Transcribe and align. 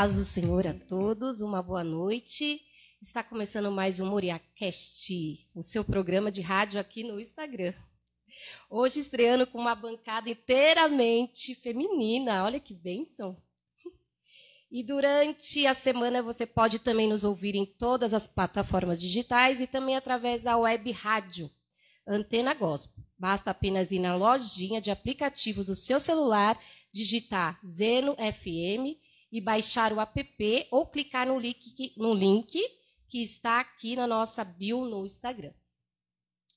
paz 0.00 0.14
do 0.14 0.22
Senhor 0.22 0.66
a 0.66 0.72
todos, 0.72 1.42
uma 1.42 1.62
boa 1.62 1.84
noite. 1.84 2.58
Está 3.02 3.22
começando 3.22 3.70
mais 3.70 4.00
um 4.00 4.06
MoriaCast, 4.06 5.46
o 5.54 5.62
seu 5.62 5.84
programa 5.84 6.32
de 6.32 6.40
rádio 6.40 6.80
aqui 6.80 7.04
no 7.04 7.20
Instagram. 7.20 7.74
Hoje 8.70 8.98
estreando 8.98 9.46
com 9.46 9.58
uma 9.58 9.74
bancada 9.74 10.30
inteiramente 10.30 11.54
feminina, 11.54 12.44
olha 12.44 12.58
que 12.58 12.72
bênção. 12.72 13.36
E 14.70 14.82
durante 14.82 15.66
a 15.66 15.74
semana 15.74 16.22
você 16.22 16.46
pode 16.46 16.78
também 16.78 17.06
nos 17.06 17.22
ouvir 17.22 17.54
em 17.54 17.66
todas 17.66 18.14
as 18.14 18.26
plataformas 18.26 18.98
digitais 18.98 19.60
e 19.60 19.66
também 19.66 19.96
através 19.96 20.40
da 20.40 20.56
web 20.56 20.90
rádio 20.92 21.50
Antena 22.06 22.54
Gospel. 22.54 23.04
Basta 23.18 23.50
apenas 23.50 23.92
ir 23.92 23.98
na 23.98 24.16
lojinha 24.16 24.80
de 24.80 24.90
aplicativos 24.90 25.66
do 25.66 25.74
seu 25.74 26.00
celular, 26.00 26.58
digitar 26.90 27.60
Zeno 27.62 28.16
FM 28.16 28.98
e 29.30 29.40
baixar 29.40 29.92
o 29.92 30.00
app 30.00 30.68
ou 30.70 30.86
clicar 30.86 31.26
no 31.26 31.38
link, 31.38 31.94
no 31.96 32.12
link 32.12 32.58
que 33.08 33.20
está 33.20 33.60
aqui 33.60 33.96
na 33.96 34.06
nossa 34.06 34.44
bio 34.44 34.84
no 34.84 35.04
Instagram. 35.04 35.52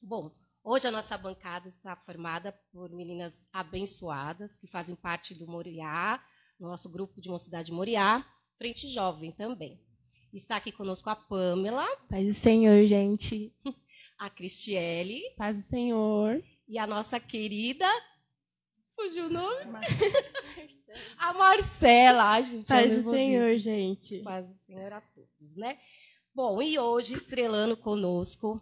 Bom, 0.01 0.31
hoje 0.63 0.87
a 0.87 0.91
nossa 0.91 1.17
bancada 1.17 1.67
está 1.67 1.95
formada 1.95 2.51
por 2.71 2.91
meninas 2.91 3.47
abençoadas 3.51 4.57
que 4.57 4.67
fazem 4.67 4.95
parte 4.95 5.33
do 5.33 5.47
Moriá, 5.47 6.23
nosso 6.59 6.89
grupo 6.89 7.19
de 7.19 7.29
Mocidade 7.29 7.71
Moriá, 7.71 8.25
Frente 8.57 8.87
Jovem 8.87 9.31
também. 9.31 9.79
Está 10.33 10.55
aqui 10.55 10.71
conosco 10.71 11.09
a 11.09 11.15
Pamela. 11.15 11.85
Paz 12.09 12.25
do 12.25 12.33
Senhor, 12.33 12.83
gente. 12.85 13.53
A 14.17 14.29
Cristiele. 14.29 15.21
Paz 15.37 15.57
do 15.57 15.63
Senhor. 15.63 16.43
E 16.67 16.77
a 16.77 16.87
nossa 16.87 17.19
querida. 17.19 17.85
Fugiu 18.95 19.25
o 19.25 19.29
nome? 19.29 19.71
A 21.17 21.33
Marcela, 21.33 22.31
a 22.33 22.41
gente. 22.41 22.67
Paz 22.67 23.03
do 23.03 23.11
Senhor, 23.11 23.57
gente. 23.57 24.19
Paz 24.19 24.47
do 24.47 24.53
Senhor 24.53 24.93
a 24.93 25.01
todos, 25.01 25.55
né? 25.55 25.77
Bom, 26.35 26.61
e 26.61 26.77
hoje 26.77 27.13
estrelando 27.13 27.75
conosco, 27.75 28.61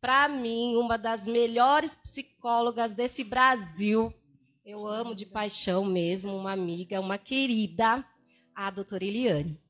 para 0.00 0.28
mim, 0.28 0.76
uma 0.76 0.96
das 0.96 1.26
melhores 1.26 1.94
psicólogas 1.94 2.94
desse 2.94 3.24
Brasil. 3.24 4.12
Eu 4.64 4.86
amo 4.86 5.14
de 5.14 5.26
paixão 5.26 5.84
mesmo, 5.84 6.36
uma 6.36 6.52
amiga, 6.52 7.00
uma 7.00 7.18
querida, 7.18 8.04
a 8.54 8.70
doutora 8.70 9.04
Eliane. 9.04 9.60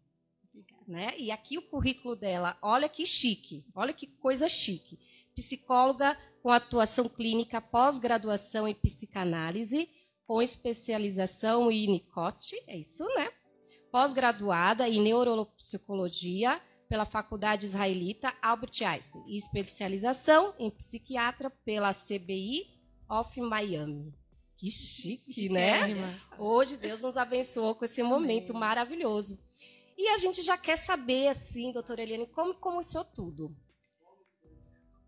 Né? 0.86 1.14
E 1.18 1.30
aqui 1.30 1.56
o 1.56 1.62
currículo 1.62 2.14
dela, 2.14 2.58
olha 2.60 2.88
que 2.88 3.06
chique, 3.06 3.64
olha 3.74 3.92
que 3.92 4.06
coisa 4.06 4.48
chique. 4.48 4.98
Psicóloga 5.34 6.18
com 6.42 6.50
atuação 6.50 7.08
clínica, 7.08 7.60
pós-graduação 7.60 8.66
em 8.66 8.74
psicanálise, 8.74 9.88
com 10.26 10.42
especialização 10.42 11.70
em 11.70 11.86
NICOT, 11.86 12.56
é 12.66 12.76
isso, 12.76 13.04
né? 13.14 13.30
Pós-graduada 13.92 14.88
em 14.88 15.00
neuropsicologia 15.00 16.60
pela 16.88 17.04
Faculdade 17.06 17.66
Israelita 17.66 18.34
Albert 18.42 18.82
Einstein 18.84 19.22
e 19.26 19.36
especialização 19.36 20.54
em 20.58 20.70
psiquiatra 20.70 21.48
pela 21.48 21.92
CBI 21.92 22.66
of 23.08 23.40
Miami. 23.40 24.12
Que 24.56 24.70
chique, 24.70 25.48
né? 25.48 25.94
Hoje 26.38 26.76
Deus 26.76 27.02
nos 27.02 27.16
abençoou 27.16 27.74
com 27.74 27.84
esse 27.84 28.02
momento 28.02 28.52
maravilhoso. 28.52 29.38
E 29.96 30.08
a 30.08 30.16
gente 30.16 30.42
já 30.42 30.56
quer 30.56 30.76
saber, 30.76 31.28
assim, 31.28 31.72
doutora 31.72 32.02
Eliane, 32.02 32.26
como 32.26 32.54
começou 32.54 33.04
tudo? 33.04 33.54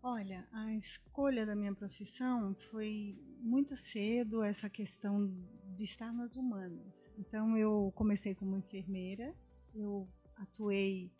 Olha, 0.07 0.47
a 0.51 0.71
escolha 0.75 1.47
da 1.47 1.55
minha 1.55 1.73
profissão 1.73 2.53
foi 2.69 3.17
muito 3.39 3.75
cedo 3.75 4.43
essa 4.43 4.69
questão 4.69 5.35
de 5.75 5.83
estar 5.83 6.13
nas 6.13 6.35
humanas. 6.35 7.09
Então 7.17 7.57
eu 7.57 7.91
comecei 7.95 8.35
como 8.35 8.55
enfermeira, 8.55 9.35
eu 9.73 10.07
atuei 10.35 11.11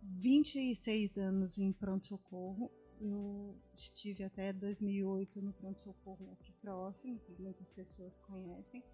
26 0.00 1.18
anos 1.18 1.58
em 1.58 1.72
pronto-socorro. 1.72 2.70
Eu 3.00 3.60
estive 3.74 4.22
até 4.22 4.52
2008 4.52 5.42
no 5.42 5.52
pronto-socorro 5.52 6.30
aqui 6.34 6.52
próximo, 6.60 7.18
que 7.18 7.32
muitas 7.42 7.68
pessoas 7.72 8.16
conhecem. 8.28 8.84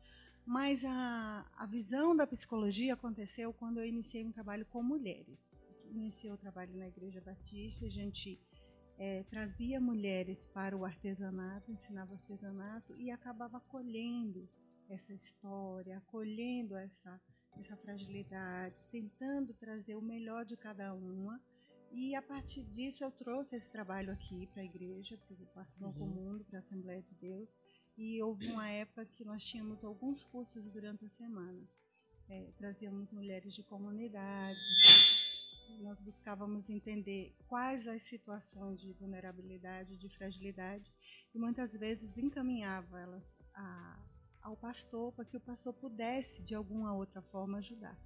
Mas 0.47 0.83
a, 0.83 1.47
a 1.59 1.67
visão 1.67 2.17
da 2.17 2.27
psicologia 2.27 2.95
aconteceu 2.95 3.53
quando 3.53 3.81
eu 3.81 3.85
iniciei 3.85 4.25
um 4.25 4.33
trabalho 4.33 4.65
com 4.65 4.83
mulheres. 4.83 5.55
Iniciei 5.91 6.33
o 6.33 6.39
trabalho 6.39 6.75
na 6.75 6.89
Igreja 6.89 7.21
Batista, 7.21 7.85
a 7.85 7.91
gente 7.91 8.41
é, 9.01 9.23
trazia 9.31 9.81
mulheres 9.81 10.47
para 10.49 10.77
o 10.77 10.85
artesanato, 10.85 11.73
ensinava 11.73 12.13
artesanato 12.13 12.95
e 12.99 13.11
acabava 13.11 13.57
acolhendo 13.57 14.47
essa 14.91 15.15
história, 15.15 15.97
acolhendo 15.97 16.77
essa, 16.77 17.19
essa 17.57 17.75
fragilidade, 17.79 18.85
tentando 18.93 19.55
trazer 19.55 19.95
o 19.95 20.03
melhor 20.03 20.45
de 20.45 20.55
cada 20.55 20.93
uma. 20.93 21.41
E 21.91 22.15
a 22.15 22.21
partir 22.21 22.63
disso 22.65 23.03
eu 23.03 23.11
trouxe 23.11 23.57
esse 23.57 23.73
trabalho 23.73 24.13
aqui 24.13 24.47
para 24.49 24.61
a 24.61 24.67
igreja, 24.67 25.17
para 25.17 25.35
o 25.89 25.95
Comum, 25.95 26.45
para 26.45 26.59
a 26.59 26.61
Assembleia 26.61 27.01
de 27.01 27.15
Deus. 27.15 27.49
E 27.97 28.23
houve 28.23 28.49
uma 28.49 28.69
época 28.69 29.07
que 29.07 29.25
nós 29.25 29.43
tínhamos 29.43 29.83
alguns 29.83 30.25
cursos 30.25 30.71
durante 30.71 31.07
a 31.07 31.09
semana. 31.09 31.67
É, 32.29 32.53
trazíamos 32.59 33.11
mulheres 33.11 33.55
de 33.55 33.63
comunidade, 33.63 34.61
nós 35.79 36.01
buscávamos 36.01 36.69
entender 36.69 37.35
quais 37.47 37.87
as 37.87 38.03
situações 38.03 38.81
de 38.81 38.93
vulnerabilidade, 38.93 39.97
de 39.97 40.09
fragilidade, 40.09 40.93
e 41.35 41.39
muitas 41.39 41.73
vezes 41.73 42.17
encaminhava 42.17 43.01
elas 43.01 43.37
a, 43.55 43.99
ao 44.43 44.57
pastor 44.57 45.13
para 45.13 45.25
que 45.25 45.37
o 45.37 45.41
pastor 45.41 45.73
pudesse, 45.75 46.43
de 46.43 46.55
alguma 46.55 46.95
outra 46.95 47.23
forma, 47.23 47.59
ajudar. 47.59 47.99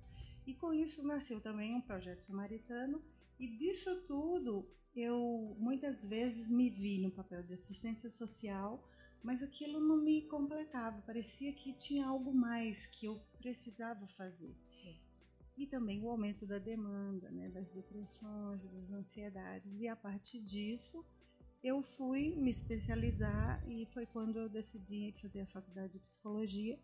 E 0.47 0.55
com 0.55 0.73
isso 0.73 1.07
nasceu 1.07 1.41
também 1.41 1.75
um 1.75 1.81
projeto 1.81 2.21
samaritano, 2.21 3.03
e 3.39 3.49
disso 3.49 4.05
tudo 4.07 4.69
eu 4.95 5.57
muitas 5.59 6.01
vezes 6.05 6.49
me 6.49 6.71
vi 6.71 6.99
no 6.99 7.11
papel 7.11 7.43
de 7.43 7.55
assistência 7.55 8.11
social, 8.11 8.89
mas 9.23 9.43
aquilo 9.43 9.81
não 9.81 9.97
me 9.97 10.23
completava, 10.29 11.01
parecia 11.03 11.53
que 11.53 11.73
tinha 11.73 12.07
algo 12.07 12.33
mais 12.33 12.87
que 12.87 13.07
eu 13.07 13.21
precisava 13.39 14.07
fazer. 14.09 14.55
Sim 14.69 15.04
e 15.57 15.67
também 15.67 16.03
o 16.03 16.09
aumento 16.09 16.47
da 16.47 16.59
demanda, 16.59 17.31
né, 17.31 17.49
das 17.49 17.71
depressões, 17.71 18.63
das 18.63 18.91
ansiedades. 18.91 19.81
E 19.81 19.87
a 19.87 19.95
partir 19.95 20.41
disso, 20.41 21.05
eu 21.63 21.83
fui 21.83 22.35
me 22.37 22.51
especializar 22.51 23.63
e 23.69 23.87
foi 23.87 24.05
quando 24.07 24.39
eu 24.39 24.49
decidi 24.49 25.15
fazer 25.23 25.43
a 25.43 25.47
faculdade 25.47 25.93
de 25.93 26.01
psicologia. 26.01 26.79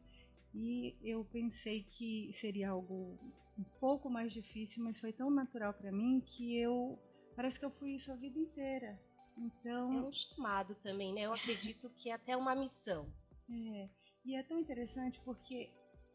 E 0.55 0.97
eu 1.03 1.25
pensei 1.25 1.85
que 1.85 2.33
seria 2.35 2.71
algo 2.71 3.19
um 3.59 3.65
pouco 3.79 4.09
mais 4.09 4.33
difícil, 4.33 4.83
mas 4.83 4.99
foi 4.99 5.13
tão 5.13 5.31
natural 5.31 5.75
para 5.75 5.93
mim 5.93 6.21
que 6.21 6.57
eu 6.57 6.99
parece 7.37 7.59
que 7.59 7.65
eu 7.65 7.71
fui 7.71 7.95
isso 7.95 8.11
a 8.11 8.17
vida 8.17 8.39
inteira. 8.39 8.99
Então 9.37 9.93
é 9.93 10.03
um 10.03 10.13
chamado 10.13 10.75
também, 10.75 11.13
né? 11.13 11.23
Eu 11.23 11.33
acredito 11.33 11.91
que 11.91 12.11
é 12.11 12.15
até 12.15 12.37
uma 12.37 12.55
missão. 12.55 13.13
É. 13.49 13.89
E 14.25 14.35
é 14.35 14.43
tão 14.43 14.59
interessante 14.59 15.21
porque 15.25 15.71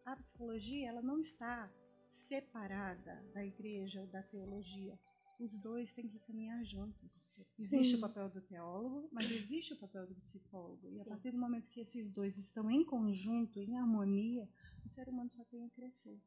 a 0.05 0.15
psicologia 0.15 0.89
ela 0.89 1.01
não 1.01 1.19
está 1.19 1.71
separada 2.15 3.23
da 3.33 3.45
igreja 3.45 4.01
ou 4.01 4.07
da 4.07 4.23
teologia. 4.23 4.97
Os 5.37 5.57
dois 5.59 5.93
têm 5.93 6.07
que 6.07 6.19
caminhar 6.19 6.63
juntos. 6.63 7.21
Existe 7.59 7.91
Sim. 7.91 7.97
o 7.97 7.99
papel 7.99 8.29
do 8.29 8.41
teólogo, 8.41 9.09
mas 9.11 9.29
existe 9.29 9.73
o 9.73 9.77
papel 9.77 10.07
do 10.07 10.15
psicólogo. 10.15 10.89
E 10.89 10.93
Sim. 10.93 11.09
a 11.09 11.13
partir 11.13 11.31
do 11.31 11.37
momento 11.37 11.69
que 11.69 11.81
esses 11.81 12.09
dois 12.09 12.37
estão 12.37 12.71
em 12.71 12.85
conjunto, 12.85 13.59
em 13.59 13.77
harmonia, 13.77 14.49
o 14.85 14.89
ser 14.89 15.09
humano 15.09 15.29
só 15.35 15.43
tem 15.45 15.65
a 15.65 15.69
crescer. 15.71 16.21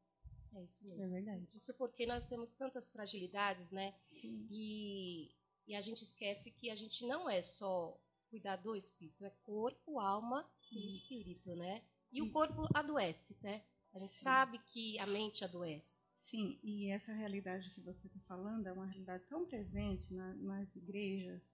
É 0.53 0.63
isso 0.63 0.83
mesmo. 0.83 1.01
É 1.01 1.09
verdade. 1.09 1.57
Isso 1.57 1.75
porque 1.75 2.05
nós 2.05 2.25
temos 2.25 2.53
tantas 2.53 2.89
fragilidades, 2.89 3.71
né? 3.71 3.95
Sim. 4.11 4.47
E, 4.49 5.31
e 5.67 5.75
a 5.75 5.81
gente 5.81 6.03
esquece 6.03 6.51
que 6.51 6.69
a 6.69 6.75
gente 6.75 7.05
não 7.07 7.27
é 7.27 7.41
só 7.41 7.99
cuidar 8.29 8.57
do 8.57 8.75
espírito, 8.75 9.25
é 9.25 9.31
corpo, 9.43 9.99
alma 9.99 10.47
e 10.71 10.87
espírito, 10.87 11.55
né? 11.55 11.83
E 12.11 12.21
o 12.21 12.31
corpo 12.31 12.67
adoece, 12.73 13.37
né? 13.41 13.63
A 13.99 14.01
gente 14.01 14.13
Sim. 14.13 14.23
sabe 14.23 14.59
que 14.59 14.97
a 14.97 15.05
mente 15.05 15.43
adoece. 15.43 16.01
Sim, 16.15 16.57
e 16.63 16.89
essa 16.89 17.11
realidade 17.11 17.69
que 17.71 17.81
você 17.81 18.07
está 18.07 18.19
falando 18.21 18.65
é 18.65 18.71
uma 18.71 18.85
realidade 18.85 19.25
tão 19.27 19.45
presente 19.45 20.13
na, 20.13 20.33
nas 20.35 20.73
igrejas, 20.73 21.51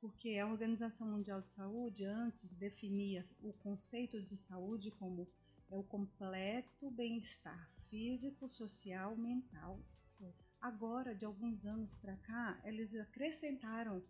porque 0.00 0.38
a 0.38 0.46
Organização 0.46 1.06
Mundial 1.06 1.40
de 1.40 1.50
Saúde 1.50 2.04
antes 2.04 2.52
definia 2.54 3.24
o 3.40 3.52
conceito 3.52 4.20
de 4.20 4.36
saúde 4.36 4.90
como 4.90 5.28
é 5.70 5.76
o 5.76 5.84
completo 5.84 6.90
bem-estar 6.90 7.70
físico, 7.88 8.48
social, 8.48 9.16
mental. 9.16 9.80
Sim. 10.04 10.32
Agora, 10.60 11.14
de 11.14 11.24
alguns 11.24 11.64
anos 11.64 11.96
para 11.96 12.16
cá, 12.16 12.60
eles 12.64 12.92
acrescentaram 12.96 14.02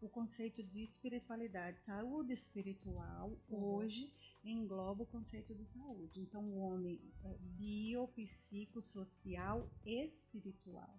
o 0.00 0.08
conceito 0.08 0.62
de 0.62 0.84
espiritualidade, 0.84 1.80
saúde 1.80 2.32
espiritual, 2.32 3.38
uhum. 3.48 3.62
hoje 3.62 4.12
engloba 4.50 5.02
o 5.02 5.06
conceito 5.06 5.54
de 5.54 5.64
saúde. 5.66 6.20
Então, 6.20 6.42
o 6.42 6.58
homem 6.58 7.00
é 7.24 7.36
biopsicossocial 7.58 9.68
espiritual. 9.84 10.98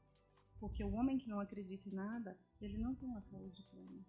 Porque 0.60 0.84
o 0.84 0.92
homem 0.94 1.18
que 1.18 1.30
não 1.30 1.40
acredita 1.40 1.88
em 1.88 1.94
nada, 1.94 2.38
ele 2.60 2.78
não 2.78 2.94
tem 2.96 3.08
uma 3.08 3.22
saúde 3.22 3.64
plena. 3.72 4.06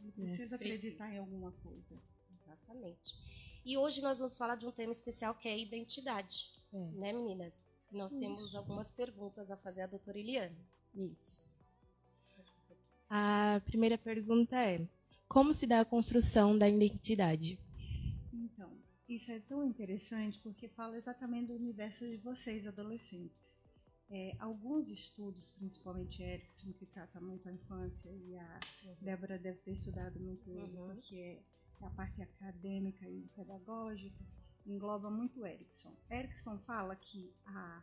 Ele 0.00 0.12
precisa 0.12 0.54
acreditar 0.56 1.12
em 1.12 1.18
alguma 1.18 1.52
coisa. 1.52 2.00
Exatamente. 2.38 3.16
E 3.64 3.76
hoje 3.76 4.00
nós 4.00 4.18
vamos 4.18 4.36
falar 4.36 4.56
de 4.56 4.66
um 4.66 4.70
tema 4.70 4.92
especial 4.92 5.34
que 5.34 5.48
é 5.48 5.52
a 5.52 5.58
identidade, 5.58 6.52
é. 6.72 6.78
né, 6.92 7.12
meninas? 7.12 7.54
Nós 7.90 8.12
temos 8.12 8.54
algumas 8.54 8.90
perguntas 8.90 9.50
a 9.50 9.56
fazer 9.56 9.82
à 9.82 9.86
doutora 9.86 10.18
Eliane. 10.18 10.56
Isso. 10.94 11.54
A 13.08 13.60
primeira 13.64 13.96
pergunta 13.96 14.56
é: 14.56 14.86
como 15.28 15.54
se 15.54 15.66
dá 15.66 15.80
a 15.80 15.84
construção 15.84 16.58
da 16.58 16.68
identidade? 16.68 17.58
Isso 19.08 19.30
é 19.30 19.38
tão 19.38 19.64
interessante 19.64 20.38
porque 20.40 20.68
fala 20.68 20.96
exatamente 20.96 21.48
do 21.48 21.54
universo 21.54 22.04
de 22.04 22.16
vocês, 22.16 22.66
adolescentes. 22.66 23.56
É, 24.08 24.36
alguns 24.38 24.88
estudos, 24.88 25.50
principalmente 25.50 26.22
Erickson, 26.22 26.72
que 26.72 26.86
trata 26.86 27.20
muito 27.20 27.48
a 27.48 27.52
infância, 27.52 28.08
e 28.08 28.36
a 28.36 28.60
uhum. 28.84 28.94
Débora 29.00 29.38
deve 29.38 29.58
ter 29.58 29.72
estudado 29.72 30.18
muito 30.20 30.48
ele, 30.50 30.76
uhum. 30.78 30.94
porque 30.94 31.16
é 31.16 31.86
a 31.86 31.90
parte 31.90 32.22
acadêmica 32.22 33.08
e 33.08 33.28
pedagógica, 33.34 34.24
engloba 34.64 35.10
muito 35.10 35.44
Erickson. 35.44 35.92
Erickson 36.10 36.58
fala 36.60 36.94
que 36.96 37.32
a 37.44 37.82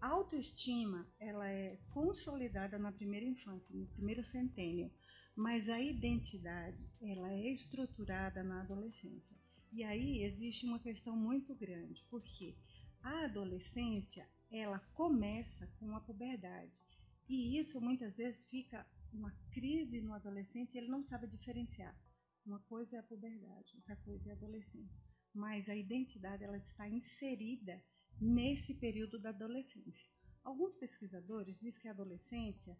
autoestima 0.00 1.06
ela 1.18 1.48
é 1.48 1.78
consolidada 1.90 2.78
na 2.78 2.92
primeira 2.92 3.26
infância, 3.26 3.74
no 3.74 3.86
primeiro 3.86 4.24
centênio, 4.24 4.90
mas 5.34 5.68
a 5.68 5.80
identidade 5.80 6.88
ela 7.00 7.32
é 7.32 7.50
estruturada 7.50 8.42
na 8.42 8.60
adolescência. 8.60 9.35
E 9.72 9.82
aí 9.84 10.22
existe 10.22 10.66
uma 10.66 10.78
questão 10.78 11.16
muito 11.16 11.54
grande, 11.54 12.04
porque 12.08 12.56
a 13.02 13.24
adolescência 13.24 14.28
ela 14.50 14.78
começa 14.94 15.66
com 15.78 15.94
a 15.94 16.00
puberdade. 16.00 16.84
E 17.28 17.58
isso 17.58 17.80
muitas 17.80 18.16
vezes 18.16 18.46
fica 18.46 18.86
uma 19.12 19.30
crise 19.50 20.00
no 20.00 20.12
adolescente 20.12 20.76
ele 20.76 20.88
não 20.88 21.02
sabe 21.04 21.26
diferenciar. 21.26 21.96
Uma 22.44 22.60
coisa 22.60 22.96
é 22.96 22.98
a 23.00 23.02
puberdade, 23.02 23.74
outra 23.76 23.96
coisa 23.96 24.28
é 24.28 24.32
a 24.32 24.36
adolescência. 24.36 25.02
Mas 25.34 25.68
a 25.68 25.74
identidade 25.74 26.44
ela 26.44 26.56
está 26.56 26.88
inserida 26.88 27.82
nesse 28.20 28.74
período 28.74 29.18
da 29.18 29.30
adolescência. 29.30 30.08
Alguns 30.44 30.76
pesquisadores 30.76 31.58
dizem 31.58 31.82
que 31.82 31.88
a 31.88 31.90
adolescência 31.90 32.78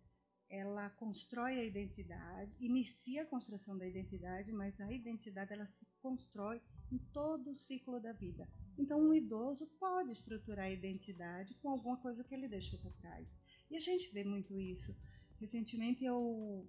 ela 0.49 0.91
constrói 0.91 1.59
a 1.59 1.65
identidade, 1.65 2.53
inicia 2.61 3.23
a 3.23 3.27
construção 3.27 3.77
da 3.77 3.87
identidade, 3.87 4.53
mas 4.53 4.81
a 4.81 4.93
identidade 4.93 5.53
ela 5.53 5.67
se 5.67 5.87
constrói 6.01 6.61
em 6.91 6.99
todo 7.13 7.51
o 7.51 7.55
ciclo 7.55 8.01
da 8.01 8.13
vida. 8.13 8.49
Então, 8.79 9.01
um 9.01 9.13
idoso 9.13 9.67
pode 9.79 10.13
estruturar 10.13 10.67
a 10.67 10.71
identidade 10.71 11.55
com 11.55 11.71
alguma 11.71 11.97
coisa 11.97 12.23
que 12.23 12.35
ele 12.35 12.49
deixou 12.49 12.79
para 12.79 12.91
trás. 12.93 13.29
E 13.71 13.77
a 13.77 13.81
gente 13.81 14.13
vê 14.13 14.23
muito 14.23 14.59
isso. 14.61 14.95
Recentemente 15.41 16.05
eu 16.05 16.67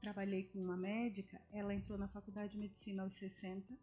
trabalhei 0.00 0.44
com 0.44 0.58
uma 0.58 0.76
médica, 0.76 1.40
ela 1.50 1.74
entrou 1.74 1.96
na 1.96 2.08
faculdade 2.08 2.52
de 2.52 2.58
medicina 2.58 3.04
aos 3.04 3.14
60, 3.14 3.74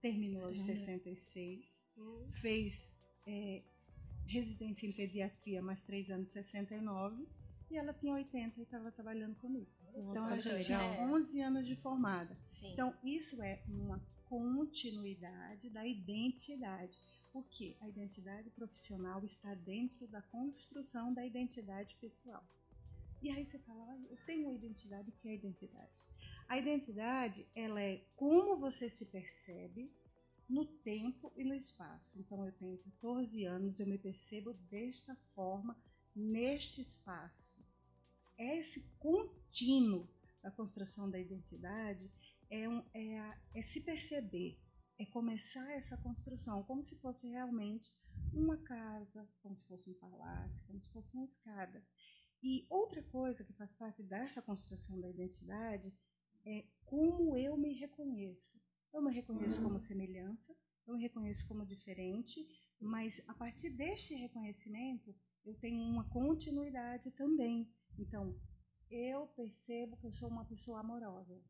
terminou 0.00 0.44
aos 0.44 0.58
66, 0.60 1.80
uhum. 1.96 2.32
fez 2.40 2.94
é, 3.26 3.62
residência 4.26 4.86
em 4.86 4.92
pediatria 4.92 5.62
mais 5.62 5.82
três 5.82 6.10
anos, 6.10 6.30
69, 6.30 7.26
e 7.72 7.76
ela 7.76 7.92
tinha 7.92 8.12
80 8.12 8.60
e 8.60 8.62
estava 8.62 8.92
trabalhando 8.92 9.34
comigo. 9.36 9.70
Então 9.94 10.24
ela 10.26 10.38
já 10.38 10.58
tinha 10.58 10.80
11 11.02 11.40
anos 11.40 11.66
de 11.66 11.76
formada. 11.76 12.36
Sim. 12.46 12.72
Então 12.72 12.94
isso 13.02 13.42
é 13.42 13.62
uma 13.66 14.00
continuidade 14.28 15.70
da 15.70 15.86
identidade. 15.86 16.98
Porque 17.32 17.76
a 17.80 17.88
identidade 17.88 18.50
profissional 18.50 19.24
está 19.24 19.54
dentro 19.54 20.06
da 20.06 20.20
construção 20.20 21.14
da 21.14 21.24
identidade 21.24 21.96
pessoal. 21.98 22.44
E 23.22 23.30
aí 23.30 23.44
você 23.44 23.58
fala, 23.60 23.98
eu 24.10 24.18
tenho 24.26 24.48
uma 24.48 24.54
identidade, 24.54 25.08
o 25.08 25.12
que 25.12 25.28
é 25.28 25.30
a 25.30 25.34
identidade? 25.34 26.06
A 26.48 26.58
identidade, 26.58 27.46
ela 27.54 27.80
é 27.80 28.04
como 28.16 28.58
você 28.58 28.90
se 28.90 29.06
percebe 29.06 29.90
no 30.48 30.66
tempo 30.66 31.32
e 31.34 31.44
no 31.44 31.54
espaço. 31.54 32.18
Então 32.18 32.44
eu 32.44 32.52
tenho 32.52 32.76
14 32.76 33.44
anos, 33.46 33.80
eu 33.80 33.86
me 33.86 33.96
percebo 33.96 34.52
desta 34.52 35.14
forma, 35.34 35.74
neste 36.14 36.82
espaço. 36.82 37.61
Esse 38.38 38.80
contínuo 38.98 40.08
da 40.42 40.50
construção 40.50 41.10
da 41.10 41.18
identidade 41.18 42.10
é, 42.50 42.68
um, 42.68 42.84
é, 42.92 43.38
é 43.54 43.62
se 43.62 43.80
perceber, 43.80 44.58
é 44.98 45.06
começar 45.06 45.70
essa 45.72 45.96
construção 45.96 46.62
como 46.64 46.84
se 46.84 46.96
fosse 46.96 47.26
realmente 47.28 47.90
uma 48.32 48.56
casa, 48.58 49.28
como 49.42 49.56
se 49.56 49.66
fosse 49.66 49.88
um 49.90 49.94
palácio, 49.94 50.62
como 50.66 50.80
se 50.80 50.90
fosse 50.92 51.14
uma 51.14 51.24
escada. 51.24 51.84
E 52.42 52.66
outra 52.68 53.02
coisa 53.04 53.44
que 53.44 53.52
faz 53.52 53.72
parte 53.74 54.02
dessa 54.02 54.42
construção 54.42 55.00
da 55.00 55.08
identidade 55.08 55.94
é 56.44 56.66
como 56.84 57.36
eu 57.36 57.56
me 57.56 57.72
reconheço. 57.74 58.60
Eu 58.92 59.00
me 59.00 59.12
reconheço 59.12 59.62
como 59.62 59.78
semelhança, 59.78 60.54
eu 60.86 60.94
me 60.94 61.02
reconheço 61.02 61.46
como 61.46 61.64
diferente, 61.64 62.44
mas 62.80 63.22
a 63.28 63.34
partir 63.34 63.70
deste 63.70 64.14
reconhecimento 64.14 65.14
eu 65.44 65.54
tenho 65.54 65.82
uma 65.82 66.08
continuidade 66.10 67.10
também. 67.12 67.72
Então, 67.98 68.34
eu 68.90 69.26
percebo 69.28 69.96
que 69.96 70.06
eu 70.06 70.12
sou 70.12 70.28
uma 70.28 70.44
pessoa 70.44 70.80
amorosa. 70.80 71.40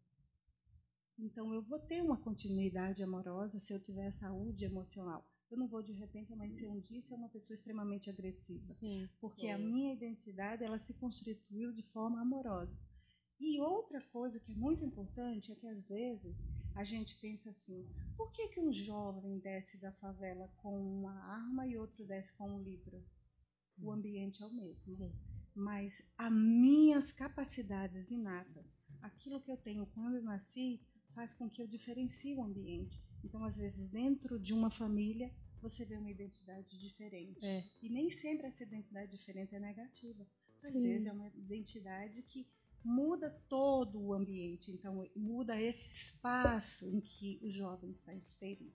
Então, 1.19 1.53
eu 1.53 1.63
vou 1.63 1.79
ter 1.79 2.03
uma 2.03 2.17
continuidade 2.17 3.03
amorosa 3.03 3.59
se 3.59 3.73
eu 3.73 3.81
tiver 3.81 4.11
saúde 4.13 4.65
emocional. 4.65 5.29
Eu 5.51 5.59
não 5.59 5.69
vou, 5.69 5.83
de 5.83 5.93
repente, 5.93 6.33
amanhecer 6.33 6.67
um 6.67 6.81
dia 6.81 7.03
ser 7.03 7.15
uma 7.15 7.29
pessoa 7.29 7.55
extremamente 7.55 8.09
agressiva. 8.09 8.65
Sim, 8.73 9.07
porque 9.21 9.43
sim. 9.43 9.51
a 9.51 9.59
minha 9.59 9.93
identidade 9.93 10.65
ela 10.65 10.79
se 10.79 10.95
constituiu 10.95 11.73
de 11.73 11.83
forma 11.83 12.23
amorosa. 12.23 12.75
E 13.39 13.61
outra 13.61 14.01
coisa 14.09 14.41
que 14.41 14.53
é 14.53 14.55
muito 14.55 14.85
importante 14.85 15.53
é 15.53 15.55
que, 15.55 15.67
às 15.67 15.85
vezes, 15.87 16.47
a 16.75 16.85
gente 16.85 17.15
pensa 17.21 17.51
assim: 17.51 17.87
por 18.17 18.33
que, 18.33 18.49
que 18.49 18.61
um 18.61 18.73
jovem 18.73 19.39
desce 19.41 19.77
da 19.77 19.93
favela 19.93 20.49
com 20.57 20.79
uma 20.81 21.13
arma 21.25 21.67
e 21.67 21.77
outro 21.77 22.07
desce 22.07 22.33
com 22.35 22.49
um 22.49 22.63
livro? 22.63 23.05
O 23.79 23.89
hum. 23.89 23.93
ambiente 23.93 24.43
é 24.43 24.47
o 24.47 24.53
mesmo. 24.55 24.85
Sim. 24.85 25.13
Mas 25.55 26.03
as 26.17 26.33
minhas 26.33 27.13
capacidades 27.13 28.11
inatas, 28.11 28.79
aquilo 29.01 29.41
que 29.41 29.51
eu 29.51 29.57
tenho 29.57 29.87
quando 29.87 30.17
eu 30.17 30.23
nasci, 30.23 30.81
faz 31.15 31.35
com 31.35 31.49
que 31.49 31.63
eu 31.63 31.67
diferencie 31.67 32.35
o 32.35 32.43
ambiente. 32.43 33.03
Então, 33.25 33.45
às 33.45 33.57
vezes, 33.57 33.89
dentro 33.89 34.39
de 34.39 34.53
uma 34.53 34.71
família, 34.71 35.33
você 35.61 35.85
vê 35.85 35.97
uma 35.97 36.11
identidade 36.11 36.79
diferente. 36.79 37.45
É. 37.45 37.65
E 37.81 37.89
nem 37.89 38.11
sempre 38.11 38.47
essa 38.47 38.63
identidade 38.63 39.13
diferente 39.13 39.55
é 39.55 39.61
negativa. 39.61 40.27
Às 40.57 40.73
Sim. 40.73 40.83
vezes 40.83 41.07
é 41.07 41.13
uma 41.13 41.29
identidade 41.29 42.23
que 42.23 42.47
muda 42.85 43.31
todo 43.49 44.01
o 44.01 44.13
ambiente, 44.13 44.73
então 44.73 45.09
muda 45.15 45.61
esse 45.61 45.93
espaço 45.93 46.89
em 46.89 47.01
que 47.01 47.39
o 47.43 47.51
jovem 47.51 47.93
está 47.93 48.13
inserido. 48.13 48.75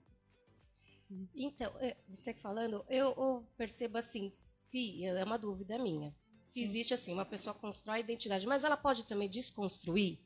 Sim. 1.06 1.28
Então, 1.34 1.74
é, 1.78 1.96
você 2.08 2.32
falando, 2.32 2.84
eu, 2.88 3.08
eu, 3.16 3.46
percebo 3.56 3.98
assim, 3.98 4.30
se 4.32 5.04
é 5.04 5.24
uma 5.24 5.38
dúvida 5.38 5.78
minha, 5.78 6.14
se 6.48 6.62
existe 6.62 6.94
assim, 6.94 7.12
uma 7.12 7.24
pessoa 7.24 7.54
constrói 7.54 8.00
identidade, 8.00 8.46
mas 8.46 8.64
ela 8.64 8.76
pode 8.76 9.04
também 9.04 9.28
desconstruir 9.28 10.18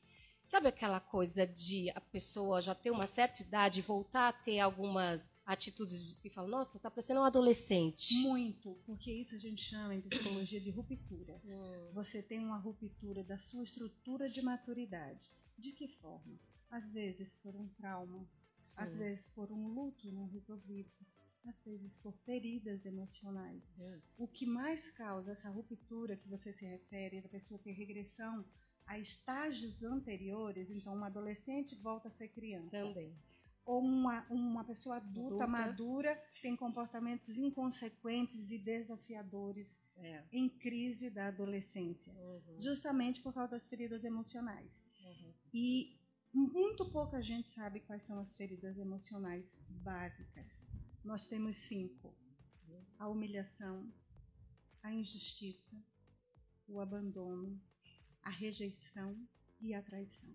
Sabe 0.44 0.66
aquela 0.66 0.98
coisa 0.98 1.46
de 1.46 1.88
a 1.90 2.00
pessoa 2.00 2.60
já 2.60 2.74
ter 2.74 2.90
uma 2.90 3.06
certa 3.06 3.42
idade 3.42 3.78
e 3.78 3.82
voltar 3.82 4.28
a 4.28 4.32
ter 4.32 4.58
algumas 4.58 5.30
atitudes 5.46 6.18
que 6.18 6.28
falam, 6.28 6.50
nossa, 6.50 6.80
tá 6.80 6.90
parecendo 6.90 7.20
um 7.20 7.24
adolescente? 7.24 8.14
Muito, 8.14 8.76
porque 8.84 9.12
isso 9.12 9.36
a 9.36 9.38
gente 9.38 9.62
chama 9.62 9.94
em 9.94 10.00
psicologia 10.00 10.60
de 10.60 10.70
rupturas. 10.70 11.40
Hum. 11.44 11.90
Você 11.94 12.20
tem 12.20 12.40
uma 12.40 12.58
ruptura 12.58 13.22
da 13.22 13.38
sua 13.38 13.62
estrutura 13.62 14.28
de 14.28 14.42
maturidade. 14.42 15.30
De 15.56 15.70
que 15.70 15.86
forma? 15.86 16.36
Às 16.68 16.90
vezes 16.90 17.36
por 17.36 17.54
um 17.54 17.68
trauma, 17.68 18.28
Sim. 18.60 18.82
às 18.82 18.96
vezes 18.96 19.28
por 19.28 19.52
um 19.52 19.68
luto 19.68 20.10
não 20.10 20.26
resolvido, 20.26 20.90
às 21.46 21.62
vezes 21.64 21.96
por 21.96 22.14
feridas 22.24 22.84
emocionais. 22.84 23.62
Isso. 23.78 24.24
O 24.24 24.28
que 24.28 24.46
mais 24.46 24.90
causa 24.90 25.32
essa 25.32 25.50
ruptura 25.50 26.16
que 26.16 26.28
você 26.28 26.52
se 26.52 26.64
refere, 26.64 27.20
da 27.20 27.28
pessoa 27.28 27.58
ter 27.58 27.72
regressão 27.72 28.44
a 28.86 28.98
estágios 28.98 29.82
anteriores, 29.82 30.70
então 30.70 30.94
uma 30.94 31.06
adolescente 31.06 31.74
volta 31.76 32.08
a 32.08 32.10
ser 32.10 32.28
criança. 32.28 32.70
Também. 32.70 33.16
Ou 33.64 33.80
uma, 33.80 34.26
uma 34.28 34.64
pessoa 34.64 34.96
adulta, 34.96 35.44
adulta. 35.44 35.46
madura 35.46 36.22
tem 36.40 36.56
comportamentos 36.56 37.38
inconsequentes 37.38 38.50
e 38.50 38.58
desafiadores 38.58 39.80
é. 39.96 40.24
em 40.32 40.48
crise 40.48 41.08
da 41.08 41.28
adolescência, 41.28 42.12
uhum. 42.12 42.60
justamente 42.60 43.22
por 43.22 43.32
causa 43.32 43.52
das 43.52 43.64
feridas 43.64 44.02
emocionais. 44.04 44.84
Uhum. 45.04 45.32
E 45.54 45.96
muito 46.32 46.90
pouca 46.90 47.22
gente 47.22 47.50
sabe 47.50 47.80
quais 47.80 48.02
são 48.02 48.18
as 48.18 48.32
feridas 48.34 48.78
emocionais 48.78 49.44
básicas. 49.68 50.61
Nós 51.04 51.26
temos 51.26 51.56
cinco: 51.56 52.14
a 52.98 53.08
humilhação, 53.08 53.92
a 54.82 54.92
injustiça, 54.92 55.76
o 56.68 56.80
abandono, 56.80 57.60
a 58.22 58.30
rejeição 58.30 59.18
e 59.60 59.74
a 59.74 59.82
traição. 59.82 60.32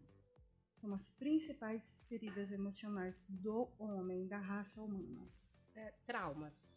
São 0.76 0.94
as 0.94 1.10
principais 1.12 2.04
feridas 2.08 2.52
emocionais 2.52 3.16
do 3.28 3.72
homem, 3.80 4.28
da 4.28 4.38
raça 4.38 4.82
humana. 4.82 5.28
É, 5.74 5.92
traumas. 6.06 6.70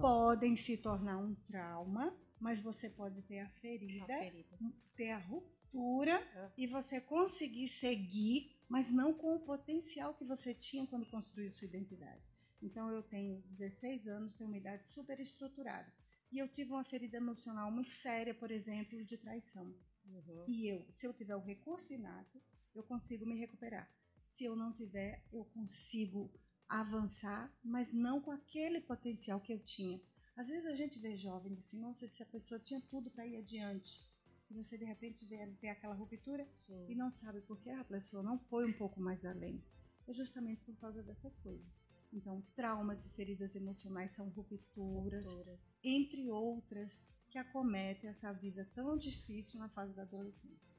Podem 0.00 0.54
se 0.54 0.76
tornar 0.76 1.18
um 1.18 1.34
trauma, 1.34 2.16
mas 2.38 2.60
você 2.60 2.88
pode 2.88 3.22
ter 3.22 3.40
a 3.40 3.48
ferida, 3.48 4.14
a 4.14 4.18
ferida. 4.18 4.58
ter 4.94 5.10
a 5.10 5.18
ruptura 5.18 6.12
é. 6.12 6.52
e 6.56 6.66
você 6.68 7.00
conseguir 7.00 7.66
seguir, 7.66 8.56
mas 8.68 8.92
não 8.92 9.12
com 9.12 9.34
o 9.34 9.40
potencial 9.40 10.14
que 10.14 10.24
você 10.24 10.54
tinha 10.54 10.86
quando 10.86 11.06
construiu 11.06 11.50
sua 11.50 11.66
identidade. 11.66 12.33
Então 12.64 12.90
eu 12.90 13.02
tenho 13.02 13.42
16 13.50 14.08
anos, 14.08 14.32
tenho 14.32 14.48
uma 14.48 14.56
idade 14.56 14.86
super 14.86 15.20
estruturada. 15.20 15.92
E 16.32 16.38
eu 16.38 16.48
tive 16.48 16.70
uma 16.72 16.82
ferida 16.82 17.18
emocional 17.18 17.70
muito 17.70 17.90
séria, 17.90 18.34
por 18.34 18.50
exemplo, 18.50 19.04
de 19.04 19.18
traição. 19.18 19.66
Uhum. 20.06 20.44
E 20.48 20.66
eu, 20.66 20.84
se 20.90 21.06
eu 21.06 21.12
tiver 21.12 21.36
o 21.36 21.44
recurso 21.44 21.92
inato, 21.92 22.40
eu 22.74 22.82
consigo 22.82 23.26
me 23.26 23.38
recuperar. 23.38 23.88
Se 24.24 24.44
eu 24.44 24.56
não 24.56 24.72
tiver, 24.72 25.22
eu 25.30 25.44
consigo 25.44 26.32
avançar, 26.66 27.54
mas 27.62 27.92
não 27.92 28.20
com 28.20 28.32
aquele 28.32 28.80
potencial 28.80 29.40
que 29.40 29.52
eu 29.52 29.60
tinha. 29.60 30.00
Às 30.34 30.48
vezes 30.48 30.66
a 30.66 30.74
gente 30.74 30.98
vê 30.98 31.16
jovem 31.16 31.56
assim, 31.58 31.78
nossa, 31.78 32.08
se 32.08 32.22
a 32.22 32.26
pessoa 32.26 32.58
tinha 32.58 32.80
tudo 32.80 33.10
para 33.10 33.26
ir 33.26 33.36
adiante, 33.36 34.02
e 34.50 34.54
você 34.54 34.76
de 34.78 34.84
repente 34.84 35.24
vê 35.26 35.46
ter 35.60 35.68
aquela 35.68 35.94
ruptura 35.94 36.48
Sim. 36.56 36.86
e 36.88 36.94
não 36.94 37.12
sabe 37.12 37.42
por 37.42 37.60
que 37.60 37.70
a 37.70 37.84
pessoa 37.84 38.22
não 38.22 38.38
foi 38.38 38.66
um 38.66 38.72
pouco 38.72 39.00
mais 39.00 39.24
além. 39.24 39.62
É 40.08 40.12
justamente 40.12 40.64
por 40.64 40.76
causa 40.76 41.02
dessas 41.02 41.36
coisas. 41.38 41.83
Então, 42.14 42.40
traumas 42.54 43.04
e 43.04 43.10
feridas 43.10 43.56
emocionais 43.56 44.12
são 44.12 44.28
rupturas, 44.28 45.26
rupturas. 45.26 45.60
entre 45.82 46.30
outras, 46.30 47.02
que 47.28 47.36
acometem 47.36 48.08
essa 48.08 48.32
vida 48.32 48.64
tão 48.72 48.96
difícil 48.96 49.58
na 49.58 49.68
fase 49.68 49.92
da 49.94 50.02
adolescência. 50.02 50.72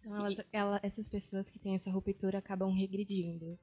Então, 0.00 0.16
elas, 0.16 0.44
ela, 0.52 0.80
essas 0.82 1.08
pessoas 1.08 1.48
que 1.48 1.60
têm 1.60 1.76
essa 1.76 1.90
ruptura 1.90 2.38
acabam 2.38 2.72
regredindo 2.72 3.56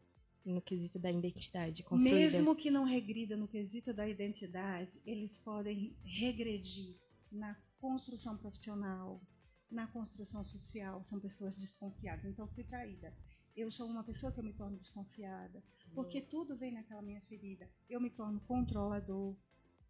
no 0.46 0.62
quesito 0.62 0.98
da 0.98 1.12
identidade. 1.12 1.86
Mesmo 2.02 2.56
que 2.56 2.72
não 2.72 2.86
regrida 2.86 3.36
no 3.36 3.50
quesito 3.50 3.94
da 3.94 4.08
identidade, 4.08 5.02
eles 5.06 5.38
podem 5.40 5.98
regredir 6.04 6.96
na 7.30 7.56
construção 7.80 8.38
profissional, 8.38 9.22
na 9.70 9.88
construção 9.88 10.46
social. 10.46 11.04
São 11.04 11.20
pessoas 11.20 11.58
desconfiadas. 11.58 12.24
Então, 12.24 12.48
fui 12.48 12.64
traída. 12.64 13.14
Eu 13.56 13.72
sou 13.72 13.88
uma 13.88 14.04
pessoa 14.04 14.32
que 14.32 14.40
eu 14.40 14.44
me 14.44 14.54
torno 14.54 14.78
desconfiada, 14.78 15.64
porque 15.94 16.20
uhum. 16.20 16.26
tudo 16.28 16.58
vem 16.58 16.72
naquela 16.72 17.02
minha 17.02 17.22
ferida. 17.22 17.70
Eu 17.90 18.02
me 18.02 18.10
torno 18.10 18.40
controlador, 18.42 19.36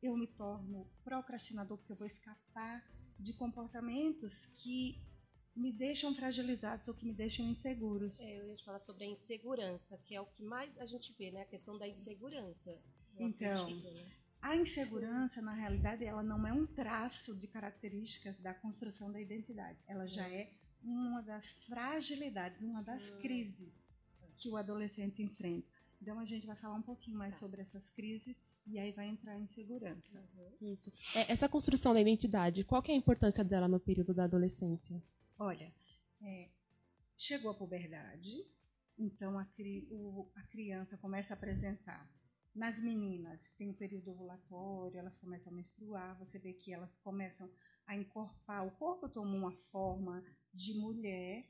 eu 0.01 0.17
me 0.17 0.27
torno 0.27 0.85
procrastinador, 1.03 1.77
porque 1.77 1.93
eu 1.93 1.97
vou 1.97 2.07
escapar 2.07 2.85
de 3.17 3.33
comportamentos 3.33 4.45
que 4.47 5.01
me 5.55 5.71
deixam 5.71 6.13
fragilizados 6.13 6.87
ou 6.87 6.93
que 6.93 7.05
me 7.05 7.13
deixam 7.13 7.45
inseguros. 7.45 8.19
É, 8.19 8.39
eu 8.39 8.45
ia 8.45 8.55
te 8.55 8.65
falar 8.65 8.79
sobre 8.79 9.05
a 9.05 9.07
insegurança, 9.07 9.97
que 9.99 10.15
é 10.15 10.19
o 10.19 10.25
que 10.25 10.43
mais 10.43 10.77
a 10.77 10.85
gente 10.85 11.13
vê, 11.13 11.31
né? 11.31 11.43
A 11.43 11.45
questão 11.45 11.77
da 11.77 11.87
insegurança. 11.87 12.77
Então, 13.17 13.61
acredito, 13.61 13.91
né? 13.91 14.11
a 14.43 14.57
insegurança, 14.57 15.41
na 15.41 15.53
realidade, 15.53 16.03
ela 16.03 16.21
não 16.21 16.45
é 16.45 16.51
um 16.51 16.67
traço 16.67 17.33
de 17.33 17.47
características 17.47 18.37
da 18.39 18.53
construção 18.53 19.09
da 19.09 19.21
identidade. 19.21 19.79
Ela 19.87 20.05
já 20.05 20.27
é, 20.27 20.41
é 20.41 20.53
uma 20.83 21.21
das 21.21 21.57
fragilidades, 21.63 22.61
uma 22.61 22.81
das 22.81 23.09
hum. 23.09 23.17
crises 23.19 23.73
que 24.37 24.49
o 24.49 24.57
adolescente 24.57 25.21
enfrenta. 25.21 25.67
Então, 26.01 26.19
a 26.19 26.25
gente 26.25 26.45
vai 26.45 26.55
falar 26.55 26.75
um 26.75 26.81
pouquinho 26.81 27.17
mais 27.17 27.33
tá. 27.33 27.39
sobre 27.39 27.61
essas 27.61 27.89
crises 27.89 28.35
e 28.65 28.79
aí 28.79 28.91
vai 28.91 29.07
entrar 29.07 29.39
em 29.39 29.47
segurança. 29.47 30.19
Uhum. 30.35 30.73
Isso. 30.73 30.91
É, 31.15 31.31
essa 31.31 31.49
construção 31.49 31.93
da 31.93 32.01
identidade, 32.01 32.63
qual 32.63 32.83
é 32.87 32.91
a 32.91 32.95
importância 32.95 33.43
dela 33.43 33.67
no 33.67 33.79
período 33.79 34.13
da 34.13 34.23
adolescência? 34.23 35.01
Olha, 35.37 35.73
é, 36.21 36.49
chegou 37.17 37.51
a 37.51 37.53
puberdade, 37.53 38.45
então 38.97 39.37
a, 39.37 39.45
cri, 39.45 39.87
o, 39.89 40.29
a 40.35 40.43
criança 40.43 40.97
começa 40.97 41.33
a 41.33 41.37
apresentar. 41.37 42.09
Nas 42.55 42.81
meninas 42.81 43.51
tem 43.57 43.69
o 43.69 43.73
período 43.73 44.11
ovulatório, 44.11 44.99
elas 44.99 45.17
começam 45.17 45.51
a 45.51 45.55
menstruar, 45.55 46.17
você 46.19 46.37
vê 46.37 46.53
que 46.53 46.71
elas 46.71 46.95
começam 46.97 47.49
a 47.85 47.95
encorpar, 47.95 48.65
o 48.65 48.71
corpo 48.71 49.09
toma 49.09 49.35
uma 49.35 49.51
forma 49.71 50.23
de 50.53 50.73
mulher, 50.77 51.45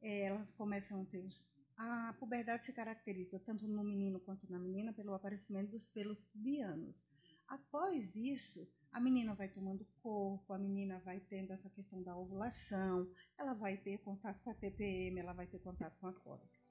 é, 0.00 0.24
elas 0.24 0.52
começam 0.52 1.02
a 1.02 1.04
ter 1.04 1.18
os, 1.18 1.44
a 1.76 2.14
puberdade 2.18 2.64
se 2.64 2.72
caracteriza 2.72 3.38
tanto 3.40 3.66
no 3.66 3.82
menino 3.84 4.20
quanto 4.20 4.50
na 4.50 4.58
menina 4.58 4.92
pelo 4.92 5.14
aparecimento 5.14 5.70
dos 5.70 5.88
pelos 5.88 6.24
pubianos. 6.24 7.02
Após 7.48 8.16
isso, 8.16 8.66
a 8.92 9.00
menina 9.00 9.34
vai 9.34 9.48
tomando 9.48 9.86
corpo, 10.02 10.52
a 10.52 10.58
menina 10.58 11.00
vai 11.00 11.20
tendo 11.20 11.52
essa 11.52 11.68
questão 11.70 12.02
da 12.02 12.16
ovulação, 12.16 13.10
ela 13.38 13.54
vai 13.54 13.76
ter 13.76 13.98
contato 13.98 14.40
com 14.42 14.50
a 14.50 14.54
TPM, 14.54 15.18
ela 15.18 15.32
vai 15.32 15.46
ter 15.46 15.58
contato 15.58 15.98
com 15.98 16.06
a 16.06 16.12
cólica. 16.12 16.61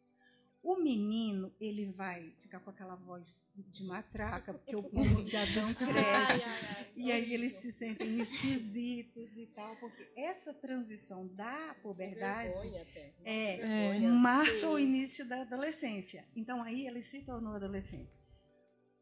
O 0.63 0.77
menino, 0.77 1.53
ele 1.60 1.91
vai 1.91 2.32
ficar 2.41 2.60
com 2.60 2.70
aquela 2.70 2.96
voz 2.96 3.25
de 3.56 3.84
matraca, 3.84 4.53
porque 4.53 4.75
o 4.75 4.84
pulmão 4.89 5.24
de 5.24 5.36
Adão 5.36 5.74
cresce. 5.74 6.00
Ai, 6.00 6.44
ai, 6.44 6.75
ai, 6.77 6.94
e 6.96 7.12
aí 7.12 7.34
eles 7.34 7.53
se 7.53 7.72
sentem 7.72 8.20
esquisitos 8.20 9.36
e 9.36 9.48
tal, 9.48 9.75
porque 9.77 10.08
essa 10.15 10.53
transição 10.53 11.27
da 11.36 11.75
puberdade 11.82 12.68
é, 13.24 13.96
é, 13.96 14.00
marca 14.08 14.70
o 14.70 14.80
início 14.80 15.27
da 15.27 15.41
adolescência. 15.41 16.25
Então 16.36 16.62
aí 16.62 16.86
ele 16.86 17.01
se 17.01 17.24
tornou 17.24 17.56
adolescente. 17.56 18.22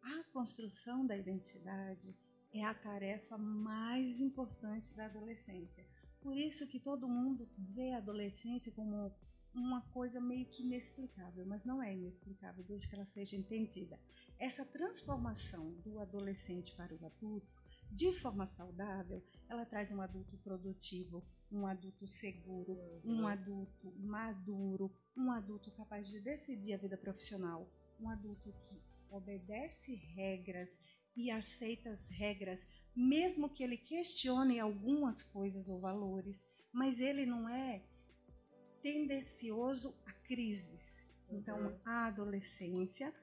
A 0.02 0.24
construção 0.32 1.06
da 1.06 1.18
identidade 1.18 2.16
é 2.54 2.64
a 2.64 2.74
tarefa 2.74 3.38
mais 3.38 4.20
importante 4.20 4.96
da 4.96 5.06
adolescência. 5.06 5.86
Por 6.22 6.36
isso 6.36 6.68
que 6.68 6.80
todo 6.80 7.08
mundo 7.08 7.50
vê 7.58 7.92
a 7.92 7.98
adolescência 7.98 8.72
como 8.72 9.14
uma 9.54 9.82
coisa 9.92 10.20
meio 10.20 10.46
que 10.46 10.64
inexplicável, 10.64 11.46
mas 11.46 11.64
não 11.66 11.82
é 11.82 11.94
inexplicável 11.94 12.64
desde 12.64 12.88
que 12.88 12.96
ela 12.96 13.06
seja 13.06 13.36
entendida. 13.36 14.00
Essa 14.38 14.64
transformação 14.64 15.72
do 15.84 16.00
adolescente 16.00 16.76
para 16.76 16.94
o 16.94 17.06
adulto, 17.06 17.52
de 17.92 18.14
forma 18.14 18.46
saudável, 18.46 19.24
ela 19.48 19.66
traz 19.66 19.92
um 19.92 20.02
adulto 20.02 20.38
produtivo, 20.38 21.26
um 21.52 21.66
adulto 21.66 22.08
seguro, 22.08 22.78
um 23.04 23.28
adulto 23.28 23.92
maduro, 23.98 24.92
um 25.18 25.32
adulto 25.32 25.72
capaz 25.72 26.08
de 26.08 26.20
decidir 26.20 26.74
a 26.74 26.78
vida 26.78 26.98
profissional, 26.98 27.68
um 28.00 28.10
adulto 28.10 28.54
que 28.68 28.80
obedece 29.10 29.96
regras 29.96 30.70
e 31.16 31.32
aceita 31.32 31.90
as 31.90 32.08
regras, 32.10 32.66
mesmo 32.96 33.50
que 33.50 33.64
ele 33.64 33.78
questione 33.78 34.60
algumas 34.60 35.24
coisas 35.24 35.68
ou 35.68 35.80
valores, 35.80 36.46
mas 36.72 37.02
ele 37.02 37.26
não 37.26 37.50
é 37.50 37.84
tendencioso 38.82 39.96
a 40.06 40.12
crises. 40.12 41.08
Então, 41.30 41.60
uhum. 41.60 41.80
a 41.86 42.08
adolescência 42.08 43.14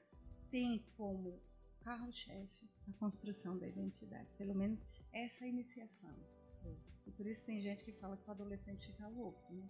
tem 0.49 0.83
como 0.95 1.41
carro-chefe 1.81 2.67
a 2.87 2.93
construção 2.93 3.57
da 3.57 3.67
identidade, 3.67 4.29
pelo 4.37 4.55
menos 4.55 4.87
essa 5.11 5.45
iniciação. 5.45 6.13
Sim. 6.47 6.77
E 7.05 7.11
por 7.11 7.27
isso 7.27 7.43
tem 7.45 7.59
gente 7.61 7.83
que 7.83 7.91
fala 7.91 8.15
que 8.15 8.27
o 8.27 8.31
adolescente 8.31 8.87
fica 8.87 9.07
louco, 9.07 9.53
né? 9.53 9.69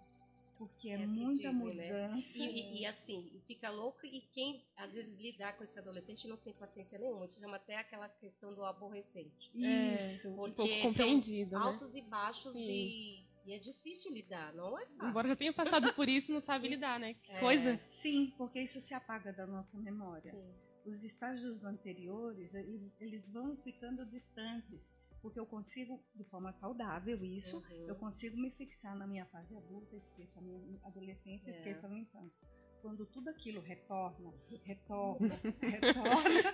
porque 0.57 0.89
é, 0.89 0.93
é 0.93 1.05
muita 1.05 1.51
dizem, 1.51 1.77
né? 1.77 1.91
mudança. 1.91 2.37
Né? 2.39 2.45
E, 2.45 2.77
e, 2.77 2.81
e, 2.81 2.85
assim, 2.85 3.31
fica 3.45 3.69
louco 3.69 4.05
e 4.05 4.21
quem 4.33 4.65
às 4.75 4.93
vezes 4.93 5.19
lidar 5.19 5.55
com 5.55 5.63
esse 5.63 5.77
adolescente 5.77 6.27
não 6.27 6.37
tem 6.37 6.53
paciência 6.53 6.97
nenhuma. 6.97 7.25
Isso 7.25 7.39
chama 7.39 7.57
até 7.57 7.77
aquela 7.77 8.09
questão 8.09 8.53
do 8.53 8.63
aborrecente. 8.63 9.51
Isso. 9.53 10.33
Porque 10.35 10.51
um 10.51 10.53
pouco 10.53 10.81
compreendido, 10.81 11.51
são 11.51 11.59
né? 11.59 11.65
altos 11.65 11.95
e 11.95 12.01
baixos 12.01 12.55
e, 12.55 13.26
e, 13.47 13.53
é 13.53 13.59
difícil 13.59 14.11
lidar, 14.13 14.53
não 14.53 14.77
é 14.77 14.85
fácil. 14.85 15.09
Embora 15.09 15.27
já 15.27 15.35
tenha 15.35 15.53
passado 15.53 15.93
por 15.93 16.07
isso, 16.09 16.31
não 16.31 16.41
sabe 16.41 16.67
lidar, 16.67 16.99
né? 16.99 17.15
É. 17.29 17.39
Coisa. 17.39 17.77
Sim, 17.77 18.33
porque 18.37 18.59
isso 18.59 18.79
se 18.81 18.93
apaga 18.93 19.31
da 19.31 19.47
nossa 19.47 19.77
memória. 19.77 20.31
Sim. 20.31 20.53
Os 20.85 21.03
estágios 21.03 21.63
anteriores, 21.63 22.53
eles 22.99 23.27
vão 23.29 23.57
ficando 23.57 24.05
distantes 24.05 24.95
porque 25.21 25.39
eu 25.39 25.45
consigo, 25.45 26.01
de 26.15 26.23
forma 26.23 26.53
saudável, 26.53 27.23
isso, 27.23 27.57
uhum. 27.57 27.87
eu 27.87 27.95
consigo 27.95 28.37
me 28.37 28.51
fixar 28.51 28.95
na 28.95 29.07
minha 29.07 29.25
fase 29.25 29.55
adulta, 29.57 29.95
esqueço 29.95 30.39
a 30.39 30.41
minha 30.41 30.79
adolescência, 30.83 31.49
é. 31.49 31.53
esqueço 31.53 31.85
a 31.85 31.89
minha 31.89 32.03
infância. 32.03 32.47
Quando 32.81 33.05
tudo 33.05 33.29
aquilo 33.29 33.59
retorna, 33.59 34.33
retorna, 34.63 35.35
retorna, 35.59 36.53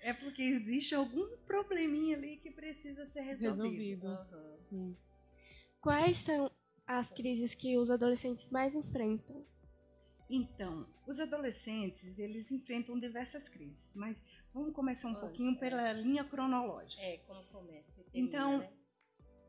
é 0.00 0.12
porque 0.12 0.42
existe 0.42 0.94
algum 0.94 1.36
probleminha 1.46 2.16
ali 2.16 2.36
que 2.36 2.50
precisa 2.50 3.06
ser 3.06 3.22
resolvido. 3.22 3.62
resolvido. 3.62 4.06
Uhum. 4.06 4.54
Sim. 4.56 4.96
Quais 5.84 6.16
são 6.16 6.50
as 6.86 7.12
crises 7.12 7.52
que 7.52 7.76
os 7.76 7.90
adolescentes 7.90 8.48
mais 8.48 8.74
enfrentam? 8.74 9.46
Então, 10.30 10.88
os 11.06 11.20
adolescentes, 11.20 12.18
eles 12.18 12.50
enfrentam 12.50 12.98
diversas 12.98 13.50
crises, 13.50 13.92
mas 13.94 14.16
vamos 14.54 14.72
começar 14.72 15.08
um 15.08 15.14
pouquinho 15.14 15.54
é. 15.56 15.58
pela 15.58 15.92
linha 15.92 16.24
cronológica. 16.24 17.02
É, 17.02 17.18
como 17.18 17.44
começa. 17.48 18.02
Termina, 18.04 18.26
então, 18.26 18.58
né? 18.60 18.72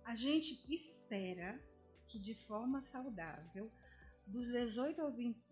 a 0.03 0.13
gente 0.13 0.61
espera 0.69 1.57
que 2.05 2.19
de 2.19 2.35
forma 2.35 2.81
saudável, 2.81 3.71
dos 4.27 4.51
18 4.51 5.01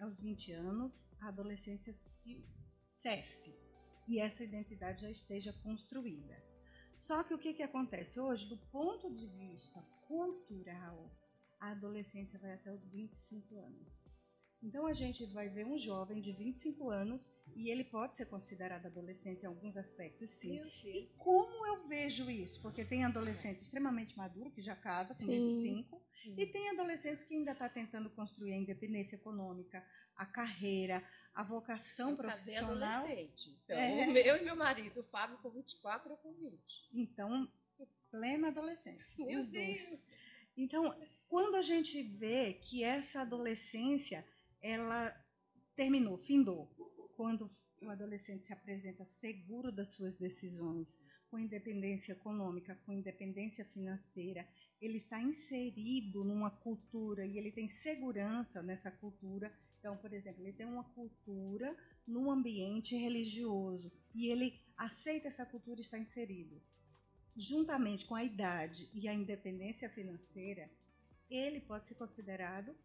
aos 0.01 0.19
20 0.19 0.51
anos, 0.51 1.07
a 1.21 1.29
adolescência 1.29 1.93
se 1.93 2.45
cesse 2.91 3.57
e 4.05 4.19
essa 4.19 4.43
identidade 4.43 5.03
já 5.03 5.09
esteja 5.09 5.53
construída. 5.63 6.43
Só 6.97 7.23
que 7.23 7.33
o 7.33 7.39
que, 7.39 7.53
que 7.53 7.63
acontece 7.63 8.19
hoje, 8.19 8.49
do 8.49 8.57
ponto 8.57 9.09
de 9.15 9.27
vista 9.27 9.81
cultural, 10.17 11.09
a 11.59 11.71
adolescência 11.71 12.37
vai 12.39 12.53
até 12.53 12.71
os 12.71 12.85
25 12.85 13.57
anos. 13.59 14.07
Então 14.61 14.85
a 14.87 14.93
gente 14.93 15.25
vai 15.25 15.49
ver 15.49 15.65
um 15.65 15.77
jovem 15.77 16.21
de 16.21 16.31
25 16.31 16.89
anos 16.89 17.29
e 17.53 17.69
ele 17.69 17.83
pode 17.83 18.15
ser 18.15 18.27
considerado 18.27 18.85
adolescente 18.85 19.43
em 19.43 19.45
alguns 19.45 19.75
aspectos, 19.75 20.29
sim. 20.31 20.57
E 20.85 21.07
como 21.17 21.65
eu 21.67 21.85
vejo 21.87 22.29
isso? 22.31 22.61
Porque 22.61 22.85
tem 22.85 23.03
adolescente 23.03 23.59
extremamente 23.61 24.15
maduro 24.17 24.51
que 24.51 24.61
já 24.61 24.73
casa 24.75 25.13
com 25.15 25.25
Sim. 25.25 25.47
25 25.49 26.01
e 26.37 26.45
tem 26.45 26.69
adolescentes 26.69 27.25
que 27.25 27.35
ainda 27.35 27.51
está 27.51 27.67
tentando 27.67 28.09
construir 28.11 28.53
a 28.53 28.57
independência 28.57 29.17
econômica, 29.17 29.85
a 30.15 30.25
carreira, 30.25 31.03
a 31.33 31.43
vocação 31.43 32.11
Eu 32.11 32.17
casei 32.17 32.53
profissional. 32.55 33.03
adolescente. 33.03 33.49
Então, 33.65 33.77
É. 33.77 34.07
o 34.07 34.13
meu 34.13 34.37
e 34.37 34.45
meu 34.45 34.55
marido, 34.55 35.01
o 35.01 35.03
Fábio 35.03 35.37
com 35.39 35.49
24 35.49 36.13
eu 36.13 36.17
com 36.17 36.31
20. 36.35 36.61
Então, 36.93 37.51
plena 38.13 38.49
adolescência. 38.49 39.25
Meu 39.25 39.39
os 39.41 39.49
dois. 39.49 39.89
Deus! 39.89 40.17
Então, 40.55 40.95
quando 41.27 41.55
a 41.55 41.63
gente 41.63 42.03
vê 42.03 42.53
que 42.53 42.83
essa 42.83 43.21
adolescência, 43.21 44.23
ela 44.61 45.11
terminou, 45.75 46.15
findou, 46.19 46.67
quando 47.17 47.49
o 47.81 47.89
adolescente 47.89 48.45
se 48.45 48.53
apresenta 48.53 49.03
seguro 49.03 49.71
das 49.71 49.95
suas 49.95 50.15
decisões, 50.15 50.95
com 51.27 51.39
independência 51.39 52.11
econômica, 52.11 52.79
com 52.85 52.93
independência 52.93 53.65
financeira, 53.65 54.47
ele 54.79 54.97
está 54.97 55.19
inserido 55.19 56.23
numa 56.23 56.51
cultura 56.51 57.25
e 57.25 57.39
ele 57.39 57.51
tem 57.51 57.67
segurança 57.67 58.61
nessa 58.61 58.91
cultura. 58.91 59.51
Então, 59.79 59.97
por 59.97 60.13
exemplo, 60.13 60.43
ele 60.43 60.53
tem 60.53 60.67
uma 60.67 60.83
cultura 60.83 61.75
num 62.05 62.29
ambiente 62.29 62.95
religioso 62.95 63.91
e 64.13 64.27
ele 64.27 64.61
aceita 64.77 65.27
essa 65.27 65.47
cultura 65.47 65.79
e 65.79 65.81
está 65.81 65.97
inserido 65.97 66.61
juntamente 67.35 68.05
com 68.05 68.15
a 68.15 68.23
idade 68.23 68.89
e 68.93 69.07
a 69.07 69.13
independência 69.13 69.89
financeira, 69.89 70.69
ele 71.29 71.59
pode 71.61 71.85
ser 71.87 71.95
considerado 71.95 72.75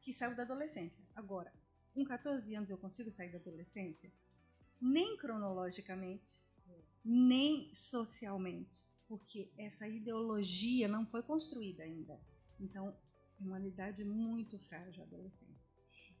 que 0.00 0.12
saiu 0.12 0.36
da 0.36 0.42
adolescência. 0.42 1.04
Agora, 1.14 1.52
com 1.94 2.04
14 2.04 2.54
anos 2.54 2.70
eu 2.70 2.78
consigo 2.78 3.10
sair 3.10 3.30
da 3.30 3.38
adolescência? 3.38 4.10
Nem 4.80 5.16
cronologicamente, 5.16 6.42
nem 7.04 7.72
socialmente, 7.74 8.84
porque 9.08 9.52
essa 9.58 9.86
ideologia 9.86 10.88
não 10.88 11.06
foi 11.06 11.22
construída 11.22 11.82
ainda. 11.82 12.20
Então, 12.58 12.96
é 13.40 13.44
uma 13.44 13.60
idade 13.60 14.04
muito 14.04 14.58
frágil 14.60 15.02
a 15.02 15.06
adolescência. 15.06 15.62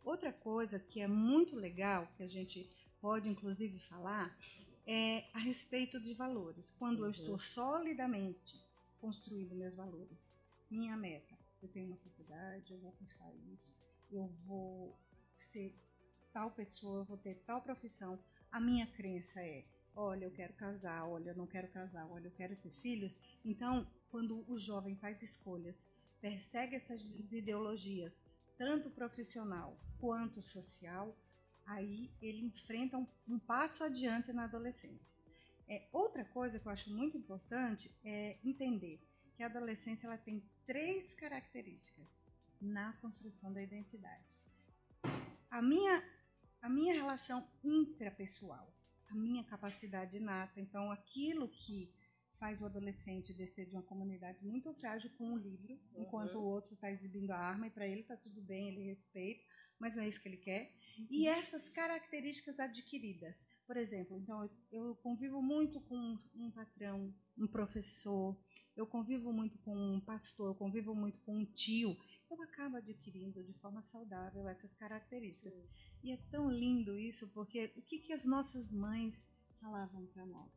Outra 0.04 0.32
coisa 0.32 0.78
que 0.78 1.00
é 1.00 1.06
muito 1.06 1.54
legal, 1.54 2.08
que 2.16 2.22
a 2.22 2.28
gente 2.28 2.68
pode 3.00 3.28
inclusive 3.28 3.78
falar, 3.88 4.36
é 4.86 5.28
a 5.32 5.38
respeito 5.38 6.00
de 6.00 6.14
valores. 6.14 6.70
Quando 6.72 7.00
eu 7.00 7.04
Uhum. 7.06 7.10
estou 7.10 7.38
solidamente 7.38 8.60
construindo 9.00 9.54
meus 9.54 9.76
valores, 9.76 10.32
minha 10.70 10.96
meta, 10.96 11.36
eu 11.62 11.68
tenho 11.68 11.86
uma 11.88 11.96
faculdade, 11.98 12.72
eu 12.72 12.78
vou 12.80 12.92
cursar 12.92 13.32
isso, 13.52 13.72
eu 14.10 14.26
vou 14.46 14.98
ser 15.34 15.74
tal 16.32 16.50
pessoa, 16.50 17.00
eu 17.00 17.04
vou 17.04 17.16
ter 17.16 17.36
tal 17.46 17.60
profissão. 17.62 18.18
A 18.50 18.60
minha 18.60 18.86
crença 18.86 19.40
é, 19.40 19.64
olha, 19.94 20.24
eu 20.24 20.30
quero 20.32 20.52
casar, 20.54 21.06
olha, 21.08 21.30
eu 21.30 21.36
não 21.36 21.46
quero 21.46 21.68
casar, 21.68 22.06
olha, 22.10 22.26
eu 22.26 22.32
quero 22.32 22.56
ter 22.56 22.70
filhos. 22.80 23.16
Então, 23.44 23.86
quando 24.10 24.44
o 24.50 24.58
jovem 24.58 24.96
faz 24.96 25.22
escolhas, 25.22 25.86
persegue 26.20 26.76
essas 26.76 27.02
ideologias, 27.32 28.20
tanto 28.56 28.90
profissional 28.90 29.76
quanto 29.98 30.40
social, 30.42 31.16
aí 31.66 32.10
ele 32.20 32.40
enfrenta 32.46 32.98
um, 32.98 33.06
um 33.28 33.38
passo 33.38 33.84
adiante 33.84 34.32
na 34.32 34.44
adolescência. 34.44 35.12
É, 35.68 35.88
outra 35.92 36.24
coisa 36.24 36.58
que 36.58 36.66
eu 36.66 36.72
acho 36.72 36.90
muito 36.94 37.16
importante 37.16 37.90
é 38.04 38.38
entender 38.44 39.00
que 39.34 39.42
a 39.42 39.46
adolescência 39.46 40.06
ela 40.06 40.18
tem 40.18 40.42
três 40.66 41.14
características 41.14 42.06
na 42.60 42.92
construção 42.94 43.52
da 43.52 43.62
identidade. 43.62 44.38
A 45.50 45.60
minha, 45.62 46.02
a 46.60 46.68
minha 46.68 46.94
relação 46.94 47.46
intrapessoal, 47.62 48.72
a 49.10 49.14
minha 49.14 49.44
capacidade 49.44 50.16
inata, 50.16 50.60
então 50.60 50.90
aquilo 50.90 51.48
que 51.48 51.92
faz 52.38 52.60
o 52.60 52.66
adolescente 52.66 53.32
descer 53.32 53.66
de 53.66 53.72
uma 53.72 53.82
comunidade 53.82 54.44
muito 54.44 54.72
frágil 54.74 55.10
com 55.16 55.30
um 55.30 55.36
livro, 55.36 55.74
Uhum. 55.94 56.02
enquanto 56.02 56.34
o 56.36 56.42
outro 56.42 56.74
está 56.74 56.90
exibindo 56.90 57.30
a 57.30 57.36
arma 57.38 57.68
e 57.68 57.70
para 57.70 57.86
ele 57.86 58.00
está 58.00 58.16
tudo 58.16 58.40
bem, 58.42 58.68
ele 58.68 58.82
respeita, 58.82 59.44
mas 59.82 59.96
não 59.96 60.04
é 60.04 60.08
isso 60.08 60.20
que 60.20 60.28
ele 60.28 60.36
quer. 60.36 60.72
E 61.10 61.26
essas 61.26 61.68
características 61.68 62.60
adquiridas. 62.60 63.44
Por 63.66 63.76
exemplo, 63.76 64.16
então 64.16 64.44
eu, 64.44 64.50
eu 64.70 64.94
convivo 64.94 65.42
muito 65.42 65.80
com 65.80 66.16
um, 66.36 66.50
patrão, 66.52 67.12
um 67.36 67.48
professor, 67.48 68.38
eu 68.76 68.86
convivo 68.86 69.32
muito 69.32 69.58
com 69.58 69.74
um 69.74 70.00
pastor, 70.00 70.50
eu 70.50 70.54
convivo 70.54 70.94
muito 70.94 71.18
com 71.22 71.36
um 71.36 71.44
tio. 71.44 71.96
Eu 72.30 72.40
acabo 72.42 72.76
adquirindo 72.76 73.42
de 73.42 73.52
forma 73.54 73.82
saudável 73.82 74.46
essas 74.48 74.72
características. 74.74 75.52
E 76.00 76.12
é 76.12 76.16
tão 76.30 76.48
lindo 76.48 76.96
isso, 76.96 77.26
porque 77.30 77.72
o 77.76 77.82
que, 77.82 77.98
que 77.98 78.12
as 78.12 78.24
nossas 78.24 78.70
mães 78.70 79.26
falavam 79.60 80.06
para 80.06 80.24
nós? 80.24 80.52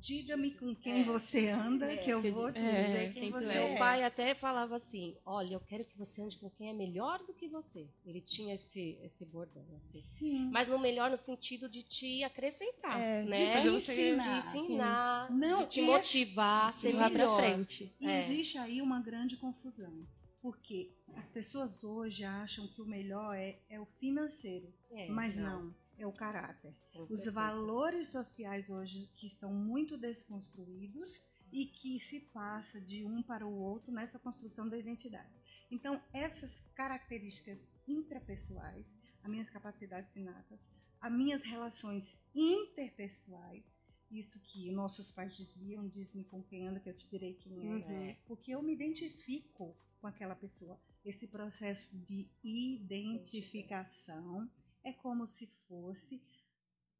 Diga-me 0.00 0.50
com 0.50 0.74
quem 0.74 1.02
É. 1.02 1.04
você 1.04 1.48
anda, 1.50 1.92
É, 1.92 1.96
que 1.96 2.10
eu 2.10 2.20
que 2.20 2.32
vou 2.32 2.50
te 2.52 2.58
é, 2.58 2.82
dizer 2.86 3.12
quem, 3.12 3.22
quem 3.22 3.30
tu 3.32 3.38
você 3.38 3.52
é. 3.52 3.54
Meu 3.54 3.74
é. 3.74 3.78
pai 3.78 4.02
até 4.02 4.34
falava 4.34 4.74
assim: 4.74 5.16
Olha, 5.24 5.54
eu 5.54 5.60
quero 5.60 5.84
que 5.84 5.96
você 5.96 6.20
ande 6.22 6.36
com 6.38 6.50
quem 6.50 6.68
é 6.70 6.72
melhor 6.72 7.20
do 7.20 7.32
que 7.32 7.46
você. 7.46 7.86
Ele 8.04 8.20
tinha 8.20 8.54
esse, 8.54 8.98
esse 9.00 9.24
bordão, 9.26 9.64
assim. 9.76 10.02
Sim. 10.14 10.50
Mas 10.50 10.68
no 10.68 10.76
melhor 10.76 11.08
no 11.08 11.16
sentido 11.16 11.68
de 11.68 11.84
te 11.84 12.24
acrescentar, 12.24 13.00
É, 13.00 13.22
de 13.22 13.28
né? 13.30 13.60
De, 13.62 13.68
você 13.70 13.92
ensinar. 14.10 14.36
ensinar, 14.38 15.30
Não, 15.30 15.60
de 15.60 15.66
te 15.66 15.82
motivar 15.82 16.66
a 16.68 16.72
ser 16.72 16.88
Levar 16.88 17.08
pra 17.10 17.18
melhor. 17.18 17.38
frente. 17.38 17.94
E 18.00 18.08
É. 18.08 18.24
existe 18.24 18.58
aí 18.58 18.82
uma 18.82 19.00
grande 19.00 19.36
confusão. 19.36 20.04
Porque 20.40 20.90
as 21.14 21.28
pessoas 21.28 21.84
hoje 21.84 22.24
acham 22.24 22.66
que 22.66 22.82
o 22.82 22.84
melhor 22.84 23.36
é, 23.36 23.56
é 23.70 23.78
o 23.78 23.86
financeiro. 24.00 24.66
É, 24.90 25.08
mas 25.08 25.36
não, 25.36 25.72
é 26.02 26.06
o 26.06 26.12
caráter. 26.12 26.74
com 26.92 27.02
Os 27.02 27.08
certeza. 27.08 27.32
valores 27.32 28.08
sociais 28.08 28.70
hoje 28.70 29.08
que 29.16 29.26
estão 29.26 29.52
muito 29.52 29.96
desconstruídos 29.98 31.22
e 31.52 31.66
que 31.66 31.98
se 32.00 32.20
passa 32.20 32.80
de 32.80 33.04
um 33.04 33.22
para 33.22 33.46
o 33.46 33.52
outro 33.54 33.92
nessa 33.92 34.18
construção 34.18 34.68
da 34.68 34.78
identidade. 34.78 35.30
Então, 35.70 36.00
essas 36.12 36.60
características 36.74 37.70
intrapessoais, 37.86 38.94
as 39.22 39.30
minhas 39.30 39.50
capacidades 39.50 40.14
inatas, 40.16 40.70
as 41.00 41.12
minhas 41.12 41.42
relações 41.42 42.18
interpessoais, 42.34 43.80
isso 44.10 44.38
que 44.40 44.70
nossos 44.70 45.10
pais 45.10 45.34
diziam, 45.36 45.88
diz-me 45.88 46.24
com 46.24 46.42
quem 46.42 46.68
anda 46.68 46.80
que 46.80 46.88
eu 46.90 46.94
te 46.94 47.08
direi 47.08 47.34
quem 47.34 47.82
é, 47.82 48.10
Uhum. 48.10 48.16
porque 48.26 48.54
eu 48.54 48.62
me 48.62 48.72
identifico 48.74 49.74
com 50.00 50.06
aquela 50.06 50.34
pessoa. 50.34 50.78
Esse 51.04 51.26
processo 51.26 51.96
de 51.96 52.28
identificação 52.42 54.50
é 54.84 54.92
como 54.92 55.26
se 55.26 55.46
fosse 55.68 56.22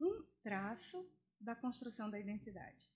um 0.01 0.25
traço 0.43 1.09
da 1.41 1.55
construção 1.55 2.11
da 2.11 2.19
identidade. 2.19 2.89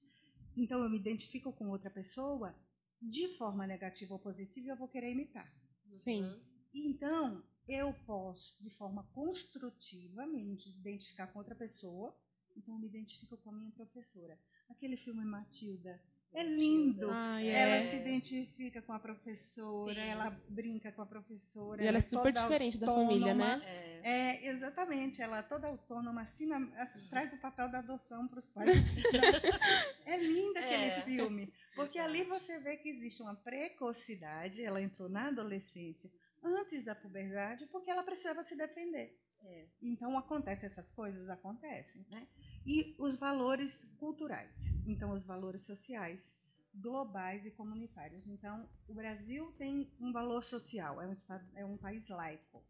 Então 0.56 0.82
eu 0.82 0.90
me 0.90 0.98
identifico 0.98 1.52
com 1.52 1.68
outra 1.68 1.90
pessoa 1.90 2.54
de 3.00 3.28
forma 3.36 3.66
negativa 3.66 4.14
ou 4.14 4.20
positiva 4.20 4.66
e 4.66 4.70
eu 4.70 4.76
vou 4.76 4.88
querer 4.88 5.10
imitar. 5.10 5.52
Sim. 5.90 6.22
Uhum. 6.22 6.40
Então 6.72 7.44
eu 7.68 7.92
posso, 8.06 8.56
de 8.62 8.70
forma 8.70 9.04
construtiva, 9.12 10.26
me 10.26 10.56
identificar 10.78 11.26
com 11.28 11.38
outra 11.38 11.54
pessoa. 11.54 12.16
Então 12.56 12.74
eu 12.74 12.80
me 12.80 12.86
identifico 12.86 13.36
com 13.36 13.50
a 13.50 13.52
minha 13.52 13.72
professora. 13.72 14.38
Aquele 14.68 14.96
filme 14.96 15.24
Matilda 15.24 16.00
é 16.38 16.42
lindo. 16.42 17.08
Ai, 17.10 17.48
Ela 17.48 17.76
é. 17.76 17.86
se 17.88 17.96
identifica 17.96 18.82
com 18.82 18.92
a 18.92 18.98
professora, 18.98 19.94
Sim. 19.94 20.00
ela 20.00 20.30
brinca 20.48 20.92
com 20.92 21.02
a 21.02 21.06
professora. 21.06 21.82
E 21.82 21.86
ela 21.86 21.98
é 21.98 22.00
super 22.00 22.32
toda 22.32 22.42
diferente 22.42 22.78
da 22.78 22.86
família, 22.86 23.32
autônoma. 23.32 23.56
né? 23.56 23.62
É. 23.66 23.96
É, 24.08 24.46
exatamente. 24.50 25.20
Ela 25.22 25.38
é 25.38 25.42
toda 25.42 25.66
autônoma, 25.66 26.20
assina, 26.20 26.58
ass- 26.76 27.08
traz 27.08 27.32
o 27.32 27.38
papel 27.38 27.70
da 27.70 27.78
adoção 27.78 28.28
para 28.28 28.38
os 28.38 28.48
pais. 28.50 28.68
é 30.06 30.16
lindo 30.18 30.58
aquele 30.58 30.84
É. 30.84 31.00
filme. 31.02 31.52
Porque 31.74 31.98
ali 31.98 32.22
você 32.24 32.58
vê 32.58 32.76
que 32.76 32.88
existe 32.88 33.22
uma 33.22 33.34
precocidade, 33.34 34.62
ela 34.64 34.80
entrou 34.80 35.08
na 35.08 35.28
adolescência 35.28 36.10
antes 36.42 36.84
da 36.84 36.94
puberdade, 36.94 37.66
porque 37.66 37.90
ela 37.90 38.02
precisava 38.02 38.42
se 38.44 38.54
defender. 38.54 39.18
É. 39.44 39.66
Então 39.82 40.16
acontecem 40.16 40.66
essas 40.68 40.90
coisas, 40.92 41.28
acontecem, 41.28 42.04
né? 42.10 42.26
E 42.66 42.96
os 42.98 43.16
valores 43.16 43.84
culturais, 43.96 44.56
então 44.84 45.12
os 45.12 45.24
valores 45.24 45.64
sociais, 45.64 46.34
globais 46.74 47.46
e 47.46 47.50
comunitários. 47.52 48.26
Então 48.26 48.68
o 48.88 48.94
Brasil 48.94 49.52
tem 49.52 49.88
um 50.00 50.12
valor 50.12 50.42
social, 50.42 51.00
é 51.00 51.06
um 51.06 51.12
estado, 51.12 51.46
é 51.54 51.64
um 51.64 51.76
país 51.76 52.08
laico. 52.08 52.64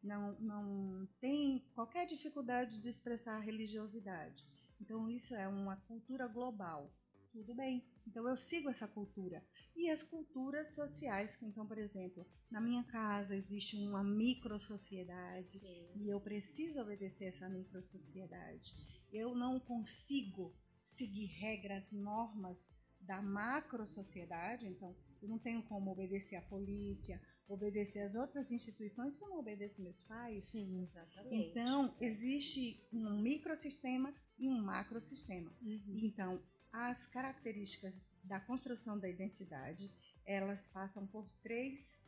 Não, 0.00 0.38
não 0.38 1.08
tem 1.20 1.66
qualquer 1.74 2.06
dificuldade 2.06 2.80
de 2.80 2.88
expressar 2.88 3.40
religiosidade. 3.40 4.46
Então 4.80 5.10
isso 5.10 5.34
é 5.34 5.48
uma 5.48 5.76
cultura 5.78 6.28
global. 6.28 6.92
Tudo 7.32 7.54
bem. 7.56 7.84
Então 8.06 8.28
eu 8.28 8.36
sigo 8.36 8.70
essa 8.70 8.86
cultura. 8.86 9.42
E 9.74 9.90
as 9.90 10.04
culturas 10.04 10.72
sociais, 10.72 11.34
que 11.34 11.44
então, 11.44 11.66
por 11.66 11.78
exemplo, 11.78 12.24
na 12.48 12.60
minha 12.60 12.84
casa 12.84 13.34
existe 13.34 13.76
uma 13.88 14.04
microsociedade 14.04 15.58
e 15.96 16.08
eu 16.08 16.20
preciso 16.20 16.80
obedecer 16.80 17.24
essa 17.24 17.48
microsociedade. 17.48 18.76
Eu 19.14 19.32
não 19.32 19.60
consigo 19.60 20.52
seguir 20.82 21.26
regras, 21.26 21.92
normas 21.92 22.68
da 23.00 23.22
macro 23.22 23.86
sociedade, 23.86 24.66
então 24.66 24.94
Eu 25.22 25.28
não 25.28 25.38
tenho 25.38 25.62
como 25.62 25.90
obedecer 25.90 26.36
à 26.36 26.42
polícia, 26.42 27.18
obedecer 27.48 28.00
às 28.00 28.14
outras 28.14 28.50
instituições 28.50 29.18
eu 29.18 29.28
não 29.28 29.38
obedeço 29.38 29.80
meus 29.80 30.02
pais. 30.02 30.44
Sim. 30.44 30.82
Exatamente. 30.82 31.50
Então, 31.50 31.94
existe 32.00 32.86
um 32.92 33.22
microsistema 33.22 34.12
e 34.36 34.48
um 34.48 34.60
macrosistema. 34.60 35.50
Uhum. 35.62 36.00
Então, 36.02 36.42
as 36.72 37.06
características 37.06 37.94
da 38.22 38.40
construção 38.40 38.98
da 38.98 39.08
identidade, 39.08 39.90
elas 40.26 40.68
passam 40.68 41.06
por 41.06 41.26
três, 41.42 41.98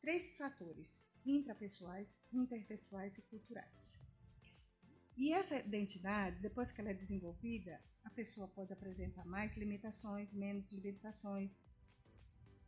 três 0.00 0.36
fatores: 0.36 1.02
intrapessoais, 1.24 2.22
interpessoais 2.32 3.18
e 3.18 3.22
culturais. 3.22 3.95
E 5.16 5.32
essa 5.32 5.56
identidade, 5.56 6.40
depois 6.40 6.70
que 6.70 6.80
ela 6.80 6.90
é 6.90 6.94
desenvolvida, 6.94 7.80
a 8.04 8.10
pessoa 8.10 8.46
pode 8.48 8.72
apresentar 8.72 9.24
mais 9.24 9.56
limitações, 9.56 10.32
menos 10.32 10.70
limitações, 10.70 11.64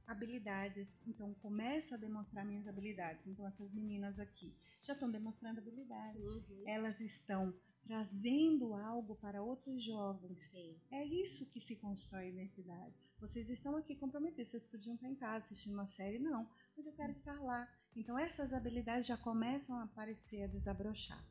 habilidades. 0.07 0.99
Então, 1.07 1.35
começo 1.35 1.95
a 1.95 1.99
demonstrar 1.99 2.45
minhas 2.45 2.67
habilidades. 2.67 3.27
Então, 3.27 3.47
essas 3.47 3.71
meninas 3.73 4.19
aqui 4.19 4.57
já 4.83 4.95
estão 4.95 5.11
demonstrando 5.11 5.61
habilidades. 5.61 6.23
Uhum. 6.23 6.65
Elas 6.67 6.99
estão 7.01 7.55
trazendo 7.85 8.75
algo 8.75 9.15
para 9.17 9.43
outros 9.43 9.83
jovens. 9.83 10.39
Sim. 10.51 10.77
É 10.91 11.05
isso 11.05 11.47
que 11.47 11.61
se 11.61 11.77
constrói 11.77 12.27
a 12.27 12.29
identidade. 12.29 12.95
Vocês 13.21 13.49
estão 13.51 13.77
aqui 13.77 13.97
comprometidos, 13.97 14.51
vocês 14.51 14.67
podiam 14.67 14.95
estar 14.95 15.09
em 15.09 15.15
casa 15.15 15.47
assistindo 15.47 15.75
uma 15.75 15.89
série, 15.89 16.19
não, 16.19 16.49
mas 16.77 16.87
eu 16.87 16.93
quero 16.93 17.13
estar 17.13 17.41
lá. 17.41 17.69
Então 17.97 18.17
essas 18.19 18.53
habilidades 18.53 19.07
já 19.07 19.17
começam 19.17 19.77
a 19.77 19.85
aparecer, 19.85 20.43
a 20.43 20.47
desabrochar. 20.47 21.23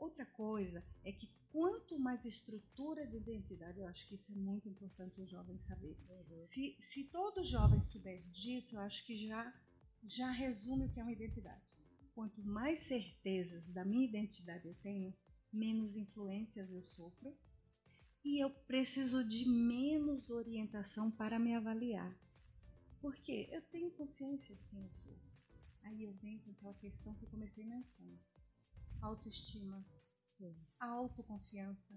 Outra 0.00 0.24
coisa 0.24 0.82
é 1.04 1.12
que 1.12 1.30
quanto 1.52 1.98
mais 1.98 2.24
estrutura 2.24 3.06
de 3.06 3.18
identidade, 3.18 3.78
eu 3.78 3.86
acho 3.86 4.08
que 4.08 4.14
isso 4.14 4.32
é 4.32 4.34
muito 4.34 4.66
importante 4.66 5.20
os 5.20 5.28
jovens 5.28 5.62
saberem. 5.62 5.98
Uhum. 6.08 6.44
Se, 6.44 6.74
se 6.80 7.04
todo 7.04 7.44
jovem 7.44 7.82
souber 7.82 8.22
disso, 8.30 8.76
eu 8.76 8.80
acho 8.80 9.04
que 9.04 9.14
já, 9.14 9.52
já 10.02 10.30
resume 10.30 10.86
o 10.86 10.88
que 10.88 10.98
é 10.98 11.02
uma 11.02 11.12
identidade. 11.12 11.62
Quanto 12.14 12.42
mais 12.42 12.78
certezas 12.78 13.70
da 13.70 13.84
minha 13.84 14.06
identidade 14.06 14.66
eu 14.66 14.74
tenho, 14.76 15.14
menos 15.52 15.96
influências 15.96 16.72
eu 16.72 16.82
sofro 16.82 17.36
e 18.24 18.42
eu 18.42 18.48
preciso 18.50 19.22
de 19.22 19.46
menos 19.46 20.30
orientação 20.30 21.10
para 21.10 21.38
me 21.38 21.54
avaliar. 21.54 22.18
Porque 23.02 23.48
eu 23.52 23.60
tenho 23.62 23.90
consciência 23.90 24.54
de 24.54 24.64
quem 24.64 24.82
eu 24.82 24.90
sou. 24.94 25.18
Aí 25.82 26.02
eu 26.04 26.12
venho 26.14 26.40
com 26.40 26.52
aquela 26.52 26.74
questão 26.74 27.14
que 27.14 27.24
eu 27.24 27.28
comecei 27.28 27.66
na 27.66 27.76
infância. 27.76 28.39
Autoestima, 29.00 29.84
Sim. 30.26 30.54
autoconfiança, 30.78 31.94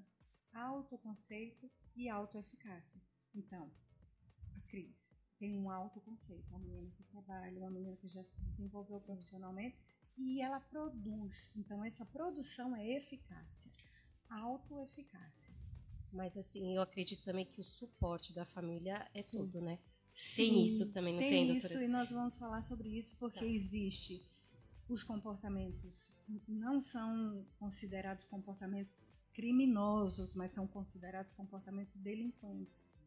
autoconceito 0.53 1.69
e 1.95 2.09
autoeficácia. 2.09 3.01
Então, 3.35 3.69
a 4.55 4.61
Cris 4.69 5.11
tem 5.39 5.59
um 5.59 5.69
autoconceito, 5.69 6.47
uma 6.49 6.59
menina 6.59 6.89
que 6.91 7.03
trabalha, 7.03 7.59
uma 7.59 7.69
menina 7.71 7.97
que 7.97 8.07
já 8.07 8.23
se 8.23 8.39
desenvolveu 8.41 8.99
profissionalmente 9.01 9.77
e 10.17 10.41
ela 10.41 10.59
produz. 10.59 11.33
Então, 11.55 11.83
essa 11.83 12.05
produção 12.05 12.75
é 12.75 12.87
eficácia, 12.97 13.71
autoeficácia. 14.29 15.53
Mas 16.11 16.37
assim, 16.37 16.75
eu 16.75 16.81
acredito 16.81 17.23
também 17.23 17.45
que 17.45 17.59
o 17.59 17.63
suporte 17.63 18.33
da 18.33 18.45
família 18.45 19.09
é 19.13 19.23
Sim. 19.23 19.31
tudo, 19.31 19.59
né? 19.61 19.79
Sim, 20.13 20.35
Tem 20.35 20.65
isso 20.65 20.91
também, 20.93 21.13
não 21.13 21.19
tem, 21.19 21.29
tem 21.29 21.47
doutora? 21.47 21.73
isso 21.73 21.81
e 21.83 21.87
nós 21.87 22.11
vamos 22.11 22.37
falar 22.37 22.61
sobre 22.61 22.87
isso 22.89 23.17
porque 23.17 23.39
Tá. 23.39 23.45
existe 23.45 24.21
os 24.87 25.01
comportamentos 25.03 26.07
não 26.47 26.81
são 26.81 27.45
considerados 27.59 28.25
comportamentos 28.25 29.13
criminosos, 29.33 30.35
mas 30.35 30.51
são 30.53 30.67
considerados 30.67 31.33
comportamentos 31.33 31.95
delinquentes. 31.99 33.01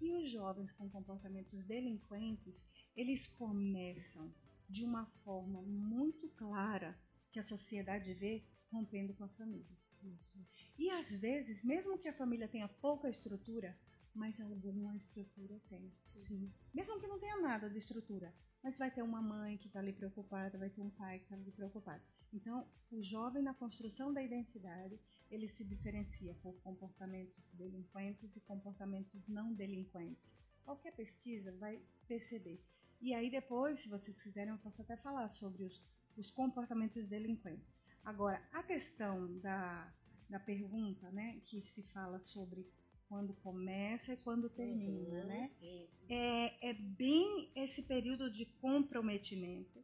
E 0.00 0.12
os 0.12 0.30
jovens 0.30 0.72
com 0.72 0.88
comportamentos 0.88 1.64
delinquentes, 1.64 2.64
eles 2.96 3.26
começam 3.26 4.32
de 4.68 4.84
uma 4.84 5.06
forma 5.24 5.62
muito 5.62 6.28
clara 6.30 6.98
que 7.30 7.38
a 7.38 7.42
sociedade 7.42 8.14
vê 8.14 8.44
rompendo 8.70 9.14
com 9.14 9.24
a 9.24 9.28
família. 9.28 9.76
Isso. 10.02 10.38
E 10.78 10.90
às 10.90 11.10
vezes, 11.18 11.64
mesmo 11.64 11.98
que 11.98 12.08
a 12.08 12.12
família 12.12 12.48
tenha 12.48 12.68
pouca 12.68 13.08
estrutura, 13.08 13.76
mas 14.14 14.40
alguma 14.40 14.96
estrutura 14.96 15.60
tem. 15.68 15.92
Sim. 16.04 16.52
Mesmo 16.72 17.00
que 17.00 17.06
não 17.06 17.18
tenha 17.18 17.40
nada 17.40 17.68
de 17.68 17.78
estrutura, 17.78 18.32
mas 18.62 18.78
vai 18.78 18.90
ter 18.90 19.02
uma 19.02 19.20
mãe 19.20 19.56
que 19.56 19.66
está 19.66 19.80
ali 19.80 19.92
preocupada, 19.92 20.58
vai 20.58 20.70
ter 20.70 20.80
um 20.80 20.90
pai 20.90 21.18
que 21.18 21.24
está 21.24 21.36
ali 21.36 21.50
preocupado. 21.50 22.02
Então, 22.32 22.66
o 22.90 23.02
jovem 23.02 23.42
na 23.42 23.54
construção 23.54 24.12
da 24.12 24.22
identidade, 24.22 24.98
ele 25.30 25.48
se 25.48 25.64
diferencia 25.64 26.34
por 26.42 26.54
comportamentos 26.62 27.50
delinquentes 27.52 28.34
e 28.36 28.40
comportamentos 28.40 29.28
não 29.28 29.52
delinquentes. 29.52 30.34
Qualquer 30.64 30.92
pesquisa 30.94 31.52
vai 31.52 31.80
perceber. 32.06 32.60
E 33.00 33.14
aí 33.14 33.30
depois, 33.30 33.80
se 33.80 33.88
vocês 33.88 34.20
quiserem, 34.22 34.52
eu 34.52 34.58
posso 34.58 34.82
até 34.82 34.96
falar 34.96 35.28
sobre 35.30 35.64
os, 35.64 35.82
os 36.16 36.30
comportamentos 36.30 37.06
delinquentes. 37.06 37.74
Agora, 38.04 38.42
a 38.52 38.62
questão 38.62 39.38
da, 39.38 39.92
da 40.28 40.40
pergunta, 40.40 41.10
né, 41.10 41.40
que 41.46 41.60
se 41.62 41.82
fala 41.84 42.18
sobre 42.20 42.66
quando 43.08 43.32
começa 43.34 44.12
e 44.12 44.16
quando 44.18 44.50
termina, 44.50 45.20
Uhum. 45.22 45.26
né? 45.26 45.50
Isso. 45.62 46.04
é, 46.10 46.70
é 46.70 46.74
bem 46.74 47.50
esse 47.54 47.82
período 47.82 48.30
de 48.30 48.44
comprometimento, 48.60 49.82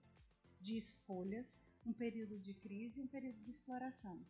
de 0.61 0.77
escolhas, 0.77 1.59
um 1.87 1.92
período 1.92 2.38
de 2.38 2.55
crise 2.55 3.01
e 3.01 3.03
um 3.03 3.07
período 3.09 3.38
de 3.42 3.51
exploração. 3.51 4.25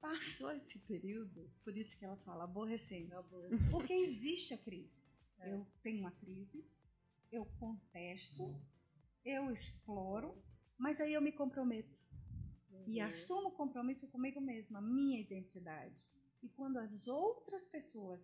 Passou 0.00 0.50
esse 0.52 0.78
período, 0.80 1.50
por 1.62 1.76
isso 1.76 1.96
que 1.96 2.04
ela 2.04 2.16
fala 2.18 2.44
aborrecente, 2.44 3.10
porque 3.70 3.92
existe 3.92 4.54
a 4.54 4.58
crise. 4.58 5.02
É. 5.38 5.52
Eu 5.52 5.66
tenho 5.82 6.00
uma 6.00 6.12
crise, 6.12 6.64
eu 7.32 7.44
contesto, 7.58 8.54
eu 9.24 9.50
exploro, 9.50 10.36
mas 10.78 11.00
aí 11.00 11.12
eu 11.14 11.22
me 11.22 11.32
comprometo 11.32 11.94
e 12.86 13.00
Uhum. 13.00 13.06
assumo 13.06 13.48
o 13.48 13.52
compromisso 13.52 14.06
comigo 14.08 14.40
mesma, 14.40 14.80
minha 14.80 15.18
identidade. 15.20 16.06
E 16.42 16.48
quando 16.50 16.76
as 16.78 17.06
outras 17.08 17.66
pessoas 17.68 18.20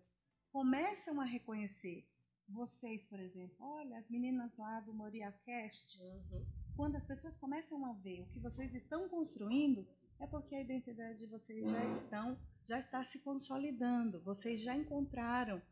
começam 0.52 1.18
a 1.20 1.24
reconhecer, 1.24 2.06
vocês, 2.46 3.02
por 3.04 3.18
exemplo, 3.18 3.56
olha, 3.60 3.96
as 3.98 4.08
meninas 4.10 4.54
lá 4.58 4.80
do 4.80 4.92
MoriaCast, 4.92 5.98
Uhum. 6.02 6.44
Quando 6.76 6.96
as 6.96 7.04
pessoas 7.04 7.36
começam 7.36 7.84
a 7.86 7.92
ver 7.94 8.22
o 8.22 8.26
que 8.26 8.40
vocês 8.40 8.74
estão 8.74 9.08
construindo, 9.08 9.86
é 10.18 10.26
porque 10.26 10.54
a 10.54 10.60
identidade 10.60 11.18
de 11.18 11.26
vocês 11.26 11.68
já 11.70 11.84
estão, 11.84 12.38
já 12.66 12.80
está 12.80 13.02
se 13.02 13.18
consolidando, 13.20 14.20
vocês 14.22 14.60
já 14.60 14.76
encontraram 14.76 15.62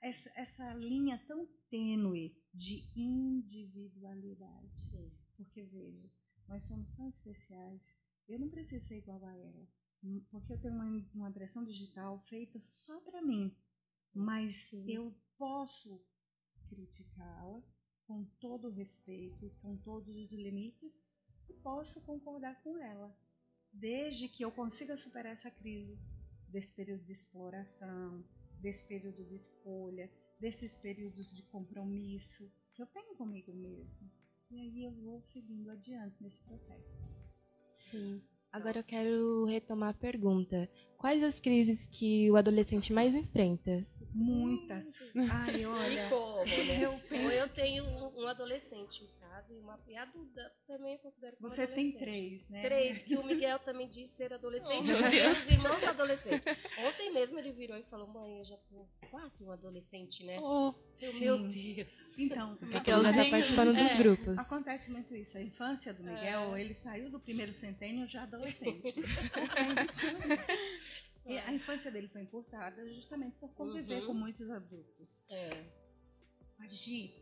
essa, 0.00 0.30
essa 0.36 0.74
linha 0.74 1.18
tão 1.26 1.46
tênue 1.70 2.36
de 2.52 2.88
individualidade. 2.94 4.80
Sim. 4.80 5.10
Porque 5.36 5.62
veja, 5.64 6.08
nós 6.46 6.62
somos 6.64 6.88
tão 6.94 7.08
especiais. 7.08 7.82
Eu 8.28 8.38
não 8.38 8.48
preciso 8.48 8.86
ser 8.86 8.98
igual 8.98 9.24
a 9.24 9.36
ela, 9.36 9.68
hum, 10.02 10.24
porque 10.30 10.52
eu 10.52 10.60
tenho 10.60 10.74
uma, 10.74 11.06
uma 11.14 11.30
impressão 11.30 11.64
digital 11.64 12.20
feita 12.28 12.60
só 12.60 13.00
para 13.00 13.22
mim. 13.22 13.56
Mas 14.14 14.68
Sim. 14.68 14.88
eu 14.88 15.12
posso 15.36 16.00
criticá-la 16.68 17.62
com 18.06 18.24
todo 18.40 18.68
o 18.68 18.70
respeito, 18.70 19.50
com 19.62 19.76
todos 19.76 20.14
os 20.16 20.32
limites, 20.32 20.92
e 21.48 21.52
posso 21.54 22.00
concordar 22.02 22.62
com 22.62 22.78
ela, 22.78 23.14
desde 23.72 24.28
que 24.28 24.44
eu 24.44 24.50
consiga 24.50 24.96
superar 24.96 25.32
essa 25.32 25.50
crise 25.50 25.98
desse 26.48 26.72
período 26.72 27.04
de 27.04 27.12
exploração, 27.12 28.24
desse 28.60 28.84
período 28.84 29.24
de 29.24 29.36
escolha, 29.36 30.10
desses 30.38 30.76
períodos 30.76 31.34
de 31.34 31.42
compromisso 31.44 32.50
que 32.74 32.82
eu 32.82 32.86
tenho 32.86 33.14
comigo 33.16 33.52
mesmo. 33.52 34.10
E 34.50 34.60
aí 34.60 34.84
eu 34.84 34.92
vou 34.92 35.20
seguindo 35.22 35.70
adiante 35.70 36.22
nesse 36.22 36.40
processo. 36.42 37.02
Sim. 37.68 38.22
Agora 38.52 38.78
eu 38.78 38.84
quero 38.84 39.44
retomar 39.46 39.90
a 39.90 39.94
pergunta. 39.98 40.70
Quais 40.96 41.22
as 41.24 41.40
crises 41.40 41.86
que 41.86 42.30
o 42.30 42.36
adolescente 42.36 42.92
mais 42.92 43.14
enfrenta? 43.14 43.84
Muitas. 44.14 44.84
Ai, 45.30 45.66
olha. 45.66 46.06
E 46.06 46.08
como, 46.08 46.44
né? 46.44 46.84
Eu 46.84 46.98
penso. 47.08 47.30
eu 47.34 47.48
tenho 47.48 47.84
um, 47.84 48.26
adolescente 48.28 49.02
em 49.04 49.08
casa 49.20 49.54
e 49.54 49.58
uma 49.58 49.78
e 49.88 49.96
a 49.96 50.04
Duda 50.04 50.52
também 50.66 50.92
eu 50.92 50.98
considero 50.98 51.36
como 51.36 51.48
Você 51.48 51.66
tem 51.66 51.92
três, 51.92 52.48
né? 52.48 52.62
Três, 52.62 53.02
que 53.02 53.16
o 53.16 53.24
Miguel 53.26 53.58
também 53.58 53.88
disse 53.88 54.14
ser 54.16 54.32
adolescente. 54.32 54.92
Oh, 54.92 54.96
eu 54.96 55.10
tenho 55.10 55.32
os 55.32 55.50
irmãos 55.50 55.84
adolescentes. 55.84 56.56
Ontem 56.78 57.12
mesmo 57.12 57.38
ele 57.38 57.52
virou 57.52 57.76
e 57.76 57.82
falou: 57.82 58.06
Mãe, 58.06 58.38
eu 58.38 58.44
já 58.44 58.56
tô 58.56 58.86
quase 59.10 59.44
um 59.44 59.50
adolescente, 59.50 60.22
né? 60.24 60.38
Oh, 60.40 60.72
Eu, 61.00 61.12
meu 61.14 61.38
Deus. 61.48 62.18
Então, 62.18 62.56
Porque 62.70 62.90
ela 62.90 63.12
já 63.12 63.24
tá 63.24 63.30
participando 63.30 63.74
dos 63.74 63.90
É, 63.92 63.96
grupos. 63.96 64.38
Acontece 64.38 64.90
muito 64.90 65.14
isso. 65.14 65.36
A 65.36 65.42
infância 65.42 65.92
do 65.92 66.02
Miguel, 66.04 66.54
É. 66.54 66.60
ele 66.60 66.74
saiu 66.74 67.10
do 67.10 67.18
primeiro 67.18 67.52
centênio 67.52 68.06
já 68.06 68.22
adolescente. 68.22 68.94
E 71.26 71.38
a 71.38 71.52
infância 71.52 71.90
dele 71.90 72.08
foi 72.08 72.22
encurtada 72.22 72.86
justamente 72.92 73.36
por 73.38 73.52
conviver 73.54 74.00
Uhum. 74.00 74.06
com 74.08 74.14
muitos 74.14 74.50
adultos. 74.50 75.22
É. 75.30 75.48
A 76.58 76.66
Gi, 76.68 77.14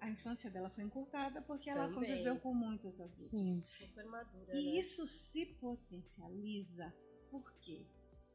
a 0.00 0.08
infância 0.10 0.50
dela 0.50 0.70
foi 0.70 0.84
encurtada 0.84 1.42
porque 1.42 1.68
ela 1.68 1.88
Também. 1.88 2.10
conviveu 2.10 2.38
com 2.40 2.54
muitos 2.54 3.00
adultos. 3.00 3.28
Sim. 3.30 3.54
Super 3.54 4.06
madura. 4.06 4.54
E 4.56 4.72
né? 4.74 4.78
isso 4.80 5.06
se 5.06 5.44
potencializa 5.60 6.92
porque 7.30 7.86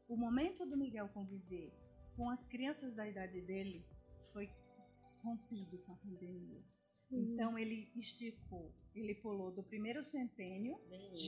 o 0.08 0.16
momento 0.16 0.66
do 0.66 0.76
Miguel 0.76 1.08
conviver 1.08 1.72
com 2.16 2.28
as 2.30 2.46
crianças 2.46 2.94
da 2.94 3.08
idade 3.08 3.40
dele 3.40 3.84
foi 4.32 4.48
rompido 5.22 5.78
com 5.78 5.92
a 5.92 5.96
pandemia. 5.96 6.62
Então 7.10 7.56
ele 7.58 7.90
esticou, 7.96 8.72
ele 8.94 9.14
pulou 9.16 9.50
do 9.52 9.62
primeiro 9.62 10.02
centênio 10.02 10.78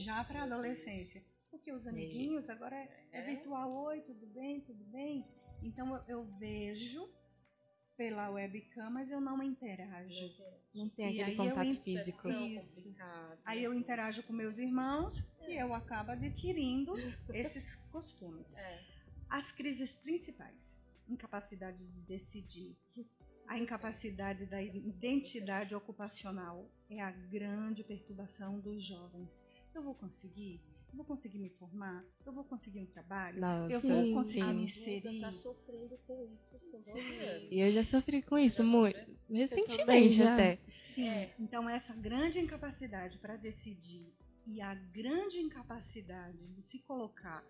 já 0.03 0.23
para 0.25 0.41
a 0.41 0.43
adolescência. 0.43 1.21
Porque 1.57 1.71
os 1.71 1.87
amiguinhos 1.87 2.47
agora 2.49 2.75
é, 2.75 2.89
é 3.11 3.21
virtual, 3.23 3.73
oi, 3.85 4.01
tudo 4.01 4.27
bem, 4.27 4.61
tudo 4.61 4.83
bem. 4.85 5.25
Então 5.61 5.95
eu, 5.95 6.03
eu 6.07 6.25
vejo 6.37 7.09
pela 7.97 8.29
webcam, 8.29 8.91
mas 8.91 9.09
eu 9.09 9.19
não 9.19 9.41
interajo. 9.41 10.13
Não 10.73 10.87
tem 10.89 11.07
aquele 11.07 11.31
eu 11.31 11.35
contato 11.35 11.83
físico. 11.83 12.29
Isso. 12.29 12.95
Aí 13.43 13.63
eu 13.63 13.73
interajo 13.73 14.21
com 14.23 14.33
meus 14.33 14.57
irmãos 14.59 15.23
e 15.47 15.59
eu 15.59 15.73
acabo 15.73 16.11
adquirindo 16.11 16.93
esses 17.33 17.75
costumes. 17.91 18.45
É. 18.53 18.83
As 19.27 19.51
crises 19.51 19.95
principais: 19.97 20.77
incapacidade 21.09 21.83
de 21.83 22.01
decidir, 22.01 22.77
a 23.47 23.57
incapacidade 23.57 24.45
da 24.45 24.61
identidade 24.61 25.73
ocupacional 25.73 26.69
é 26.87 27.01
a 27.01 27.09
grande 27.09 27.83
perturbação 27.83 28.59
dos 28.59 28.83
jovens. 28.85 29.43
Eu 29.73 29.81
vou 29.81 29.95
conseguir? 29.95 30.61
Eu 30.89 30.95
vou 30.95 31.05
conseguir 31.05 31.39
me 31.39 31.49
formar? 31.49 32.03
Eu 32.25 32.33
vou 32.33 32.43
conseguir 32.43 32.79
um 32.79 32.85
trabalho? 32.85 33.39
Nossa, 33.39 33.71
eu 33.71 33.81
vou 33.81 34.13
conseguir 34.13 34.45
sim. 34.45 34.53
me 34.53 34.63
inserir? 34.63 35.19
tá 35.19 35.31
sofrendo 35.31 35.97
com 36.07 36.23
isso 36.33 36.59
com 36.71 36.81
12 36.81 37.15
anos. 37.15 37.47
E 37.51 37.59
eu 37.59 37.71
já 37.71 37.83
sofri 37.83 38.21
com 38.21 38.37
isso 38.37 38.63
Já 38.63 38.69
muito. 38.69 39.17
Recentemente 39.29 40.21
até. 40.23 40.59
Sim. 40.69 41.07
É. 41.07 41.33
Então, 41.39 41.69
essa 41.69 41.93
grande 41.93 42.39
incapacidade 42.39 43.17
para 43.17 43.35
decidir 43.35 44.13
e 44.45 44.61
a 44.61 44.73
grande 44.73 45.39
incapacidade 45.39 46.47
de 46.47 46.61
se 46.61 46.79
colocar 46.79 47.43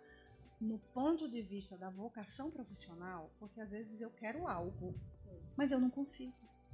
no 0.60 0.80
ponto 0.80 1.30
de 1.30 1.42
vista 1.42 1.78
da 1.78 1.90
vocação 1.90 2.50
profissional, 2.50 3.32
porque 3.40 3.62
às 3.62 3.70
vezes 3.70 4.02
eu 4.02 4.10
quero 4.10 4.48
algo, 4.48 4.96
Sim. 5.14 5.40
mas 5.56 5.72
eu 5.72 5.80
não 5.80 5.92
consigo. 5.92 6.34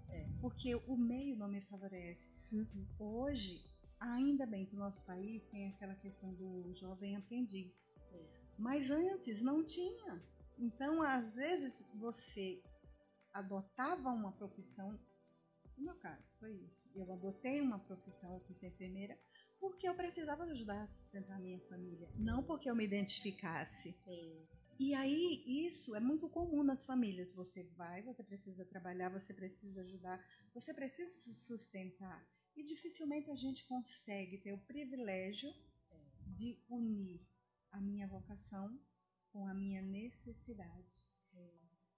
É. 0.09 0.25
Porque 0.39 0.75
o 0.75 0.95
meio 0.95 1.35
não 1.35 1.47
me 1.47 1.59
favorece. 1.61 2.29
Uhum. 2.51 2.85
Hoje, 2.99 3.65
ainda 4.03 4.45
bem 4.45 4.65
que 4.65 4.75
o 4.75 4.79
nosso 4.79 5.03
país 5.05 5.43
tem 5.47 5.67
aquela 5.69 5.95
questão 5.95 6.33
do 6.33 6.73
jovem 6.75 7.15
aprendiz. 7.15 7.93
Sim. 7.97 8.27
Mas 8.57 8.91
antes 8.91 9.41
não 9.41 9.63
tinha. 9.63 10.21
Então, 10.57 11.01
às 11.01 11.35
vezes, 11.35 11.85
você 11.95 12.61
adotava 13.33 14.09
uma 14.09 14.31
profissão. 14.33 14.99
No 15.77 15.85
meu 15.85 15.95
caso, 15.95 16.23
foi 16.39 16.53
isso. 16.53 16.89
Eu 16.95 17.11
adotei 17.11 17.61
uma 17.61 17.79
profissão, 17.79 18.33
eu 18.35 18.41
fui 18.41 18.55
ser 18.55 18.67
enfermeira, 18.67 19.17
porque 19.59 19.87
eu 19.87 19.95
precisava 19.95 20.43
ajudar 20.43 20.83
a 20.83 20.87
sustentar 20.87 21.37
a 21.37 21.39
minha 21.39 21.59
família. 21.61 22.07
Não 22.19 22.43
porque 22.43 22.69
eu 22.69 22.75
me 22.75 22.83
identificasse. 22.83 23.93
Sim. 23.97 24.47
E 24.79 24.93
aí, 24.93 25.43
isso 25.65 25.95
é 25.95 25.99
muito 25.99 26.29
comum 26.29 26.63
nas 26.63 26.83
famílias. 26.83 27.33
Você 27.33 27.63
vai, 27.75 28.03
você 28.03 28.23
precisa 28.23 28.65
trabalhar, 28.65 29.09
você 29.09 29.33
precisa 29.33 29.81
ajudar, 29.81 30.23
você 30.53 30.73
precisa 30.73 31.09
se 31.21 31.33
sustentar. 31.33 32.23
E 32.55 32.63
dificilmente 32.63 33.29
a 33.31 33.35
gente 33.35 33.65
consegue 33.65 34.37
ter 34.37 34.53
o 34.53 34.65
privilégio 34.65 35.51
de 36.27 36.59
unir 36.69 37.21
a 37.71 37.79
minha 37.79 38.07
vocação 38.07 38.79
com 39.31 39.47
a 39.47 39.53
minha 39.53 39.81
necessidade. 39.81 41.07
Sim. 41.13 41.49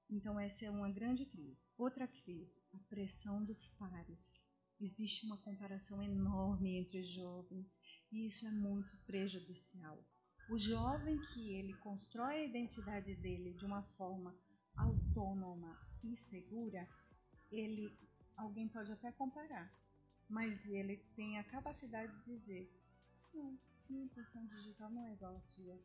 Então, 0.09 0.39
essa 0.39 0.65
é 0.65 0.69
uma 0.69 0.89
grande 0.89 1.25
crise. 1.25 1.65
Outra 1.77 2.07
crise, 2.07 2.63
a 2.73 2.79
pressão 2.89 3.43
dos 3.43 3.67
pares. 3.69 4.43
Existe 4.79 5.25
uma 5.25 5.37
comparação 5.37 6.01
enorme 6.03 6.77
entre 6.77 6.99
os 6.99 7.09
jovens 7.09 7.79
e 8.11 8.27
isso 8.27 8.45
é 8.45 8.51
muito 8.51 8.97
prejudicial. 9.05 9.97
O 10.49 10.57
jovem 10.57 11.17
que 11.33 11.53
ele 11.53 11.73
constrói 11.77 12.35
a 12.35 12.45
identidade 12.45 13.15
dele 13.15 13.53
de 13.53 13.65
uma 13.65 13.83
forma 13.97 14.37
autônoma 14.75 15.75
e 16.03 16.15
segura, 16.17 16.87
ele 17.49 17.97
alguém 18.35 18.67
pode 18.67 18.91
até 18.91 19.11
comparar, 19.13 19.71
mas 20.29 20.65
ele 20.67 20.97
tem 21.15 21.37
a 21.39 21.43
capacidade 21.43 22.11
de 22.23 22.37
dizer: 22.37 22.69
não, 23.33 23.57
minha 23.89 24.05
impressão 24.05 24.45
digital 24.47 24.89
não 24.89 25.05
é 25.07 25.13
igual 25.13 25.35
à 25.35 25.41
sua. 25.41 25.77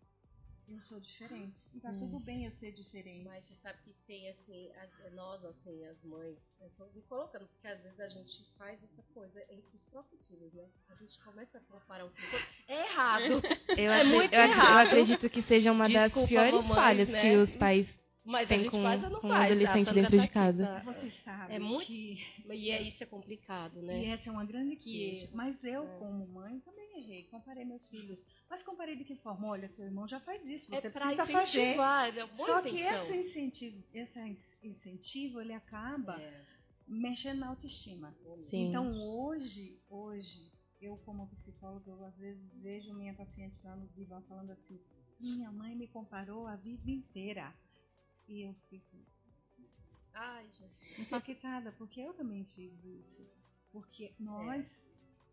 Eu 0.69 0.81
sou 0.83 1.01
diferente. 1.01 1.59
E 1.75 1.81
tá 1.81 1.91
Hum. 1.91 1.99
tudo 1.99 2.21
bem 2.21 2.45
eu 2.45 2.51
ser 2.53 2.71
diferente. 2.71 3.25
Mas 3.25 3.45
você 3.45 3.55
sabe 3.55 3.79
que 3.83 3.93
tem 4.07 4.29
assim, 4.29 4.71
a- 4.75 5.11
nós 5.11 5.45
assim, 5.45 5.85
as 5.87 6.05
mães, 6.05 6.61
eu 6.61 6.71
tô 6.77 6.87
me 6.95 7.03
colocando, 7.03 7.45
porque 7.49 7.67
às 7.67 7.83
vezes 7.83 7.99
a 7.99 8.07
gente 8.07 8.45
faz 8.57 8.85
essa 8.85 9.03
coisa 9.13 9.43
entre 9.51 9.75
os 9.75 9.85
próprios 9.87 10.25
filhos, 10.29 10.53
né? 10.55 10.69
A 10.89 10.95
gente 10.95 11.19
começa 11.25 11.59
a 11.59 11.61
comparar 11.63 12.05
um 12.05 12.11
filho. 12.11 12.29
É 12.69 12.87
errado, 12.87 13.43
Eu, 13.77 13.91
É 13.93 14.05
muito 14.05 14.33
eu 14.33 14.41
ac- 14.43 14.51
eu 14.53 14.53
errado. 14.53 14.87
acredito 14.87 15.29
que 15.31 15.43
seja 15.43 15.73
uma 15.73 15.89
das 15.89 16.05
Desculpa, 16.05 16.29
piores 16.29 16.53
mamães, 16.53 16.75
falhas 16.77 17.09
né? 17.11 17.21
que 17.21 17.37
os 17.37 17.57
pais. 17.57 18.01
Mas 18.25 18.49
Tem 18.49 18.59
a 18.59 18.61
gente 18.61 18.71
com- 18.71 18.83
faz 18.83 19.03
ou 19.05 19.11
não 19.11 19.21
com 19.21 19.27
um 19.27 19.31
faz. 19.31 19.43
A 19.43 19.47
adolescente 19.47 19.85
Sandra 19.85 20.03
dentro 20.03 20.11
tá 20.11 20.17
de 20.17 20.25
aqui, 20.25 20.33
casa. 20.35 20.67
tá? 20.67 20.81
Você 20.93 21.11
sabe 21.11 21.55
É 21.55 21.59
muito- 21.59 21.87
que 21.87 22.19
E 22.51 22.71
é 22.71 22.83
isso 22.83 23.03
é 23.03 23.07
complicado, 23.07 23.81
né? 23.83 24.03
e 24.03 24.07
essa 24.07 24.29
é 24.29 24.33
uma 24.33 24.45
grande 24.45 24.77
Que 24.77 24.93
queixa. 24.93 25.25
erro. 25.27 25.37
Mas 25.37 25.65
eu, 25.65 25.85
É. 25.85 25.99
como 25.99 26.27
mãe, 26.29 26.61
também 26.61 26.99
errei. 26.99 27.25
Comparei 27.25 27.65
meus 27.65 27.87
filhos. 27.89 28.19
Mas 28.49 28.63
comparei 28.63 28.97
de 28.97 29.05
que 29.05 29.15
forma? 29.17 29.47
Olha, 29.49 29.69
seu 29.71 29.85
irmão 29.85 30.07
já 30.07 30.21
faz 30.21 30.45
isso. 30.47 30.67
Você 30.69 30.87
é 30.87 30.91
precisa 30.91 31.17
fazer. 31.17 31.33
incentivar, 31.43 32.09
é 32.09 32.27
boa 32.27 32.35
Só 32.35 32.61
que 32.63 32.69
intenção. 32.71 33.03
esse 33.05 33.17
incentivo, 33.17 33.85
esse 33.95 34.19
in- 34.21 34.37
incentivo, 34.63 35.41
ele 35.41 35.53
acaba 35.55 36.21
É, 36.21 36.45
mexendo 36.87 37.39
na 37.39 37.49
autoestima. 37.49 38.15
Sim. 38.39 38.69
Então 38.69 38.93
hoje, 39.01 39.81
hoje, 39.89 40.51
eu 40.81 40.97
como 40.99 41.27
psicóloga, 41.29 41.91
eu 41.91 42.05
às 42.05 42.17
vezes 42.19 42.43
vejo 42.61 42.93
minha 42.95 43.15
paciente 43.15 43.59
lá 43.65 43.77
no 43.77 43.87
divã 43.89 44.21
falando 44.29 44.51
assim, 44.51 44.81
minha 45.21 45.51
mãe 45.53 45.75
me 45.77 45.87
comparou 45.87 46.47
a 46.47 46.57
vida 46.57 46.91
inteira. 46.91 47.55
E 48.31 48.43
eu 48.43 48.55
fico 48.69 48.97
Ai, 50.15 50.49
Jesus. 50.53 50.81
impactada, 51.01 51.73
porque 51.73 52.01
eu 52.01 52.15
também 52.15 52.45
fiz 52.45 52.73
isso. 52.85 53.29
Porque 53.73 54.15
nós 54.21 54.81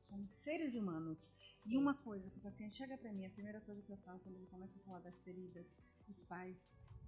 somos 0.02 0.32
seres 0.32 0.74
humanos. 0.74 1.30
E 1.68 1.78
uma 1.78 1.94
coisa 1.94 2.28
que 2.32 2.40
o 2.40 2.42
paciente 2.42 2.76
chega 2.76 2.98
pra 2.98 3.14
mim, 3.14 3.28
a 3.28 3.30
primeira 3.30 3.62
coisa 3.62 3.84
que 3.84 3.92
eu 3.92 3.98
falo 3.98 4.20
quando 4.22 4.36
ele 4.38 4.48
começa 4.48 4.80
a 4.80 4.82
falar 4.82 5.00
das 5.02 5.24
feridas 5.24 5.68
dos 6.08 6.24
pais, 6.24 6.58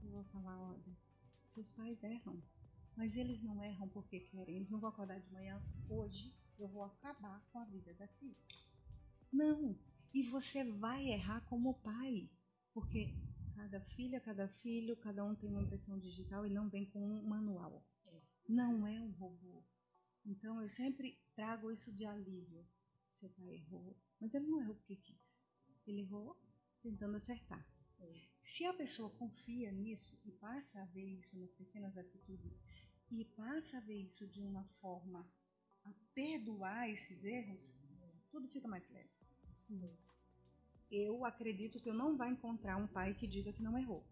eu 0.03 0.11
vou 0.11 0.23
falar, 0.25 0.61
olha, 0.61 0.97
seus 1.55 1.71
pais 1.71 2.03
erram. 2.03 2.39
Mas 2.95 3.17
eles 3.17 3.41
não 3.41 3.63
erram 3.63 3.87
porque 3.89 4.19
querem. 4.19 4.57
Eles 4.57 4.69
não 4.69 4.79
vão 4.79 4.91
acordar 4.91 5.19
de 5.19 5.31
manhã, 5.31 5.59
hoje 5.89 6.35
eu 6.59 6.67
vou 6.67 6.83
acabar 6.83 7.41
com 7.51 7.57
a 7.57 7.65
vida 7.65 7.95
da 7.95 8.07
Cris. 8.07 8.37
Não. 9.33 9.75
E 10.13 10.21
você 10.21 10.63
vai 10.63 11.07
errar 11.07 11.41
como 11.45 11.73
pai. 11.81 12.29
Porque 12.73 13.15
cada 13.59 13.81
filha, 13.81 14.21
cada 14.21 14.47
filho, 14.47 14.95
cada 14.95 15.25
um 15.25 15.35
tem 15.35 15.49
uma 15.49 15.61
impressão 15.61 15.99
digital 15.99 16.47
e 16.47 16.49
não 16.49 16.69
vem 16.69 16.85
com 16.85 17.03
um 17.03 17.21
manual. 17.23 17.85
Não 18.47 18.87
é 18.87 19.01
um 19.01 19.11
robô. 19.11 19.65
Então 20.25 20.61
eu 20.61 20.69
sempre 20.69 21.21
trago 21.35 21.69
isso 21.69 21.93
de 21.93 22.05
alívio. 22.05 22.65
Seu 23.15 23.29
pai 23.31 23.55
errou, 23.55 23.99
mas 24.17 24.33
ele 24.33 24.47
não 24.47 24.61
errou 24.61 24.75
porque 24.75 24.95
quis. 24.95 25.37
Ele 25.85 26.01
errou 26.01 26.41
tentando 26.81 27.17
acertar. 27.17 27.67
Sim. 27.89 28.29
Se 28.39 28.63
a 28.63 28.73
pessoa 28.73 29.09
confia 29.09 29.73
nisso 29.73 30.17
e 30.23 30.31
passa 30.31 30.81
a 30.81 30.85
ver 30.85 31.17
isso 31.19 31.37
nas 31.37 31.51
pequenas 31.51 31.97
atitudes 31.97 32.57
e 33.11 33.25
passa 33.25 33.77
a 33.77 33.81
ver 33.81 34.03
isso 34.03 34.25
de 34.25 34.41
uma 34.41 34.63
forma 34.79 35.29
a 35.83 35.93
perdoar 36.13 36.89
esses 36.89 37.25
erros, 37.25 37.75
tudo 38.31 38.47
fica 38.47 38.69
mais 38.69 38.87
leve. 38.89 39.11
Eu 40.91 41.23
acredito 41.25 41.79
que 41.79 41.89
eu 41.89 41.93
não 41.93 42.17
vai 42.17 42.29
encontrar 42.31 42.77
um 42.77 42.87
pai 42.87 43.13
que 43.13 43.27
diga 43.27 43.53
que 43.53 43.61
não 43.61 43.77
errou. 43.77 44.03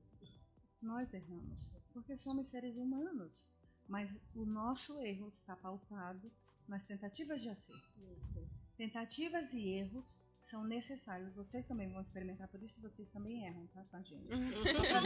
Nós 0.81 1.13
erramos, 1.13 1.57
porque 1.91 2.15
somos 2.17 2.47
seres 2.47 2.75
humanos. 2.77 3.45
Mas 3.87 4.09
o 4.35 4.45
nosso 4.45 4.99
erro 4.99 5.29
está 5.29 5.55
pautado 5.55 6.29
nas 6.67 6.83
tentativas 6.83 7.41
de 7.41 7.49
acerto. 7.49 7.81
Isso. 8.15 8.45
Tentativas 8.77 9.53
e 9.53 9.69
erros 9.69 10.05
são 10.39 10.63
necessários. 10.65 11.33
Vocês 11.33 11.65
também 11.65 11.89
vão 11.89 12.01
experimentar, 12.01 12.47
por 12.49 12.61
isso 12.61 12.79
vocês 12.81 13.09
também 13.09 13.45
erram, 13.45 13.65
tá, 13.67 13.83
com 13.89 13.97
a 13.97 14.01
gente. 14.01 14.27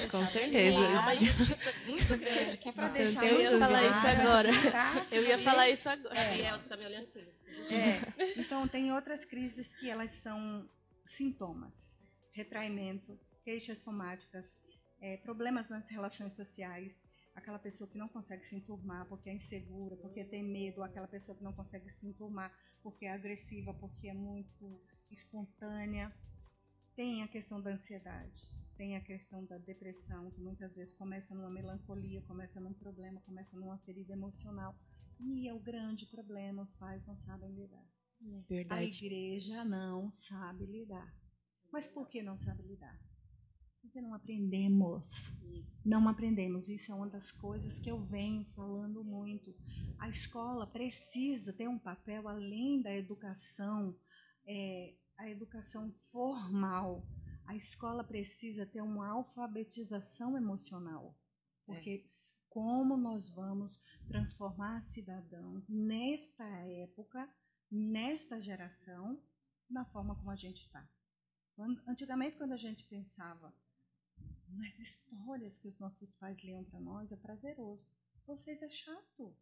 Com 0.10 0.26
Sim, 0.26 0.32
certeza. 0.40 0.78
é 0.78 1.00
uma 1.00 1.16
injustiça 1.16 1.72
muito 1.86 2.18
grande 2.18 2.58
que 2.58 2.72
Pra 2.72 2.90
Você 2.90 3.04
deixar 3.04 3.22
tem 3.22 3.34
muito 3.34 3.46
eu 3.46 3.52
ia 3.54 3.60
falar 3.60 3.84
isso 3.84 4.08
agora. 4.08 4.50
tá? 4.72 5.08
Eu 5.12 5.24
ia 5.24 5.38
falar 5.40 5.70
isso 5.70 5.90
agora. 5.90 6.16
Gabriel, 6.16 6.58
você 6.58 6.68
tá 6.70 6.78
me 6.78 6.86
olhando. 6.86 7.08
É, 7.18 8.40
então 8.40 8.68
tem 8.68 8.92
outras 8.92 9.24
crises 9.26 9.74
que 9.76 9.90
elas 9.90 10.12
são 10.16 10.68
sintomas, 11.06 11.96
retraimento, 12.32 13.20
queixas 13.44 13.80
somáticas, 13.80 14.58
é, 15.00 15.18
problemas 15.18 15.68
nas 15.70 15.90
relações 15.90 16.34
sociais, 16.34 17.08
aquela 17.36 17.60
pessoa 17.60 17.90
que 17.90 17.98
não 17.98 18.08
consegue 18.08 18.46
se 18.46 18.56
enturmar 18.56 19.08
porque 19.08 19.30
é 19.30 19.34
insegura, 19.34 19.96
porque 19.98 20.24
tem 20.24 20.44
medo, 20.44 20.84
aquela 20.84 21.08
pessoa 21.08 21.38
que 21.38 21.44
não 21.44 21.54
consegue 21.54 21.90
se 21.90 22.08
enturmar 22.08 22.54
porque 22.84 23.06
é 23.06 23.12
agressiva, 23.12 23.74
porque 23.74 24.08
é 24.08 24.14
muito 24.14 24.82
espontânea. 25.10 26.14
Tem 26.96 27.24
a 27.24 27.28
questão 27.28 27.62
da 27.62 27.72
ansiedade, 27.72 28.50
tem 28.76 28.96
a 28.96 29.02
questão 29.02 29.46
da 29.46 29.58
depressão, 29.58 30.30
que 30.32 30.42
muitas 30.42 30.74
vezes 30.76 30.94
começa 30.96 31.34
numa 31.34 31.50
melancolia, 31.50 32.22
começa 32.24 32.60
num 32.60 32.74
problema, 32.74 33.22
começa 33.22 33.56
numa 33.58 33.78
ferida 33.80 34.14
emocional. 34.14 34.76
E 35.20 35.48
é 35.48 35.54
o 35.54 35.60
grande 35.60 36.06
problema, 36.08 36.64
os 36.64 36.74
pais 36.76 37.06
não 37.06 37.16
sabem 37.20 37.52
lidar. 37.54 37.86
A 38.24 38.48
Verdade. 38.48 39.06
igreja 39.06 39.64
não 39.66 40.12
sabe 40.12 40.66
lidar. 40.66 41.14
Mas 41.72 41.88
por 41.88 42.08
que 42.08 42.22
não 42.22 42.38
sabe 42.38 42.64
lidar? 42.64 43.00
Porque 43.82 44.00
não 44.00 44.14
aprendemos. 44.14 45.34
Isso. 45.42 45.88
Não 45.88 46.08
aprendemos. 46.08 46.70
Isso 46.70 46.92
é 46.92 46.96
uma 46.96 47.10
das 47.10 47.32
coisas 47.32 47.80
que 47.80 47.90
eu 47.90 48.04
venho 48.06 48.46
falando 48.56 49.04
muito. 49.04 49.56
A 50.00 50.08
escola 50.10 50.68
precisa 50.68 51.52
ter 51.52 51.68
um 51.68 51.80
papel 51.80 52.28
além 52.28 52.82
da 52.82 52.96
educação, 52.96 53.98
é, 54.46 54.96
a 55.18 55.30
educação 55.30 55.92
formal. 56.12 57.08
A 57.46 57.56
escola 57.56 58.04
precisa 58.04 58.66
ter 58.66 58.82
uma 58.82 59.10
alfabetização 59.10 60.38
emocional. 60.38 61.18
Porque 61.66 62.04
como 62.50 62.98
nós 62.98 63.30
vamos 63.30 63.82
transformar 64.08 64.82
cidadão 64.82 65.64
nesta 65.68 66.46
época, 66.68 67.28
nesta 67.72 68.40
geração, 68.40 69.22
na 69.70 69.86
forma 69.86 70.16
como 70.16 70.30
a 70.30 70.36
gente 70.36 70.62
está. 70.66 70.88
Antigamente, 71.88 72.38
quando 72.38 72.52
a 72.52 72.58
gente 72.58 72.84
pensava 72.86 73.54
nas 74.50 74.78
histórias 74.80 75.58
que 75.58 75.68
os 75.68 75.80
nossos 75.80 76.12
pais 76.14 76.44
liam 76.44 76.64
para 76.66 76.80
nós, 76.80 77.12
é 77.12 77.16
prazeroso. 77.16 77.86
Vocês 78.26 78.62
é 78.62 78.70
chato. 78.70 79.36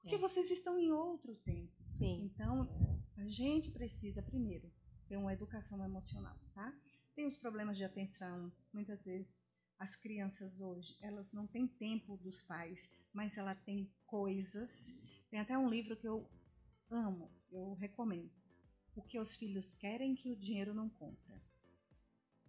Porque 0.00 0.16
É. 0.16 0.18
vocês 0.18 0.50
estão 0.50 0.78
em 0.78 0.90
outro 0.92 1.34
tempo. 1.36 1.72
Sim. 1.86 2.24
Então, 2.24 2.68
a 3.16 3.26
gente 3.26 3.70
precisa, 3.70 4.22
primeiro, 4.22 4.70
ter 5.08 5.16
uma 5.16 5.32
educação 5.32 5.84
emocional, 5.84 6.38
tá? 6.54 6.72
Tem 7.14 7.26
os 7.26 7.36
problemas 7.36 7.76
de 7.76 7.84
atenção. 7.84 8.52
Muitas 8.72 9.04
vezes, 9.04 9.48
as 9.78 9.96
crianças 9.96 10.60
hoje, 10.60 10.96
elas 11.00 11.32
não 11.32 11.46
têm 11.46 11.66
tempo 11.66 12.16
dos 12.18 12.42
pais, 12.42 12.88
mas 13.12 13.36
ela 13.36 13.54
tem 13.54 13.90
coisas. 14.06 14.70
Tem 15.30 15.40
até 15.40 15.56
um 15.58 15.68
livro 15.68 15.96
que 15.96 16.06
eu 16.06 16.28
amo, 16.94 17.30
eu 17.50 17.74
recomendo. 17.74 18.30
O 18.96 19.02
que 19.02 19.18
os 19.18 19.36
filhos 19.36 19.74
querem 19.74 20.14
que 20.14 20.30
o 20.30 20.36
dinheiro 20.36 20.72
não 20.72 20.88
compra. 20.88 21.42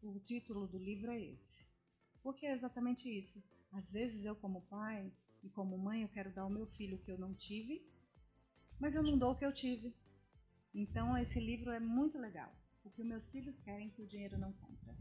O 0.01 0.19
título 0.19 0.67
do 0.67 0.77
livro 0.77 1.12
é 1.12 1.19
esse. 1.19 1.65
Porque 2.21 2.45
é 2.45 2.53
exatamente 2.53 3.10
isso. 3.10 3.43
Às 3.71 3.89
vezes 3.89 4.23
eu, 4.23 4.36
como 4.36 4.62
pai 4.62 5.12
e 5.43 5.49
como 5.49 5.77
mãe, 5.77 6.03
eu 6.03 6.10
quero 6.10 6.31
dar 6.31 6.43
ao 6.43 6.49
meu 6.49 6.67
filho 6.67 6.97
o 6.97 6.99
que 7.01 7.12
eu 7.12 7.17
não 7.17 7.34
tive, 7.34 7.86
mas 8.79 8.95
eu 8.95 9.03
não 9.03 9.17
dou 9.17 9.31
o 9.31 9.36
que 9.36 9.45
eu 9.45 9.53
tive. 9.53 9.93
Então, 10.73 11.17
esse 11.17 11.39
livro 11.39 11.71
é 11.71 11.79
muito 11.79 12.17
legal. 12.17 12.51
O 12.84 12.89
que 12.89 13.03
meus 13.03 13.27
filhos 13.29 13.60
querem 13.60 13.89
que 13.89 14.01
o 14.01 14.08
dinheiro 14.08 14.38
não 14.38 14.53
compra. 14.53 14.95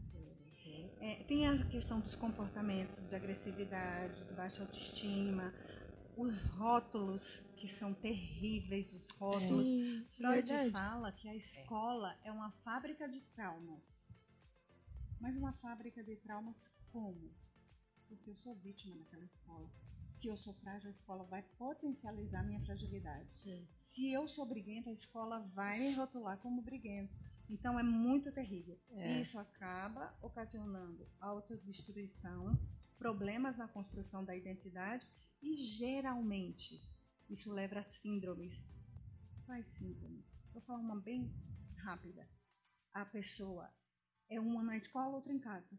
É, 0.99 1.23
tem 1.27 1.47
a 1.47 1.63
questão 1.65 1.99
dos 1.99 2.15
comportamentos, 2.15 3.07
de 3.07 3.15
agressividade, 3.15 4.25
de 4.25 4.33
baixa 4.33 4.63
autoestima, 4.63 5.53
os 6.17 6.43
rótulos 6.51 7.43
que 7.55 7.67
são 7.67 7.93
terríveis, 7.93 8.93
os 8.93 9.07
rótulos. 9.17 9.67
Sim, 9.67 10.05
Freud 10.17 10.47
verdade. 10.47 10.71
fala 10.71 11.11
que 11.11 11.27
a 11.27 11.35
escola 11.35 12.17
é 12.23 12.31
uma 12.31 12.51
fábrica 12.63 13.07
de 13.07 13.21
traumas. 13.21 13.81
Mas 15.19 15.35
uma 15.35 15.53
fábrica 15.53 16.03
de 16.03 16.15
traumas 16.17 16.55
como? 16.91 17.31
Porque 18.07 18.29
eu 18.29 18.35
sou 18.35 18.55
vítima 18.55 18.95
naquela 18.95 19.25
escola. 19.25 19.69
Se 20.19 20.27
eu 20.27 20.37
sou 20.37 20.53
frágil, 20.53 20.87
a 20.87 20.91
escola 20.91 21.23
vai 21.25 21.43
potencializar 21.57 22.43
minha 22.43 22.61
fragilidade. 22.61 23.33
Sim. 23.33 23.67
Se 23.75 24.11
eu 24.11 24.27
sou 24.27 24.45
briguenta, 24.45 24.89
a 24.89 24.93
escola 24.93 25.39
vai 25.53 25.79
me 25.79 25.93
rotular 25.93 26.37
como 26.37 26.61
briguento. 26.61 27.13
Então 27.49 27.79
é 27.79 27.83
muito 27.83 28.31
terrível. 28.31 28.79
É. 28.91 29.19
Isso 29.19 29.37
acaba 29.37 30.15
ocasionando 30.21 31.07
autodestruição, 31.19 32.57
problemas 32.97 33.57
na 33.57 33.67
construção 33.67 34.23
da 34.23 34.35
identidade 34.35 35.05
e 35.45 35.55
geralmente 35.55 36.81
isso 37.29 37.51
leva 37.53 37.79
a 37.79 37.83
síndromes. 37.83 38.61
Quais 39.45 39.67
síndromes? 39.67 40.25
Vou 40.51 40.61
falar 40.61 40.79
uma 40.79 40.99
bem 40.99 41.31
rápida. 41.77 42.27
A 42.93 43.05
pessoa 43.05 43.71
é 44.29 44.39
uma 44.39 44.63
na 44.63 44.77
escola, 44.77 45.15
outra 45.15 45.31
em 45.31 45.39
casa. 45.39 45.77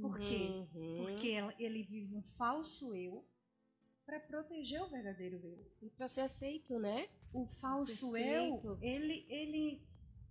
Por 0.00 0.18
quê? 0.18 0.48
Uhum. 0.74 0.96
Porque 1.04 1.34
ele 1.58 1.82
vive 1.84 2.16
um 2.16 2.22
falso 2.22 2.94
eu 2.94 3.24
para 4.04 4.18
proteger 4.18 4.82
o 4.82 4.88
verdadeiro 4.88 5.36
eu 5.44 5.72
E 5.82 5.90
para 5.90 6.08
ser 6.08 6.22
aceito, 6.22 6.78
né? 6.78 7.08
o 7.32 7.46
falso 7.46 8.16
eu, 8.16 8.78
ele, 8.80 9.26
ele 9.28 9.82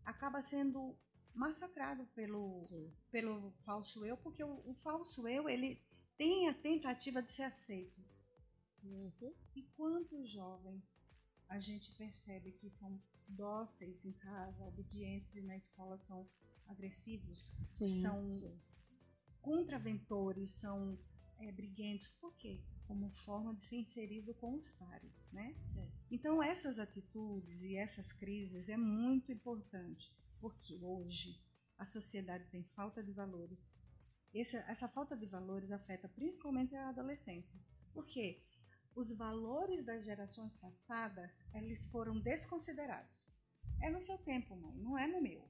acaba 0.03 0.41
sendo 0.41 0.95
massacrado 1.33 2.05
pelo, 2.15 2.61
Sim. 2.63 2.91
pelo 3.11 3.51
falso 3.65 4.05
eu, 4.05 4.17
porque 4.17 4.43
o, 4.43 4.61
o 4.65 4.73
falso 4.83 5.27
eu, 5.27 5.47
ele 5.47 5.81
tem 6.17 6.49
a 6.49 6.53
tentativa 6.53 7.21
de 7.21 7.31
ser 7.31 7.43
aceito. 7.43 8.01
E 9.55 9.63
quantos 9.75 10.29
jovens 10.29 10.83
a 11.47 11.59
gente 11.59 11.91
percebe 11.93 12.51
que 12.51 12.69
são 12.69 13.01
dóceis 13.27 14.05
em 14.05 14.13
casa, 14.13 14.65
obedientes 14.65 15.35
e 15.35 15.41
na 15.41 15.57
escola 15.57 15.97
são 15.99 16.27
agressivos, 16.67 17.53
Sim. 17.61 18.01
são 18.01 18.29
Sim. 18.29 18.59
contraventores, 19.41 20.51
são 20.51 20.97
é, 21.39 21.51
briguentos. 21.51 22.09
Por 22.15 22.35
quê? 22.35 22.61
Como 22.85 23.09
forma 23.11 23.53
de 23.53 23.63
ser 23.63 23.77
inserido 23.77 24.33
com 24.35 24.55
os 24.55 24.71
pares, 24.71 25.13
né? 25.31 25.55
É. 25.75 25.87
Então, 26.09 26.41
essas 26.41 26.79
atitudes 26.79 27.61
e 27.61 27.75
essas 27.75 28.13
crises 28.13 28.69
é 28.69 28.77
muito 28.77 29.31
importante, 29.31 30.13
porque 30.39 30.77
hoje 30.81 31.41
a 31.77 31.85
sociedade 31.85 32.49
tem 32.49 32.63
falta 32.63 33.03
de 33.03 33.11
valores. 33.11 33.75
Essa, 34.33 34.57
essa 34.69 34.87
falta 34.87 35.15
de 35.15 35.25
valores 35.25 35.71
afeta 35.71 36.07
principalmente 36.07 36.75
a 36.75 36.89
adolescência. 36.89 37.59
Por 37.93 38.05
quê? 38.05 38.43
Os 38.97 39.11
valores 39.11 39.85
das 39.85 40.03
gerações 40.03 40.55
passadas, 40.55 41.31
eles 41.53 41.85
foram 41.91 42.19
desconsiderados. 42.19 43.15
É 43.79 43.91
no 43.91 43.99
seu 44.01 44.17
tempo, 44.17 44.55
mãe, 44.55 44.75
não 44.75 44.97
é 44.97 45.05
no 45.05 45.21
meu. 45.21 45.47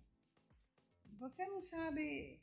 Você 1.18 1.46
não 1.46 1.62
sabe 1.62 2.42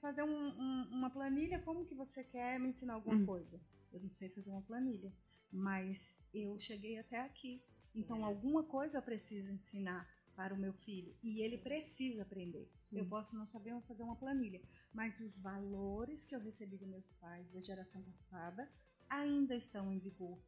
fazer 0.00 0.24
um- 0.24 0.48
um- 0.60 0.88
uma 0.90 1.10
planilha, 1.10 1.62
como 1.62 1.86
que 1.86 1.94
você 1.94 2.24
quer 2.24 2.58
me 2.58 2.70
ensinar 2.70 2.94
alguma 2.94 3.14
Hum. 3.18 3.24
coisa? 3.24 3.60
Eu 3.92 4.00
não 4.00 4.10
sei 4.10 4.30
fazer 4.30 4.50
uma 4.50 4.62
planilha, 4.62 5.14
mas 5.52 6.18
eu 6.34 6.58
cheguei 6.58 6.98
até 6.98 7.20
aqui. 7.20 7.62
Então, 7.94 8.18
É. 8.22 8.24
alguma 8.24 8.64
coisa 8.64 8.98
eu 8.98 9.02
preciso 9.02 9.52
ensinar 9.52 10.10
para 10.34 10.52
o 10.52 10.58
meu 10.58 10.72
filho. 10.72 11.14
E 11.22 11.40
ele 11.40 11.58
Sim. 11.58 11.62
precisa 11.62 12.22
aprender. 12.22 12.68
Sim. 12.74 12.98
Eu 12.98 13.06
posso 13.08 13.36
não 13.36 13.46
saber 13.46 13.80
fazer 13.82 14.02
uma 14.02 14.16
planilha, 14.16 14.60
mas 14.92 15.20
os 15.20 15.38
valores 15.38 16.26
que 16.26 16.34
eu 16.34 16.40
recebi 16.40 16.76
dos 16.76 16.88
meus 16.88 17.08
pais 17.20 17.48
da 17.52 17.60
geração 17.60 18.02
passada 18.02 18.68
ainda 19.08 19.54
estão 19.56 19.92
em 19.92 19.98
vigor. 19.98 20.38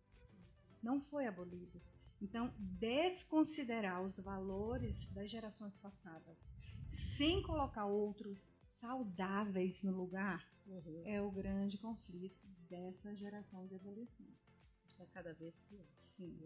Não 0.83 1.01
foi 1.01 1.27
abolido. 1.27 1.81
Então, 2.21 2.53
desconsiderar 2.59 4.03
os 4.03 4.17
valores 4.19 4.99
das 5.11 5.31
gerações 5.31 5.77
passadas 5.79 6.39
sem 6.89 7.43
colocar 7.43 7.87
outros 7.87 8.47
saudáveis 8.63 9.83
no 9.83 9.93
lugar 9.93 10.49
Uhum. 10.67 11.03
é 11.05 11.21
o 11.21 11.31
grande 11.31 11.77
conflito 11.79 12.47
dessa 12.71 13.15
geração 13.15 13.67
de 13.67 13.75
adolescentes. 13.75 14.59
É 14.99 15.05
cada 15.07 15.35
vez 15.35 15.61
pior. 15.69 15.87
Sim, 15.97 16.39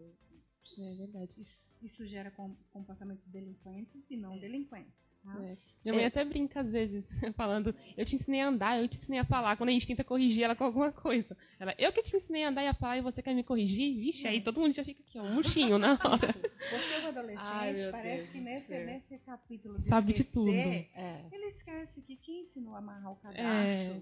É 0.77 0.95
verdade. 0.97 1.39
isso, 1.41 1.69
isso 1.81 2.05
gera 2.05 2.29
com- 2.31 2.55
comportamentos 2.71 3.25
delinquentes 3.27 4.09
e 4.09 4.17
não 4.17 4.33
É. 4.35 4.39
delinquentes. 4.39 5.08
Tá? 5.33 5.43
É. 5.45 5.57
Minha 5.85 5.95
mãe 5.95 6.05
até 6.05 6.25
brinca 6.25 6.59
às 6.59 6.69
vezes, 6.69 7.09
falando, 7.37 7.73
eu 7.95 8.05
te 8.05 8.15
ensinei 8.15 8.41
a 8.41 8.47
andar, 8.49 8.77
eu 8.81 8.87
te 8.87 8.97
ensinei 8.97 9.19
a 9.19 9.23
falar, 9.23 9.55
quando 9.55 9.69
a 9.69 9.71
gente 9.71 9.87
tenta 9.87 10.03
corrigir 10.03 10.43
ela 10.43 10.55
com 10.55 10.65
alguma 10.65 10.91
coisa. 10.91 11.37
Ela, 11.57 11.73
eu 11.77 11.91
que 11.93 12.03
te 12.03 12.15
ensinei 12.17 12.43
a 12.43 12.49
andar 12.49 12.63
e 12.63 12.67
a 12.67 12.73
falar 12.73 12.97
e 12.97 13.01
você 13.01 13.21
quer 13.21 13.33
me 13.33 13.43
corrigir? 13.43 13.95
Vixe, 13.97 14.27
aí 14.27 14.37
É. 14.37 14.41
todo 14.41 14.59
mundo 14.59 14.73
já 14.75 14.83
fica 14.83 15.01
aqui, 15.01 15.17
ó, 15.17 15.23
um 15.23 15.33
murchinho 15.35 15.77
na 15.77 15.93
hora. 16.03 16.25
Isso, 16.29 16.39
porque 16.39 17.05
o 17.05 17.07
adolescente 17.07 17.39
Ai, 17.41 17.91
parece 17.91 18.17
Deus 18.17 18.29
que 18.31 18.39
nesse, 18.41 18.85
nesse 18.85 19.17
capítulo 19.19 19.77
de 19.77 19.83
Sabe 19.83 20.07
de 20.13 20.21
esquecer, 20.21 20.31
tudo. 20.33 20.51
É. 20.51 21.25
Ele 21.31 21.45
esquece 21.45 22.01
que 22.01 22.17
quem 22.17 22.41
ensinou 22.41 22.75
a 22.75 22.79
amarrar 22.79 23.11
o 23.13 23.19
É. 23.33 23.43
pais. 23.43 24.01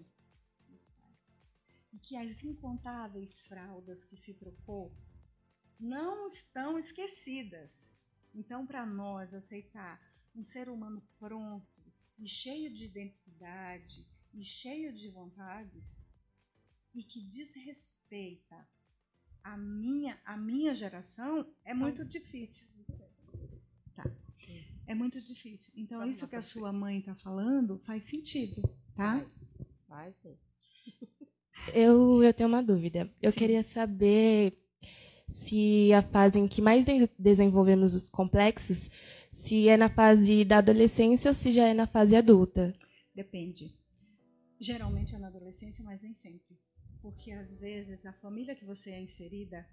e 1.94 2.00
que 2.00 2.16
as 2.18 2.44
incontáveis 2.44 3.42
fraldas 3.44 4.04
que 4.06 4.18
se 4.18 4.34
trocou 4.34 4.92
não 5.80 6.28
estão 6.28 6.78
esquecidas. 6.78 7.88
Então, 8.36 8.66
para 8.68 8.86
nós 8.86 9.34
aceitar 9.34 10.00
um 10.38 10.44
ser 10.44 10.70
humano 10.70 11.02
pronto 11.20 11.66
e 12.20 12.28
cheio 12.28 12.74
de 12.74 12.86
identidade 12.86 14.06
e 14.34 14.44
cheio 14.44 14.94
de 14.94 15.10
vontades 15.10 15.98
e 16.94 17.04
que 17.04 17.22
desrespeita 17.22 18.68
a 19.44 19.58
minha, 19.58 20.20
a 20.26 20.38
minha 20.38 20.76
geração 20.76 21.46
é 21.64 21.74
muito 21.74 22.04
difícil. 22.06 22.68
Tá. 23.96 24.04
É 24.86 24.94
muito 24.94 25.22
difícil. 25.22 25.72
Então, 25.76 26.00
Vamos 26.00 26.16
isso 26.16 26.28
que 26.28 26.36
a 26.36 26.42
sua 26.42 26.72
mãe 26.72 27.00
está 27.00 27.16
falando 27.16 27.80
faz 27.80 28.04
sentido, 28.04 28.62
tá? 28.96 29.20
Faz. 29.20 29.54
Faz 29.88 30.16
sim. 30.18 30.38
Eu, 31.74 32.24
eu 32.24 32.34
tenho 32.34 32.48
uma 32.48 32.64
dúvida. 32.64 33.12
Eu 33.22 33.32
Sim. 33.32 33.40
queria 33.40 33.62
saber 33.62 34.58
se 35.28 35.92
a 35.92 36.02
fase 36.02 36.40
em 36.40 36.48
que 36.48 36.62
mais 36.62 36.86
de- 36.86 37.10
desenvolvemos 37.20 37.94
os 37.94 38.08
complexos, 38.08 38.90
se 39.38 39.70
é 39.70 39.78
na 39.78 39.88
fase 39.88 40.44
da 40.44 40.58
adolescência 40.58 41.30
ou 41.30 41.34
se 41.34 41.52
já 41.52 41.68
é 41.68 41.74
na 41.74 41.86
fase 41.86 42.16
adulta. 42.16 42.76
Depende. 43.16 43.72
Geralmente 44.60 45.14
é 45.14 45.20
na 45.20 45.28
adolescência, 45.28 45.84
mas 45.84 46.02
nem 46.02 46.16
sempre. 46.16 46.58
Porque 47.02 47.32
às 47.32 47.50
vezes 47.60 48.04
a 48.06 48.14
família 48.14 48.56
que 48.56 48.66
você 48.66 48.90
é 48.90 49.00
inserida, 49.00 49.66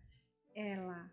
ela 0.54 1.10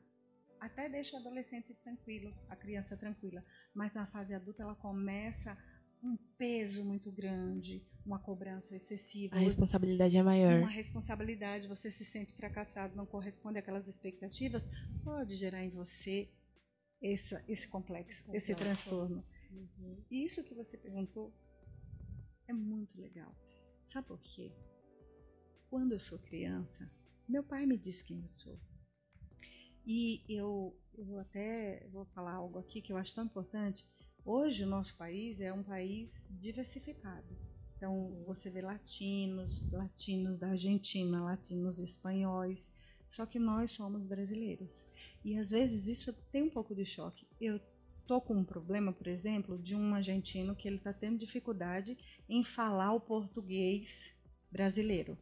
até 0.59 0.89
deixa 0.89 1.15
o 1.15 1.19
adolescente 1.19 1.73
tranquilo, 1.75 2.33
a 2.49 2.55
criança 2.55 2.97
tranquila, 2.97 3.43
mas 3.73 3.93
na 3.93 4.05
fase 4.07 4.33
adulta 4.33 4.63
ela 4.63 4.75
começa 4.75 5.57
um 6.03 6.17
peso 6.37 6.83
muito 6.83 7.09
grande, 7.09 7.81
uma 8.05 8.19
cobrança 8.19 8.75
excessiva. 8.75 9.35
A 9.35 9.39
responsabilidade 9.39 10.17
é 10.17 10.23
maior. 10.23 10.59
Uma 10.59 10.69
responsabilidade, 10.69 11.69
você 11.69 11.89
se 11.89 12.03
sente 12.03 12.33
fracassado, 12.33 12.97
não 12.97 13.05
corresponde 13.05 13.59
àquelas 13.59 13.87
expectativas, 13.87 14.67
pode 15.03 15.35
gerar 15.35 15.63
em 15.63 15.69
você 15.69 16.29
essa, 17.01 17.43
esse 17.47 17.67
complexo, 17.67 18.23
complexo. 18.23 18.51
esse 18.51 18.55
transtorno. 18.55 19.25
Uhum. 19.51 20.03
Isso 20.09 20.43
que 20.43 20.53
você 20.53 20.77
perguntou 20.77 21.33
é 22.47 22.53
muito 22.53 22.99
legal. 22.99 23.35
Sabe 23.87 24.07
por 24.07 24.19
quê? 24.21 24.51
Quando 25.69 25.93
eu 25.93 25.99
sou 25.99 26.19
criança, 26.19 26.89
meu 27.27 27.43
pai 27.43 27.65
me 27.65 27.77
disse 27.77 28.03
quem 28.03 28.21
eu 28.21 28.29
sou. 28.33 28.59
E 29.85 30.23
eu, 30.29 30.77
eu 30.93 31.19
até 31.19 31.87
vou 31.91 32.05
falar 32.05 32.33
algo 32.33 32.59
aqui 32.59 32.81
que 32.81 32.93
eu 32.93 32.97
acho 32.97 33.15
tão 33.15 33.25
importante. 33.25 33.85
Hoje 34.23 34.63
o 34.63 34.67
nosso 34.67 34.95
país 34.95 35.41
é 35.41 35.51
um 35.51 35.63
país 35.63 36.25
diversificado. 36.29 37.35
Então 37.75 38.23
você 38.27 38.49
vê 38.49 38.61
latinos, 38.61 39.67
latinos 39.71 40.37
da 40.37 40.49
Argentina, 40.49 41.23
latinos 41.23 41.79
espanhóis, 41.79 42.71
só 43.09 43.25
que 43.25 43.39
nós 43.39 43.71
somos 43.71 44.05
brasileiros. 44.05 44.85
E 45.23 45.37
às 45.37 45.51
vezes 45.51 45.87
isso 45.87 46.13
tem 46.31 46.43
um 46.43 46.49
pouco 46.49 46.73
de 46.73 46.85
choque. 46.85 47.27
Eu 47.39 47.59
tô 48.07 48.19
com 48.19 48.35
um 48.35 48.43
problema, 48.43 48.91
por 48.91 49.07
exemplo, 49.07 49.57
de 49.57 49.75
um 49.75 49.93
argentino 49.93 50.55
que 50.55 50.67
ele 50.67 50.77
está 50.77 50.91
tendo 50.91 51.17
dificuldade 51.17 51.97
em 52.27 52.43
falar 52.43 52.93
o 52.93 52.99
português 52.99 54.13
brasileiro. 54.51 55.17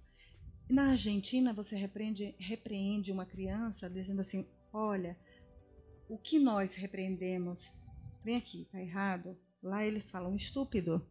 Na 0.70 0.92
Argentina, 0.92 1.54
você 1.54 1.76
repreende, 1.76 2.36
repreende 2.40 3.12
uma 3.12 3.26
criança 3.26 3.90
dizendo 3.90 4.22
assim: 4.22 4.46
olha, 4.72 5.18
o 6.08 6.18
que 6.18 6.40
nós 6.40 6.76
repreendemos, 6.76 7.72
vem 8.24 8.36
aqui, 8.36 8.68
tá 8.72 8.82
errado. 8.82 9.38
Lá 9.62 9.86
eles 9.86 10.10
falam 10.10 10.36
estúpido. 10.36 11.06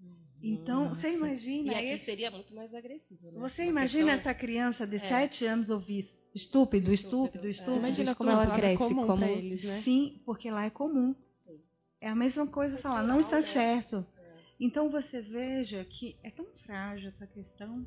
Uhum. 0.00 0.16
Então, 0.42 0.84
Nossa. 0.84 0.94
você 0.94 1.14
imagina. 1.14 1.72
E 1.72 1.74
aqui 1.74 1.86
esse... 1.86 2.04
seria 2.04 2.30
muito 2.30 2.54
mais 2.54 2.74
agressivo. 2.74 3.30
Né? 3.30 3.40
Você 3.40 3.64
imagina 3.64 4.12
questão... 4.12 4.30
essa 4.30 4.34
criança 4.38 4.86
de 4.86 4.96
é. 4.96 4.98
sete 4.98 5.46
anos 5.46 5.70
ouvir 5.70 6.02
estúpido, 6.34 6.92
estúpido, 6.92 7.48
estúpido. 7.48 7.76
É. 7.76 7.78
Imagina 7.78 8.14
como 8.14 8.30
ela 8.30 8.54
cresce. 8.54 8.78
Comum 8.78 9.06
como 9.06 9.24
eles, 9.24 9.64
né? 9.64 9.76
Sim, 9.76 10.20
porque 10.24 10.50
lá 10.50 10.64
é 10.64 10.70
comum. 10.70 11.14
Sim. 11.34 11.60
É 12.00 12.08
a 12.08 12.14
mesma 12.14 12.46
coisa 12.46 12.76
falar, 12.78 13.02
não 13.02 13.20
está 13.20 13.36
né? 13.36 13.42
certo. 13.42 14.06
É. 14.16 14.34
Então 14.58 14.90
você 14.90 15.20
veja 15.20 15.84
que 15.84 16.18
é 16.22 16.30
tão 16.30 16.46
frágil 16.64 17.08
essa 17.08 17.26
questão 17.26 17.86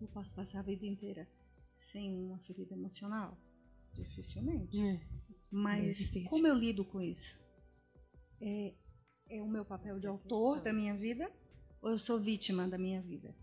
eu 0.00 0.08
posso 0.08 0.34
passar 0.34 0.58
a 0.58 0.62
vida 0.62 0.84
inteira 0.84 1.26
sem 1.92 2.14
uma 2.14 2.38
ferida 2.40 2.74
emocional? 2.74 3.38
Dificilmente. 3.94 4.78
É. 4.78 5.00
Mas 5.50 6.14
é 6.14 6.24
como 6.28 6.46
eu 6.46 6.54
lido 6.54 6.84
com 6.84 7.00
isso? 7.00 7.40
É, 8.40 8.74
é 9.30 9.42
o 9.42 9.48
meu 9.48 9.64
papel 9.64 9.92
essa 9.92 10.00
de 10.00 10.06
autor 10.06 10.60
da 10.60 10.72
minha 10.72 10.94
vida 10.94 11.32
ou 11.80 11.90
eu 11.90 11.98
sou 11.98 12.20
vítima 12.20 12.68
da 12.68 12.76
minha 12.76 13.00
vida? 13.00 13.34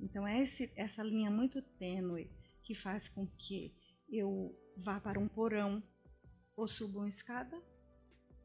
Então 0.00 0.26
é 0.26 0.40
esse, 0.42 0.70
essa 0.76 1.02
linha 1.02 1.30
muito 1.30 1.60
tênue 1.60 2.30
que 2.66 2.74
faz 2.74 3.08
com 3.08 3.24
que 3.38 3.72
eu 4.08 4.52
vá 4.76 5.00
para 5.00 5.20
um 5.20 5.28
porão 5.28 5.80
ou 6.56 6.66
suba 6.66 6.98
uma 6.98 7.08
escada 7.08 7.62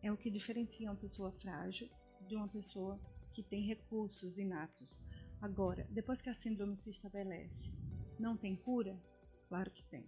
é 0.01 0.11
o 0.11 0.17
que 0.17 0.29
diferencia 0.29 0.89
uma 0.89 0.95
pessoa 0.95 1.31
frágil 1.31 1.89
de 2.27 2.35
uma 2.35 2.47
pessoa 2.47 2.99
que 3.33 3.41
tem 3.41 3.65
recursos 3.65 4.37
inatos. 4.37 4.99
Agora, 5.41 5.87
depois 5.89 6.21
que 6.21 6.29
a 6.29 6.35
síndrome 6.35 6.77
se 6.77 6.91
estabelece, 6.91 7.71
não 8.19 8.37
tem 8.37 8.55
cura? 8.55 8.95
Claro 9.49 9.71
que 9.71 9.83
tem. 9.85 10.05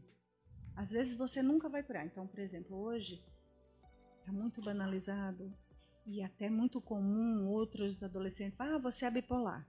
Às 0.76 0.92
vezes 0.92 1.16
você 1.16 1.42
nunca 1.42 1.68
vai 1.68 1.82
curar. 1.82 2.06
Então, 2.06 2.28
por 2.28 2.40
exemplo, 2.40 2.78
hoje 2.78 3.24
está 4.20 4.32
muito 4.32 4.62
banalizado 4.62 5.52
e 6.06 6.22
até 6.22 6.52
muito 6.52 6.80
comum 6.80 7.48
outros 7.48 8.04
adolescentes 8.04 8.56
falar, 8.56 8.76
ah, 8.76 8.80
você 8.80 9.06
é 9.06 9.12
bipolar. 9.12 9.68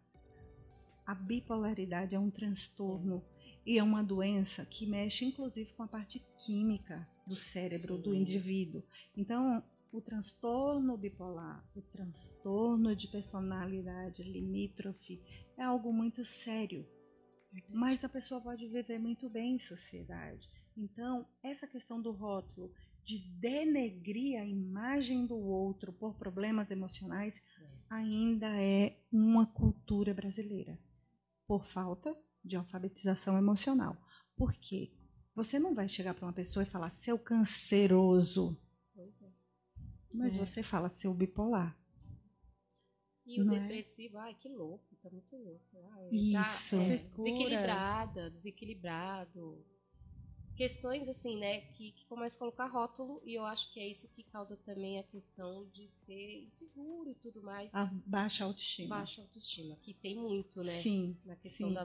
A 1.07 1.14
bipolaridade 1.14 2.14
é 2.14 2.18
um 2.18 2.30
transtorno 2.30 3.24
e 3.66 3.78
é 3.78 3.82
uma 3.82 4.02
doença 4.02 4.64
que 4.64 4.86
mexe 4.86 5.24
inclusive 5.24 5.72
com 5.74 5.82
a 5.82 5.88
parte 5.88 6.24
química 6.38 7.08
do 7.26 7.34
cérebro 7.34 7.96
Sim. 7.96 8.02
do 8.02 8.14
indivíduo. 8.14 8.82
Então, 9.16 9.62
o 9.92 10.00
transtorno 10.00 10.96
bipolar, 10.96 11.64
o 11.74 11.80
transtorno 11.80 12.94
de 12.96 13.08
personalidade 13.08 14.22
limítrofe 14.22 15.22
é 15.56 15.62
algo 15.62 15.92
muito 15.92 16.24
sério. 16.24 16.86
Mas 17.68 18.02
a 18.02 18.08
pessoa 18.08 18.40
pode 18.40 18.66
viver 18.66 18.98
muito 18.98 19.28
bem 19.28 19.54
em 19.54 19.58
sociedade. 19.58 20.50
Então, 20.76 21.26
essa 21.42 21.68
questão 21.68 22.02
do 22.02 22.10
rótulo 22.10 22.72
de 23.04 23.18
denegrir 23.38 24.40
a 24.40 24.44
imagem 24.44 25.26
do 25.26 25.36
outro 25.36 25.92
por 25.92 26.14
problemas 26.14 26.70
emocionais 26.70 27.40
ainda 27.88 28.48
é 28.60 28.98
uma 29.12 29.46
cultura 29.46 30.12
brasileira, 30.12 30.76
por 31.46 31.64
falta 31.64 32.16
de 32.45 32.57
alfabetização 32.57 33.38
emocional. 33.38 33.97
Por 34.36 34.53
quê? 34.53 34.92
Você 35.34 35.59
não 35.59 35.74
vai 35.74 35.88
chegar 35.88 36.14
para 36.14 36.26
uma 36.26 36.32
pessoa 36.32 36.62
e 36.62 36.66
falar 36.66 36.90
seu 36.90 37.18
canceroso. 37.18 38.61
Pois 38.95 39.22
é. 39.22 39.32
Mas 40.14 40.34
é. 40.34 40.38
você 40.38 40.62
fala 40.62 40.88
seu 40.88 41.12
bipolar. 41.12 41.76
E 43.26 43.40
o 43.40 43.45
não 43.45 43.55
é? 43.55 43.61
depressivo, 43.61 44.18
é? 44.18 44.20
ai, 44.20 44.34
que 44.34 44.49
louco, 44.49 44.95
tá 45.03 45.09
muito 45.11 45.34
louco. 45.36 45.90
Ai, 45.92 46.09
Isso. 46.12 46.76
Tá, 46.76 46.82
é, 46.82 46.97
desequilibrada, 46.97 48.30
desequilibrado. 48.30 49.64
Questões 50.57 51.09
assim, 51.09 51.36
né, 51.36 51.62
que, 51.72 51.92
que 51.92 52.07
começam 52.07 52.36
a 52.36 52.38
colocar 52.40 52.66
rótulo, 52.66 53.20
e 53.24 53.34
eu 53.34 53.44
acho 53.44 53.72
que 53.72 53.80
é 53.80 53.88
isso 53.88 54.09
que 54.12 54.22
causa 54.22 54.57
também 54.59 54.98
a 54.98 55.02
questão 55.02 55.66
de 55.72 55.88
ser 55.88 56.42
inseguro 56.42 57.11
e 57.11 57.14
tudo 57.14 57.42
mais. 57.42 57.74
A 57.74 57.86
baixa 58.07 58.44
autoestima. 58.44 58.96
Baixa 58.96 59.20
autoestima, 59.20 59.76
que 59.82 59.92
tem 59.92 60.16
muito, 60.16 60.62
né? 60.62 60.80
Sim. 60.80 61.16
Na 61.24 61.36
questão 61.36 61.68
sim. 61.68 61.74
Da, 61.74 61.84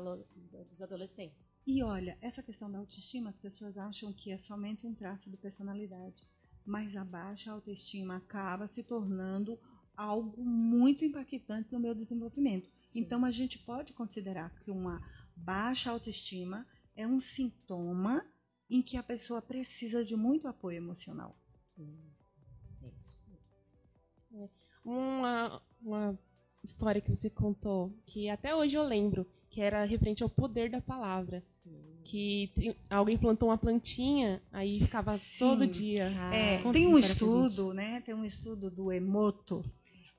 dos 0.64 0.82
adolescentes. 0.82 1.60
E 1.66 1.82
olha, 1.82 2.18
essa 2.22 2.44
questão 2.44 2.72
da 2.72 2.78
autoestima, 2.78 3.32
as 3.32 3.38
pessoas 3.38 3.78
acham 3.78 4.14
que 4.14 4.32
é 4.32 4.38
somente 4.38 4.86
um 4.86 4.94
traço 4.94 5.30
de 5.30 5.38
personalidade 5.38 6.28
mas 6.70 6.96
a 6.96 7.04
baixa 7.04 7.52
autoestima 7.52 8.18
acaba 8.18 8.68
se 8.68 8.84
tornando 8.84 9.60
algo 9.98 10.46
muito 10.46 11.04
impactante 11.04 11.72
no 11.72 11.80
meu 11.80 11.96
desenvolvimento. 11.96 12.70
Sim. 12.86 13.02
Então 13.02 13.26
a 13.26 13.32
gente 13.32 13.58
pode 13.58 13.92
considerar 13.92 14.52
que 14.62 14.70
uma 14.70 15.02
baixa 15.36 15.90
autoestima 15.90 16.66
é 16.96 17.08
um 17.08 17.20
sintoma 17.20 18.24
em 18.70 18.82
que 18.82 18.98
a 18.98 19.04
pessoa 19.04 19.42
precisa 19.42 20.04
de 20.04 20.16
muito 20.16 20.48
apoio 20.48 20.78
emocional. 20.78 21.36
Hum, 21.78 22.12
é 22.84 22.92
isso. 23.02 23.18
É. 24.36 24.50
Uma, 24.86 25.62
uma 25.82 26.20
história 26.64 27.02
que 27.02 27.14
você 27.14 27.30
contou, 27.30 27.92
que 28.06 28.30
até 28.30 28.56
hoje 28.56 28.76
eu 28.76 28.84
lembro, 28.84 29.26
que 29.50 29.62
era 29.62 29.84
referente 29.84 30.24
ao 30.24 30.30
poder 30.30 30.70
da 30.70 30.82
palavra 30.82 31.44
que 32.10 32.52
alguém 32.90 33.18
plantou 33.18 33.50
uma 33.50 33.58
plantinha, 33.58 34.42
aí 34.52 34.80
ficava 34.80 35.18
Sim. 35.18 35.38
todo 35.38 35.68
dia. 35.68 36.12
Ah, 36.18 36.36
é, 36.36 36.72
tem 36.72 36.88
um 36.88 36.98
estudo, 36.98 37.74
né? 37.74 38.02
Tem 38.02 38.16
um 38.16 38.26
estudo 38.26 38.70
do 38.72 38.92
Emoto. 38.92 39.64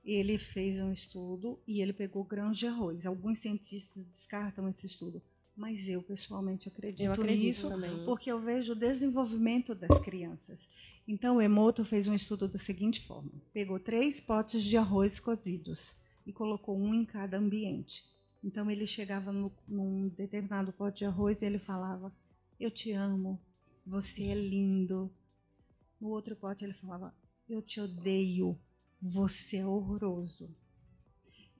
Ele 0.04 0.38
fez 0.38 0.80
um 0.80 0.92
estudo 0.92 1.58
e 1.66 1.82
ele 1.82 1.92
pegou 1.92 2.24
grãos 2.24 2.56
de 2.56 2.66
arroz. 2.66 3.04
Alguns 3.04 3.38
cientistas 3.38 4.04
descartam 4.14 4.68
esse 4.68 4.86
estudo, 4.86 5.20
mas 5.60 5.90
eu 5.90 6.02
pessoalmente 6.02 6.68
acredito, 6.68 7.02
eu 7.02 7.12
acredito 7.12 7.44
nisso, 7.44 7.68
também. 7.68 8.02
porque 8.06 8.32
eu 8.32 8.40
vejo 8.40 8.72
o 8.72 8.74
desenvolvimento 8.74 9.74
das 9.74 10.00
crianças. 10.00 10.66
Então, 11.06 11.36
o 11.36 11.40
Emoto 11.40 11.84
fez 11.84 12.08
um 12.08 12.14
estudo 12.14 12.48
da 12.48 12.58
seguinte 12.58 13.06
forma: 13.06 13.30
pegou 13.52 13.78
três 13.78 14.22
potes 14.22 14.64
de 14.64 14.78
arroz 14.78 15.20
cozidos 15.20 15.94
e 16.26 16.32
colocou 16.32 16.78
um 16.78 16.94
em 16.94 17.04
cada 17.04 17.36
ambiente. 17.36 18.04
Então 18.42 18.70
ele 18.70 18.86
chegava 18.86 19.30
no, 19.30 19.52
num 19.68 20.08
determinado 20.08 20.72
pote 20.72 21.00
de 21.00 21.04
arroz 21.04 21.42
e 21.42 21.44
ele 21.44 21.58
falava: 21.58 22.10
Eu 22.58 22.70
te 22.70 22.92
amo, 22.92 23.38
você 23.86 24.24
é 24.28 24.34
lindo. 24.34 25.12
No 26.00 26.08
outro 26.08 26.34
pote 26.34 26.64
ele 26.64 26.72
falava: 26.72 27.14
Eu 27.46 27.60
te 27.60 27.78
odeio, 27.82 28.58
você 28.98 29.58
é 29.58 29.66
horroroso. 29.66 30.48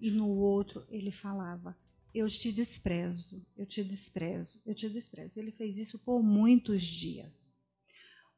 E 0.01 0.11
no 0.11 0.31
outro 0.31 0.87
ele 0.89 1.11
falava: 1.11 1.77
Eu 2.13 2.29
te 2.29 2.51
desprezo, 2.51 3.45
eu 3.57 3.65
te 3.65 3.85
desprezo, 3.85 4.61
eu 4.67 4.75
te 4.75 4.89
desprezo. 4.89 5.39
Ele 5.39 5.53
fez 5.53 5.79
isso 5.79 5.99
por 5.99 6.23
muitos 6.23 6.83
dias. 6.83 7.53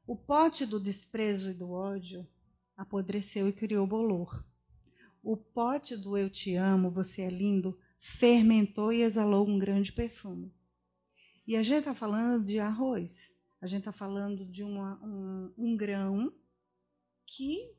O 0.07 0.17
pote 0.17 0.67
do 0.67 0.79
desprezo 0.79 1.51
e 1.51 1.55
do 1.55 1.71
ódio 1.71 2.27
apodreceu 2.77 3.49
e 3.49 3.53
criou 3.53 3.87
bolor. 3.87 4.45
O 5.23 5.37
pote 5.37 5.97
do 5.97 6.19
eu 6.19 6.29
te 6.29 6.55
amo, 6.57 6.91
você 6.91 7.23
é 7.23 7.31
lindo, 7.31 7.79
fermentou 7.99 8.93
e 8.93 9.03
exalou 9.03 9.49
um 9.49 9.59
grande 9.59 9.93
perfume. 9.93 10.53
E 11.47 11.57
a 11.57 11.63
gente 11.63 11.81
está 11.81 11.95
falando 11.95 12.45
de 12.45 12.59
arroz. 12.59 13.31
A 13.61 13.67
gente 13.67 13.81
está 13.81 13.93
falando 13.93 14.45
de 14.45 14.65
uma, 14.65 15.01
um, 15.05 15.55
um 15.57 15.77
grão 15.77 16.33
que 17.25 17.73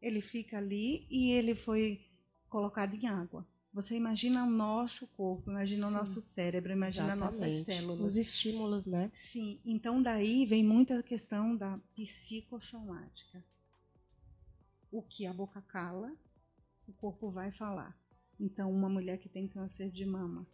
ele 0.00 0.20
fica 0.20 0.58
ali 0.58 1.06
e 1.10 1.32
ele 1.32 1.54
foi 1.54 2.06
colocado 2.48 2.94
em 2.94 3.06
água. 3.06 3.46
Você 3.72 3.94
imagina 3.94 4.44
o 4.44 4.50
nosso 4.50 5.06
corpo, 5.06 5.48
imagina 5.48 5.86
Sim, 5.86 5.92
o 5.92 5.96
nosso 5.96 6.22
cérebro, 6.22 6.72
imagina 6.72 7.14
exatamente. 7.14 7.40
nossas 7.40 7.64
células. 7.64 8.04
Os 8.04 8.16
estímulos, 8.16 8.86
né? 8.86 9.12
Sim, 9.14 9.60
então 9.64 10.02
daí 10.02 10.44
vem 10.44 10.64
muita 10.64 11.02
questão 11.04 11.56
da 11.56 11.78
psicossomática. 11.94 13.44
O 14.90 15.02
que 15.02 15.24
a 15.24 15.32
boca 15.32 15.62
cala, 15.62 16.12
o 16.88 16.92
corpo 16.94 17.30
vai 17.30 17.52
falar. 17.52 17.96
Então, 18.40 18.72
uma 18.72 18.88
mulher 18.88 19.18
que 19.18 19.28
tem 19.28 19.46
câncer 19.46 19.88
de 19.88 20.04
mama, 20.04 20.44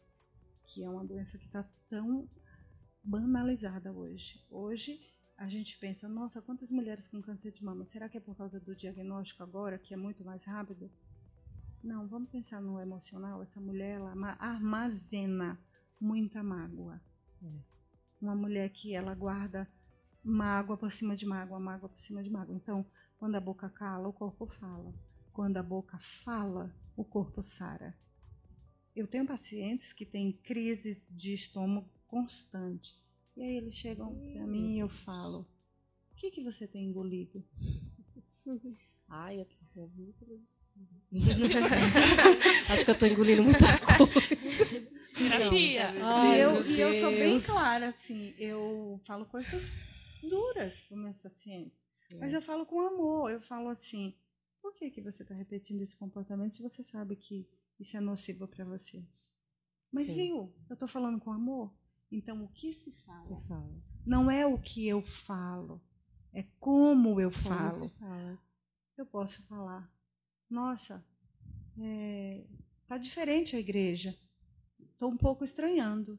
que 0.67 0.85
é 0.85 0.91
uma 0.91 1.05
doença 1.05 1.39
que 1.39 1.47
está 1.47 1.67
tão 1.89 2.29
banalizada 3.03 3.93
hoje. 3.93 4.45
Hoje, 4.51 5.01
a 5.39 5.49
gente 5.49 5.79
pensa, 5.79 6.07
nossa, 6.07 6.43
quantas 6.43 6.71
mulheres 6.71 7.09
com 7.09 7.23
câncer 7.23 7.53
de 7.53 7.65
mama? 7.65 7.87
Será 7.87 8.09
que 8.11 8.19
é 8.19 8.21
por 8.21 8.37
causa 8.37 8.61
do 8.61 8.75
diagnóstico 8.75 9.43
agora, 9.43 9.79
que 9.79 9.95
é 9.95 9.97
muito 9.97 10.23
mais 10.23 10.45
rápido? 10.45 10.91
Não, 11.87 12.09
vamos 12.09 12.29
pensar 12.31 12.61
no 12.61 12.81
emocional. 12.81 13.41
Essa 13.45 13.61
mulher, 13.61 14.01
ela 14.01 14.11
armazena 14.41 15.57
muita 16.01 16.43
mágoa. 16.43 17.01
É. 17.41 17.61
Uma 18.21 18.35
mulher 18.35 18.71
que 18.71 18.93
ela 18.93 19.15
guarda 19.15 19.71
mágoa 20.21 20.77
por 20.77 20.91
cima 20.91 21.15
de 21.15 21.25
mágoa, 21.25 21.61
mágoa 21.61 21.89
por 21.89 21.99
cima 22.01 22.25
de 22.25 22.29
mágoa. 22.29 22.57
Então, 22.57 22.85
quando 23.17 23.37
a 23.37 23.41
boca 23.41 23.71
cala, 23.71 24.09
o 24.09 24.13
corpo 24.13 24.49
fala. 24.49 24.93
Quando 25.33 25.59
a 25.59 25.63
boca 25.63 25.97
fala, 26.25 26.75
o 26.97 27.05
corpo 27.05 27.41
sara. 27.41 27.97
Eu 28.97 29.07
tenho 29.07 29.25
pacientes 29.25 29.93
que 29.93 30.05
têm 30.05 30.33
crises 30.33 31.07
de 31.09 31.35
estômago 31.35 31.89
constante. 32.09 33.01
E 33.37 33.43
aí 33.43 33.59
eles 33.59 33.77
chegam 33.77 34.13
para 34.33 34.45
mim 34.45 34.75
e 34.75 34.81
eu 34.81 34.89
falo: 34.89 35.47
O 36.11 36.17
que, 36.17 36.33
que 36.33 36.43
você 36.43 36.67
tem 36.67 36.89
engolido? 36.89 37.45
Ai, 39.09 39.41
eu 39.41 39.47
muito 39.83 40.25
Acho 42.71 42.85
que 42.85 42.91
eu 42.91 42.95
estou 42.95 43.09
engolindo 43.09 43.43
muita 43.43 43.67
coisa. 43.97 44.21
Terapia. 45.17 45.93
E 45.95 46.41
eu, 46.41 46.67
e 46.67 46.81
eu 46.81 46.95
sou 46.95 47.11
bem 47.11 47.41
clara, 47.41 47.89
assim. 47.89 48.35
Eu 48.39 49.01
falo 49.07 49.25
coisas 49.27 49.63
duras 50.23 50.75
para 50.83 50.97
meus 50.97 51.17
pacientes. 51.19 51.79
É. 52.15 52.19
Mas 52.19 52.33
eu 52.33 52.43
falo 52.43 52.67
com 52.67 52.81
amor. 52.81 53.31
Eu 53.31 53.41
falo 53.41 53.69
assim: 53.69 54.15
por 54.61 54.75
que, 54.75 54.91
que 54.91 55.01
você 55.01 55.23
está 55.23 55.35
repetindo 55.35 55.81
esse 55.83 55.97
comportamento 55.97 56.55
se 56.55 56.63
você 56.63 56.83
sabe 56.83 57.17
que 57.17 57.49
isso 57.79 57.97
é 57.97 58.01
nocivo 58.01 58.47
para 58.49 58.65
você? 58.65 59.05
Mas 59.93 60.07
Sim. 60.07 60.15
viu, 60.15 60.55
eu 60.69 60.75
estou 60.75 60.89
falando 60.89 61.21
com 61.21 61.33
amor. 61.33 61.73
Então 62.11 62.45
o 62.45 62.49
que 62.49 62.73
se 62.75 62.93
fala, 63.05 63.21
se 63.21 63.37
fala, 63.47 63.83
não 64.05 64.31
é 64.31 64.47
o 64.47 64.59
que 64.59 64.87
eu 64.87 65.03
falo, 65.03 65.81
é 66.33 66.45
como 66.61 67.21
eu 67.21 67.31
como 67.31 67.45
falo. 67.45 67.93
Eu 68.97 69.05
posso 69.05 69.43
falar, 69.47 69.91
nossa, 70.49 71.05
é, 71.79 72.45
tá 72.87 72.97
diferente 72.97 73.55
a 73.55 73.61
igreja. 73.61 74.17
Estou 74.93 75.11
um 75.11 75.17
pouco 75.17 75.45
estranhando. 75.45 76.19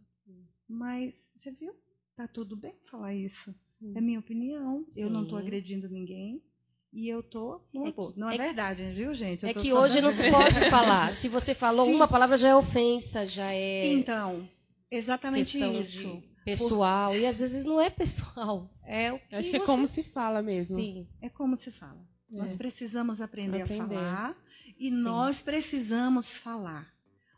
Mas 0.68 1.16
você 1.36 1.52
viu? 1.52 1.74
Tá 2.16 2.28
tudo 2.28 2.56
bem 2.56 2.76
falar 2.84 3.14
isso. 3.14 3.54
Sim. 3.66 3.94
É 3.96 4.02
minha 4.02 4.20
opinião. 4.20 4.86
Sim. 4.90 5.04
Eu 5.04 5.10
não 5.10 5.24
estou 5.24 5.38
agredindo 5.38 5.90
ninguém. 5.90 6.44
E 6.92 7.08
eu 7.08 7.22
tô 7.22 7.62
numa 7.74 7.90
é 7.90 7.92
boa. 7.92 8.14
Não 8.16 8.30
é, 8.30 8.36
é 8.36 8.38
verdade, 8.38 8.84
que, 8.84 8.92
viu, 8.92 9.14
gente? 9.14 9.44
Eu 9.44 9.50
é 9.50 9.54
que 9.54 9.74
hoje 9.74 10.02
não 10.02 10.12
se 10.12 10.30
pode 10.32 10.70
falar. 10.70 11.14
Se 11.14 11.28
você 11.28 11.54
falou 11.54 11.86
Sim. 11.90 11.94
uma 11.94 12.08
palavra, 12.08 12.38
já 12.38 12.50
é 12.50 12.56
ofensa, 12.56 13.26
já 13.28 13.52
é. 13.52 13.88
Então, 13.88 14.48
exatamente 14.90 15.58
isso. 15.60 16.24
pessoal. 16.46 17.12
Por... 17.12 17.20
E 17.20 17.26
às 17.26 17.38
vezes 17.40 17.66
não 17.66 17.80
é 17.80 17.90
pessoal. 17.90 18.70
É 18.84 19.12
o 19.12 19.20
que 19.20 19.36
Acho 19.36 19.50
que 19.50 19.58
é 19.58 19.66
como 19.66 19.86
se 19.86 20.02
fala 20.02 20.42
mesmo. 20.42 20.76
Sim. 20.76 21.08
É 21.22 21.30
como 21.30 21.56
se 21.58 21.70
fala. 21.72 22.08
É. 22.34 22.38
Nós 22.38 22.56
precisamos 22.56 23.22
aprender, 23.22 23.62
aprender, 23.62 23.96
a 23.96 24.00
falar. 24.00 24.38
E 24.78 24.90
Sim. 24.90 24.98
nós 24.98 25.42
precisamos 25.42 26.38
falar. 26.38 26.94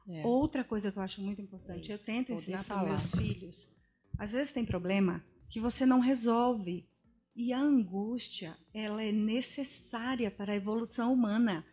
É. 0.07 0.25
Outra 0.25 0.63
coisa 0.63 0.91
que 0.91 0.97
eu 0.97 1.03
acho 1.03 1.21
muito 1.21 1.41
importante, 1.41 1.91
isso, 1.91 2.01
eu 2.01 2.15
tento 2.15 2.31
ensinar 2.31 2.63
para 2.63 2.83
meus 2.83 3.11
filhos. 3.11 3.69
Às 4.17 4.31
vezes 4.31 4.51
tem 4.51 4.65
problema 4.65 5.23
que 5.49 5.59
você 5.59 5.85
não 5.85 5.99
resolve. 5.99 6.87
E 7.35 7.53
a 7.53 7.59
angústia, 7.59 8.57
ela 8.73 9.01
é 9.01 9.11
necessária 9.11 10.29
para 10.29 10.51
a 10.51 10.55
evolução 10.55 11.13
humana. 11.13 11.65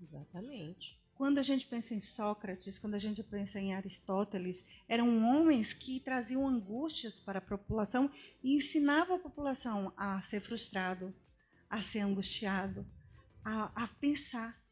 Exatamente. 0.00 1.00
Quando 1.14 1.38
a 1.38 1.42
gente 1.42 1.66
pensa 1.66 1.94
em 1.94 2.00
Sócrates, 2.00 2.78
quando 2.78 2.94
a 2.94 2.98
gente 2.98 3.22
pensa 3.22 3.60
em 3.60 3.72
Aristóteles, 3.72 4.64
eram 4.88 5.24
homens 5.24 5.72
que 5.72 6.00
traziam 6.00 6.46
angústias 6.46 7.20
para 7.20 7.38
a 7.38 7.42
população 7.42 8.10
e 8.42 8.54
ensinavam 8.54 9.16
a 9.16 9.20
população 9.20 9.92
a 9.96 10.20
ser 10.20 10.40
frustrado, 10.40 11.14
a 11.74 11.82
ser 11.82 12.00
angustiado, 12.00 12.86
a, 13.44 13.84
a 13.84 13.88
pensar. 13.88 14.62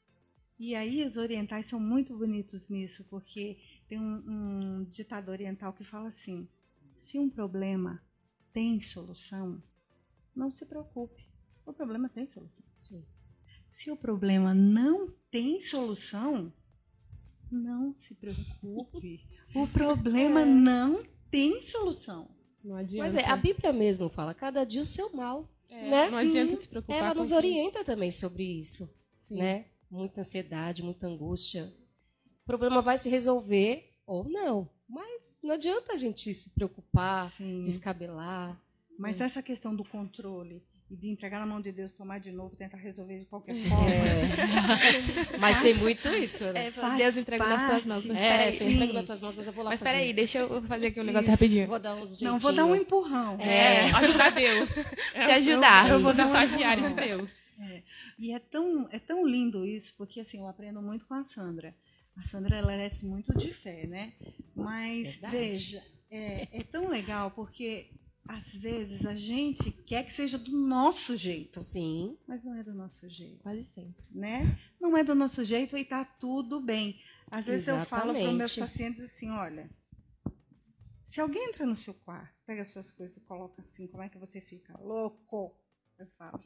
E 0.56 0.76
aí 0.76 1.04
os 1.04 1.16
orientais 1.16 1.66
são 1.66 1.80
muito 1.80 2.16
bonitos 2.16 2.68
nisso, 2.68 3.04
porque 3.10 3.58
tem 3.88 3.98
um, 3.98 4.22
um 4.26 4.84
ditado 4.84 5.30
oriental 5.30 5.72
que 5.72 5.82
fala 5.82 6.08
assim: 6.08 6.48
se 6.94 7.18
um 7.18 7.28
problema 7.28 8.00
tem 8.52 8.80
solução, 8.80 9.60
não 10.34 10.52
se 10.52 10.64
preocupe. 10.64 11.28
O 11.66 11.72
problema 11.72 12.08
tem 12.08 12.26
solução. 12.26 12.64
Sim. 12.78 13.04
Se 13.68 13.90
o 13.90 13.96
problema 13.96 14.54
não 14.54 15.12
tem 15.28 15.58
solução, 15.60 16.52
não 17.50 17.94
se 17.96 18.14
preocupe. 18.14 19.26
O 19.54 19.66
problema 19.68 20.42
é. 20.42 20.44
não 20.44 21.02
tem 21.30 21.60
solução. 21.62 22.30
Não 22.62 22.76
adianta. 22.76 23.04
Mas 23.04 23.16
é, 23.16 23.28
a 23.28 23.36
Bíblia 23.36 23.72
mesmo 23.72 24.08
fala, 24.08 24.32
cada 24.34 24.62
dia 24.62 24.82
o 24.82 24.84
seu 24.84 25.12
mal. 25.12 25.48
É, 25.72 25.88
né? 25.88 26.10
Não 26.10 26.18
adianta 26.18 26.54
se 26.56 26.68
preocupar. 26.68 26.98
Ela 26.98 27.14
nos 27.14 27.32
orienta 27.32 27.82
também 27.82 28.10
sobre 28.10 28.44
isso. 28.44 28.86
Sim. 29.16 29.38
Né? 29.38 29.64
Muita 29.90 30.20
ansiedade, 30.20 30.82
muita 30.82 31.06
angústia. 31.06 31.72
O 32.42 32.46
problema 32.46 32.82
vai 32.82 32.98
se 32.98 33.08
resolver 33.08 33.90
ou 34.06 34.28
não. 34.28 34.68
Mas 34.88 35.38
não 35.42 35.54
adianta 35.54 35.94
a 35.94 35.96
gente 35.96 36.32
se 36.34 36.50
preocupar, 36.50 37.32
Sim. 37.36 37.62
descabelar. 37.62 38.60
Mas 38.98 39.18
hum. 39.18 39.24
essa 39.24 39.42
questão 39.42 39.74
do 39.74 39.84
controle 39.84 40.62
e 40.92 40.96
de 40.96 41.08
entregar 41.08 41.40
na 41.40 41.46
mão 41.46 41.58
de 41.58 41.72
Deus, 41.72 41.90
tomar 41.90 42.20
de 42.20 42.30
novo, 42.30 42.54
tentar 42.54 42.76
resolver 42.76 43.20
de 43.20 43.24
qualquer 43.24 43.56
é. 43.56 43.62
forma. 43.62 43.88
É. 43.88 45.38
mas 45.40 45.58
tem 45.62 45.74
muito 45.76 46.06
isso, 46.10 46.44
né? 46.52 46.66
É, 46.66 46.96
Deus 46.98 47.16
entrega 47.16 47.46
nas 47.46 47.66
tuas 47.66 47.86
mãos. 47.86 48.04
Mas 48.04 48.20
é, 48.20 48.50
você 48.50 48.70
entrega 48.70 48.92
nas 48.92 49.04
tuas 49.06 49.20
mãos, 49.22 49.34
mas 49.34 49.46
eu 49.46 49.52
vou 49.54 49.64
lá 49.64 49.70
mas 49.70 49.80
fazer. 49.80 49.90
Peraí, 49.90 50.12
deixa 50.12 50.40
eu 50.40 50.62
fazer 50.64 50.88
aqui 50.88 51.00
um 51.00 51.04
negócio 51.04 51.22
isso. 51.22 51.30
rapidinho. 51.30 51.66
Vou 51.66 51.78
dar 51.78 51.94
uns 51.94 52.20
Não, 52.20 52.38
vou 52.38 52.52
dar 52.52 52.66
um 52.66 52.76
empurrão. 52.76 53.40
É, 53.40 53.86
é. 53.86 53.90
ajudar 53.96 54.32
Deus. 54.32 54.70
Te 54.70 55.30
ajudar. 55.30 55.88
Eu, 55.88 55.94
eu 55.94 56.02
vou 56.02 56.14
dar 56.14 56.24
um 56.24 56.26
estagiário 56.26 56.86
de 56.86 56.92
Deus. 56.92 57.34
É. 57.58 57.82
E 58.18 58.34
é 58.34 58.38
tão, 58.38 58.86
é 58.92 58.98
tão 58.98 59.26
lindo 59.26 59.64
isso, 59.64 59.94
porque 59.96 60.20
assim, 60.20 60.40
eu 60.40 60.46
aprendo 60.46 60.82
muito 60.82 61.06
com 61.06 61.14
a 61.14 61.24
Sandra. 61.24 61.74
A 62.18 62.22
Sandra, 62.22 62.56
ela 62.56 62.74
é 62.74 62.90
muito 63.02 63.32
de 63.38 63.54
fé, 63.54 63.86
né? 63.86 64.12
Mas, 64.54 65.12
Verdade. 65.12 65.36
veja, 65.38 65.82
é, 66.10 66.48
é 66.52 66.62
tão 66.62 66.90
legal, 66.90 67.30
porque 67.30 67.88
às 68.26 68.46
vezes 68.54 69.04
a 69.04 69.14
gente 69.14 69.70
quer 69.70 70.04
que 70.04 70.12
seja 70.12 70.38
do 70.38 70.52
nosso 70.52 71.16
jeito. 71.16 71.60
Sim. 71.62 72.16
Mas 72.26 72.42
não 72.44 72.54
é 72.54 72.62
do 72.62 72.72
nosso 72.72 73.08
jeito. 73.08 73.42
Quase 73.42 73.64
sempre. 73.64 74.06
Né? 74.10 74.58
Não 74.80 74.96
é 74.96 75.02
do 75.02 75.14
nosso 75.14 75.44
jeito 75.44 75.76
e 75.76 75.82
está 75.82 76.04
tudo 76.04 76.60
bem. 76.60 77.00
Às 77.30 77.46
vezes 77.46 77.68
Exatamente. 77.68 77.92
eu 77.92 77.98
falo 77.98 78.12
para 78.12 78.30
os 78.30 78.36
meus 78.36 78.56
pacientes 78.56 79.02
assim, 79.02 79.30
olha, 79.30 79.70
se 81.02 81.20
alguém 81.20 81.48
entra 81.48 81.66
no 81.66 81.74
seu 81.74 81.94
quarto, 81.94 82.34
pega 82.46 82.64
suas 82.64 82.92
coisas 82.92 83.16
e 83.16 83.20
coloca 83.20 83.60
assim, 83.62 83.86
como 83.86 84.02
é 84.02 84.08
que 84.08 84.18
você 84.18 84.40
fica? 84.40 84.78
Louco! 84.78 85.56
Eu 85.98 86.06
falo. 86.18 86.42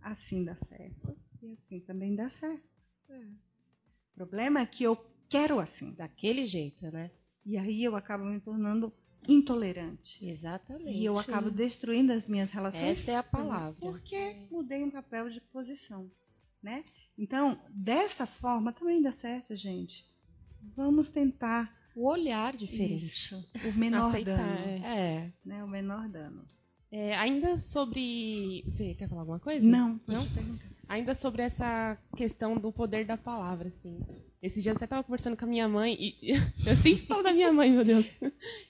Assim 0.00 0.44
dá 0.44 0.54
certo. 0.54 1.16
E 1.42 1.52
assim 1.52 1.80
também 1.80 2.14
dá 2.14 2.28
certo. 2.28 2.68
É. 3.08 3.16
O 3.16 4.14
problema 4.14 4.60
é 4.60 4.66
que 4.66 4.84
eu 4.84 4.96
quero 5.28 5.58
assim. 5.58 5.92
Daquele 5.92 6.46
jeito, 6.46 6.90
né? 6.90 7.10
E 7.44 7.58
aí 7.58 7.84
eu 7.84 7.94
acabo 7.94 8.24
me 8.24 8.40
tornando 8.40 8.92
intolerante. 9.28 10.24
Exatamente. 10.24 10.98
E 10.98 11.04
eu 11.04 11.18
acabo 11.18 11.50
destruindo 11.50 12.12
as 12.12 12.28
minhas 12.28 12.50
relações. 12.50 12.82
Essa 12.82 13.12
é 13.12 13.16
a 13.16 13.22
palavra. 13.22 13.74
Porque 13.80 14.36
mudei 14.50 14.82
um 14.82 14.90
papel 14.90 15.28
de 15.28 15.40
posição, 15.40 16.10
né? 16.62 16.84
Então, 17.16 17.58
desta 17.70 18.26
forma 18.26 18.72
também 18.72 19.00
dá 19.00 19.12
certo, 19.12 19.54
gente. 19.54 20.04
Vamos 20.76 21.08
tentar 21.08 21.72
o 21.94 22.08
olhar 22.08 22.56
diferente, 22.56 23.06
Isso. 23.06 23.48
o 23.64 23.78
menor 23.78 24.08
Aceitar, 24.08 24.36
dano, 24.36 24.84
é. 24.84 25.32
né? 25.44 25.62
O 25.62 25.68
menor 25.68 26.08
dano. 26.08 26.44
É, 26.90 27.14
ainda 27.16 27.56
sobre, 27.56 28.64
você 28.66 28.94
quer 28.94 29.08
falar 29.08 29.22
alguma 29.22 29.40
coisa? 29.40 29.68
Não. 29.68 30.00
Não. 30.06 30.20
Ainda 30.88 31.14
sobre 31.14 31.42
essa 31.42 31.98
questão 32.16 32.56
do 32.56 32.72
poder 32.72 33.04
da 33.04 33.16
palavra, 33.16 33.68
assim. 33.68 34.00
Esses 34.44 34.62
dias 34.62 34.74
eu 34.74 34.76
até 34.76 34.84
estava 34.84 35.02
conversando 35.02 35.38
com 35.38 35.46
a 35.46 35.48
minha 35.48 35.66
mãe 35.66 35.96
e 35.98 36.32
eu 36.68 36.76
sempre 36.76 37.06
falo 37.06 37.22
da 37.22 37.32
minha 37.32 37.50
mãe, 37.50 37.70
meu 37.70 37.82
Deus. 37.82 38.14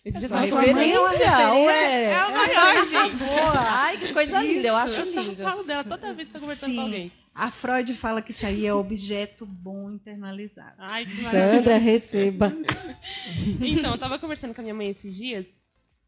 Esses 0.05 0.21
dias 0.21 0.31
eu 0.31 0.49
sua 0.49 0.63
mãe 0.63 0.93
é 0.93 1.01
uma 1.01 1.11
referência. 1.11 1.25
É 1.25 2.15
a 2.15 2.31
maior, 2.31 2.87
gente. 2.87 3.17
Boa. 3.17 3.55
Ai, 3.57 3.97
que 3.99 4.13
coisa 4.13 4.41
isso. 4.45 4.53
linda, 4.53 4.69
eu 4.69 4.77
acho 4.77 5.01
lindo. 5.03 5.43
Eu 5.43 5.45
falo 5.45 5.65
dela 5.65 5.83
toda 5.83 6.15
vez 6.15 6.29
que 6.29 6.37
estou 6.37 6.41
conversando 6.43 6.71
Sim. 6.71 6.77
com 6.77 6.83
alguém. 6.83 7.13
A 7.35 7.51
Freud 7.51 7.93
fala 7.95 8.23
que 8.23 8.31
isso 8.31 8.47
aí 8.47 8.65
é 8.65 8.73
objeto 8.73 9.45
bom 9.45 9.91
internalizado. 9.91 10.77
Ai, 10.79 11.07
que 11.07 11.17
Sandra, 11.17 11.77
receba. 11.77 12.53
então, 13.61 13.91
eu 13.91 13.95
estava 13.97 14.17
conversando 14.17 14.55
com 14.55 14.61
a 14.61 14.63
minha 14.63 14.75
mãe 14.75 14.91
esses 14.91 15.13
dias 15.13 15.64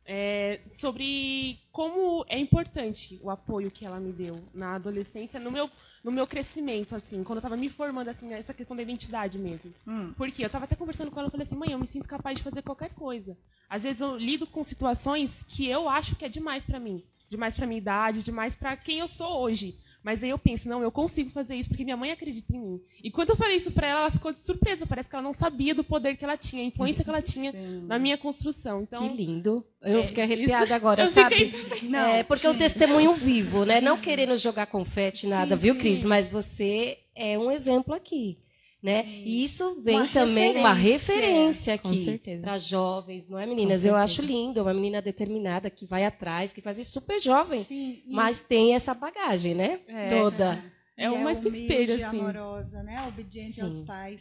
é, 0.06 0.60
sobre 0.68 1.58
como 1.72 2.24
é 2.28 2.38
importante 2.38 3.18
o 3.22 3.28
apoio 3.28 3.70
que 3.70 3.84
ela 3.84 3.98
me 3.98 4.12
deu 4.12 4.42
na 4.54 4.76
adolescência, 4.76 5.40
no 5.40 5.50
meu, 5.50 5.68
no 6.02 6.12
meu 6.12 6.26
crescimento, 6.26 6.94
assim, 6.94 7.24
quando 7.24 7.38
eu 7.38 7.40
estava 7.40 7.56
me 7.56 7.68
formando, 7.68 8.08
assim, 8.08 8.32
essa 8.32 8.54
questão 8.54 8.76
da 8.76 8.82
identidade 8.82 9.38
mesmo. 9.38 9.74
Hum. 9.86 10.14
Porque 10.16 10.42
eu 10.42 10.46
estava 10.46 10.64
até 10.64 10.76
conversando 10.76 11.10
com 11.10 11.18
ela, 11.18 11.26
eu 11.26 11.30
falei 11.30 11.44
assim, 11.44 11.56
mãe, 11.56 11.72
eu 11.72 11.78
me 11.78 11.86
sinto 11.86 12.08
capaz 12.08 12.36
de 12.36 12.42
fazer 12.42 12.62
qualquer 12.62 12.90
coisa. 12.90 13.36
Às 13.68 13.82
vezes 13.82 14.00
eu 14.00 14.16
lido 14.16 14.46
com 14.46 14.62
situações 14.64 15.44
que 15.48 15.66
eu 15.66 15.88
acho 15.88 16.14
que 16.14 16.24
é 16.24 16.28
demais 16.28 16.64
para 16.64 16.78
mim, 16.78 17.02
demais 17.28 17.54
para 17.54 17.66
minha 17.66 17.78
idade, 17.78 18.22
demais 18.22 18.54
para 18.54 18.76
quem 18.76 19.00
eu 19.00 19.08
sou 19.08 19.40
hoje. 19.40 19.76
Mas 20.06 20.22
aí 20.22 20.30
eu 20.30 20.38
penso, 20.38 20.68
não, 20.68 20.80
eu 20.84 20.92
consigo 20.92 21.30
fazer 21.30 21.56
isso 21.56 21.68
porque 21.68 21.82
minha 21.82 21.96
mãe 21.96 22.12
acredita 22.12 22.54
em 22.54 22.60
mim. 22.60 22.80
E 23.02 23.10
quando 23.10 23.30
eu 23.30 23.36
falei 23.36 23.56
isso 23.56 23.72
para 23.72 23.88
ela, 23.88 24.00
ela 24.02 24.10
ficou 24.12 24.32
de 24.32 24.38
surpresa. 24.38 24.86
Parece 24.86 25.08
que 25.10 25.16
ela 25.16 25.22
não 25.24 25.34
sabia 25.34 25.74
do 25.74 25.82
poder 25.82 26.16
que 26.16 26.24
ela 26.24 26.36
tinha, 26.36 26.62
a 26.62 26.64
influência 26.66 27.02
que 27.02 27.10
ela 27.10 27.20
tinha 27.34 27.50
Sim. 27.50 27.84
na 27.88 27.98
minha 27.98 28.16
construção. 28.16 28.82
Então, 28.82 29.08
Que 29.08 29.16
lindo. 29.16 29.66
Eu 29.82 30.02
É, 30.02 30.06
fiquei 30.06 30.22
arrepiada 30.22 30.64
isso- 30.64 30.74
agora, 30.74 31.02
eu 31.02 31.08
sabe? 31.08 31.50
fiquei- 31.50 31.88
Não, 31.88 31.98
é, 32.06 32.22
porque 32.22 32.46
é 32.46 32.50
um 32.50 32.56
testemunho 32.56 33.14
vivo, 33.14 33.64
né? 33.64 33.80
Não 33.80 33.98
querendo 33.98 34.36
jogar 34.38 34.66
confete, 34.66 35.26
nada, 35.26 35.56
Sim, 35.56 35.62
viu, 35.62 35.74
sim. 35.74 35.80
Cris? 35.80 36.04
Mas 36.04 36.28
você 36.28 36.98
é 37.12 37.36
um 37.36 37.50
exemplo 37.50 37.92
aqui. 37.92 38.38
Né? 38.82 39.04
E 39.24 39.42
isso 39.42 39.82
vem 39.82 39.96
Uma 40.02 40.08
também 40.12 40.58
uma 40.58 40.72
referência. 40.72 41.72
referência 41.72 41.78
Com 41.78 41.88
aqui 41.88 42.40
para 42.40 42.58
jovens, 42.58 43.26
não 43.28 43.38
é, 43.38 43.46
meninas? 43.46 43.84
Eu 43.84 43.96
acho 43.96 44.22
lindo, 44.22 44.62
uma 44.62 44.74
menina 44.74 45.00
determinada 45.02 45.68
que 45.70 45.86
vai 45.86 46.04
atrás, 46.04 46.52
que 46.52 46.60
faz 46.60 46.78
isso 46.78 46.92
super 46.92 47.18
jovem, 47.20 47.64
Sim, 47.64 48.02
e- 48.06 48.12
mas 48.14 48.40
tem 48.40 48.74
essa 48.74 48.94
bagagem, 48.94 49.54
né? 49.54 49.80
É. 49.88 50.08
Toda. 50.08 50.62
É 50.96 51.10
o 51.10 51.22
mais 51.22 51.40
que 51.40 51.48
humilde, 51.48 51.62
espelho, 51.72 51.94
assim. 52.06 52.20
amorosa, 52.20 52.82
né? 52.82 53.06
Obediente 53.08 53.50
Sim. 53.52 53.62
aos 53.62 53.82
pais. 53.82 54.20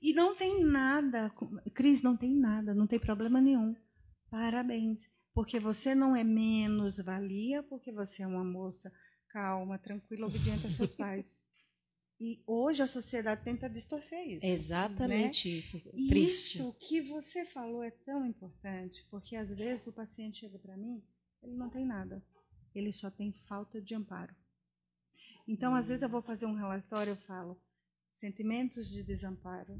E 0.00 0.12
não 0.14 0.34
tem 0.34 0.64
nada, 0.64 1.30
Cris, 1.74 2.00
não 2.00 2.16
tem 2.16 2.32
nada, 2.32 2.74
não 2.74 2.86
tem 2.86 2.98
problema 2.98 3.40
nenhum. 3.40 3.74
Parabéns. 4.30 5.00
Porque 5.34 5.60
você 5.60 5.94
não 5.94 6.16
é 6.16 6.24
menos 6.24 6.96
valia, 6.98 7.62
porque 7.62 7.92
você 7.92 8.22
é 8.22 8.26
uma 8.26 8.44
moça 8.44 8.90
calma, 9.28 9.78
tranquila, 9.78 10.26
obediente 10.26 10.64
aos 10.64 10.74
seus 10.76 10.94
pais. 10.96 11.26
E 12.18 12.42
hoje 12.46 12.82
a 12.82 12.86
sociedade 12.86 13.44
tenta 13.44 13.68
distorcer 13.68 14.26
isso. 14.26 14.46
Exatamente 14.46 15.58
isso. 15.58 15.76
E 15.94 16.08
Triste. 16.08 16.58
isso 16.58 16.72
que 16.80 17.02
você 17.02 17.44
falou 17.44 17.82
é 17.82 17.90
tão 17.90 18.24
importante, 18.24 19.06
porque 19.10 19.36
às 19.36 19.50
vezes 19.50 19.86
o 19.86 19.92
paciente 19.92 20.40
chega 20.40 20.58
para 20.58 20.76
mim, 20.76 21.02
ele 21.42 21.54
não 21.54 21.68
tem 21.68 21.84
nada, 21.84 22.24
ele 22.74 22.92
só 22.92 23.10
tem 23.10 23.32
falta 23.46 23.80
de 23.82 23.94
amparo. 23.94 24.34
Então, 25.46 25.74
às 25.74 25.88
vezes 25.88 26.02
eu 26.02 26.08
vou 26.08 26.22
fazer 26.22 26.46
um 26.46 26.54
relatório, 26.54 27.12
eu 27.12 27.16
falo 27.16 27.60
sentimentos 28.14 28.88
de 28.88 29.02
desamparo, 29.02 29.78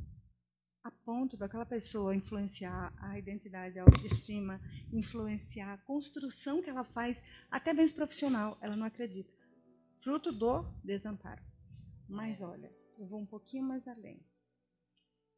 a 0.84 0.90
ponto 0.90 1.36
daquela 1.36 1.66
pessoa 1.66 2.14
influenciar 2.14 2.94
a 2.98 3.18
identidade, 3.18 3.78
a 3.78 3.82
autoestima, 3.82 4.60
influenciar 4.92 5.72
a 5.72 5.78
construção 5.78 6.62
que 6.62 6.70
ela 6.70 6.84
faz, 6.84 7.20
até 7.50 7.72
mesmo 7.72 7.96
profissional, 7.96 8.56
ela 8.60 8.76
não 8.76 8.86
acredita. 8.86 9.32
Fruto 9.98 10.30
do 10.30 10.62
desamparo. 10.84 11.42
Mas 12.08 12.40
olha, 12.40 12.72
eu 12.98 13.06
vou 13.06 13.20
um 13.20 13.26
pouquinho 13.26 13.64
mais 13.64 13.86
além. 13.88 14.24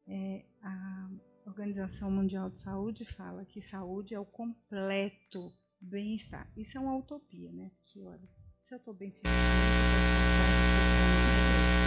É, 0.07 0.45
a 0.61 1.09
Organização 1.45 2.11
Mundial 2.11 2.49
de 2.49 2.59
Saúde 2.59 3.05
fala 3.05 3.45
que 3.45 3.61
saúde 3.61 4.13
é 4.13 4.19
o 4.19 4.25
completo 4.25 5.53
bem-estar. 5.79 6.51
Isso 6.55 6.77
é 6.77 6.81
uma 6.81 6.95
utopia, 6.95 7.51
né? 7.51 7.71
Porque, 7.77 8.03
olha, 8.03 8.29
se 8.59 8.73
eu 8.73 8.77
estou 8.77 8.93
bem 8.93 9.11
fisicamente, 9.11 9.39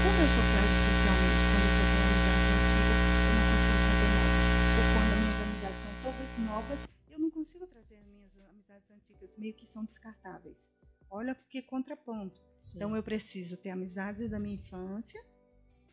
quando 0.02 0.18
eu 0.18 0.28
frágil 0.50 0.78
socialmente, 0.82 1.44
quando 1.52 1.62
eu 1.62 1.70
estou 1.72 1.86
com 1.92 1.98
amizade 2.02 2.46
antiga, 2.52 2.90
eu 3.22 3.34
não 3.38 3.44
consigo 3.52 3.78
fazer 3.86 4.08
nada. 4.12 4.34
Ou 4.78 4.84
quando 4.92 5.10
as 5.12 5.18
minhas 5.22 5.40
amizades 5.42 5.80
são 5.82 5.94
todas 6.02 6.30
novas, 6.46 6.78
eu 7.10 7.18
não 7.18 7.30
consigo 7.30 7.66
trazer 7.66 7.96
as 7.96 8.06
minhas 8.06 8.32
amizades 8.50 8.90
antigas, 8.90 9.30
meio 9.36 9.54
que 9.54 9.66
são 9.66 9.84
descartáveis. 9.84 10.71
Olha 11.14 11.34
que 11.34 11.60
contraponto. 11.60 12.40
Então 12.74 12.96
eu 12.96 13.02
preciso 13.02 13.58
ter 13.58 13.68
amizades 13.68 14.30
da 14.30 14.38
minha 14.38 14.54
infância 14.54 15.22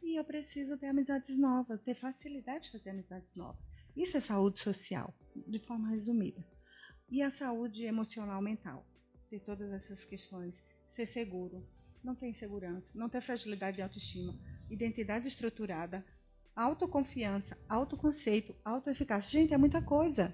e 0.01 0.17
eu 0.17 0.23
preciso 0.23 0.77
ter 0.77 0.87
amizades 0.87 1.37
novas, 1.37 1.81
ter 1.81 1.93
facilidade 1.93 2.65
de 2.65 2.71
fazer 2.71 2.91
amizades 2.91 3.35
novas. 3.35 3.61
Isso 3.97 4.15
é 4.15 4.21
saúde 4.21 4.59
social, 4.59 5.13
de 5.35 5.59
forma 5.59 5.89
resumida. 5.89 6.41
E 7.09 7.21
a 7.21 7.29
saúde 7.29 7.83
emocional 7.83 8.41
mental, 8.41 8.87
ter 9.29 9.41
todas 9.41 9.73
essas 9.73 10.05
questões, 10.05 10.63
ser 10.87 11.05
seguro, 11.05 11.67
não 12.01 12.15
ter 12.15 12.29
insegurança, 12.29 12.97
não 12.97 13.09
ter 13.09 13.21
fragilidade 13.21 13.75
de 13.75 13.83
autoestima, 13.83 14.39
identidade 14.69 15.27
estruturada, 15.27 16.05
autoconfiança, 16.55 17.57
autoconceito, 17.67 18.55
autoeficácia. 18.63 19.37
Gente, 19.37 19.53
é 19.53 19.57
muita 19.57 19.81
coisa. 19.81 20.33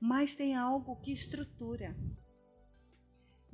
Mas 0.00 0.34
tem 0.34 0.56
algo 0.56 0.96
que 1.02 1.12
estrutura. 1.12 1.94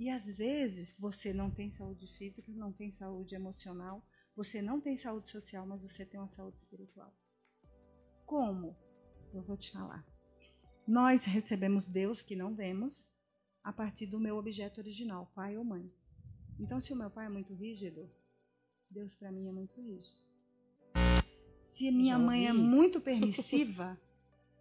E 0.03 0.11
às 0.11 0.35
vezes 0.35 0.97
você 0.99 1.33
não 1.33 1.49
tem 1.49 1.71
saúde 1.71 2.09
física, 2.19 2.51
não 2.51 2.73
tem 2.73 2.91
saúde 2.91 3.37
emocional, 3.37 4.05
você 4.35 4.61
não 4.61 4.81
tem 4.81 4.97
saúde 4.97 5.29
social, 5.29 5.65
mas 5.65 5.81
você 5.81 6.05
tem 6.05 6.19
uma 6.19 6.29
saúde 6.29 6.59
espiritual. 6.59 7.15
Como? 8.27 8.77
Eu 9.33 9.45
vou 9.45 9.57
te 9.57 9.71
falar. 9.71 10.05
Nós 10.85 11.25
recebemos 11.25 11.87
Deus 11.87 12.21
que 12.21 12.35
não 12.35 12.53
vemos 12.53 13.09
a 13.63 13.73
partir 13.73 14.07
do 14.07 14.19
meu 14.19 14.37
objeto 14.37 14.81
original, 14.81 15.31
pai 15.37 15.57
ou 15.57 15.63
mãe. 15.63 15.89
Então, 16.59 16.81
se 16.81 16.93
o 16.93 16.97
meu 16.97 17.09
pai 17.09 17.27
é 17.27 17.29
muito 17.29 17.55
rígido, 17.55 18.11
Deus 18.91 19.15
para 19.15 19.31
mim 19.31 19.47
é 19.47 19.53
muito 19.53 19.81
rígido. 19.81 20.19
Se 21.77 21.93
minha 21.93 22.19
mãe 22.19 22.49
é 22.49 22.53
muito 22.53 23.01
permissiva 23.01 23.97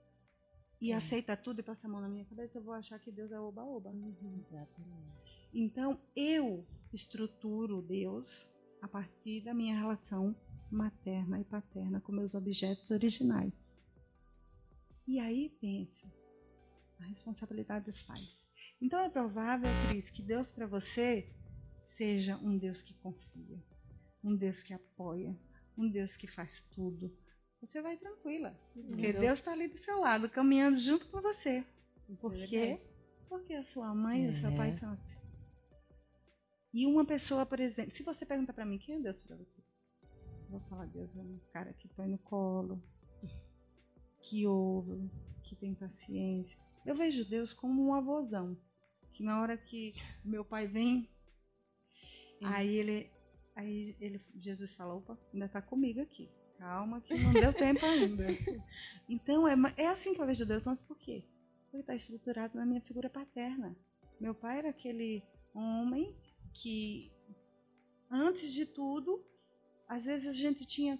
e 0.80 0.94
aceita 0.94 1.36
tudo 1.36 1.62
e 1.62 1.64
passa 1.64 1.88
a 1.88 1.90
mão 1.90 2.00
na 2.00 2.08
minha 2.08 2.26
cabeça, 2.26 2.60
eu 2.60 2.64
vou 2.64 2.76
achar 2.76 3.00
que 3.00 3.12
Deus 3.12 3.32
é 3.32 3.40
oba-oba. 3.40 3.92
Exatamente. 4.38 5.31
Então, 5.54 6.00
eu 6.16 6.66
estruturo 6.94 7.82
Deus 7.82 8.48
a 8.82 8.88
partir 8.88 9.42
da 9.42 9.54
minha 9.54 9.78
relação 9.78 10.36
materna 10.70 11.40
e 11.40 11.44
paterna 11.44 12.00
com 12.02 12.12
meus 12.12 12.34
objetos 12.34 12.90
originais. 12.92 13.78
E 15.08 15.20
aí, 15.20 15.50
pensa, 15.60 16.08
a 17.00 17.04
responsabilidade 17.06 17.86
dos 17.86 18.02
pais. 18.02 18.48
Então, 18.82 19.00
é 19.00 19.10
provável, 19.10 19.70
Cris, 19.90 20.10
que 20.10 20.22
Deus 20.22 20.52
para 20.52 20.66
você 20.66 21.30
seja 21.80 22.38
um 22.38 22.58
Deus 22.58 22.82
que 22.82 22.94
confia, 22.96 23.62
um 24.24 24.36
Deus 24.36 24.62
que 24.62 24.74
apoia, 24.74 25.38
um 25.78 25.90
Deus 25.90 26.16
que 26.16 26.28
faz 26.28 26.62
tudo. 26.74 27.12
Você 27.60 27.82
vai 27.82 27.98
tranquila, 27.98 28.58
porque 28.74 28.94
Entendeu? 28.94 29.22
Deus 29.22 29.40
está 29.40 29.52
ali 29.52 29.68
do 29.68 29.78
seu 29.78 30.00
lado, 30.00 30.30
caminhando 30.30 30.80
junto 30.80 31.08
com 31.10 31.22
você. 31.22 31.64
Por 32.20 32.34
é 32.36 32.48
quê? 32.48 32.60
verdade. 32.60 32.90
Porque 33.30 33.54
a 33.54 33.64
sua 33.64 33.94
mãe 33.94 34.26
e 34.26 34.30
o 34.30 34.34
seu 34.36 34.50
É. 34.50 34.58
pai 34.58 34.74
são 34.74 34.92
assim. 34.92 35.21
E 36.74 36.86
uma 36.86 37.04
pessoa, 37.04 37.46
por 37.46 37.60
exemplo, 37.60 37.92
se 37.92 38.02
você 38.02 38.26
pergunta 38.26 38.54
para 38.54 38.66
mim, 38.66 38.78
quem 38.78 38.96
é 38.96 39.00
Deus 39.00 39.22
para 39.22 39.36
você? 39.36 39.62
Eu 40.46 40.52
vou 40.52 40.60
falar, 40.62 40.86
Deus 40.86 41.16
é 41.18 41.22
um 41.22 41.40
cara 41.52 41.74
que 41.74 41.88
põe 41.90 42.08
no 42.08 42.18
colo, 42.18 42.82
que 44.22 44.48
ouve, 44.48 45.10
que 45.44 45.56
tem 45.56 45.74
paciência. 45.76 46.58
Eu 46.86 46.96
vejo 46.96 47.28
Deus 47.28 47.54
como 47.54 47.86
um 47.86 47.94
avôzão, 47.94 48.58
que 49.14 49.24
na 49.24 49.42
hora 49.42 49.58
que 49.58 49.94
meu 50.24 50.46
pai 50.46 50.68
vem, 50.68 51.10
aí 52.44 52.76
ele, 52.76 53.12
aí 53.56 53.96
ele, 54.00 54.22
Jesus 54.36 54.74
fala, 54.74 54.96
opa, 54.96 55.18
ainda 55.34 55.48
está 55.48 55.62
comigo 55.62 56.00
aqui. 56.00 56.30
Calma, 56.58 57.02
que 57.02 57.14
não 57.16 57.34
deu 57.34 57.52
tempo 57.54 57.86
ainda. 57.86 58.26
Então, 59.10 59.48
é, 59.48 59.56
é 59.76 59.88
assim 59.88 60.14
que 60.14 60.22
eu 60.22 60.26
vejo 60.26 60.46
Deus, 60.46 60.66
mas 60.66 60.82
por 60.82 60.98
quê? 60.98 61.26
Porque 61.64 61.78
está 61.78 61.96
estruturado 61.96 62.58
na 62.58 62.66
minha 62.66 62.82
figura 62.82 63.10
paterna. 63.10 63.76
Meu 64.20 64.34
pai 64.34 64.60
era 64.60 64.70
aquele 64.70 65.24
homem 65.54 66.16
que, 66.54 67.12
antes 68.10 68.52
de 68.54 68.66
tudo, 68.66 69.24
às 69.88 70.06
vezes 70.06 70.28
a 70.28 70.34
gente 70.34 70.66
tinha 70.66 71.00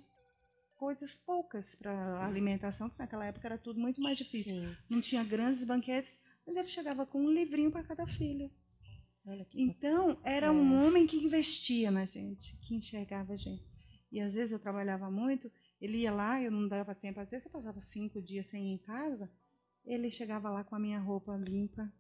coisas 0.78 1.16
poucas 1.16 1.76
para 1.76 2.26
alimentação, 2.26 2.90
que 2.90 2.98
naquela 2.98 3.26
época 3.26 3.48
era 3.48 3.58
tudo 3.58 3.80
muito 3.80 4.02
mais 4.02 4.18
difícil. 4.18 4.56
Sim. 4.56 4.78
Não 4.90 5.00
tinha 5.00 5.24
grandes 5.24 5.64
banquetes, 5.64 6.16
mas 6.46 6.56
ele 6.56 6.68
chegava 6.68 7.06
com 7.06 7.22
um 7.24 7.32
livrinho 7.32 7.72
para 7.72 7.84
cada 7.84 8.08
filho. 8.08 8.50
Então, 9.54 10.20
era 10.24 10.48
É. 10.48 10.52
um 10.52 10.84
homem 10.86 11.06
que 11.06 11.16
investia 11.18 11.92
na 11.92 12.06
gente, 12.06 12.58
que 12.58 12.74
enxergava 12.76 13.34
a 13.34 13.38
gente. 13.38 13.64
E 14.12 14.20
às 14.20 14.34
vezes 14.34 14.52
eu 14.52 14.60
trabalhava 14.60 15.12
muito, 15.12 15.52
ele 15.80 16.00
ia 16.00 16.12
lá, 16.12 16.42
eu 16.42 16.52
não 16.52 16.68
dava 16.68 16.96
tempo, 16.96 17.20
às 17.20 17.30
vezes 17.30 17.46
eu 17.46 17.52
passava 17.52 17.80
cinco 17.80 18.20
dias 18.22 18.48
sem 18.48 18.72
ir 18.72 18.74
em 18.74 18.78
casa, 18.80 19.32
ele 19.86 20.10
chegava 20.10 20.50
lá 20.50 20.64
com 20.64 20.76
a 20.76 20.80
minha 20.80 21.00
roupa 21.00 21.38
limpa, 21.38 21.92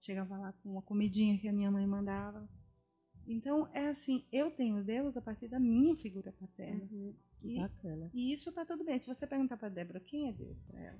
chegava 0.00 0.36
lá 0.38 0.52
com 0.54 0.70
uma 0.70 0.82
comidinha 0.82 1.38
que 1.38 1.46
a 1.46 1.52
minha 1.52 1.70
mãe 1.70 1.86
mandava. 1.86 2.48
Então, 3.30 3.68
é 3.74 3.88
assim, 3.88 4.24
eu 4.32 4.50
tenho 4.50 4.82
Deus 4.82 5.16
a 5.16 5.20
partir 5.20 5.48
da 5.48 5.58
minha 5.60 5.94
figura 5.96 6.32
paterna. 6.32 6.86
que 6.88 7.14
E, 7.44 7.56
bacana. 7.60 8.10
e 8.14 8.32
isso 8.32 8.50
tá 8.52 8.64
tudo 8.64 8.84
bem. 8.84 8.98
Se 8.98 9.06
você 9.06 9.26
perguntar 9.26 9.56
para 9.56 9.68
Débora 9.68 10.00
quem 10.00 10.28
é 10.28 10.32
Deus 10.32 10.62
para 10.62 10.80
ela, 10.80 10.98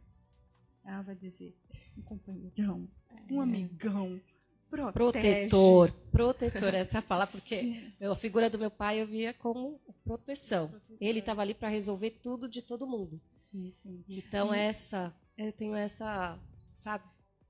ela 0.85 1.03
vai 1.03 1.15
dizer 1.17 1.57
um 1.97 2.03
companheirão, 2.03 2.89
um 3.31 3.41
amigão, 3.41 4.21
protege. 4.71 5.49
Protetor. 5.49 5.93
Protetor, 6.13 6.75
essa 6.75 7.01
fala, 7.03 7.27
porque 7.27 7.57
Sim. 7.61 7.93
a 8.01 8.15
figura 8.15 8.49
do 8.51 8.59
meu 8.59 8.71
pai 8.71 9.01
eu 9.01 9.07
via 9.07 9.33
como 9.35 9.81
proteção. 10.05 10.73
Ele 11.01 11.19
estava 11.21 11.43
ali 11.43 11.55
para 11.55 11.69
resolver 11.69 12.11
tudo 12.23 12.49
de 12.49 12.61
todo 12.63 12.87
mundo. 12.87 13.21
Sim, 13.29 13.73
sim. 13.83 14.05
Então, 14.09 14.55
E- 14.55 14.59
essa, 14.59 15.15
eu 15.37 15.53
tenho 15.53 15.75
essa, 15.75 16.39
sabe, 16.75 17.05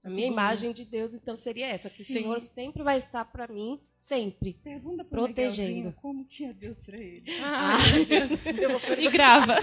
A 0.05 0.09
minha 0.09 0.28
imagem 0.28 0.72
de 0.72 0.84
Deus, 0.84 1.12
então, 1.12 1.36
seria 1.36 1.66
essa, 1.66 1.90
que 1.90 2.05
Sim. 2.05 2.18
o 2.18 2.22
Senhor 2.22 2.40
sempre 2.40 2.82
vai 2.84 2.96
estar 2.96 3.24
para 3.24 3.49
mim, 3.49 3.80
sempre. 3.99 4.55
Pergunta 4.62 5.05
pro 5.05 5.22
Protegendo. 5.24 5.68
Miguelzinho 5.68 5.92
como 6.01 6.24
que 6.24 6.44
é 6.44 6.53
Deus 6.53 6.78
para 6.84 6.96
ele. 6.99 7.24
Ah, 7.42 7.76
e 8.99 9.11
grava. 9.11 9.57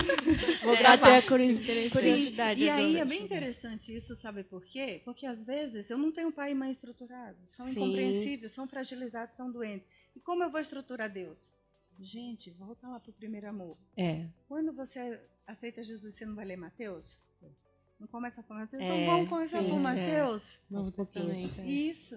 Vou 0.61 0.73
É, 0.75 0.77
gravar. 0.79 0.93
até 0.93 1.17
a 1.17 1.21
curi- 1.21 1.89
curiosidade. 1.89 2.61
E 2.61 2.69
aí 2.69 2.97
é 2.97 3.05
bem 3.05 3.23
interessante 3.23 3.95
isso, 3.95 4.15
sabe 4.17 4.43
por 4.43 4.63
quê? 4.65 5.01
Porque 5.05 5.25
às 5.25 5.41
vezes 5.43 5.89
eu 5.89 5.97
não 5.97 6.11
tenho 6.11 6.31
pai 6.33 6.51
e 6.51 6.55
mãe 6.55 6.71
estruturados, 6.71 7.49
são 7.51 7.65
Sim. 7.65 7.83
incompreensíveis, 7.83 8.51
são 8.51 8.67
fragilizados, 8.67 9.35
são 9.37 9.49
doentes. 9.51 9.87
E 10.15 10.19
como 10.19 10.43
eu 10.43 10.51
vou 10.51 10.59
estruturar 10.59 11.09
Deus? 11.11 11.37
Gente, 11.97 12.49
volta 12.51 12.87
lá 12.89 12.99
pro 12.99 13.13
primeiro 13.13 13.47
amor. 13.47 13.77
É. 13.95 14.25
Quando 14.49 14.73
você 14.73 15.17
aceita 15.47 15.81
Jesus, 15.81 16.13
você 16.13 16.25
não 16.25 16.35
vai 16.35 16.43
ler 16.43 16.57
Mateus? 16.57 17.17
Não 18.05 18.11
começa 18.11 18.43
por 18.43 18.55
Mateus? 18.55 18.83
É, 18.83 18.85
então 18.85 19.13
vamos 19.15 19.29
começar 19.29 19.63
sim, 19.63 19.75
é. 19.75 19.79
Mateus? 19.79 20.59
Aos 20.71 20.91
pouquinhos. 20.91 21.57
Isso. 21.57 22.15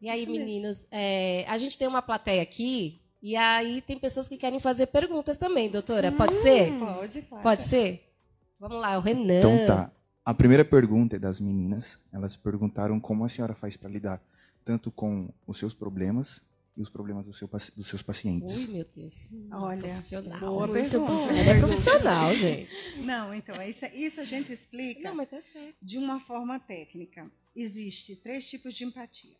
E 0.00 0.08
aí, 0.08 0.22
Isso 0.22 0.30
meninos, 0.30 0.86
é, 0.92 1.44
a 1.48 1.58
gente 1.58 1.76
tem 1.76 1.88
uma 1.88 2.00
plateia 2.00 2.40
aqui, 2.40 3.00
e 3.20 3.34
aí 3.34 3.82
tem 3.82 3.98
pessoas 3.98 4.28
que 4.28 4.36
querem 4.36 4.60
fazer 4.60 4.86
perguntas 4.86 5.36
também, 5.36 5.68
doutora. 5.68 6.12
Pode 6.12 6.36
ser? 6.36 6.72
Pode, 6.78 7.22
claro. 7.22 7.42
Pode 7.42 7.62
ser? 7.64 8.12
Vamos 8.60 8.80
lá, 8.80 8.96
o 8.96 9.00
Renan. 9.00 9.38
Então 9.38 9.66
tá. 9.66 9.90
A 10.24 10.32
primeira 10.32 10.64
pergunta 10.64 11.16
é 11.16 11.18
das 11.18 11.40
meninas. 11.40 11.98
Elas 12.12 12.36
perguntaram 12.36 13.00
como 13.00 13.24
a 13.24 13.28
senhora 13.28 13.54
faz 13.54 13.76
para 13.76 13.90
lidar 13.90 14.22
tanto 14.64 14.92
com 14.92 15.28
os 15.48 15.58
seus 15.58 15.74
problemas 15.74 16.48
e 16.76 16.80
os 16.80 16.88
problemas 16.88 17.26
do 17.26 17.32
seu 17.32 17.48
dos 17.48 17.86
seus 17.86 18.02
pacientes. 18.02 18.66
Ui, 18.66 18.72
meu 18.74 18.84
Deus. 18.84 19.48
Olha, 19.52 19.80
profissional. 19.82 20.40
boa 20.40 20.66
Muito 20.66 20.90
pergunta. 20.90 21.12
bom. 21.12 21.28
Ela 21.28 21.50
é 21.50 21.58
profissional, 21.60 22.34
gente. 22.34 22.98
Não, 23.00 23.34
então, 23.34 23.62
isso, 23.62 23.84
isso 23.86 24.20
a 24.20 24.24
gente 24.24 24.52
explica 24.52 25.08
Não, 25.08 25.14
mas 25.16 25.28
tá 25.28 25.40
certo. 25.40 25.76
de 25.82 25.98
uma 25.98 26.20
forma 26.20 26.58
técnica. 26.58 27.30
Existe 27.54 28.16
três 28.16 28.48
tipos 28.48 28.74
de 28.74 28.84
empatia: 28.84 29.36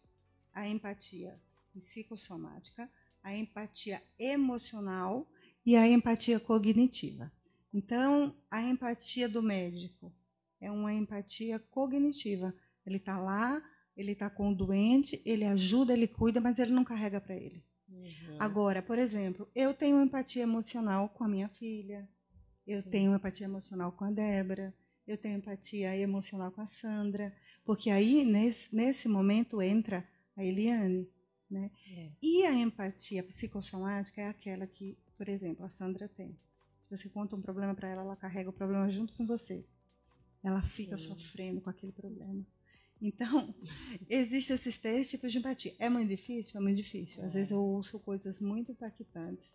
a 0.53 0.68
empatia 0.68 1.41
psicossomática, 1.80 2.91
a 3.22 3.35
empatia 3.35 4.03
emocional 4.18 5.26
e 5.64 5.76
a 5.76 5.87
empatia 5.89 6.39
cognitiva. 6.39 7.33
Então, 7.72 8.37
a 8.51 8.61
empatia 8.61 9.28
do 9.28 9.43
médico 9.43 10.12
é 10.61 10.70
uma 10.70 10.93
empatia 10.93 11.59
cognitiva. 11.59 12.55
Ele 12.85 12.97
está 12.99 13.18
lá, 13.18 13.62
ele 13.97 14.12
está 14.12 14.30
com 14.30 14.51
o 14.51 14.55
doente, 14.55 15.20
ele 15.24 15.45
ajuda, 15.45 15.93
ele 15.93 16.09
cuida, 16.09 16.40
mas 16.40 16.59
ele 16.59 16.72
não 16.72 16.84
carrega 16.84 17.20
para 17.20 17.36
ele. 17.36 17.64
Uhum. 17.88 18.36
Agora, 18.38 18.82
por 18.82 18.99
exemplo, 18.99 19.49
eu 19.55 19.74
tenho 19.74 20.03
empatia 20.03 20.43
emocional 20.43 21.09
com 21.11 21.24
a 21.24 21.28
minha 21.28 21.49
filha, 21.49 22.09
eu 22.66 22.80
Sim. 22.80 22.90
tenho 22.90 23.14
empatia 23.14 23.47
emocional 23.47 23.93
com 23.93 24.05
a 24.05 24.11
Débora, 24.11 24.74
eu 25.07 25.18
tenho 25.18 25.38
empatia 25.38 25.97
emocional 25.97 26.51
com 26.51 26.61
a 26.61 26.66
Sandra, 26.66 27.34
porque 27.64 27.90
aí, 27.90 28.24
nesse, 28.24 28.74
nesse 28.74 29.09
momento, 29.09 29.61
entra 29.61 30.09
a 30.36 30.45
Eliane. 30.45 31.09
Né? 31.51 31.70
É. 31.86 32.11
E 32.22 32.47
a 32.47 32.55
empatia 32.55 33.22
psicossomática 33.22 34.22
é 34.22 34.28
aquela 34.28 34.66
que, 34.66 34.97
por 35.18 35.28
exemplo, 35.28 35.66
a 35.66 35.68
Sandra 35.68 36.09
tem. 36.09 36.38
Se 36.80 36.97
você 36.97 37.11
conta 37.11 37.36
um 37.36 37.43
problema 37.43 37.74
para 37.74 37.88
ela, 37.88 38.03
ela 38.03 38.16
carrega 38.16 38.49
o 38.49 38.55
problema 38.55 38.90
junto 38.90 39.12
com 39.12 39.26
você. 39.26 39.66
Ela 40.43 40.62
fica 40.62 40.97
Sim. 40.97 41.09
sofrendo 41.09 41.61
com 41.61 41.68
aquele 41.68 41.93
problema. 41.93 42.45
Então, 43.03 43.53
existem 44.09 44.55
esses 44.55 44.78
três 44.78 45.11
tipos 45.11 45.32
de 45.32 45.38
empatia. 45.38 45.74
É 45.78 45.90
muito 45.90 46.09
difícil? 46.09 46.59
É 46.59 46.62
muito 46.62 46.76
difícil. 46.76 47.22
Às 47.24 47.34
vezes 47.34 47.50
eu 47.50 47.61
ouço 47.61 47.98
coisas 47.98 48.40
muito 48.40 48.70
impactantes. 48.70 49.53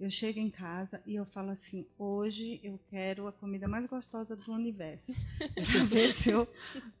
Eu 0.00 0.10
chego 0.10 0.38
em 0.38 0.50
casa 0.50 1.00
e 1.06 1.14
eu 1.14 1.24
falo 1.24 1.50
assim: 1.50 1.86
hoje 1.96 2.60
eu 2.62 2.78
quero 2.90 3.26
a 3.26 3.32
comida 3.32 3.68
mais 3.68 3.86
gostosa 3.86 4.36
do 4.36 4.52
universo. 4.52 5.12
Para 5.54 5.84
ver 5.84 6.12
se 6.12 6.30
eu 6.30 6.48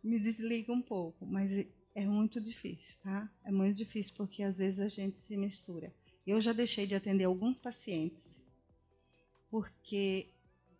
me 0.02 0.18
desligo 0.18 0.72
um 0.72 0.82
pouco. 0.82 1.26
Mas 1.26 1.50
é 1.94 2.06
muito 2.06 2.40
difícil, 2.40 2.96
tá? 3.02 3.28
É 3.44 3.50
muito 3.50 3.76
difícil 3.76 4.14
porque 4.16 4.42
às 4.42 4.58
vezes 4.58 4.80
a 4.80 4.88
gente 4.88 5.18
se 5.18 5.36
mistura. 5.36 5.92
Eu 6.24 6.40
já 6.40 6.52
deixei 6.52 6.86
de 6.86 6.94
atender 6.94 7.24
alguns 7.24 7.60
pacientes 7.60 8.38
porque 9.50 10.28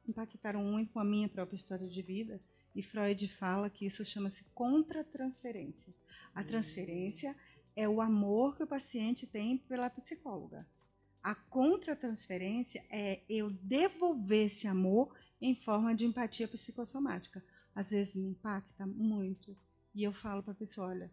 impactaram 0.06 0.62
muito 0.62 0.92
com 0.92 1.00
a 1.00 1.04
minha 1.04 1.28
própria 1.28 1.56
história 1.56 1.86
de 1.86 2.02
vida. 2.02 2.40
E 2.74 2.82
Freud 2.82 3.26
fala 3.28 3.70
que 3.70 3.86
isso 3.86 4.04
chama-se 4.04 4.44
contratransferência. 4.54 5.94
A 6.34 6.44
transferência 6.44 7.34
é 7.74 7.88
o 7.88 8.00
amor 8.00 8.56
que 8.56 8.62
o 8.62 8.66
paciente 8.66 9.26
tem 9.26 9.58
pela 9.58 9.90
psicóloga. 9.90 10.66
A 11.22 11.34
contratransferência 11.34 12.84
é 12.90 13.22
eu 13.28 13.50
devolver 13.50 14.46
esse 14.46 14.66
amor 14.66 15.14
em 15.40 15.54
forma 15.54 15.94
de 15.94 16.04
empatia 16.04 16.48
psicossomática. 16.48 17.44
Às 17.74 17.90
vezes 17.90 18.14
me 18.14 18.28
impacta 18.28 18.86
muito. 18.86 19.56
E 19.94 20.02
eu 20.02 20.12
falo 20.12 20.42
para 20.42 20.52
a 20.52 20.56
pessoa: 20.56 20.88
olha, 20.88 21.10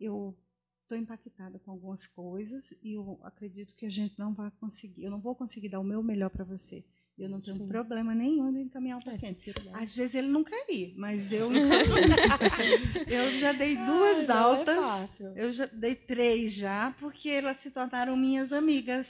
eu 0.00 0.36
estou 0.82 0.98
impactada 0.98 1.58
com 1.58 1.70
algumas 1.70 2.06
coisas 2.06 2.72
e 2.82 2.92
eu 2.92 3.18
acredito 3.22 3.74
que 3.74 3.86
a 3.86 3.90
gente 3.90 4.18
não 4.18 4.34
vai 4.34 4.50
conseguir, 4.52 5.04
eu 5.04 5.10
não 5.10 5.20
vou 5.20 5.34
conseguir 5.34 5.68
dar 5.68 5.80
o 5.80 5.84
meu 5.84 6.02
melhor 6.02 6.28
para 6.28 6.44
você. 6.44 6.84
Eu 7.18 7.28
não 7.28 7.38
tenho 7.38 7.58
Sim. 7.58 7.68
problema 7.68 8.14
nenhum 8.14 8.52
de 8.52 8.60
encaminhar 8.60 8.96
o 8.98 9.00
É, 9.08 9.12
paciente. 9.12 9.36
sinceridade. 9.38 9.84
Às 9.84 9.94
vezes 9.94 10.14
ele 10.14 10.28
não 10.28 10.42
quer 10.42 10.64
ir, 10.70 10.94
mas 10.96 11.30
eu 11.32 11.50
eu 13.08 13.38
já 13.38 13.52
dei 13.52 13.76
duas 13.76 14.18
Ai, 14.18 14.26
não 14.26 14.36
altas, 14.36 14.76
É 14.76 14.80
fácil. 14.82 15.26
eu 15.36 15.52
já 15.52 15.66
dei 15.66 15.94
três 15.94 16.52
já, 16.54 16.94
porque 16.98 17.28
elas 17.28 17.58
se 17.58 17.70
tornaram 17.70 18.16
minhas 18.16 18.52
amigas. 18.52 19.06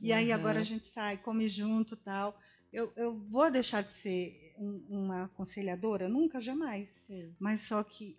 E 0.00 0.12
aí 0.12 0.28
Uhum. 0.28 0.34
agora 0.34 0.60
a 0.60 0.62
gente 0.62 0.86
sai, 0.86 1.16
come 1.18 1.48
junto 1.48 1.96
tal. 1.96 2.38
Eu, 2.72 2.92
eu 2.96 3.16
vou 3.18 3.50
deixar 3.50 3.82
de 3.82 3.92
ser 3.92 4.54
um- 4.58 4.84
uma 4.88 5.24
aconselhadora? 5.24 6.08
Nunca, 6.08 6.40
jamais. 6.40 6.88
Sim. 6.88 7.34
Mas 7.38 7.60
só 7.62 7.82
que 7.82 8.18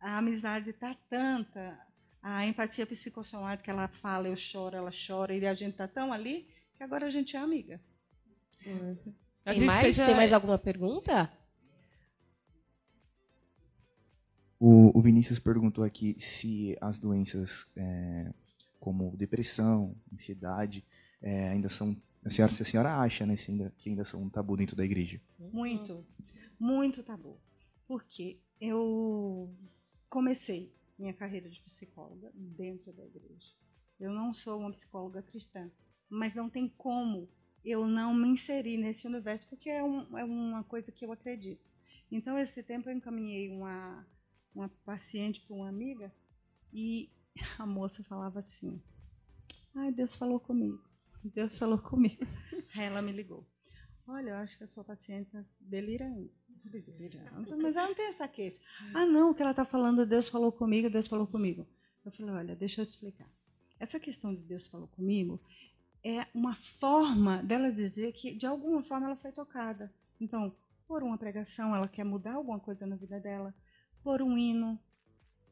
a 0.00 0.18
amizade 0.18 0.72
tá 0.72 0.94
tanta, 1.08 1.78
a 2.22 2.46
empatia 2.46 2.86
psicossomática, 2.86 3.70
ela 3.70 3.88
fala, 3.88 4.28
eu 4.28 4.36
choro, 4.36 4.76
ela 4.76 4.90
chora, 4.90 5.34
e 5.34 5.46
a 5.46 5.54
gente 5.54 5.76
tá 5.76 5.86
tão 5.88 6.12
ali 6.12 6.48
que 6.74 6.82
agora 6.82 7.06
a 7.06 7.10
gente 7.10 7.36
é 7.36 7.38
amiga. 7.38 7.80
Tem 9.44 9.60
mais? 9.64 9.94
seja- 9.94 10.06
Tem 10.06 10.14
mais 10.16 10.32
alguma 10.32 10.58
pergunta? 10.58 11.30
O, 14.58 14.96
o 14.98 15.02
Vinícius 15.02 15.38
perguntou 15.38 15.84
aqui 15.84 16.18
se 16.18 16.76
as 16.80 16.98
doenças 16.98 17.70
é, 17.76 18.32
como 18.80 19.14
depressão, 19.16 19.94
ansiedade, 20.12 20.84
é, 21.20 21.48
ainda 21.50 21.68
são. 21.68 21.96
A 22.24 22.30
senhora, 22.30 22.52
se 22.52 22.62
a 22.62 22.64
senhora 22.64 22.96
acha 22.96 23.24
né, 23.24 23.36
se 23.36 23.50
ainda, 23.52 23.72
que 23.78 23.88
ainda 23.90 24.04
são 24.04 24.22
um 24.22 24.28
tabu 24.28 24.56
dentro 24.56 24.74
da 24.74 24.84
igreja. 24.84 25.20
Muito, 25.38 26.04
muito 26.58 27.02
tabu. 27.04 27.38
Porque 27.86 28.40
eu 28.60 29.54
comecei 30.08 30.74
minha 30.98 31.12
carreira 31.12 31.48
de 31.48 31.60
psicóloga 31.62 32.32
dentro 32.34 32.92
da 32.92 33.04
igreja. 33.04 33.52
Eu 34.00 34.10
não 34.12 34.34
sou 34.34 34.58
uma 34.58 34.72
psicóloga 34.72 35.22
cristã, 35.22 35.70
mas 36.08 36.34
não 36.34 36.50
tem 36.50 36.68
como 36.68 37.28
eu 37.68 37.86
não 37.86 38.14
me 38.14 38.28
inserir 38.28 38.76
nesse 38.78 39.06
universo, 39.06 39.46
porque 39.48 39.68
é, 39.68 39.82
um- 39.82 40.16
é 40.16 40.24
uma 40.24 40.62
coisa 40.64 40.92
que 40.92 41.04
eu 41.04 41.12
acredito. 41.12 41.64
Então, 42.10 42.38
esse 42.38 42.62
tempo 42.62 42.88
eu 42.88 42.94
encaminhei 42.94 43.50
uma, 43.50 44.06
uma 44.54 44.68
paciente 44.84 45.40
para 45.40 45.56
uma 45.56 45.68
amiga 45.68 46.12
e 46.72 47.10
a 47.58 47.66
moça 47.66 48.04
falava 48.04 48.38
assim: 48.38 48.80
Ai, 49.74 49.90
Deus 49.92 50.14
falou 50.14 50.38
comigo. 50.38 50.80
Deus 51.24 51.58
falou 51.58 51.78
comigo. 51.78 52.24
Aí 52.74 52.84
ela 52.84 53.02
me 53.02 53.10
ligou. 53.12 53.44
Olha, 54.06 54.30
eu 54.30 54.36
acho 54.36 54.56
que 54.56 54.62
a 54.64 54.66
sua 54.68 54.84
paciente 54.84 55.26
está 55.26 55.44
delirando. 55.60 56.30
Delirando? 56.64 57.56
Mas 57.60 57.74
ela 57.76 57.88
não 57.88 57.94
tem 57.94 58.06
essa 58.06 58.28
queixa. 58.28 58.60
Ah, 58.94 59.04
não, 59.04 59.30
o 59.30 59.34
que 59.34 59.42
ela 59.42 59.50
está 59.50 59.64
falando, 59.64 60.06
Deus 60.06 60.28
falou 60.28 60.52
comigo, 60.52 60.88
Deus 60.88 61.08
falou 61.08 61.26
comigo. 61.26 61.66
Eu 62.04 62.12
falei, 62.12 62.32
olha, 62.34 62.54
deixa 62.54 62.80
eu 62.82 62.86
te 62.86 62.90
explicar. 62.90 63.28
Essa 63.80 63.98
questão 63.98 64.32
de 64.34 64.40
Deus 64.42 64.68
falou 64.68 64.86
comigo 64.88 65.40
é 66.06 66.24
uma 66.32 66.54
forma 66.54 67.42
dela 67.42 67.72
dizer 67.72 68.12
que, 68.12 68.32
de 68.32 68.46
alguma 68.46 68.80
forma, 68.80 69.06
ela 69.06 69.16
foi 69.16 69.32
tocada. 69.32 69.92
Então, 70.20 70.54
por 70.86 71.02
uma 71.02 71.18
pregação, 71.18 71.74
ela 71.74 71.88
quer 71.88 72.04
mudar 72.04 72.34
alguma 72.34 72.60
coisa 72.60 72.86
na 72.86 72.94
vida 72.94 73.18
dela, 73.18 73.52
por 74.04 74.22
um 74.22 74.38
hino, 74.38 74.78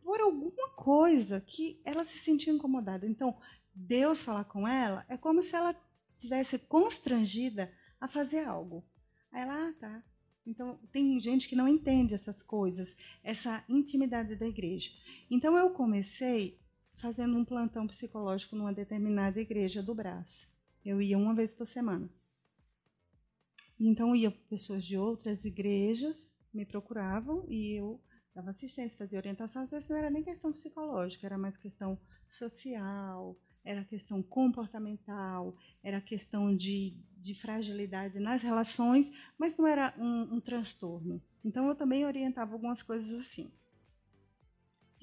por 0.00 0.20
alguma 0.20 0.68
coisa 0.76 1.40
que 1.40 1.80
ela 1.84 2.04
se 2.04 2.18
sentiu 2.18 2.54
incomodada. 2.54 3.04
Então, 3.04 3.36
Deus 3.74 4.22
falar 4.22 4.44
com 4.44 4.68
ela 4.68 5.04
é 5.08 5.16
como 5.16 5.42
se 5.42 5.56
ela 5.56 5.74
tivesse 6.16 6.56
constrangida 6.56 7.72
a 8.00 8.06
fazer 8.06 8.44
algo. 8.44 8.84
Aí 9.32 9.42
ela, 9.42 9.70
ah, 9.70 9.72
tá. 9.80 10.04
Então, 10.46 10.78
tem 10.92 11.18
gente 11.18 11.48
que 11.48 11.56
não 11.56 11.66
entende 11.66 12.14
essas 12.14 12.44
coisas, 12.44 12.96
essa 13.24 13.64
intimidade 13.68 14.36
da 14.36 14.46
igreja. 14.46 14.92
Então, 15.28 15.56
eu 15.56 15.70
comecei 15.70 16.60
fazendo 17.04 17.36
um 17.36 17.44
plantão 17.44 17.86
psicológico 17.86 18.56
numa 18.56 18.72
determinada 18.72 19.38
igreja 19.38 19.82
do 19.82 19.94
Brás. 19.94 20.48
Eu 20.82 21.02
ia 21.02 21.18
uma 21.18 21.34
vez 21.34 21.52
por 21.52 21.66
semana. 21.66 22.08
Então, 23.78 24.16
ia 24.16 24.30
pessoas 24.30 24.82
de 24.82 24.96
outras 24.96 25.44
igrejas, 25.44 26.34
me 26.50 26.64
procuravam 26.64 27.44
e 27.46 27.78
eu 27.78 28.00
dava 28.34 28.52
assistência, 28.52 28.96
fazia 28.96 29.18
orientação. 29.18 29.64
Às 29.64 29.70
vezes 29.70 29.86
não 29.86 29.98
era 29.98 30.08
nem 30.08 30.24
questão 30.24 30.50
psicológica, 30.50 31.26
era 31.26 31.36
mais 31.36 31.58
questão 31.58 32.00
social, 32.26 33.38
era 33.62 33.84
questão 33.84 34.22
comportamental, 34.22 35.54
era 35.82 36.00
questão 36.00 36.56
de, 36.56 36.96
de 37.18 37.34
fragilidade 37.34 38.18
nas 38.18 38.40
relações, 38.40 39.12
mas 39.36 39.54
não 39.58 39.66
era 39.66 39.94
um, 39.98 40.36
um 40.36 40.40
transtorno. 40.40 41.22
Então, 41.44 41.68
eu 41.68 41.74
também 41.74 42.06
orientava 42.06 42.54
algumas 42.54 42.82
coisas 42.82 43.20
assim. 43.20 43.52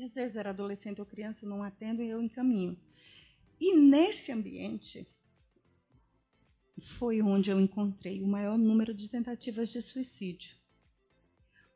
E 0.02 0.06
às 0.06 0.14
vezes 0.14 0.36
era 0.36 0.50
adolescente 0.50 1.00
ou 1.00 1.06
criança, 1.06 1.46
eu 1.46 1.50
não 1.50 1.62
atendo 1.62 2.02
e 2.02 2.10
eu 2.10 2.24
encaminho. 2.24 2.76
E 3.60 3.78
nesse 3.78 4.32
ambiente 4.32 5.08
foi 6.82 7.22
onde 7.22 7.52
eu 7.52 7.60
encontrei 7.60 8.20
o 8.24 8.28
maior 8.28 8.58
número 8.58 8.96
de 8.96 9.08
tentativas 9.08 9.70
de 9.70 9.80
suicídio. 9.80 10.58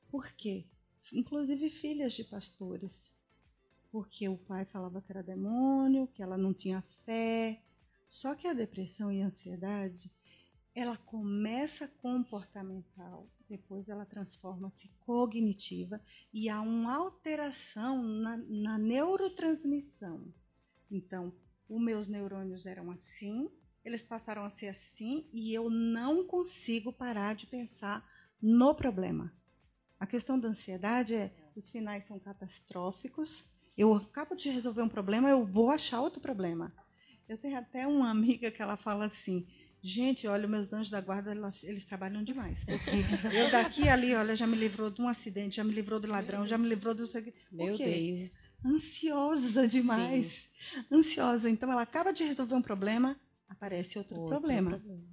Por 0.09 0.31
quê? 0.31 0.65
Inclusive 1.13 1.69
filhas 1.69 2.13
de 2.13 2.23
pastores. 2.23 3.13
Porque 3.91 4.27
o 4.27 4.39
pai 4.39 4.65
falava 4.65 5.03
que 5.03 5.11
era 5.11 5.21
demônio, 5.21 6.07
que 6.07 6.23
ela 6.23 6.35
não 6.35 6.51
tinha 6.51 6.81
fé. 7.05 7.61
Só 8.07 8.33
que 8.33 8.47
a 8.47 8.53
depressão 8.53 9.11
e 9.11 9.21
a 9.21 9.27
ansiedade, 9.27 10.11
ela 10.73 10.97
começa 10.97 11.87
comportamental, 11.87 13.29
depois 13.49 13.87
ela 13.87 14.05
transforma-se 14.05 14.89
cognitiva 14.99 16.01
e 16.33 16.49
há 16.49 16.61
uma 16.61 16.95
alteração 16.95 18.01
na, 18.03 18.37
na 18.37 18.77
neurotransmissão. 18.77 20.33
Então, 20.89 21.33
os 21.67 21.81
meus 21.81 22.07
neurônios 22.07 22.65
eram 22.65 22.91
assim, 22.91 23.49
eles 23.83 24.01
passaram 24.01 24.43
a 24.43 24.49
ser 24.49 24.67
assim 24.67 25.27
e 25.31 25.53
eu 25.53 25.69
não 25.69 26.25
consigo 26.25 26.91
parar 26.91 27.35
de 27.35 27.47
pensar 27.47 28.07
no 28.41 28.73
problema. 28.73 29.33
A 29.99 30.05
questão 30.05 30.39
da 30.39 30.49
ansiedade 30.49 31.15
é 31.15 31.33
os 31.55 31.71
finais 31.71 32.05
são 32.05 32.19
catastróficos. 32.19 33.45
Eu 33.77 33.93
acabo 33.93 34.35
de 34.35 34.49
resolver 34.49 34.81
um 34.81 34.89
problema, 34.89 35.29
eu 35.29 35.45
vou 35.45 35.69
achar 35.69 36.01
outro 36.01 36.19
problema. 36.19 36.73
Eu 37.27 37.37
tenho 37.37 37.57
até 37.57 37.87
uma 37.87 38.09
amiga 38.09 38.51
que 38.51 38.61
ela 38.61 38.77
fala 38.77 39.05
assim: 39.05 39.47
Gente, 39.87 40.27
olha, 40.27 40.47
meus 40.47 40.73
anjos 40.73 40.89
da 40.89 40.99
guarda, 40.99 41.31
eles, 41.61 41.85
trabalham 41.85 42.23
demais. 42.23 42.65
Porque 42.65 42.89
eu 43.37 43.51
daqui 43.51 43.87
ali, 43.87 44.15
olha, 44.15 44.35
já 44.35 44.47
me 44.47 44.57
livrou 44.57 44.89
de 44.89 44.99
um 44.99 45.07
acidente, 45.07 45.57
já 45.57 45.63
me 45.63 45.71
livrou 45.71 45.99
do 45.99 46.07
ladrão, 46.07 46.47
já 46.47 46.57
me 46.57 46.67
livrou 46.67 46.95
do. 46.95 47.07
Meu 47.51 47.77
Deus. 47.77 48.47
Ansiosa 48.65 49.67
demais. 49.67 50.49
Sim. 50.73 50.85
Ansiosa. 50.91 51.51
Então, 51.51 51.71
ela 51.71 51.83
acaba 51.83 52.11
de 52.11 52.23
resolver 52.23 52.55
um 52.55 52.63
problema, 52.63 53.15
aparece 53.47 53.99
outro, 53.99 54.15
outro 54.15 54.39
problema. 54.39 54.71
problema. 54.71 55.03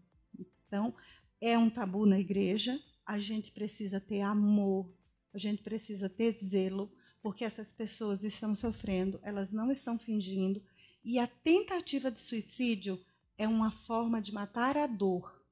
Então, 0.66 0.94
é 1.38 1.58
um 1.58 1.68
tabu 1.68 2.06
na 2.06 2.18
igreja. 2.18 2.80
A 3.04 3.18
gente 3.18 3.52
precisa 3.52 4.00
ter 4.00 4.22
amor, 4.22 4.90
a 5.34 5.38
gente 5.38 5.62
precisa 5.62 6.08
ter 6.08 6.32
zelo, 6.42 6.90
porque 7.20 7.44
essas 7.44 7.70
pessoas 7.70 8.24
estão 8.24 8.54
sofrendo, 8.54 9.20
elas 9.22 9.52
não 9.52 9.70
estão 9.70 9.98
fingindo. 9.98 10.62
E 11.04 11.18
a 11.18 11.26
tentativa 11.26 12.10
de 12.10 12.20
suicídio 12.20 12.98
é 13.36 13.48
uma 13.48 13.70
forma 13.70 14.20
de 14.20 14.32
matar 14.32 14.76
a 14.76 14.86
dor. 14.86 15.42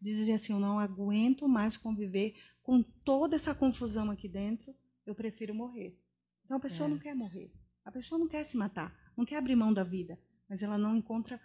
Dizer 0.00 0.32
assim, 0.32 0.52
eu 0.52 0.60
não 0.60 0.78
aguento 0.78 1.48
mais 1.48 1.76
conviver 1.76 2.34
com 2.62 2.82
toda 2.82 3.36
essa 3.36 3.54
confusão 3.54 4.10
aqui 4.10 4.28
dentro, 4.28 4.74
eu 5.04 5.14
prefiro 5.14 5.54
morrer. 5.54 5.98
Então 6.44 6.56
a 6.56 6.60
pessoa 6.60 6.88
é. 6.88 6.90
não 6.90 6.98
quer 6.98 7.14
morrer. 7.14 7.52
A 7.84 7.90
pessoa 7.90 8.18
não 8.18 8.28
quer 8.28 8.44
se 8.44 8.56
matar, 8.56 8.94
não 9.16 9.24
quer 9.24 9.36
abrir 9.36 9.56
mão 9.56 9.72
da 9.72 9.82
vida, 9.82 10.18
mas 10.48 10.62
ela 10.62 10.78
não 10.78 10.96
encontra 10.96 11.40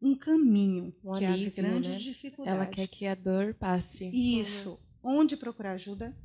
um 0.00 0.16
caminho, 0.16 0.94
um 1.02 1.18
que 1.18 1.24
alívio, 1.24 1.48
é 1.48 1.62
grande 1.62 1.88
né? 1.88 1.98
dificuldade. 1.98 2.56
Ela 2.56 2.66
quer 2.66 2.86
que 2.86 3.06
a 3.06 3.14
dor 3.14 3.54
passe. 3.54 4.08
Isso. 4.08 4.78
Onde 5.02 5.36
procurar 5.36 5.72
ajuda, 5.72 6.16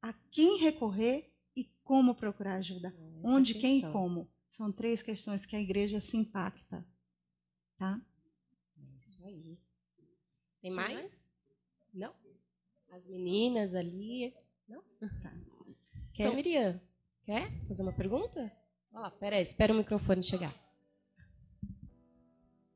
a 0.00 0.12
quem 0.30 0.58
recorrer 0.58 1.32
e 1.56 1.64
como 1.84 2.14
procurar 2.14 2.56
ajuda. 2.56 2.88
Essa 2.88 3.32
Onde, 3.32 3.54
questão. 3.54 3.70
quem 3.70 3.78
e 3.78 3.92
como. 3.92 4.28
São 4.48 4.72
três 4.72 5.02
questões 5.02 5.46
que 5.46 5.56
a 5.56 5.60
igreja 5.60 6.00
se 6.00 6.16
impacta. 6.16 6.86
Tá? 7.78 8.00
Isso 9.22 9.28
aí. 9.28 9.58
Tem 10.60 10.70
mais? 10.70 11.22
Não? 11.94 12.12
As 12.90 13.06
meninas 13.06 13.72
ali. 13.72 14.34
Não? 14.68 14.82
Tá. 14.98 15.32
Quer, 16.12 16.24
então, 16.24 16.34
Miriam? 16.34 16.80
Quer 17.24 17.52
fazer 17.68 17.82
uma 17.82 17.92
pergunta? 17.92 18.52
Olha 18.92 19.02
lá, 19.02 19.10
peraí, 19.12 19.40
espera 19.40 19.72
o 19.72 19.76
microfone 19.76 20.24
chegar. 20.24 20.52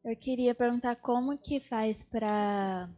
Eu 0.05 0.17
queria 0.17 0.55
perguntar 0.55 0.95
como 0.97 1.37
que 1.37 1.59
faz 1.59 2.05
para, 2.05 2.89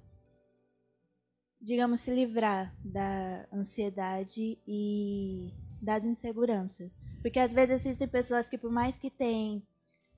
digamos, 1.58 2.00
se 2.00 2.14
livrar 2.14 2.76
da 2.84 3.48
ansiedade 3.50 4.58
e 4.66 5.54
das 5.80 6.04
inseguranças. 6.04 6.98
Porque 7.22 7.38
às 7.38 7.54
vezes 7.54 7.86
existem 7.86 8.06
pessoas 8.06 8.46
que, 8.46 8.58
por 8.58 8.70
mais 8.70 8.98
que 8.98 9.10
tenham 9.10 9.62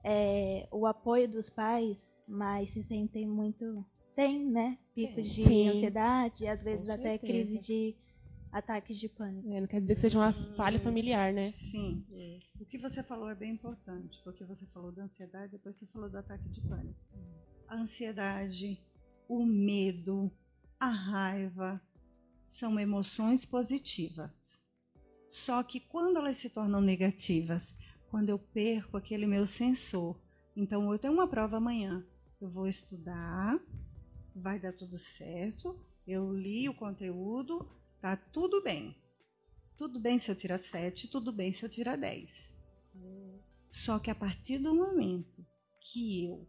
é, 0.03 0.66
o 0.70 0.87
apoio 0.87 1.28
dos 1.28 1.49
pais, 1.49 2.16
mas 2.31 2.70
se 2.70 2.83
sentem 2.83 3.26
muito. 3.26 3.85
Tem, 4.14 4.45
né? 4.45 4.78
Picos 4.95 5.28
de 5.35 5.45
Sim. 5.45 5.68
ansiedade, 5.68 6.47
às 6.47 6.62
vezes 6.62 6.87
Com 6.87 6.93
até 6.93 7.18
certeza. 7.18 7.33
crise 7.33 7.61
de 7.61 7.97
ataques 8.53 8.99
de 8.99 9.09
pânico. 9.09 9.49
É, 9.51 9.61
não 9.61 9.66
quer 9.66 9.81
dizer 9.81 9.95
que 9.95 10.01
seja 10.01 10.18
uma 10.18 10.33
falha 10.55 10.78
hum, 10.78 10.83
familiar, 10.83 11.33
né? 11.33 11.51
Sim. 11.53 12.05
É. 12.12 12.39
O 12.61 12.64
que 12.64 12.78
você 12.78 13.03
falou 13.03 13.31
é 13.31 13.35
bem 13.35 13.53
importante, 13.53 14.20
porque 14.24 14.45
você 14.45 14.66
falou 14.66 14.93
da 14.93 15.05
ansiedade, 15.05 15.53
depois 15.53 15.76
você 15.76 15.87
falou 15.87 16.09
do 16.11 16.18
ataque 16.18 16.49
de 16.49 16.61
pânico. 16.62 17.01
A 17.68 17.76
ansiedade, 17.76 18.81
o 19.28 19.45
medo, 19.45 20.31
a 20.78 20.89
raiva 20.89 21.81
são 22.47 22.78
emoções 22.78 23.45
positivas. 23.45 24.61
Só 25.31 25.62
que 25.62 25.78
quando 25.78 26.18
elas 26.18 26.37
se 26.37 26.51
tornam 26.51 26.81
negativas, 26.81 27.76
quando 28.11 28.28
eu 28.28 28.39
perco 28.39 28.97
aquele 28.97 29.26
meu 29.26 29.47
sensor. 29.47 30.20
Então, 30.57 30.93
eu 30.93 30.99
tenho 30.99 31.14
uma 31.14 31.28
prova 31.28 31.59
amanhã. 31.59 32.05
Eu 32.41 32.49
vou 32.49 32.66
estudar, 32.66 33.61
vai 34.34 34.59
dar 34.59 34.72
tudo 34.72 34.99
certo. 34.99 35.78
Eu 36.07 36.32
li 36.32 36.68
o 36.68 36.74
conteúdo, 36.74 37.68
tá 38.01 38.16
tudo 38.16 38.62
bem. 38.62 38.97
Tudo 39.76 40.01
bem 40.01 40.18
se 40.18 40.30
eu 40.30 40.34
tirar 40.34 40.59
7, 40.59 41.09
tudo 41.09 41.32
bem 41.32 41.53
se 41.53 41.62
eu 41.64 41.68
tirar 41.68 41.97
10. 41.97 42.51
Só 43.70 43.99
que 43.99 44.11
a 44.11 44.14
partir 44.14 44.59
do 44.59 44.74
momento 44.74 45.45
que 45.80 46.24
eu 46.24 46.47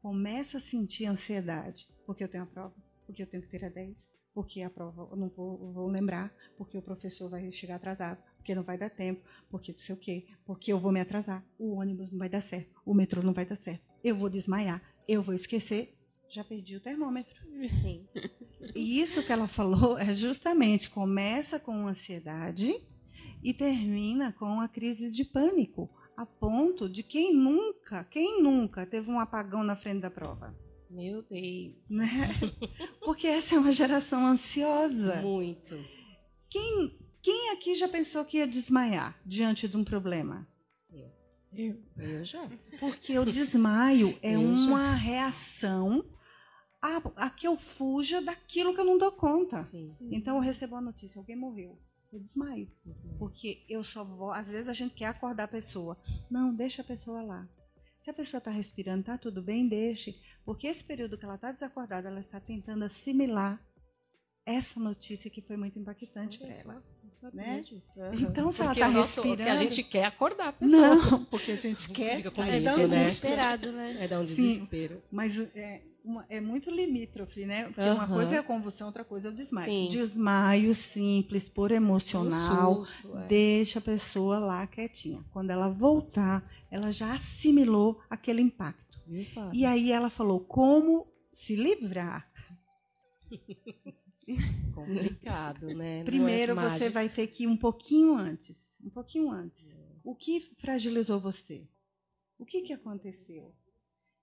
começo 0.00 0.56
a 0.56 0.60
sentir 0.60 1.06
ansiedade, 1.06 1.88
porque 2.06 2.22
eu 2.22 2.28
tenho 2.28 2.44
a 2.44 2.46
prova, 2.46 2.74
porque 3.04 3.22
eu 3.22 3.26
tenho 3.26 3.42
que 3.42 3.48
tirar 3.48 3.70
10, 3.70 4.08
porque 4.32 4.62
a 4.62 4.70
prova 4.70 5.08
eu 5.10 5.16
não 5.16 5.28
vou, 5.28 5.72
vou 5.72 5.88
lembrar, 5.88 6.32
porque 6.56 6.78
o 6.78 6.82
professor 6.82 7.28
vai 7.28 7.50
chegar 7.50 7.76
atrasado, 7.76 8.22
porque 8.36 8.54
não 8.54 8.62
vai 8.62 8.78
dar 8.78 8.90
tempo, 8.90 9.22
porque 9.50 9.72
não 9.72 9.78
sei 9.78 9.94
o 9.94 9.98
quê, 9.98 10.26
porque 10.44 10.72
eu 10.72 10.78
vou 10.78 10.92
me 10.92 11.00
atrasar, 11.00 11.44
o 11.58 11.74
ônibus 11.74 12.10
não 12.10 12.18
vai 12.18 12.28
dar 12.28 12.40
certo, 12.40 12.70
o 12.84 12.94
metrô 12.94 13.22
não 13.22 13.32
vai 13.32 13.46
dar 13.46 13.56
certo, 13.56 13.84
eu 14.02 14.16
vou 14.16 14.28
desmaiar, 14.28 14.82
eu 15.08 15.22
vou 15.22 15.34
esquecer, 15.34 15.96
já 16.28 16.42
perdi 16.42 16.76
o 16.76 16.80
termômetro. 16.80 17.34
Sim. 17.70 18.06
E 18.74 19.00
isso 19.00 19.22
que 19.22 19.32
ela 19.32 19.46
falou 19.46 19.98
é 19.98 20.12
justamente 20.14 20.90
começa 20.90 21.60
com 21.60 21.86
ansiedade 21.86 22.74
e 23.42 23.52
termina 23.52 24.32
com 24.32 24.60
a 24.60 24.68
crise 24.68 25.10
de 25.10 25.24
pânico, 25.24 25.90
a 26.16 26.24
ponto 26.24 26.88
de 26.88 27.02
quem 27.02 27.34
nunca, 27.34 28.04
quem 28.04 28.42
nunca 28.42 28.86
teve 28.86 29.10
um 29.10 29.20
apagão 29.20 29.62
na 29.62 29.76
frente 29.76 30.00
da 30.00 30.10
prova. 30.10 30.58
Meu 30.90 31.22
Deus. 31.22 31.74
Né? 31.88 32.08
Porque 33.04 33.26
essa 33.26 33.54
é 33.54 33.58
uma 33.58 33.72
geração 33.72 34.26
ansiosa. 34.26 35.20
Muito. 35.20 35.76
Quem 36.48 36.98
quem 37.24 37.52
aqui 37.52 37.74
já 37.74 37.88
pensou 37.88 38.22
que 38.22 38.36
ia 38.36 38.46
desmaiar 38.46 39.18
diante 39.24 39.66
de 39.66 39.78
um 39.78 39.82
problema? 39.82 40.46
Eu. 41.56 41.82
Eu, 41.96 42.10
eu 42.18 42.24
já. 42.24 42.48
Porque 42.80 43.18
o 43.18 43.24
desmaio 43.24 44.18
é 44.22 44.36
uma 44.36 44.84
já. 44.84 44.94
reação 44.94 46.04
a, 46.82 47.26
a, 47.26 47.30
que 47.30 47.46
eu 47.46 47.56
fuja 47.56 48.20
daquilo 48.20 48.74
que 48.74 48.80
eu 48.80 48.84
não 48.84 48.98
dou 48.98 49.12
conta. 49.12 49.58
Sim. 49.58 49.96
Então 50.00 50.36
eu 50.36 50.42
recebo 50.42 50.76
a 50.76 50.80
notícia, 50.80 51.18
alguém 51.18 51.36
morreu. 51.36 51.78
Eu 52.12 52.20
desmaio. 52.20 52.70
desmaio. 52.84 53.18
Porque 53.18 53.64
eu 53.68 53.82
só 53.82 54.04
vou. 54.04 54.30
Às 54.30 54.48
vezes 54.48 54.68
a 54.68 54.72
gente 54.72 54.94
quer 54.94 55.06
acordar 55.06 55.44
a 55.44 55.48
pessoa. 55.48 55.98
Não, 56.30 56.54
deixa 56.54 56.82
a 56.82 56.84
pessoa 56.84 57.22
lá. 57.22 57.48
Se 57.98 58.10
a 58.10 58.14
pessoa 58.14 58.38
está 58.38 58.50
respirando, 58.50 59.00
está 59.00 59.16
tudo 59.16 59.42
bem, 59.42 59.66
deixe. 59.66 60.20
Porque 60.44 60.66
esse 60.66 60.84
período 60.84 61.16
que 61.16 61.24
ela 61.24 61.36
está 61.36 61.50
desacordada, 61.50 62.08
ela 62.08 62.20
está 62.20 62.38
tentando 62.38 62.84
assimilar 62.84 63.58
essa 64.46 64.78
notícia 64.78 65.30
que 65.30 65.40
foi 65.40 65.56
muito 65.56 65.78
impactante 65.78 66.38
para 66.38 66.48
ela 66.48 66.82
né? 67.32 67.60
disso. 67.60 67.92
Uhum. 67.96 68.14
Então, 68.14 68.50
se 68.50 68.62
porque 68.62 68.80
ela 68.80 68.90
está 68.90 69.00
respirando... 69.00 69.36
Porque 69.36 69.50
a 69.50 69.56
gente 69.56 69.82
quer 69.84 70.04
acordar 70.04 70.48
a 70.48 70.52
pessoa. 70.52 70.94
Não, 70.94 71.24
porque 71.26 71.52
a 71.52 71.56
gente 71.56 71.88
quer... 71.90 72.16
Fica 72.16 72.30
com 72.30 72.42
é 72.42 72.60
dar 72.60 72.74
um 72.76 72.86
né? 72.86 73.04
desesperado, 73.04 73.72
né? 73.72 73.96
É 74.00 74.08
dar 74.08 74.20
um 74.20 74.24
desespero. 74.24 74.96
Sim, 74.96 75.02
mas 75.10 75.38
é, 75.54 75.82
uma, 76.04 76.26
é 76.28 76.40
muito 76.40 76.70
limítrofe, 76.70 77.46
né? 77.46 77.64
Porque 77.64 77.80
uhum. 77.80 77.94
uma 77.94 78.08
coisa 78.08 78.36
é 78.36 78.38
a 78.38 78.42
convulsão, 78.42 78.88
outra 78.88 79.04
coisa 79.04 79.28
é 79.28 79.30
o 79.30 79.34
desmaio. 79.34 79.64
Sim. 79.64 79.88
Desmaio 79.88 80.74
simples, 80.74 81.48
por 81.48 81.70
emocional, 81.70 82.80
um 82.80 82.84
susto, 82.84 83.18
é. 83.18 83.26
deixa 83.26 83.78
a 83.78 83.82
pessoa 83.82 84.38
lá 84.38 84.66
quietinha. 84.66 85.24
Quando 85.32 85.50
ela 85.50 85.68
voltar, 85.68 86.44
ela 86.70 86.90
já 86.90 87.14
assimilou 87.14 88.00
aquele 88.10 88.42
impacto. 88.42 89.00
E 89.52 89.64
aí 89.64 89.92
ela 89.92 90.10
falou, 90.10 90.40
como 90.40 91.06
se 91.32 91.56
livrar? 91.56 92.30
Complicado, 94.74 95.66
né? 95.74 96.00
É 96.00 96.04
Primeiro 96.04 96.58
é 96.58 96.70
você 96.70 96.88
vai 96.88 97.08
ter 97.08 97.26
que 97.28 97.44
ir 97.44 97.46
um 97.46 97.56
pouquinho 97.56 98.14
antes. 98.14 98.78
Um 98.82 98.90
pouquinho 98.90 99.30
antes. 99.30 99.72
É. 99.72 99.76
O 100.02 100.14
que 100.14 100.40
fragilizou 100.58 101.20
você? 101.20 101.66
O 102.38 102.44
que, 102.44 102.62
que 102.62 102.72
aconteceu? 102.72 103.54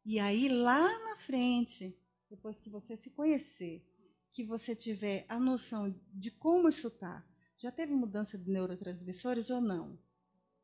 E 0.06 0.20
aí, 0.20 0.50
lá 0.50 0.82
na 1.06 1.18
frente, 1.18 1.96
depois 2.30 2.58
que 2.58 2.70
você 2.70 2.96
se 2.96 3.10
conhecer, 3.10 3.86
que 4.32 4.44
você 4.44 4.76
tiver 4.76 5.26
a 5.30 5.40
noção 5.40 5.94
de 6.14 6.32
como 6.32 6.70
isso 6.70 6.88
está, 6.88 7.26
já 7.58 7.72
teve 7.72 7.94
mudança 7.94 8.38
de 8.38 8.50
neurotransmissores 8.50 9.50
ou 9.50 9.62
não? 9.62 10.00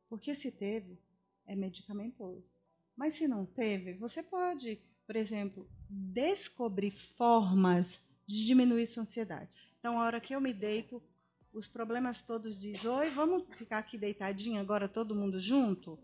Porque 0.08 0.34
se 0.34 0.50
teve, 0.50 0.98
é 1.46 1.54
medicamentoso. 1.54 2.54
Mas 2.96 3.12
se 3.12 3.28
não 3.28 3.46
teve, 3.46 3.94
você 3.94 4.22
pode, 4.22 4.80
por 5.06 5.14
exemplo, 5.14 5.68
descobrir 5.88 6.90
formas 6.90 8.00
diminuir 8.28 8.86
sua 8.86 9.02
ansiedade. 9.02 9.48
Então, 9.78 9.98
a 9.98 10.04
hora 10.04 10.20
que 10.20 10.34
eu 10.34 10.40
me 10.40 10.52
deito, 10.52 11.02
os 11.52 11.66
problemas 11.66 12.20
todos 12.20 12.60
dizem: 12.60 12.90
Oi, 12.90 13.10
vamos 13.10 13.44
ficar 13.56 13.78
aqui 13.78 13.96
deitadinho 13.96 14.60
agora, 14.60 14.88
todo 14.88 15.14
mundo 15.14 15.40
junto? 15.40 15.98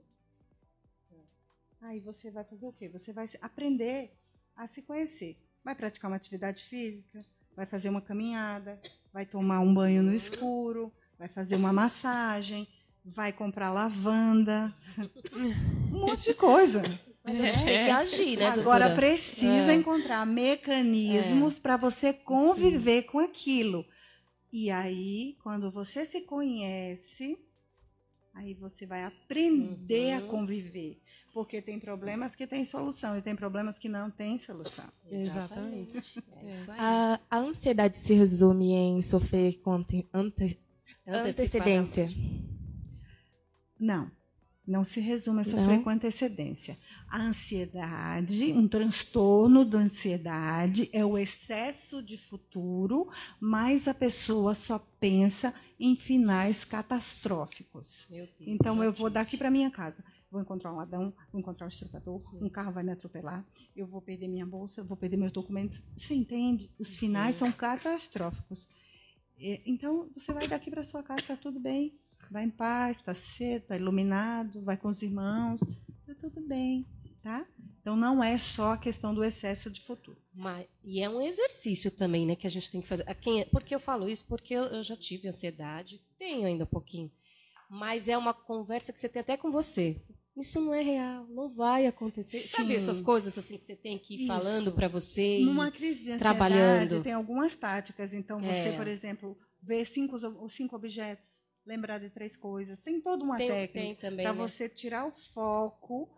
Aí 1.83 2.01
você 2.01 2.31
vai 2.31 2.45
fazer 2.45 2.67
o 2.67 2.73
quê? 2.73 2.89
Você 2.89 3.13
vai 3.13 3.29
aprender 3.43 4.11
a 4.57 4.67
se 4.67 4.81
conhecer. 4.81 5.37
Vai 5.63 5.75
praticar 5.75 6.11
uma 6.11 6.17
atividade 6.17 6.65
física, 6.65 7.25
vai 7.55 7.67
fazer 7.67 7.91
uma 7.91 8.01
caminhada, 8.01 8.81
vai 9.13 9.27
tomar 9.27 9.61
um 9.61 9.73
banho 9.73 10.03
no 10.03 10.15
escuro, 10.15 10.93
vai 11.19 11.29
fazer 11.29 11.57
uma 11.57 11.73
massagem, 11.73 12.67
vai 13.05 13.33
comprar 13.33 13.71
lavanda, 13.71 14.75
um 15.93 16.01
monte 16.01 16.25
de 16.25 16.35
coisa. 16.35 16.83
Mas 17.25 17.41
a 17.41 17.45
gente 17.47 17.65
tem 17.65 17.85
que 17.87 17.91
agir, 17.91 18.39
né, 18.39 18.49
Agora 18.49 18.85
doutora? 18.85 18.95
precisa 18.95 19.73
É. 19.73 19.75
encontrar 19.75 20.27
mecanismos 20.27 21.59
para 21.59 21.77
você 21.79 22.13
conviver 22.13 23.05
com 23.05 23.19
aquilo. 23.19 23.85
E 24.53 24.71
aí, 24.71 25.37
quando 25.43 25.71
você 25.71 26.05
se 26.05 26.21
conhece, 26.21 27.39
aí 28.35 28.53
você 28.55 28.85
vai 28.87 29.05
aprender 29.05 30.21
Uhum. 30.21 30.27
a 30.27 30.31
conviver. 30.31 31.01
Porque 31.33 31.61
tem 31.61 31.81
problemas 31.81 32.37
que 32.37 32.47
têm 32.47 32.65
solução 32.65 33.17
e 33.19 33.23
tem 33.23 33.35
problemas 33.35 33.77
que 33.79 33.89
não 33.89 34.09
têm 34.11 34.39
solução. 34.39 34.85
Exatamente. 35.11 36.23
É 36.43 36.51
isso 36.51 36.71
aí. 36.71 36.77
A, 36.79 37.21
a 37.31 37.39
ansiedade 37.39 37.97
se 37.97 38.13
resume 38.15 38.73
em 38.73 39.03
sofrer 39.03 39.59
com 39.61 39.73
ante, 39.73 40.07
ante- 40.15 40.61
antecedência. 41.07 42.07
Não, 43.81 44.11
não 44.67 44.83
se 44.85 44.99
resume 45.01 45.41
a 45.41 45.45
sofrer 45.45 45.77
Não? 45.77 45.83
com 45.85 45.91
antecedência. 45.91 46.79
A 47.09 47.19
ansiedade, 47.23 48.53
um 48.53 48.67
transtorno 48.67 49.65
da 49.65 49.79
ansiedade 49.79 50.89
é 50.93 51.05
o 51.05 51.19
excesso 51.19 52.03
de 52.03 52.17
futuro, 52.17 53.09
mas 53.41 53.87
a 53.87 53.95
pessoa 53.95 54.55
só 54.55 54.79
pensa 54.99 55.55
em 55.79 55.95
finais 55.97 56.65
catastróficos. 56.65 58.07
Meu 58.11 58.27
Deus, 58.27 58.35
Então 58.47 58.83
eu 58.83 58.93
vou 58.93 59.11
daqui 59.11 59.37
para 59.37 59.51
minha 59.51 59.71
casa, 59.71 60.03
vou 60.31 60.41
encontrar 60.41 60.73
um 60.73 60.77
ladrão, 60.77 61.13
vou 61.31 61.41
encontrar 61.41 61.67
um 61.67 61.69
estuprador, 61.69 62.17
Sim. 62.19 62.45
um 62.45 62.49
carro 62.49 62.73
vai 62.73 62.83
me 62.83 62.93
atropelar, 62.93 63.45
eu 63.77 63.87
vou 63.87 64.01
perder 64.01 64.29
minha 64.29 64.47
bolsa, 64.47 64.83
vou 64.83 64.97
perder 64.97 65.17
meus 65.17 65.33
documentos. 65.33 65.83
Você 65.97 66.15
entende? 66.15 66.71
Os 66.79 66.97
finais 66.97 67.37
são 67.37 67.53
catastróficos. 67.53 68.67
E- 69.39 69.61
Então 69.67 70.09
você 70.17 70.33
vai 70.33 70.47
daqui 70.49 70.71
para 70.71 70.85
sua 70.85 71.03
casa, 71.03 71.21
está 71.21 71.37
tudo 71.37 71.59
bem, 71.61 71.93
vai 72.31 72.45
em 72.45 72.51
paz, 72.51 72.99
está 72.99 73.15
cedo, 73.15 73.63
está 73.63 73.77
iluminado, 73.77 74.63
vai 74.63 74.77
com 74.77 74.89
os 74.89 75.03
irmãos, 75.03 75.61
está 76.01 76.15
tudo 76.21 76.41
bem, 76.47 76.87
tá? 77.23 77.47
Então 77.81 77.97
não 77.97 78.23
é 78.25 78.39
só 78.39 78.73
a 78.73 78.79
questão 78.79 79.15
do 79.15 79.23
excesso 79.23 79.71
de 79.71 79.83
futuro. 79.83 80.17
Mas- 80.35 80.67
e 80.83 81.01
é 81.01 81.09
um 81.09 81.21
exercício 81.21 81.91
também, 81.91 82.27
né, 82.27 82.35
que 82.35 82.47
a 82.47 82.51
gente 82.51 82.71
tem 82.71 82.81
que 82.81 82.89
fazer. 82.89 83.05
Quem, 83.17 83.45
por 83.47 83.63
que 83.63 83.75
eu 83.75 83.81
falo 83.81 84.09
isso? 84.09 84.27
Porque 84.27 84.55
eu, 84.55 84.65
eu 84.65 84.83
já 84.83 84.97
tive 84.97 85.29
ansiedade, 85.29 86.01
tenho 86.19 86.47
ainda 86.47 86.65
um 86.65 86.69
pouquinho. 86.69 87.11
Mas 87.71 88.09
é 88.09 88.17
uma 88.17 88.33
conversa 88.35 88.93
que 88.93 88.99
você 89.01 89.09
tem 89.09 89.21
até 89.21 89.37
com 89.37 89.51
você. 89.51 90.01
Isso 90.37 90.61
não 90.61 90.75
é 90.75 90.83
real, 90.83 91.27
não 91.29 91.49
vai 91.55 91.87
acontecer. 91.87 92.41
Sabe 92.49 92.69
Sim. 92.71 92.75
essas 92.75 93.01
coisas 93.01 93.37
assim 93.39 93.57
que 93.57 93.63
você 93.65 93.77
tem 93.77 93.97
que 93.99 94.15
ir 94.15 94.19
Isso. 94.19 94.27
falando 94.27 94.73
para 94.73 94.89
você? 94.89 95.41
Numa 95.45 95.71
crise 95.71 96.03
de 96.03 96.13
ansiedade, 96.13 96.19
trabalhando. 96.19 97.03
tem 97.05 97.13
algumas 97.13 97.55
táticas. 97.55 98.13
Então, 98.13 98.39
você, 98.39 98.71
É. 98.71 98.77
por 98.77 98.87
exemplo, 98.89 99.39
vê 99.63 99.85
cinco, 99.85 100.17
os 100.17 100.53
cinco 100.53 100.75
objetos, 100.75 101.25
lembrar 101.67 101.99
de 101.99 102.11
três 102.11 102.37
coisas. 102.37 102.83
Tem 102.85 103.01
toda 103.01 103.25
uma 103.25 103.37
tem, 103.37 103.49
técnica 103.49 103.73
tem 103.73 103.95
também. 103.95 104.25
para 104.25 104.35
né? 104.35 104.39
você 104.39 104.69
tirar 104.69 105.07
o 105.07 105.13
foco 105.13 106.09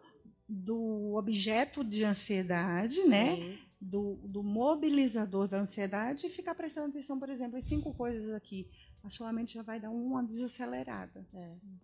do 0.48 1.14
objeto 1.16 1.82
de 1.82 2.04
ansiedade, 2.04 3.00
né? 3.08 3.36
Sim. 3.36 3.58
Do, 3.78 4.14
do 4.24 4.42
mobilizador 4.42 5.46
da 5.46 5.58
ansiedade 5.58 6.26
e 6.26 6.30
ficar 6.30 6.54
prestando 6.54 6.88
atenção, 6.88 7.18
por 7.18 7.28
exemplo, 7.28 7.58
em 7.58 7.62
cinco 7.62 7.92
coisas 7.92 8.32
aqui. 8.32 8.68
A 9.04 9.10
sua 9.10 9.32
mente 9.32 9.54
já 9.54 9.62
vai 9.62 9.78
dar 9.78 9.90
uma 9.90 10.24
desacelerada. 10.24 11.24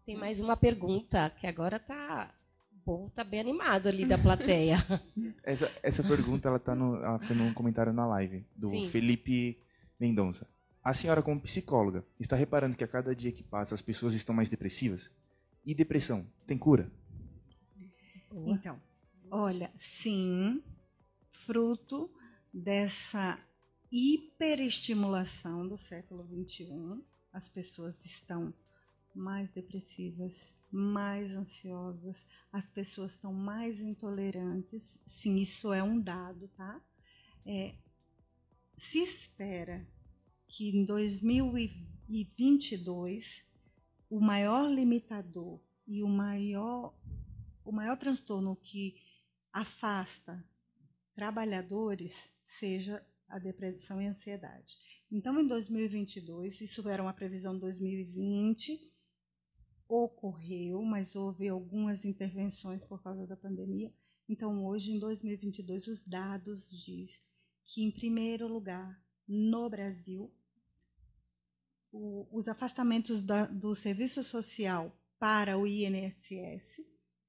Tem 0.04 0.16
mais 0.16 0.40
uma 0.40 0.56
pergunta, 0.56 1.30
que 1.38 1.46
agora 1.46 1.78
tá. 1.78 2.34
O 2.72 2.84
povo 2.84 3.10
tá 3.10 3.22
bem 3.22 3.40
animado 3.40 3.88
ali 3.88 4.04
da 4.04 4.18
plateia. 4.18 4.76
Essa, 5.44 5.70
essa 5.82 6.02
pergunta 6.02 6.48
ela 6.48 6.58
tá 6.58 6.74
no, 6.74 6.96
ela 6.96 7.18
foi 7.20 7.36
num 7.36 7.52
comentário 7.52 7.92
na 7.92 8.06
live 8.06 8.44
do 8.56 8.70
Sim. 8.70 8.88
Felipe 8.88 9.60
Mendonça. 10.00 10.48
A 10.84 10.92
senhora, 10.92 11.22
como 11.22 11.40
psicóloga, 11.40 12.04
está 12.18 12.34
reparando 12.34 12.76
que 12.76 12.82
a 12.82 12.88
cada 12.88 13.14
dia 13.14 13.30
que 13.30 13.44
passa 13.44 13.72
as 13.72 13.80
pessoas 13.80 14.14
estão 14.14 14.34
mais 14.34 14.48
depressivas? 14.48 15.12
E 15.64 15.74
depressão, 15.74 16.26
tem 16.44 16.58
cura? 16.58 16.90
Então, 18.32 18.82
olha, 19.30 19.70
sim, 19.76 20.60
fruto 21.30 22.10
dessa 22.52 23.38
hiperestimulação 23.92 25.68
do 25.68 25.78
século 25.78 26.26
XXI, 26.26 27.00
as 27.32 27.48
pessoas 27.48 28.04
estão 28.04 28.52
mais 29.14 29.50
depressivas, 29.50 30.52
mais 30.68 31.30
ansiosas, 31.36 32.26
as 32.52 32.66
pessoas 32.66 33.12
estão 33.12 33.32
mais 33.32 33.80
intolerantes. 33.80 34.98
Sim, 35.06 35.36
isso 35.36 35.72
é 35.72 35.82
um 35.82 36.00
dado, 36.00 36.48
tá? 36.56 36.80
É, 37.46 37.76
se 38.76 38.98
espera 38.98 39.86
que 40.52 40.68
em 40.68 40.84
2022 40.84 43.44
o 44.10 44.20
maior 44.20 44.70
limitador 44.70 45.58
e 45.86 46.02
o 46.02 46.08
maior 46.08 46.94
o 47.64 47.72
maior 47.72 47.96
transtorno 47.96 48.54
que 48.56 48.96
afasta 49.50 50.46
trabalhadores 51.14 52.30
seja 52.44 53.02
a 53.28 53.38
depressão 53.38 54.02
e 54.02 54.06
a 54.06 54.10
ansiedade. 54.10 54.76
Então, 55.10 55.40
em 55.40 55.46
2022, 55.46 56.60
isso 56.60 56.86
era 56.88 57.02
uma 57.02 57.14
previsão 57.14 57.54
de 57.54 57.60
2020, 57.60 58.92
ocorreu, 59.88 60.82
mas 60.82 61.16
houve 61.16 61.48
algumas 61.48 62.04
intervenções 62.04 62.84
por 62.84 63.02
causa 63.02 63.26
da 63.26 63.36
pandemia. 63.36 63.90
Então, 64.28 64.66
hoje, 64.66 64.92
em 64.92 64.98
2022, 64.98 65.86
os 65.86 66.02
dados 66.02 66.68
diz 66.84 67.22
que, 67.64 67.82
em 67.82 67.90
primeiro 67.90 68.46
lugar, 68.48 69.02
no 69.26 69.70
Brasil, 69.70 70.30
o- 71.92 72.26
os 72.32 72.48
afastamentos 72.48 73.22
da- 73.22 73.46
do 73.46 73.74
serviço 73.74 74.24
social 74.24 74.96
para 75.18 75.56
o 75.58 75.66
INSS 75.66 76.80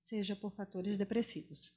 seja 0.06 0.36
por 0.36 0.52
fatores 0.54 0.98
depressivos. 0.98 1.74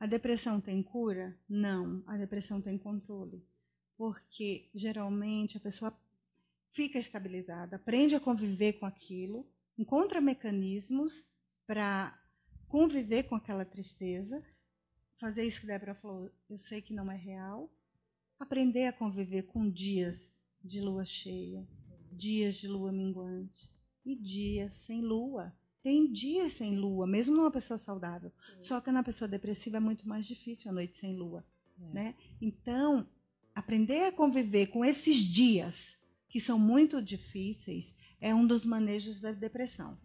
A 0.00 0.06
depressão 0.06 0.60
tem 0.60 0.82
cura? 0.82 1.38
Não. 1.48 2.02
A 2.06 2.16
depressão 2.16 2.60
tem 2.60 2.76
controle. 2.76 3.46
Porque 3.96 4.68
geralmente 4.74 5.56
a 5.56 5.60
pessoa 5.60 5.96
fica 6.72 6.98
estabilizada, 6.98 7.76
aprende 7.76 8.16
a 8.16 8.20
conviver 8.20 8.74
com 8.74 8.86
aquilo, 8.86 9.48
encontra 9.78 10.20
mecanismos 10.20 11.24
para 11.66 12.20
conviver 12.66 13.24
com 13.24 13.36
aquela 13.36 13.64
tristeza, 13.64 14.44
fazer 15.20 15.44
isso 15.44 15.60
que 15.60 15.66
Débora 15.68 15.94
falou, 15.94 16.28
eu 16.50 16.58
sei 16.58 16.82
que 16.82 16.92
não 16.92 17.10
é 17.10 17.16
real, 17.16 17.70
aprender 18.40 18.86
a 18.86 18.92
conviver 18.92 19.44
com 19.44 19.70
dias 19.70 20.34
de 20.62 20.80
lua 20.80 21.04
cheia, 21.04 21.64
dias 22.14 22.56
de 22.56 22.68
lua 22.68 22.92
minguante 22.92 23.68
e 24.04 24.14
dias 24.14 24.72
sem 24.72 25.00
lua. 25.00 25.52
Tem 25.82 26.10
dias 26.10 26.54
sem 26.54 26.76
lua, 26.76 27.06
mesmo 27.06 27.36
numa 27.36 27.50
pessoa 27.50 27.76
saudável. 27.76 28.32
Só 28.60 28.80
que 28.80 28.90
na 28.90 29.02
pessoa 29.02 29.28
depressiva 29.28 29.76
é 29.76 29.80
muito 29.80 30.08
mais 30.08 30.26
difícil 30.26 30.70
a 30.70 30.74
noite 30.74 30.96
sem 30.98 31.14
lua. 31.14 31.44
Né? 31.92 32.14
Então, 32.40 33.06
aprender 33.54 34.04
a 34.04 34.12
conviver 34.12 34.68
com 34.68 34.84
esses 34.84 35.16
dias 35.16 35.96
que 36.28 36.40
são 36.40 36.58
muito 36.58 37.02
difíceis 37.02 37.94
é 38.20 38.34
um 38.34 38.46
dos 38.46 38.64
manejos 38.64 39.20
da 39.20 39.32
depressão. 39.32 39.98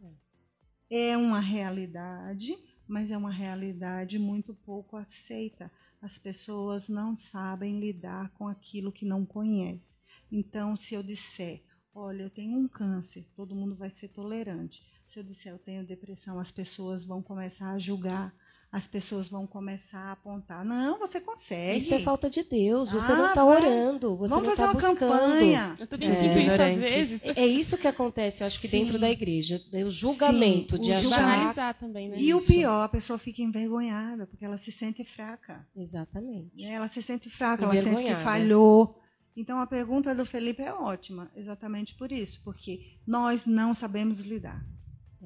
É 0.89 1.15
uma 1.15 1.39
realidade, 1.39 2.57
mas 2.87 3.11
é 3.11 3.17
uma 3.17 3.31
realidade 3.31 4.19
muito 4.19 4.53
pouco 4.53 4.97
aceita. 4.97 5.71
As 6.01 6.17
pessoas 6.17 6.89
não 6.89 7.15
sabem 7.15 7.79
lidar 7.79 8.29
com 8.31 8.47
aquilo 8.47 8.91
que 8.91 9.05
não 9.05 9.25
conhece. 9.25 9.97
Então, 10.31 10.75
se 10.75 10.93
eu 10.93 11.01
disser, 11.01 11.63
olha, 11.99 12.23
eu 12.23 12.29
tenho 12.29 12.57
um 12.57 12.67
câncer, 12.67 13.25
todo 13.35 13.55
mundo 13.55 13.75
vai 13.75 13.89
ser 13.89 14.07
tolerante. 14.09 14.81
Se 15.13 15.19
eu 15.19 15.23
disser 15.23 15.51
eu 15.53 15.59
tenho 15.59 15.83
depressão, 15.85 16.39
as 16.39 16.51
pessoas 16.51 17.03
vão 17.03 17.21
começar 17.21 17.71
a 17.71 17.77
julgar, 17.79 18.31
as 18.71 18.85
pessoas 18.85 19.27
vão 19.27 19.47
começar 19.47 19.99
a 19.99 20.11
apontar. 20.11 20.63
Não, 20.63 20.99
você 20.99 21.19
consegue. 21.19 21.79
Isso 21.79 21.95
é 21.95 21.99
falta 21.99 22.29
de 22.29 22.43
Deus. 22.43 22.87
Você 22.89 23.11
Ah, 23.11 23.15
não 23.15 23.27
está 23.29 23.43
orando. 23.43 24.15
Você 24.15 24.29
Vamos 24.35 24.47
não 24.47 24.55
fazer 24.55 24.61
está 24.61 24.65
uma 24.65 24.73
buscando. 24.91 24.99
campanha. 24.99 25.75
Eu 25.79 25.87
também 25.87 26.09
É, 26.09 26.13
sinto 26.13 26.37
isso 26.37 26.61
às 26.61 26.77
vezes. 26.77 27.25
É 27.25 27.39
é 27.41 27.47
isso 27.47 27.77
que 27.79 27.87
acontece, 27.87 28.43
eu 28.43 28.47
acho 28.47 28.61
que 28.61 28.67
Sim. 28.67 28.81
dentro 28.81 28.99
da 28.99 29.09
igreja. 29.09 29.59
O 29.83 29.89
julgamento 29.89 30.75
Sim, 30.75 30.81
de 30.83 30.91
o 30.91 30.95
achar. 30.95 31.09
Banalizar 31.09 31.73
também, 31.79 32.09
né? 32.09 32.17
E 32.19 32.31
o 32.31 32.37
Isso. 32.37 32.53
pior, 32.53 32.83
a 32.83 32.89
pessoa 32.89 33.17
fica 33.17 33.41
envergonhada, 33.41 34.27
porque 34.27 34.45
ela 34.45 34.57
se 34.57 34.71
sente 34.71 35.03
fraca. 35.03 35.67
Exatamente. 35.75 36.55
né? 36.55 36.73
Ela 36.73 36.87
se 36.87 37.01
sente 37.01 37.27
fraca, 37.31 37.63
ela 37.65 37.75
sente 37.75 38.03
que 38.03 38.13
falhou. 38.15 39.01
Então 39.35 39.59
a 39.59 39.67
pergunta 39.67 40.13
do 40.13 40.25
Felipe 40.25 40.61
é 40.61 40.73
ótima, 40.73 41.31
exatamente 41.35 41.95
por 41.95 42.11
isso, 42.11 42.41
porque 42.43 42.97
nós 43.05 43.45
não 43.45 43.73
sabemos 43.73 44.19
lidar. 44.21 44.65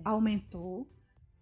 aumentou, 0.04 0.90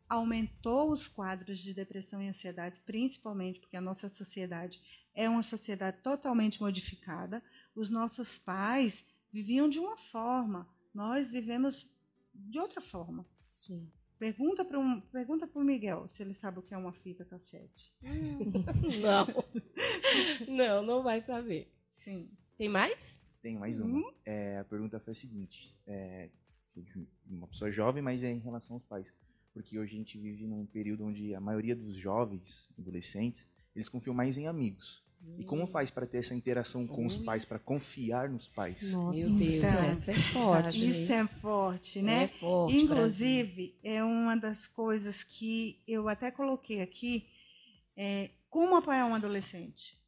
aumentou 0.09 0.91
os 0.91 1.07
quadros 1.07 1.59
de 1.59 1.73
depressão 1.73 2.21
e 2.21 2.27
ansiedade, 2.27 2.81
principalmente 2.85 3.59
porque 3.59 3.77
a 3.77 3.81
nossa 3.81 4.09
sociedade 4.09 4.81
é 5.13 5.29
uma 5.29 5.41
sociedade 5.41 5.97
totalmente 6.03 6.61
modificada. 6.61 7.41
Os 7.75 7.89
nossos 7.89 8.37
pais 8.37 9.05
viviam 9.31 9.69
de 9.69 9.79
uma 9.79 9.97
forma, 9.97 10.67
nós 10.93 11.29
vivemos 11.29 11.89
de 12.33 12.59
outra 12.59 12.81
forma. 12.81 13.25
Sim. 13.53 13.91
Pergunta 14.19 14.63
para 14.63 14.79
um, 14.79 15.01
pergunta 15.01 15.49
o 15.51 15.63
Miguel 15.63 16.07
se 16.09 16.21
ele 16.21 16.33
sabe 16.33 16.59
o 16.59 16.61
que 16.61 16.73
é 16.73 16.77
uma 16.77 16.93
fita 16.93 17.25
cassete. 17.25 17.91
Não. 19.01 19.27
não, 20.55 20.83
não 20.83 21.03
vai 21.03 21.19
saber. 21.19 21.73
Sim. 21.91 22.29
Tem 22.61 22.69
mais? 22.69 23.19
Tem 23.41 23.57
mais 23.57 23.79
uma. 23.79 24.13
É, 24.23 24.59
a 24.59 24.63
pergunta 24.63 24.99
foi 24.99 25.13
a 25.13 25.15
seguinte: 25.15 25.75
é, 25.87 26.29
foi 26.71 26.83
de 26.83 27.07
uma 27.27 27.47
pessoa 27.47 27.71
jovem, 27.71 28.03
mas 28.03 28.23
é 28.23 28.31
em 28.31 28.37
relação 28.37 28.75
aos 28.75 28.83
pais. 28.83 29.11
Porque 29.51 29.79
hoje 29.79 29.95
a 29.95 29.97
gente 29.97 30.15
vive 30.19 30.45
num 30.45 30.63
período 30.67 31.03
onde 31.03 31.33
a 31.33 31.41
maioria 31.41 31.75
dos 31.75 31.95
jovens, 31.95 32.69
adolescentes, 32.77 33.49
eles 33.75 33.89
confiam 33.89 34.13
mais 34.13 34.37
em 34.37 34.45
amigos. 34.45 35.03
E 35.39 35.43
como 35.43 35.65
faz 35.65 35.89
para 35.89 36.05
ter 36.05 36.19
essa 36.19 36.35
interação 36.35 36.85
com 36.85 37.03
os 37.03 37.17
pais, 37.17 37.43
para 37.43 37.57
confiar 37.57 38.29
nos 38.29 38.47
pais? 38.47 38.93
Nossa. 38.93 39.19
Meu 39.19 39.39
Deus, 39.39 39.63
Então, 39.63 39.85
essa 39.85 40.11
é 40.11 40.15
forte. 40.15 40.89
Isso 40.89 41.11
é 41.11 41.27
forte, 41.27 42.01
né? 42.03 42.23
É 42.25 42.27
forte. 42.27 42.85
Brasil. 42.85 42.85
Inclusive, 42.85 43.79
é 43.81 44.03
uma 44.03 44.35
das 44.35 44.67
coisas 44.67 45.23
que 45.23 45.81
eu 45.87 46.07
até 46.07 46.29
coloquei 46.29 46.81
aqui, 46.81 47.27
é, 47.97 48.29
como 48.51 48.75
apoiar 48.75 49.07
um 49.07 49.15
adolescente. 49.15 49.99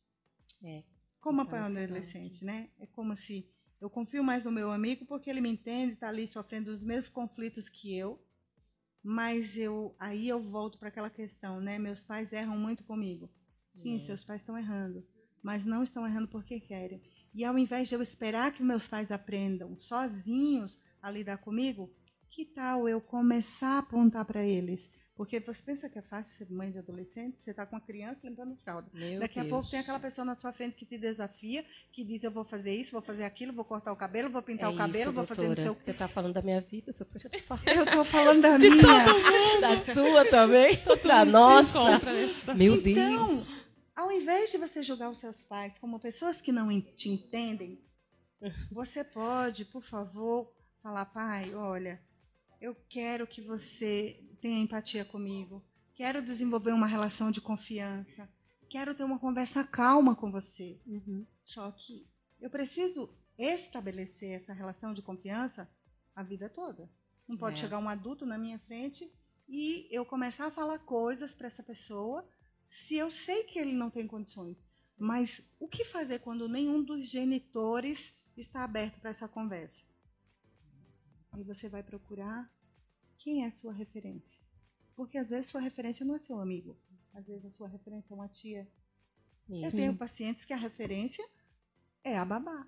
É. 0.63 0.83
Como 1.23 1.39
Eu 1.41 1.45
tava 1.45 1.57
apoiar 1.67 1.79
um 1.79 1.83
adolescente, 1.83 2.43
né? 2.43 2.69
É 2.77 2.85
como 2.85 3.15
se 3.15 3.49
eu 3.79 3.89
confio 3.89 4.21
mais 4.21 4.43
no 4.43 4.51
meu 4.51 4.69
amigo 4.71 5.05
porque 5.05 5.29
ele 5.29 5.39
me 5.39 5.49
entende, 5.49 5.93
está 5.93 6.09
ali 6.09 6.27
sofrendo 6.27 6.69
os 6.69 6.83
mesmos 6.83 7.07
conflitos 7.09 7.69
que 7.69 7.95
eu, 7.97 8.21
mas 9.01 9.57
eu 9.57 9.95
aí 9.97 10.27
eu 10.27 10.41
volto 10.43 10.77
para 10.77 10.89
aquela 10.89 11.09
questão, 11.09 11.61
né? 11.61 11.79
Meus 11.79 12.03
pais 12.03 12.33
erram 12.33 12.57
muito 12.57 12.83
comigo. 12.83 13.31
Sim, 13.73 13.95
É. 13.95 13.99
seus 14.01 14.23
pais 14.25 14.41
estão 14.41 14.57
errando, 14.57 15.07
mas 15.41 15.65
não 15.65 15.81
estão 15.81 16.05
errando 16.05 16.27
porque 16.27 16.59
querem. 16.59 17.01
E 17.33 17.45
ao 17.45 17.57
invés 17.57 17.87
de 17.87 17.95
eu 17.95 18.01
esperar 18.01 18.51
que 18.53 18.61
meus 18.61 18.85
pais 18.85 19.09
aprendam 19.09 19.79
sozinhos 19.79 20.77
a 21.01 21.09
lidar 21.09 21.37
comigo, 21.37 21.89
que 22.29 22.45
tal 22.45 22.87
eu 22.87 22.99
começar 22.99 23.75
a 23.75 23.79
apontar 23.79 24.25
para 24.25 24.45
eles? 24.45 24.91
Porque 25.15 25.39
você 25.39 25.61
pensa 25.61 25.87
que 25.87 25.99
é 25.99 26.01
fácil 26.01 26.35
ser 26.35 26.51
mãe 26.51 26.71
de 26.71 26.79
adolescente? 26.79 27.39
Você 27.39 27.51
está 27.51 27.67
com 27.67 27.75
uma 27.75 27.81
criança 27.81 28.19
limpando 28.23 28.55
fralda. 28.55 28.89
Meu 28.91 29.19
Daqui 29.19 29.37
a 29.39 29.43
Deus. 29.43 29.51
pouco 29.53 29.69
tem 29.69 29.79
aquela 29.79 29.99
pessoa 29.99 30.25
na 30.25 30.35
sua 30.35 30.51
frente 30.51 30.75
que 30.75 30.85
te 30.87 30.97
desafia, 30.97 31.63
que 31.91 32.03
diz 32.03 32.23
eu 32.23 32.31
vou 32.31 32.43
fazer 32.43 32.73
isso, 32.75 32.93
vou 32.93 33.01
fazer 33.01 33.23
aquilo, 33.23 33.53
vou 33.53 33.63
cortar 33.63 33.91
o 33.93 33.95
cabelo, 33.95 34.31
vou 34.31 34.41
pintar 34.41 34.71
é 34.71 34.73
o 34.73 34.75
cabelo, 34.77 35.03
isso, 35.03 35.11
vou 35.11 35.23
fazer 35.23 35.41
não 35.41 35.47
sei 35.47 35.53
o 35.53 35.65
doutora. 35.65 35.79
Você 35.79 35.91
está 35.91 36.07
falando 36.07 36.33
da 36.33 36.41
minha 36.41 36.61
vida, 36.61 36.91
doutora. 36.91 37.29
Eu 37.67 37.83
estou 37.83 38.05
falando 38.05 38.41
da 38.41 38.57
minha. 38.57 39.61
Da 39.61 39.77
sua 39.93 40.25
também? 40.29 40.79
Da 41.05 41.23
nossa? 41.25 41.79
Meu 42.55 42.75
Então, 42.75 43.27
Deus. 43.27 43.67
Ao 43.95 44.11
invés 44.11 44.51
de 44.51 44.57
você 44.57 44.81
julgar 44.81 45.11
os 45.11 45.19
seus 45.19 45.43
pais 45.43 45.77
como 45.77 45.99
pessoas 45.99 46.41
que 46.41 46.51
não 46.51 46.81
te 46.81 47.09
entendem, 47.09 47.79
você 48.71 49.03
pode, 49.03 49.63
por 49.65 49.83
favor, 49.83 50.51
falar, 50.81 51.05
pai, 51.05 51.53
olha, 51.53 52.01
eu 52.63 52.73
quero 52.87 53.27
que 53.27 53.41
você 53.41 54.23
tenha 54.41 54.57
empatia 54.57 55.03
comigo, 55.03 55.61
quero 55.93 56.21
desenvolver 56.21 56.71
uma 56.71 56.87
relação 56.87 57.29
de 57.29 57.41
confiança, 57.41 58.29
quero 58.69 58.95
ter 58.95 59.03
uma 59.03 59.19
conversa 59.19 59.65
calma 59.65 60.15
com 60.15 60.31
você. 60.31 60.79
Uhum. 60.85 61.25
Só 61.43 61.69
que 61.71 62.07
eu 62.39 62.49
preciso 62.49 63.13
estabelecer 63.37 64.31
essa 64.31 64.53
relação 64.53 64.93
de 64.93 65.01
confiança 65.01 65.69
a 66.15 66.23
vida 66.23 66.49
toda. 66.49 66.89
Não 67.27 67.37
pode 67.37 67.59
É. 67.59 67.61
chegar 67.63 67.79
um 67.79 67.89
adulto 67.89 68.25
na 68.25 68.37
minha 68.37 68.59
frente 68.59 69.11
e 69.45 69.85
eu 69.91 70.05
começar 70.05 70.45
a 70.47 70.51
falar 70.51 70.79
coisas 70.79 71.35
para 71.35 71.47
essa 71.47 71.63
pessoa 71.63 72.25
se 72.65 72.95
eu 72.95 73.11
sei 73.11 73.43
que 73.43 73.59
ele 73.59 73.73
não 73.73 73.89
tem 73.89 74.07
condições. 74.07 74.57
Mas 74.97 75.41
o 75.59 75.67
que 75.67 75.83
fazer 75.83 76.19
quando 76.19 76.47
nenhum 76.47 76.81
dos 76.81 77.09
genitores 77.09 78.13
está 78.37 78.63
aberto 78.63 79.01
para 79.01 79.09
essa 79.09 79.27
conversa? 79.27 79.83
Aí 81.33 81.43
você 81.43 81.67
vai 81.67 81.83
procurar 81.83 82.49
quem 83.17 83.45
é 83.45 83.51
sua 83.51 83.73
referência. 83.73 84.39
Porque 84.95 85.17
às 85.17 85.29
vezes 85.31 85.49
sua 85.49 85.61
referência 85.61 86.05
não 86.05 86.15
é 86.15 86.19
seu 86.19 86.39
amigo. 86.39 86.77
Às 87.13 87.27
vezes 87.27 87.45
a 87.45 87.51
sua 87.51 87.67
referência 87.67 88.13
é 88.13 88.15
uma 88.15 88.27
tia. 88.27 88.67
Eu 89.49 89.71
tenho 89.71 89.95
pacientes 89.95 90.45
que 90.45 90.53
a 90.53 90.57
referência 90.57 91.27
é 92.03 92.17
a 92.17 92.23
babá. 92.23 92.67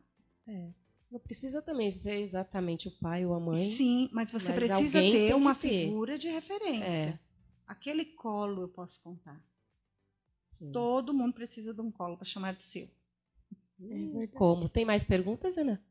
Não 1.10 1.20
precisa 1.20 1.62
também 1.62 1.90
ser 1.92 2.16
exatamente 2.16 2.88
o 2.88 2.92
pai 2.92 3.26
ou 3.26 3.34
a 3.34 3.40
mãe. 3.40 3.70
Sim, 3.70 4.10
mas 4.12 4.30
você 4.32 4.50
Mas 4.50 4.56
precisa 4.56 5.00
ter 5.00 5.34
uma 5.36 5.56
ter. 5.56 5.86
figura 5.86 6.18
de 6.18 6.28
referência. 6.28 6.86
É. 6.86 7.20
Aquele 7.68 8.06
colo 8.06 8.64
eu 8.64 8.68
posso 8.68 9.00
contar. 9.02 9.42
Sim. 10.44 10.72
Todo 10.72 11.14
mundo 11.14 11.34
precisa 11.34 11.74
de 11.74 11.82
um 11.82 11.92
colo 11.92 12.18
para 12.18 12.26
chamar 12.26 12.54
de 12.54 12.64
seu. 12.64 12.90
Como? 14.34 14.70
Tem 14.70 14.86
mais 14.86 15.04
perguntas, 15.04 15.58
Ana? 15.58 15.84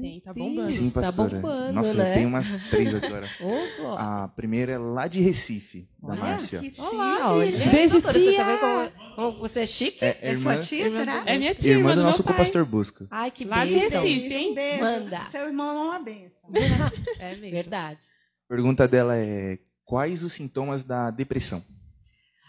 Tem, 0.00 0.18
tá 0.20 0.32
bombando. 0.32 0.70
Sim, 0.70 0.90
Tá 0.90 1.02
pastora. 1.02 1.36
bombando, 1.36 1.72
Nossa, 1.74 1.92
né? 1.94 2.10
eu 2.10 2.14
tenho 2.14 2.28
umas 2.28 2.56
três 2.70 2.94
agora. 2.94 3.26
A 3.98 4.28
primeira 4.28 4.72
é 4.72 4.78
lá 4.78 5.06
de 5.06 5.20
Recife, 5.20 5.86
da 6.02 6.12
Olha, 6.12 6.20
Márcia. 6.20 6.60
que 6.60 6.80
Olá. 6.80 7.36
Lívia. 7.44 7.70
Beijo, 7.70 7.92
Doutora, 7.92 8.18
Você 8.18 8.28
tia. 8.30 8.36
tá 8.38 8.44
vendo 8.44 8.60
como, 8.60 9.14
como 9.14 9.38
você 9.40 9.60
é 9.60 9.66
chique? 9.66 10.02
É, 10.02 10.18
É 10.22 10.30
irmã, 10.30 10.54
sua 10.54 10.62
tia, 10.62 10.90
será? 10.90 11.22
É 11.26 11.36
minha 11.38 11.54
tia, 11.54 11.72
irmã 11.72 11.94
do 11.94 12.02
nosso 12.02 12.24
co-pastor 12.24 12.64
Busca. 12.64 13.06
Ai, 13.10 13.30
que 13.30 13.44
Lá 13.44 13.66
de 13.66 13.74
bênção. 13.74 14.02
Recife, 14.02 14.32
hein? 14.34 14.54
Beijo. 14.54 14.80
Manda. 14.80 15.26
Seu 15.30 15.46
irmão 15.48 15.68
é 15.68 15.82
uma 15.90 15.98
benção. 16.00 16.50
É 17.20 17.34
mesmo. 17.36 17.50
Verdade. 17.50 18.00
Pergunta 18.48 18.88
dela 18.88 19.16
é: 19.18 19.58
quais 19.84 20.22
os 20.24 20.32
sintomas 20.32 20.82
da 20.82 21.10
depressão? 21.10 21.62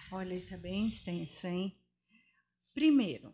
Olha, 0.10 0.34
isso 0.36 0.54
é 0.54 0.58
bem 0.58 0.88
extenso, 0.88 1.48
hein? 1.48 1.74
Primeiro, 2.74 3.34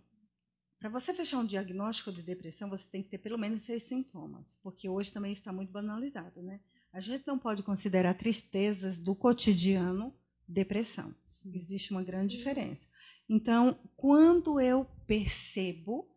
para 0.81 0.89
você 0.89 1.13
fechar 1.13 1.37
um 1.37 1.45
diagnóstico 1.45 2.11
de 2.11 2.23
depressão, 2.23 2.67
você 2.67 2.83
tem 2.91 3.03
que 3.03 3.09
ter 3.09 3.19
pelo 3.19 3.37
menos 3.37 3.61
seis 3.61 3.83
sintomas, 3.83 4.57
porque 4.63 4.89
hoje 4.89 5.11
também 5.11 5.31
está 5.31 5.53
muito 5.53 5.71
banalizado, 5.71 6.41
né? 6.41 6.59
A 6.91 6.99
gente 6.99 7.25
não 7.27 7.37
pode 7.37 7.61
considerar 7.61 8.15
tristezas 8.15 8.97
do 8.97 9.13
cotidiano 9.13 10.11
depressão. 10.47 11.13
Existe 11.53 11.91
uma 11.91 12.03
grande 12.03 12.35
diferença. 12.35 12.83
Então, 13.29 13.79
quando 13.95 14.59
eu 14.59 14.85
percebo 15.05 16.09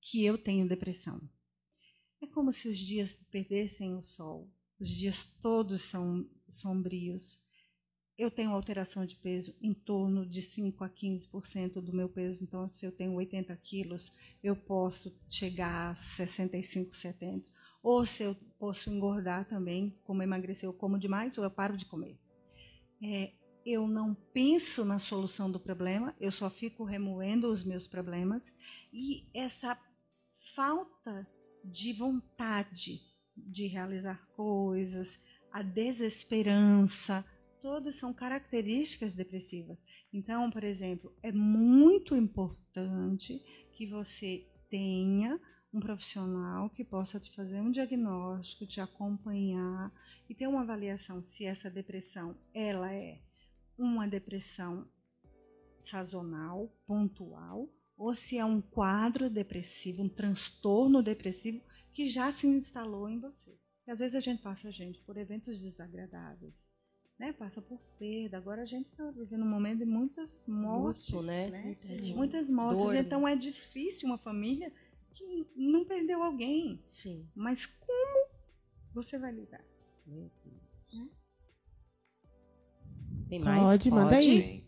que 0.00 0.24
eu 0.24 0.36
tenho 0.36 0.68
depressão, 0.68 1.20
é 2.20 2.26
como 2.26 2.52
se 2.52 2.68
os 2.68 2.76
dias 2.76 3.16
perdessem 3.30 3.94
o 3.94 4.02
sol, 4.02 4.50
os 4.80 4.88
dias 4.88 5.24
todos 5.40 5.82
são 5.82 6.28
sombrios. 6.48 7.40
Eu 8.18 8.32
tenho 8.32 8.50
alteração 8.50 9.06
de 9.06 9.14
peso 9.14 9.54
em 9.62 9.72
torno 9.72 10.26
de 10.26 10.42
5 10.42 10.82
a 10.82 10.90
15% 10.90 11.80
do 11.80 11.92
meu 11.92 12.08
peso. 12.08 12.42
Então, 12.42 12.68
se 12.68 12.84
eu 12.84 12.90
tenho 12.90 13.14
80 13.14 13.54
quilos, 13.58 14.12
eu 14.42 14.56
posso 14.56 15.16
chegar 15.30 15.92
a 15.92 15.94
65, 15.94 16.96
70. 16.96 17.46
Ou 17.80 18.04
se 18.04 18.24
eu 18.24 18.34
posso 18.58 18.90
engordar 18.90 19.48
também, 19.48 19.96
como 20.02 20.20
emagrecer, 20.20 20.68
eu 20.68 20.72
como 20.72 20.98
demais 20.98 21.38
ou 21.38 21.44
eu 21.44 21.50
paro 21.50 21.76
de 21.76 21.86
comer. 21.86 22.18
É, 23.00 23.34
eu 23.64 23.86
não 23.86 24.14
penso 24.32 24.84
na 24.84 24.98
solução 24.98 25.48
do 25.48 25.60
problema, 25.60 26.12
eu 26.18 26.32
só 26.32 26.50
fico 26.50 26.82
remoendo 26.82 27.46
os 27.46 27.62
meus 27.62 27.86
problemas. 27.86 28.52
E 28.92 29.28
essa 29.32 29.78
falta 30.54 31.24
de 31.64 31.92
vontade 31.92 33.00
de 33.36 33.68
realizar 33.68 34.26
coisas, 34.34 35.20
a 35.52 35.62
desesperança, 35.62 37.24
todas 37.60 37.96
são 37.96 38.12
características 38.12 39.14
depressivas. 39.14 39.78
Então, 40.12 40.50
por 40.50 40.64
exemplo, 40.64 41.14
é 41.22 41.32
muito 41.32 42.14
importante 42.16 43.42
que 43.72 43.86
você 43.86 44.46
tenha 44.68 45.40
um 45.72 45.80
profissional 45.80 46.70
que 46.70 46.84
possa 46.84 47.20
te 47.20 47.34
fazer 47.34 47.60
um 47.60 47.70
diagnóstico, 47.70 48.66
te 48.66 48.80
acompanhar 48.80 49.92
e 50.28 50.34
ter 50.34 50.46
uma 50.46 50.62
avaliação 50.62 51.22
se 51.22 51.44
essa 51.44 51.70
depressão 51.70 52.36
ela 52.54 52.92
é 52.92 53.20
uma 53.76 54.08
depressão 54.08 54.88
sazonal, 55.78 56.72
pontual, 56.86 57.68
ou 57.96 58.14
se 58.14 58.38
é 58.38 58.44
um 58.44 58.60
quadro 58.60 59.28
depressivo, 59.28 60.02
um 60.02 60.08
transtorno 60.08 61.02
depressivo 61.02 61.60
que 61.92 62.08
já 62.08 62.32
se 62.32 62.46
instalou 62.46 63.08
em 63.08 63.20
você. 63.20 63.58
Porque 63.76 63.90
às 63.90 63.98
vezes 63.98 64.14
a 64.14 64.20
gente 64.20 64.42
passa, 64.42 64.70
gente, 64.70 65.00
por 65.02 65.16
eventos 65.16 65.60
desagradáveis, 65.60 66.54
né? 67.18 67.32
Passa 67.32 67.60
por 67.60 67.78
perda. 67.98 68.36
Agora 68.36 68.62
a 68.62 68.66
gente 68.66 68.86
está 68.86 69.10
vivendo 69.10 69.42
um 69.42 69.48
momento 69.48 69.78
de 69.78 69.84
muitas 69.84 70.40
mortes, 70.46 71.10
Luto, 71.10 71.26
né? 71.26 71.50
né? 71.50 71.76
Verdade. 71.80 72.14
Muitas 72.14 72.48
mortes. 72.48 72.82
Dor, 72.82 72.94
né? 72.94 73.00
então 73.00 73.26
é 73.26 73.34
difícil 73.34 74.08
uma 74.08 74.18
família 74.18 74.72
que 75.10 75.46
não 75.56 75.84
perdeu 75.84 76.22
alguém. 76.22 76.82
Sim. 76.88 77.28
Mas 77.34 77.66
como 77.66 78.28
você 78.94 79.18
vai 79.18 79.32
lidar? 79.32 79.64
Meu 80.06 80.30
Deus. 80.44 81.18
Tem 83.28 83.38
mais? 83.38 83.62
Pode, 83.62 83.90
manda 83.90 84.16
aí. 84.16 84.64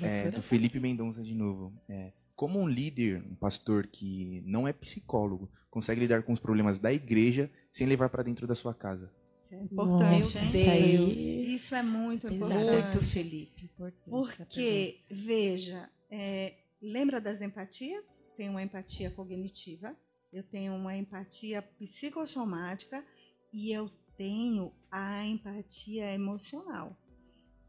É, 0.00 0.30
do 0.30 0.42
Felipe 0.42 0.78
Mendonça 0.78 1.22
de 1.22 1.34
novo. 1.34 1.72
É, 1.88 2.12
como 2.34 2.60
um 2.60 2.68
líder, 2.68 3.24
um 3.24 3.34
pastor 3.34 3.86
que 3.86 4.42
não 4.46 4.66
é 4.68 4.72
psicólogo, 4.72 5.50
consegue 5.70 6.00
lidar 6.00 6.22
com 6.22 6.32
os 6.32 6.40
problemas 6.40 6.78
da 6.78 6.92
igreja 6.92 7.50
sem 7.70 7.86
levar 7.86 8.10
para 8.10 8.22
dentro 8.22 8.46
da 8.46 8.54
sua 8.54 8.74
casa? 8.74 9.12
É 9.52 9.62
importante, 9.64 10.34
Nossa? 10.34 10.40
Deus. 10.50 11.14
Isso 11.14 11.74
é 11.74 11.82
muito 11.82 12.26
importante. 12.26 12.82
Muito, 12.82 13.02
Felipe. 13.02 13.64
Importante 13.66 14.08
Porque, 14.08 14.98
veja, 15.10 15.90
é, 16.10 16.54
lembra 16.80 17.20
das 17.20 17.42
empatias? 17.42 18.22
Tem 18.34 18.48
uma 18.48 18.62
empatia 18.62 19.10
cognitiva, 19.10 19.94
eu 20.32 20.42
tenho 20.42 20.74
uma 20.74 20.96
empatia 20.96 21.60
psicossomática 21.60 23.04
e 23.52 23.70
eu 23.70 23.90
tenho 24.16 24.72
a 24.90 25.26
empatia 25.26 26.14
emocional. 26.14 26.96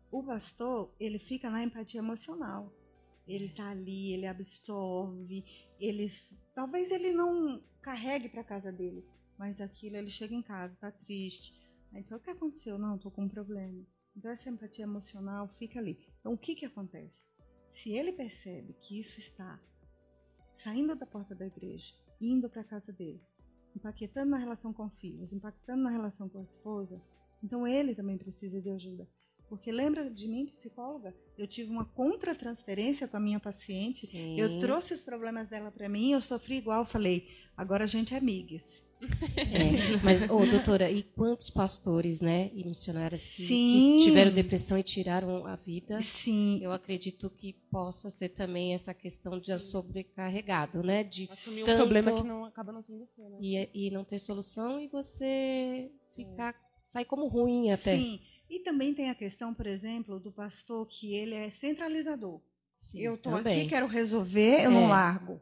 O 0.09 0.23
pastor, 0.23 0.95
ele 0.97 1.19
fica 1.19 1.49
na 1.49 1.63
empatia 1.63 1.99
emocional. 1.99 2.71
Ele 3.27 3.45
está 3.45 3.71
ali, 3.71 4.13
ele 4.13 4.25
absorve, 4.25 5.43
ele 5.79 6.07
talvez 6.55 6.91
ele 6.91 7.11
não 7.11 7.61
carregue 7.81 8.29
para 8.29 8.43
casa 8.43 8.71
dele, 8.71 9.03
mas 9.37 9.59
aquilo 9.59 9.97
ele 9.97 10.09
chega 10.09 10.33
em 10.33 10.41
casa, 10.41 10.73
está 10.73 10.91
triste. 10.91 11.62
Então, 11.95 12.17
o 12.17 12.21
que 12.21 12.29
aconteceu? 12.29 12.77
Não, 12.77 12.95
estou 12.95 13.11
com 13.11 13.23
um 13.23 13.29
problema. 13.29 13.85
Então, 14.15 14.31
essa 14.31 14.49
empatia 14.49 14.83
emocional 14.83 15.47
fica 15.57 15.79
ali. 15.79 15.97
Então, 16.19 16.33
o 16.33 16.37
que, 16.37 16.55
que 16.55 16.65
acontece? 16.65 17.21
Se 17.69 17.91
ele 17.91 18.11
percebe 18.11 18.73
que 18.73 18.99
isso 18.99 19.19
está 19.19 19.59
saindo 20.55 20.95
da 20.95 21.05
porta 21.05 21.33
da 21.33 21.47
igreja, 21.47 21.93
indo 22.21 22.49
para 22.49 22.61
a 22.61 22.65
casa 22.65 22.91
dele, 22.91 23.21
impactando 23.75 24.29
na 24.29 24.37
relação 24.37 24.71
com 24.71 24.89
filhos, 24.89 25.33
impactando 25.33 25.83
na 25.83 25.89
relação 25.89 26.29
com 26.29 26.37
a 26.37 26.43
esposa, 26.43 27.01
então 27.43 27.67
ele 27.67 27.95
também 27.95 28.17
precisa 28.17 28.61
de 28.61 28.69
ajuda. 28.69 29.07
Porque 29.49 29.71
lembra 29.71 30.09
de 30.09 30.27
mim, 30.27 30.47
psicóloga? 30.47 31.13
Eu 31.37 31.47
tive 31.47 31.69
uma 31.69 31.85
contratransferência 31.85 33.07
com 33.07 33.17
a 33.17 33.19
minha 33.19 33.39
paciente. 33.39 34.07
Sim. 34.07 34.39
Eu 34.39 34.57
trouxe 34.59 34.93
os 34.93 35.01
problemas 35.01 35.47
dela 35.49 35.69
para 35.69 35.89
mim, 35.89 36.11
eu 36.11 36.21
sofri 36.21 36.55
igual, 36.55 36.85
falei, 36.85 37.27
agora 37.55 37.83
a 37.83 37.87
gente 37.87 38.13
é 38.13 38.17
amigas. 38.17 38.85
É, 39.37 39.97
mas, 40.03 40.29
ô, 40.29 40.45
doutora, 40.45 40.89
e 40.91 41.03
quantos 41.03 41.49
pastores, 41.49 42.21
né, 42.21 42.49
e 42.53 42.65
missionárias 42.65 43.25
que, 43.25 43.47
Sim. 43.47 43.97
que 43.99 43.99
tiveram 44.05 44.31
depressão 44.31 44.77
e 44.77 44.83
tiraram 44.83 45.45
a 45.45 45.55
vida? 45.55 46.01
Sim, 46.01 46.59
Eu 46.61 46.71
acredito 46.71 47.29
que 47.29 47.53
possa 47.71 48.09
ser 48.09 48.29
também 48.29 48.73
essa 48.73 48.93
questão 48.93 49.39
de 49.39 49.57
sobrecarregado, 49.57 50.81
né? 50.83 51.03
De 51.03 51.27
Assumir 51.31 51.63
um 51.63 51.65
tanto 51.65 51.77
problema 51.77 52.11
que 52.13 52.23
não 52.27 52.45
acaba 52.45 52.71
não 52.71 52.81
sendo 52.81 53.05
seu, 53.07 53.29
né? 53.29 53.37
e, 53.41 53.87
e 53.87 53.91
não 53.91 54.03
ter 54.03 54.19
solução 54.19 54.79
e 54.79 54.87
você 54.87 55.91
ficar 56.15 56.55
sair 56.83 57.05
como 57.05 57.27
ruim 57.27 57.69
até. 57.71 57.97
sim. 57.97 58.19
E 58.49 58.59
também 58.59 58.93
tem 58.93 59.09
a 59.09 59.15
questão, 59.15 59.51
por 59.51 59.65
exemplo, 59.65 60.19
do 60.19 60.31
pastor 60.31 60.85
que 60.85 61.15
ele 61.15 61.33
é 61.33 61.49
centralizador. 61.49 62.39
Sim, 62.77 62.99
eu 63.01 63.15
estou 63.15 63.35
aqui, 63.35 63.65
quero 63.67 63.87
resolver, 63.87 64.63
eu 64.65 64.69
não 64.69 64.83
É. 64.83 64.87
largo. 64.89 65.41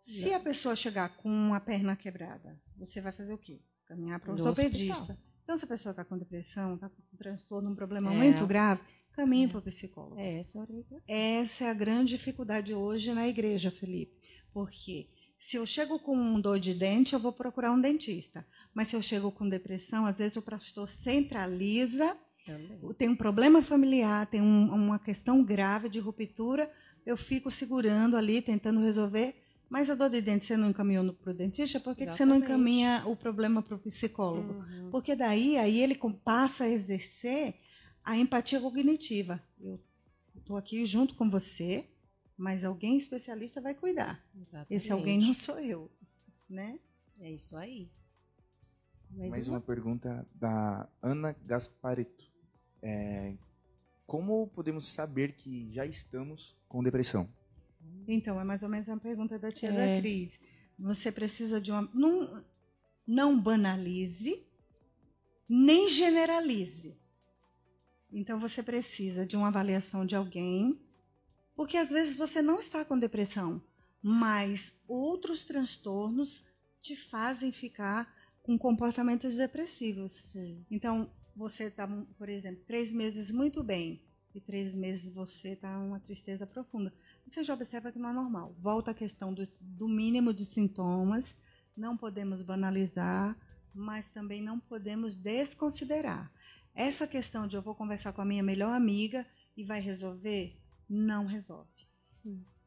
Se 0.00 0.32
a 0.34 0.40
pessoa 0.40 0.74
chegar 0.76 1.16
com 1.16 1.54
a 1.54 1.60
perna 1.60 1.96
quebrada, 1.96 2.60
você 2.78 3.00
vai 3.00 3.12
fazer 3.12 3.32
o 3.32 3.38
quê? 3.38 3.60
Caminhar 3.86 4.20
para 4.20 4.32
o 4.32 4.36
No 4.36 4.44
ortopedista. 4.44 5.18
Então, 5.42 5.56
se 5.56 5.64
a 5.64 5.68
pessoa 5.68 5.90
está 5.92 6.04
com 6.04 6.18
depressão, 6.18 6.74
está 6.74 6.88
com 6.88 6.96
um 7.12 7.16
transtorno, 7.16 7.70
um 7.70 7.74
problema 7.74 8.12
É. 8.12 8.16
muito 8.16 8.46
grave, 8.46 8.82
caminhe 9.12 9.46
É. 9.46 9.48
para 9.48 9.58
o 9.58 9.62
psicólogo. 9.62 10.18
É 10.20 10.38
essa 10.38 10.58
a 10.58 10.62
orientação. 10.62 11.14
Essa 11.14 11.64
é 11.64 11.70
a 11.70 11.74
grande 11.74 12.10
dificuldade 12.16 12.74
hoje 12.74 13.12
na 13.14 13.26
igreja, 13.26 13.70
Felipe. 13.70 14.16
Porque 14.52 15.08
se 15.38 15.56
eu 15.56 15.64
chego 15.64 15.98
com 15.98 16.16
um 16.16 16.40
dor 16.40 16.58
de 16.60 16.74
dente, 16.74 17.14
eu 17.14 17.20
vou 17.20 17.32
procurar 17.32 17.72
um 17.72 17.80
dentista. 17.80 18.46
Mas 18.74 18.88
se 18.88 18.96
eu 18.96 19.00
chego 19.02 19.30
com 19.32 19.48
depressão, 19.48 20.04
às 20.04 20.18
vezes 20.18 20.36
o 20.36 20.42
pastor 20.42 20.88
centraliza, 20.88 22.16
Também. 22.44 22.78
tem 22.98 23.08
um 23.08 23.16
problema 23.16 23.62
familiar, 23.62 24.26
tem 24.26 24.40
um- 24.42 24.70
uma 24.72 24.98
questão 24.98 25.42
grave 25.42 25.88
de 25.88 25.98
ruptura, 25.98 26.70
eu 27.06 27.16
fico 27.16 27.50
segurando 27.50 28.16
ali, 28.16 28.42
tentando 28.42 28.80
resolver. 28.80 29.34
Mas 29.68 29.90
a 29.90 29.94
dor 29.94 30.08
de 30.08 30.20
dente 30.22 30.46
você 30.46 30.56
não 30.56 30.70
encaminhou 30.70 31.12
para 31.12 31.30
o 31.30 31.34
dentista, 31.34 31.78
por 31.78 31.94
que, 31.94 32.06
que 32.06 32.12
você 32.12 32.24
não 32.24 32.36
encaminha 32.36 33.02
o 33.06 33.14
problema 33.14 33.62
para 33.62 33.76
o 33.76 33.78
psicólogo? 33.78 34.54
Uhum. 34.54 34.90
Porque 34.90 35.14
daí 35.14 35.58
aí 35.58 35.80
ele 35.80 35.98
passa 36.24 36.64
a 36.64 36.68
exercer 36.68 37.54
a 38.02 38.16
empatia 38.16 38.60
cognitiva. 38.60 39.42
Eu 39.60 39.78
estou 40.34 40.56
aqui 40.56 40.86
junto 40.86 41.14
com 41.14 41.28
você, 41.28 41.86
mas 42.36 42.64
alguém 42.64 42.96
especialista 42.96 43.60
vai 43.60 43.74
cuidar. 43.74 44.24
Exatamente. 44.34 44.74
Esse 44.74 44.90
alguém 44.90 45.18
não 45.18 45.34
sou 45.34 45.58
eu, 45.58 45.90
né? 46.48 46.78
É 47.20 47.30
isso 47.30 47.56
aí. 47.56 47.90
Mais, 49.10 49.30
Mais 49.30 49.48
uma? 49.48 49.56
uma 49.56 49.60
pergunta 49.60 50.26
da 50.34 50.88
Ana 51.02 51.36
Gaspareto. 51.44 52.26
É, 52.80 53.34
como 54.06 54.46
podemos 54.48 54.86
saber 54.88 55.32
que 55.32 55.70
já 55.72 55.84
estamos 55.84 56.56
com 56.66 56.82
depressão? 56.82 57.28
Então, 58.08 58.40
é 58.40 58.44
mais 58.44 58.62
ou 58.62 58.68
menos 58.70 58.88
a 58.88 58.96
pergunta 58.96 59.38
da 59.38 59.50
tia 59.50 59.68
É. 59.68 59.96
da 59.96 60.00
Cris. 60.00 60.40
Você 60.78 61.12
precisa 61.12 61.60
de 61.60 61.70
uma. 61.70 61.88
Não, 61.92 62.44
não 63.06 63.38
banalize, 63.40 64.46
nem 65.48 65.88
generalize. 65.88 66.96
Então, 68.10 68.40
você 68.40 68.62
precisa 68.62 69.26
de 69.26 69.36
uma 69.36 69.48
avaliação 69.48 70.06
de 70.06 70.16
alguém, 70.16 70.80
porque 71.54 71.76
às 71.76 71.90
vezes 71.90 72.16
você 72.16 72.40
não 72.40 72.58
está 72.58 72.84
com 72.84 72.98
depressão, 72.98 73.62
mas 74.02 74.74
outros 74.88 75.44
transtornos 75.44 76.42
te 76.80 76.96
fazem 76.96 77.52
ficar 77.52 78.10
com 78.42 78.56
comportamentos 78.56 79.36
depressivos. 79.36 80.12
Sim. 80.22 80.64
Então, 80.70 81.10
você 81.36 81.64
está, 81.64 81.86
por 82.16 82.30
exemplo, 82.30 82.64
três 82.66 82.90
meses 82.92 83.30
muito 83.30 83.62
bem 83.62 84.02
e 84.34 84.40
três 84.40 84.74
meses 84.74 85.12
você 85.12 85.50
está 85.50 85.78
uma 85.78 86.00
tristeza 86.00 86.46
profunda. 86.46 86.94
Você 87.28 87.44
já 87.44 87.54
observa 87.54 87.92
que 87.92 87.98
não 87.98 88.08
é 88.08 88.12
normal. 88.12 88.54
Volta 88.58 88.90
à 88.90 88.94
questão 88.94 89.34
do, 89.34 89.46
do 89.60 89.86
mínimo 89.86 90.32
de 90.32 90.44
sintomas. 90.44 91.36
Não 91.76 91.96
podemos 91.96 92.42
banalizar, 92.42 93.36
mas 93.74 94.08
também 94.08 94.42
não 94.42 94.58
podemos 94.58 95.14
desconsiderar. 95.14 96.32
Essa 96.74 97.06
questão 97.06 97.46
de 97.46 97.56
eu 97.56 97.62
vou 97.62 97.74
conversar 97.74 98.12
com 98.12 98.22
a 98.22 98.24
minha 98.24 98.42
melhor 98.42 98.72
amiga 98.72 99.26
e 99.56 99.62
vai 99.62 99.80
resolver, 99.80 100.56
não 100.88 101.26
resolve. 101.26 101.68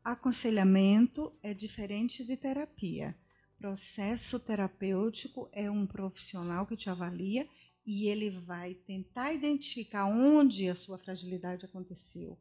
Aconselhamento 0.03 1.33
é 1.41 1.53
diferente 1.53 2.23
de 2.23 2.35
terapia. 2.35 3.15
Processo 3.57 4.39
terapêutico 4.39 5.49
é 5.51 5.69
um 5.69 5.85
profissional 5.85 6.65
que 6.65 6.75
te 6.75 6.89
avalia 6.89 7.47
e 7.85 8.07
ele 8.07 8.29
vai 8.29 8.73
tentar 8.73 9.33
identificar 9.33 10.05
onde 10.05 10.69
a 10.69 10.75
sua 10.75 10.97
fragilidade 10.97 11.65
aconteceu, 11.65 12.37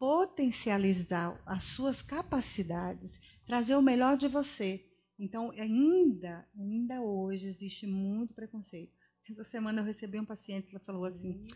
potencializar 0.00 1.38
as 1.44 1.62
suas 1.62 2.00
capacidades, 2.00 3.20
trazer 3.46 3.76
o 3.76 3.82
melhor 3.82 4.16
de 4.16 4.28
você. 4.28 4.82
Então, 5.18 5.50
ainda, 5.50 6.48
ainda 6.58 7.02
hoje 7.02 7.46
existe 7.46 7.86
muito 7.86 8.32
preconceito. 8.32 8.94
Essa 9.30 9.44
semana 9.44 9.82
eu 9.82 9.84
recebi 9.84 10.18
um 10.18 10.24
paciente 10.24 10.70
que 10.70 10.78
falou 10.80 11.04
assim: 11.04 11.46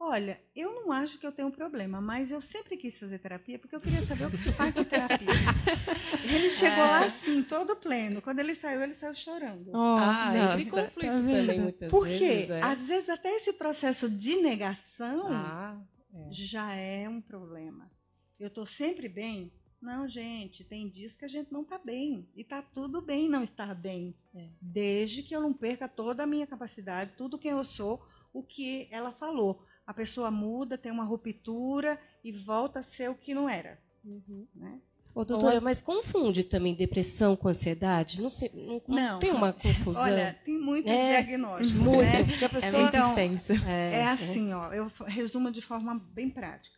Olha, 0.00 0.40
eu 0.54 0.72
não 0.76 0.92
acho 0.92 1.18
que 1.18 1.26
eu 1.26 1.32
tenho 1.32 1.50
problema, 1.50 2.00
mas 2.00 2.30
eu 2.30 2.40
sempre 2.40 2.76
quis 2.76 2.98
fazer 2.98 3.18
terapia 3.18 3.58
porque 3.58 3.74
eu 3.74 3.80
queria 3.80 4.06
saber 4.06 4.26
o 4.26 4.30
que 4.30 4.38
se 4.38 4.52
faz 4.52 4.72
na 4.72 4.84
terapia. 4.84 5.26
ele 6.24 6.50
chegou 6.50 6.84
lá 6.84 7.04
assim, 7.04 7.42
todo 7.42 7.74
pleno. 7.76 8.22
Quando 8.22 8.38
ele 8.38 8.54
saiu, 8.54 8.80
ele 8.80 8.94
saiu 8.94 9.14
chorando. 9.16 9.70
Ah, 9.74 10.32
nossa, 10.32 10.52
entre 10.52 10.62
em 10.62 10.70
conflito 10.70 11.10
tá 11.10 11.16
também, 11.16 11.60
muitas 11.60 11.90
Por 11.90 12.06
quê? 12.06 12.18
vezes. 12.18 12.50
é. 12.50 12.60
Às 12.62 12.78
vezes 12.86 13.08
até 13.08 13.28
esse 13.34 13.52
processo 13.52 14.08
de 14.08 14.36
negação 14.36 15.26
Ah, 15.32 15.82
já 16.30 16.74
é 16.74 17.08
um 17.08 17.20
problema. 17.20 17.90
Eu 18.38 18.48
estou 18.48 18.66
sempre 18.66 19.08
bem? 19.08 19.52
Não, 19.80 20.08
gente, 20.08 20.64
tem 20.64 20.88
dias 20.88 21.16
que 21.16 21.24
a 21.24 21.28
gente 21.28 21.52
não 21.52 21.62
está 21.62 21.78
bem. 21.78 22.28
E 22.34 22.40
está 22.42 22.60
tudo 22.60 23.00
bem 23.00 23.28
não 23.28 23.44
estar 23.44 23.74
bem. 23.74 24.14
É. 24.34 24.48
Desde 24.60 25.22
que 25.22 25.34
eu 25.34 25.40
não 25.40 25.52
perca 25.52 25.88
toda 25.88 26.22
a 26.22 26.26
minha 26.26 26.46
capacidade, 26.46 27.12
tudo 27.16 27.38
quem 27.38 27.52
eu 27.52 27.64
sou, 27.64 28.04
o 28.32 28.42
que 28.42 28.88
ela 28.90 29.12
falou. 29.12 29.64
A 29.86 29.94
pessoa 29.94 30.30
muda, 30.30 30.76
tem 30.76 30.92
uma 30.92 31.04
ruptura 31.04 32.00
e 32.22 32.32
volta 32.32 32.80
a 32.80 32.82
ser 32.82 33.08
o 33.08 33.14
que 33.14 33.32
não 33.32 33.48
era. 33.48 33.80
Uhum. 34.04 34.46
Né? 34.54 34.80
Ô, 35.14 35.24
doutora, 35.24 35.60
mas 35.60 35.82
confunde 35.82 36.44
também 36.44 36.74
depressão 36.74 37.34
com 37.34 37.48
ansiedade? 37.48 38.20
Não, 38.20 38.28
não, 38.54 38.82
Não. 38.86 39.18
tem 39.18 39.32
uma 39.32 39.52
confusão? 39.52 40.02
Olha, 40.04 40.38
tem 40.44 40.56
muitos 40.58 40.90
É, 40.92 41.22
diagnósticos. 41.22 41.72
muito. 41.72 42.02
Né? 42.02 42.24
Porque 42.24 42.44
a 42.44 42.46
É 42.46 42.50
pessoa 42.50 42.82
muito 42.82 42.96
Então, 42.96 43.08
extenso. 43.08 43.52
é, 43.66 43.94
É 43.96 44.06
assim, 44.06 44.52
ó, 44.52 44.72
eu 44.72 44.90
resumo 45.06 45.50
de 45.50 45.60
forma 45.60 45.98
bem 46.12 46.30
prática. 46.30 46.76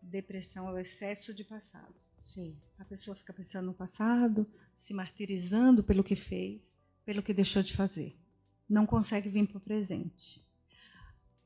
Depressão 0.00 0.68
é 0.68 0.72
o 0.72 0.78
excesso 0.78 1.34
de 1.34 1.44
passado. 1.44 1.94
Sim. 2.20 2.56
A 2.78 2.84
pessoa 2.84 3.14
fica 3.16 3.32
pensando 3.32 3.66
no 3.66 3.74
passado, 3.74 4.46
se 4.76 4.94
martirizando 4.94 5.82
pelo 5.82 6.02
que 6.02 6.16
fez, 6.16 6.62
pelo 7.04 7.22
que 7.22 7.34
deixou 7.34 7.62
de 7.62 7.74
fazer. 7.76 8.16
Não 8.68 8.86
consegue 8.86 9.28
vir 9.28 9.46
para 9.46 9.58
o 9.58 9.60
presente. 9.60 10.42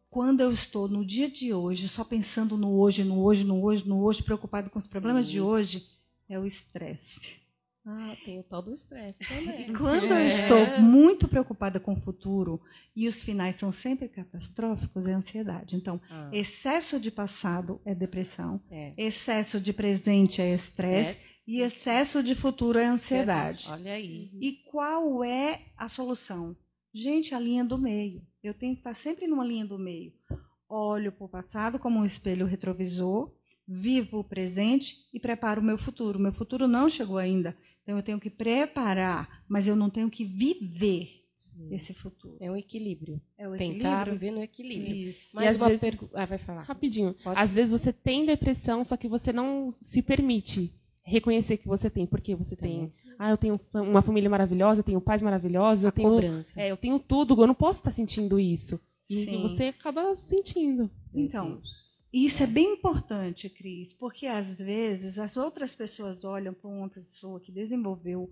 Quando 0.09 0.41
eu 0.43 0.53
estou 0.53 0.87
no 0.89 1.05
dia 1.05 1.29
de 1.31 1.53
hoje, 1.53 1.89
só 1.89 2.05
pensando 2.05 2.57
no 2.57 2.79
hoje, 2.79 3.03
no 3.05 3.23
hoje, 3.23 3.43
no 3.45 3.63
hoje, 3.63 3.87
no 3.87 4.01
hoje, 4.03 4.23
preocupado 4.23 4.71
com 4.71 4.79
os 4.79 4.87
problemas 4.87 5.27
Sim. 5.27 5.33
de 5.33 5.41
hoje, 5.41 5.87
é 6.29 6.39
o 6.39 6.47
estresse. 6.47 7.45
Ah, 7.89 8.17
tem 8.25 8.41
o 8.41 8.43
tal 8.43 8.61
do 8.63 8.73
estresse 8.73 9.25
também. 9.29 9.67
E 9.67 9.73
quando 9.73 10.07
eu 10.07 10.17
É. 10.17 10.27
estou 10.27 10.81
muito 10.81 11.29
preocupada 11.29 11.79
com 11.79 11.93
o 11.93 12.01
futuro 12.01 12.61
e 12.97 13.07
os 13.07 13.23
finais 13.23 13.55
são 13.55 13.71
sempre 13.71 14.09
catastróficos, 14.09 15.07
é 15.07 15.13
ansiedade. 15.13 15.77
Então, 15.77 16.01
Ah, 16.11 16.29
excesso 16.33 16.99
de 16.99 17.13
passado 17.13 17.81
é 17.85 17.95
depressão, 17.95 18.61
é. 18.69 18.93
excesso 18.97 19.61
de 19.61 19.73
presente 19.73 20.43
é 20.43 20.53
estresse 20.53 21.37
e 21.47 21.61
excesso 21.61 22.25
de 22.25 22.35
futuro 22.35 22.77
é 22.77 22.87
ansiedade. 22.87 23.69
Olha 23.71 23.93
aí. 23.93 24.31
E 24.41 24.65
qual 24.69 25.23
é 25.23 25.61
a 25.77 25.87
solução? 25.89 26.57
Gente, 26.93 27.37
a 27.37 27.39
linha 27.39 27.65
do 27.65 27.79
meio. 27.79 28.21
Eu 28.43 28.53
tenho 28.53 28.75
que 28.75 28.81
estar 28.81 28.95
sempre 28.95 29.29
numa 29.29 29.45
linha 29.45 29.65
do 29.65 29.79
meio. 29.79 30.13
Olho 30.69 31.13
para 31.13 31.25
o 31.25 31.29
passado 31.29 31.79
como 31.79 32.01
um 32.01 32.05
espelho 32.05 32.47
retrovisor, 32.47 33.33
vivo 33.67 34.19
o 34.21 34.25
presente 34.25 34.99
e 35.13 35.19
preparo 35.19 35.61
o 35.61 35.65
meu 35.65 35.79
futuro. 35.79 36.19
O 36.19 36.23
meu 36.23 36.33
futuro 36.33 36.69
não 36.69 36.89
chegou 36.89 37.19
ainda. 37.19 37.57
Então 37.83 37.97
eu 37.97 38.03
tenho 38.03 38.21
que 38.21 38.31
preparar, 38.31 39.45
mas 39.49 39.69
eu 39.69 39.77
não 39.77 39.89
tenho 39.89 40.11
que 40.11 40.25
viver 40.25 41.25
Sim. 41.35 41.69
esse 41.73 41.95
futuro. 41.95 42.37
É 42.41 42.51
um 42.51 42.57
equilíbrio. 42.57 43.21
É 43.39 43.49
o 43.49 43.57
Tentar 43.57 44.03
equilíbrio. 44.03 44.13
viver 44.13 44.31
no 44.33 44.43
equilíbrio. 44.43 44.97
Isso. 44.97 45.29
Mas 45.33 45.57
uma 45.57 45.69
vezes... 45.69 45.81
pergunta. 45.81 46.13
Ah, 46.21 46.27
vai 46.27 46.39
falar. 46.39 46.63
Rapidinho. 46.63 47.15
Pode 47.23 47.39
às 47.39 47.55
vezes 47.55 47.71
você 47.71 47.93
tem 47.93 48.25
depressão, 48.25 48.85
só 48.85 48.97
que 48.97 49.09
você 49.09 49.33
não 49.33 49.71
se 49.71 50.03
permite 50.03 50.75
reconhecer 51.03 51.57
que 51.59 51.69
você 51.69 51.89
tem, 51.89 52.07
porque 52.07 52.35
você 52.35 52.57
tem. 52.57 52.93
Ah, 53.19 53.31
eu 53.31 53.37
tenho 53.37 53.59
uma 53.73 54.03
família 54.03 54.29
maravilhosa, 54.29 54.81
eu 54.81 54.85
tenho 54.85 55.01
pais 55.01 55.23
maravilhosos, 55.23 55.85
eu 55.85 55.93
tenho. 55.93 56.11
Cobrança. 56.11 56.61
É, 56.61 56.71
eu 56.71 56.77
tenho 56.77 56.99
tudo, 56.99 57.41
eu 57.41 57.47
não 57.47 57.55
posso 57.55 57.79
estar 57.79 57.91
sentindo 57.91 58.39
isso. 58.41 58.81
E 59.09 59.25
Sim. 59.25 59.43
você 59.43 59.65
acaba 59.67 60.15
sentindo. 60.15 60.91
Então, 61.15 61.61
isso 62.13 62.43
é 62.43 62.47
bem 62.47 62.75
importante, 62.75 63.49
Cris, 63.49 63.93
porque 63.93 64.27
às 64.27 64.57
vezes 64.57 65.19
as 65.19 65.37
outras 65.37 65.75
pessoas 65.75 66.25
olham 66.25 66.55
para 66.55 66.69
uma 66.69 66.89
pessoa 66.89 67.41
que 67.41 67.53
desenvolveu, 67.53 68.31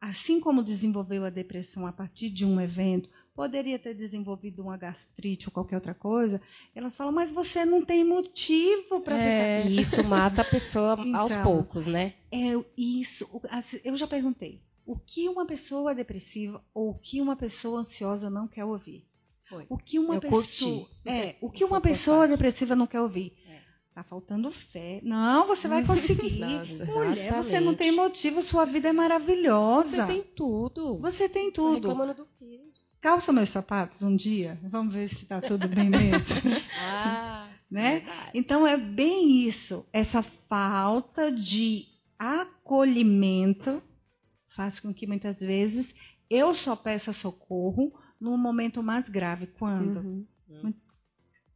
assim 0.00 0.40
como 0.40 0.62
desenvolveu 0.62 1.24
a 1.24 1.30
depressão 1.30 1.86
a 1.86 1.92
partir 1.92 2.30
de 2.30 2.44
um 2.44 2.60
evento, 2.60 3.08
poderia 3.34 3.78
ter 3.78 3.94
desenvolvido 3.94 4.62
uma 4.62 4.76
gastrite 4.76 5.48
ou 5.48 5.52
qualquer 5.52 5.76
outra 5.76 5.94
coisa, 5.94 6.40
elas 6.74 6.96
falam, 6.96 7.12
mas 7.12 7.30
você 7.30 7.64
não 7.64 7.84
tem 7.84 8.02
motivo 8.02 9.00
para 9.00 9.18
é, 9.18 9.62
ficar. 9.62 9.70
E 9.70 9.80
isso 9.80 10.02
mata 10.08 10.42
a 10.42 10.44
pessoa 10.44 10.96
então, 10.98 11.20
aos 11.20 11.36
poucos, 11.36 11.86
né? 11.86 12.14
É 12.32 12.52
isso. 12.76 13.28
Eu 13.84 13.96
já 13.96 14.06
perguntei. 14.06 14.62
O 14.86 14.96
que 14.96 15.28
uma 15.28 15.44
pessoa 15.44 15.94
depressiva 15.94 16.64
ou 16.72 16.90
o 16.90 16.94
que 16.94 17.20
uma 17.20 17.36
pessoa 17.36 17.80
ansiosa 17.80 18.30
não 18.30 18.46
quer 18.46 18.64
ouvir? 18.64 19.04
Foi. 19.48 19.64
O 19.68 19.78
que 19.78 19.98
uma 19.98 20.14
eu 20.14 20.20
pessoa, 20.20 20.42
curti. 20.42 20.88
é, 21.04 21.36
o 21.40 21.50
que 21.50 21.64
uma 21.64 21.80
pessoa 21.80 22.26
depressiva 22.26 22.74
não 22.74 22.86
quer 22.86 23.00
ouvir? 23.00 23.32
É. 23.48 23.60
Tá 23.94 24.02
faltando 24.02 24.50
fé. 24.50 25.00
Não, 25.02 25.46
você 25.46 25.68
vai 25.68 25.84
conseguir. 25.84 26.40
Mulher, 26.94 27.32
você 27.32 27.60
não 27.60 27.74
tem 27.74 27.92
motivo, 27.92 28.42
sua 28.42 28.64
vida 28.64 28.88
é 28.88 28.92
maravilhosa. 28.92 30.04
Você 30.04 30.12
tem 30.12 30.22
tudo. 30.22 30.98
Você 31.00 31.28
tem 31.28 31.50
tudo. 31.50 31.80
Tá 31.80 31.88
reclamando 31.88 32.14
do 32.14 32.28
quê? 32.38 32.60
Calça 33.00 33.32
meus 33.32 33.48
sapatos 33.48 34.02
um 34.02 34.14
dia. 34.14 34.58
Vamos 34.64 34.92
ver 34.92 35.08
se 35.08 35.22
está 35.22 35.40
tudo 35.40 35.68
bem 35.68 35.88
mesmo. 35.88 36.18
ah, 36.82 37.48
né? 37.70 38.04
Então 38.34 38.66
é 38.66 38.76
bem 38.76 39.46
isso. 39.46 39.86
Essa 39.92 40.22
falta 40.22 41.30
de 41.30 41.86
acolhimento 42.18 43.80
faz 44.48 44.80
com 44.80 44.92
que 44.92 45.06
muitas 45.06 45.40
vezes 45.40 45.94
eu 46.28 46.54
só 46.54 46.74
peça 46.74 47.12
socorro 47.12 47.92
no 48.20 48.36
momento 48.36 48.82
mais 48.82 49.08
grave. 49.08 49.46
Quando? 49.46 50.26
Uhum. 50.48 50.74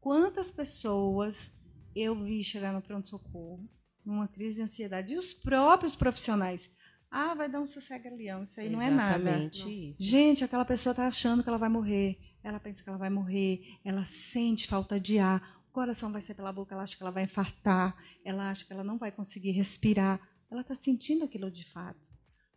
Quantas 0.00 0.50
pessoas 0.50 1.52
eu 1.94 2.14
vi 2.14 2.42
chegar 2.42 2.72
no 2.72 2.80
pronto-socorro 2.80 3.68
numa 4.04 4.28
crise 4.28 4.56
de 4.56 4.62
ansiedade? 4.62 5.12
E 5.12 5.18
os 5.18 5.32
próprios 5.34 5.94
profissionais. 5.94 6.70
Ah, 7.10 7.34
vai 7.34 7.48
dar 7.48 7.60
um 7.60 7.66
sossega-leão. 7.66 8.44
Isso 8.44 8.60
aí 8.60 8.68
Exatamente 8.68 8.70
não 8.70 8.82
é 8.82 8.90
nada. 8.90 9.44
Isso. 9.44 10.02
Gente, 10.02 10.44
aquela 10.44 10.64
pessoa 10.64 10.92
está 10.92 11.08
achando 11.08 11.42
que 11.42 11.48
ela 11.48 11.58
vai 11.58 11.68
morrer. 11.68 12.18
Ela 12.42 12.60
pensa 12.60 12.82
que 12.82 12.88
ela 12.88 12.98
vai 12.98 13.10
morrer. 13.10 13.62
Ela 13.84 14.04
sente 14.04 14.68
falta 14.68 14.98
de 15.00 15.18
ar. 15.18 15.60
O 15.68 15.72
coração 15.72 16.12
vai 16.12 16.20
ser 16.20 16.34
pela 16.34 16.52
boca. 16.52 16.72
Ela 16.72 16.84
acha 16.84 16.96
que 16.96 17.02
ela 17.02 17.10
vai 17.10 17.24
infartar. 17.24 17.96
Ela 18.24 18.50
acha 18.50 18.64
que 18.64 18.72
ela 18.72 18.84
não 18.84 18.96
vai 18.96 19.10
conseguir 19.10 19.50
respirar. 19.50 20.20
Ela 20.48 20.60
está 20.60 20.74
sentindo 20.74 21.24
aquilo 21.24 21.50
de 21.50 21.68
fato. 21.68 22.09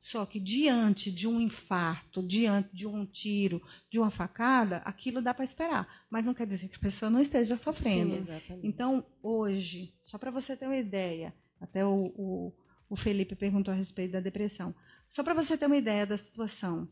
Só 0.04 0.26
que 0.26 0.38
diante 0.38 1.10
de 1.10 1.30
um 1.30 1.40
infarto, 1.40 2.22
diante 2.22 2.76
de 2.76 2.86
um 2.86 3.06
tiro, 3.06 3.62
de 3.90 3.98
uma 3.98 4.12
facada, 4.12 4.80
aquilo 4.80 5.22
dá 5.22 5.34
para 5.34 5.46
esperar. 5.46 6.06
Mas 6.10 6.26
não 6.26 6.34
quer 6.34 6.46
dizer 6.46 6.68
que 6.68 6.76
a 6.76 6.80
pessoa 6.80 7.10
não 7.10 7.22
esteja 7.22 7.56
sofrendo. 7.56 8.22
Sim, 8.22 8.34
então, 8.62 9.06
hoje, 9.22 9.96
só 10.02 10.18
para 10.18 10.30
você 10.30 10.58
ter 10.58 10.66
uma 10.66 10.76
ideia, 10.76 11.34
até 11.58 11.86
o, 11.86 12.12
o, 12.18 12.54
o 12.90 12.98
Felipe 12.98 13.34
perguntou 13.34 13.74
a 13.74 13.78
respeito 13.78 14.12
da 14.12 14.20
depressão. 14.20 14.76
Só 15.08 15.24
para 15.24 15.34
você 15.34 15.58
ter 15.58 15.68
uma 15.68 15.78
ideia 15.78 16.06
da 16.06 16.18
situação. 16.18 16.86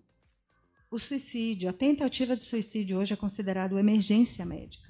O 0.90 0.98
suicídio, 0.98 1.70
a 1.70 1.74
tentativa 1.74 2.38
de 2.38 2.46
suicídio 2.46 2.98
hoje 2.98 3.14
é 3.14 3.18
considerado 3.18 3.78
emergência 3.78 4.46
médica. 4.46 4.88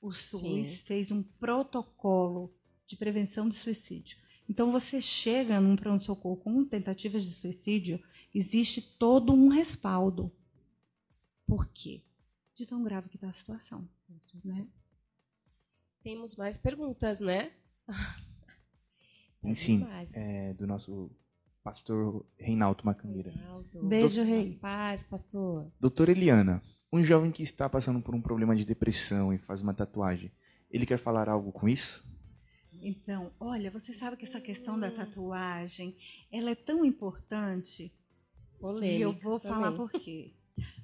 O 0.00 0.10
SUS 0.10 0.40
Sim. 0.40 0.64
fez 0.84 1.12
um 1.12 1.22
protocolo 1.22 2.52
de 2.88 2.96
prevenção 2.96 3.48
de 3.48 3.54
suicídio. 3.54 4.18
Então, 4.52 4.70
você 4.70 5.00
chega 5.00 5.58
num 5.58 5.76
pronto-socorro 5.76 6.36
com 6.36 6.62
tentativas 6.62 7.24
de 7.24 7.30
suicídio, 7.30 7.98
existe 8.34 8.82
todo 8.82 9.32
um 9.32 9.48
respaldo. 9.48 10.30
Por 11.46 11.66
quê? 11.68 12.02
De 12.54 12.66
tão 12.66 12.84
grave 12.84 13.08
que 13.08 13.16
está 13.16 13.30
a 13.30 13.32
situação. 13.32 13.88
Né? 14.44 14.66
Temos 16.02 16.36
mais 16.36 16.58
perguntas, 16.58 17.18
né? 17.18 17.50
Sim, 19.54 19.86
é, 20.12 20.52
do 20.52 20.66
nosso 20.66 21.10
pastor 21.64 22.22
Reinaldo 22.36 22.84
Macambeira. 22.84 23.30
Reinaldo. 23.30 23.82
Beijo, 23.84 24.22
rei. 24.22 24.58
Paz, 24.60 25.02
pastor. 25.02 25.72
Doutora 25.80 26.10
Eliana, 26.10 26.62
um 26.92 27.02
jovem 27.02 27.30
que 27.30 27.42
está 27.42 27.70
passando 27.70 28.02
por 28.02 28.14
um 28.14 28.20
problema 28.20 28.54
de 28.54 28.66
depressão 28.66 29.32
e 29.32 29.38
faz 29.38 29.62
uma 29.62 29.72
tatuagem, 29.72 30.30
ele 30.70 30.84
quer 30.84 30.98
falar 30.98 31.26
algo 31.26 31.50
com 31.52 31.66
isso? 31.66 32.06
Então, 32.84 33.32
olha, 33.38 33.70
você 33.70 33.92
sabe 33.92 34.16
que 34.16 34.24
essa 34.24 34.40
questão 34.40 34.78
da 34.78 34.90
tatuagem, 34.90 35.96
ela 36.32 36.50
é 36.50 36.54
tão 36.56 36.84
importante. 36.84 37.92
Polêmica 38.58 38.98
e 38.98 39.00
eu 39.00 39.12
vou 39.12 39.38
também. 39.38 39.56
falar 39.56 39.72
por 39.72 39.90
quê. 39.92 40.32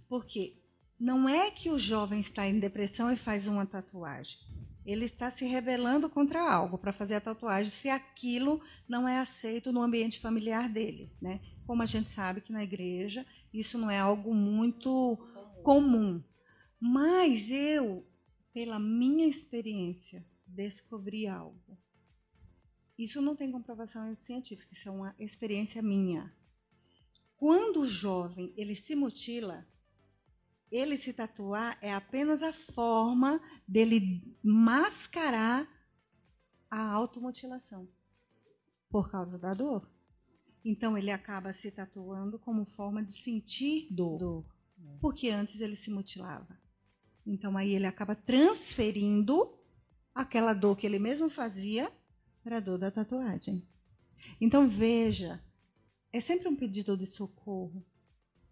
Porque 0.08 0.56
não 0.98 1.28
é 1.28 1.50
que 1.50 1.70
o 1.70 1.78
jovem 1.78 2.20
está 2.20 2.46
em 2.46 2.60
depressão 2.60 3.12
e 3.12 3.16
faz 3.16 3.48
uma 3.48 3.66
tatuagem. 3.66 4.38
Ele 4.86 5.04
está 5.04 5.28
se 5.28 5.44
rebelando 5.44 6.08
contra 6.08 6.40
algo 6.40 6.78
para 6.78 6.92
fazer 6.92 7.16
a 7.16 7.20
tatuagem 7.20 7.70
se 7.70 7.88
aquilo 7.88 8.62
não 8.88 9.08
é 9.08 9.18
aceito 9.18 9.72
no 9.72 9.82
ambiente 9.82 10.20
familiar 10.20 10.68
dele, 10.68 11.12
né? 11.20 11.40
Como 11.66 11.82
a 11.82 11.86
gente 11.86 12.08
sabe 12.10 12.40
que 12.40 12.52
na 12.52 12.62
igreja 12.62 13.26
isso 13.52 13.76
não 13.76 13.90
é 13.90 13.98
algo 13.98 14.32
muito 14.32 15.18
comum. 15.64 16.22
Mas 16.80 17.50
eu, 17.50 18.06
pela 18.54 18.78
minha 18.78 19.26
experiência, 19.26 20.24
descobri 20.46 21.26
algo. 21.26 21.76
Isso 22.98 23.22
não 23.22 23.36
tem 23.36 23.52
comprovação 23.52 24.12
científica, 24.16 24.74
isso 24.74 24.88
é 24.88 24.92
uma 24.92 25.14
experiência 25.20 25.80
minha. 25.80 26.34
Quando 27.36 27.82
o 27.82 27.86
jovem 27.86 28.52
ele 28.56 28.74
se 28.74 28.96
mutila, 28.96 29.64
ele 30.68 30.98
se 30.98 31.12
tatuar 31.12 31.78
é 31.80 31.94
apenas 31.94 32.42
a 32.42 32.52
forma 32.52 33.40
dele 33.66 34.36
mascarar 34.42 35.68
a 36.68 36.90
automutilação 36.90 37.88
por 38.90 39.08
causa 39.08 39.38
da 39.38 39.54
dor. 39.54 39.88
Então 40.64 40.98
ele 40.98 41.12
acaba 41.12 41.52
se 41.52 41.70
tatuando 41.70 42.36
como 42.38 42.66
forma 42.66 43.02
de 43.02 43.12
sentir 43.12 43.86
dor, 43.92 44.18
dor. 44.18 44.46
porque 45.00 45.30
antes 45.30 45.60
ele 45.60 45.76
se 45.76 45.90
mutilava. 45.90 46.60
Então 47.24 47.56
aí 47.56 47.74
ele 47.74 47.86
acaba 47.86 48.16
transferindo 48.16 49.56
aquela 50.12 50.52
dor 50.52 50.76
que 50.76 50.84
ele 50.84 50.98
mesmo 50.98 51.30
fazia 51.30 51.92
para 52.48 52.56
a 52.56 52.60
dor 52.60 52.78
da 52.78 52.90
tatuagem. 52.90 53.62
Então 54.40 54.66
veja, 54.66 55.38
é 56.10 56.18
sempre 56.18 56.48
um 56.48 56.56
pedido 56.56 56.96
de 56.96 57.06
socorro. 57.06 57.84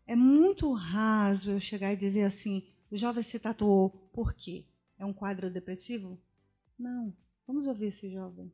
É 0.07 0.15
muito 0.15 0.71
raso 0.75 1.51
eu 1.51 1.59
chegar 1.59 1.95
e 1.95 1.97
dizer 1.97 2.25
assim: 2.25 2.69
o 2.91 2.97
jovem 2.97 3.23
se 3.23 3.39
tatuou 3.39 3.89
por 4.13 4.35
quê? 4.35 4.67
É 4.99 5.05
um 5.07 5.15
quadro 5.15 5.51
depressivo? 5.51 6.21
Não. 6.79 7.17
Vamos 7.47 7.67
ouvir 7.67 7.87
esse 7.87 8.11
jovem. 8.11 8.53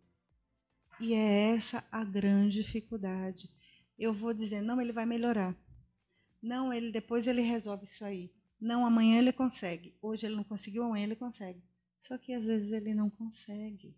E 1.01 1.13
é 1.13 1.57
essa 1.57 1.85
a 1.91 2.05
grande 2.05 2.63
dificuldade. 2.63 3.51
Eu 3.99 4.15
vou 4.15 4.33
dizer: 4.33 4.63
não, 4.63 4.81
ele 4.81 4.93
vai 4.93 5.05
melhorar. 5.05 5.57
Não, 6.41 6.73
ele 6.73 6.93
depois 6.93 7.27
ele 7.27 7.43
resolve 7.43 7.85
isso 7.85 8.05
aí. 8.05 8.33
Não, 8.61 8.87
amanhã 8.87 9.19
ele 9.19 9.33
consegue. 9.33 9.93
Hoje 10.01 10.25
ele 10.25 10.37
não 10.37 10.45
conseguiu, 10.45 10.85
amanhã 10.85 11.03
ele 11.03 11.17
consegue. 11.17 11.61
Só 11.99 12.17
que 12.17 12.33
às 12.33 12.47
vezes 12.47 12.71
ele 12.71 12.95
não 12.95 13.11
consegue. 13.11 13.97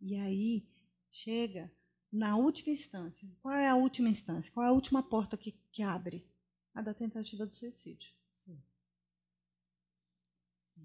E 0.00 0.16
aí 0.16 0.66
chega 1.12 1.70
na 2.12 2.36
última 2.36 2.72
instância. 2.72 3.28
Qual 3.40 3.54
é 3.54 3.68
a 3.68 3.76
última 3.76 4.08
instância? 4.08 4.52
Qual 4.52 4.64
é 4.64 4.68
a 4.68 4.72
última 4.72 5.02
porta 5.02 5.36
que, 5.36 5.52
que 5.72 5.82
abre? 5.82 6.26
A 6.74 6.82
da 6.82 6.94
tentativa 6.94 7.46
do 7.46 7.54
suicídio. 7.54 8.10
Sim. 8.32 8.60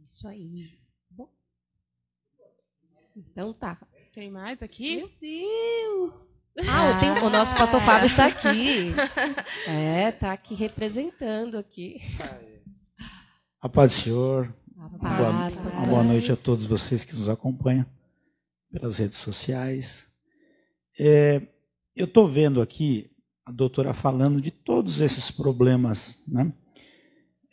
Isso 0.04 0.28
aí. 0.28 0.80
Bom. 1.10 1.32
Então 3.16 3.54
tá. 3.54 3.80
Tem 4.12 4.32
mais 4.32 4.62
aqui? 4.62 4.98
Meu 4.98 5.12
Deus! 5.20 6.36
Ah, 6.60 6.98
tem, 7.02 7.12
o 7.12 7.30
nosso 7.30 7.54
pastor 7.56 7.82
Fábio 7.82 8.06
está 8.06 8.28
aqui. 8.28 8.94
É, 9.68 10.10
está 10.10 10.32
aqui 10.32 10.54
representando 10.54 11.58
aqui. 11.58 11.98
A 13.60 13.68
paz 13.68 13.92
do 13.92 14.04
Senhor. 14.04 14.56
A 14.78 14.90
paz, 14.90 15.58
boa, 15.58 15.74
uma 15.74 15.88
boa 15.88 16.04
noite 16.04 16.32
a 16.32 16.36
todos 16.36 16.66
vocês 16.66 17.04
que 17.04 17.16
nos 17.16 17.28
acompanham 17.28 17.86
pelas 18.72 19.00
redes 19.00 19.18
sociais. 19.18 20.15
É, 21.00 21.42
eu 21.96 22.06
estou 22.06 22.28
vendo 22.28 22.62
aqui 22.62 23.10
a 23.46 23.52
doutora 23.52 23.94
falando 23.94 24.42
de 24.42 24.52
todos 24.52 25.00
esses 25.00 25.30
problemas, 25.32 26.20
né? 26.28 26.52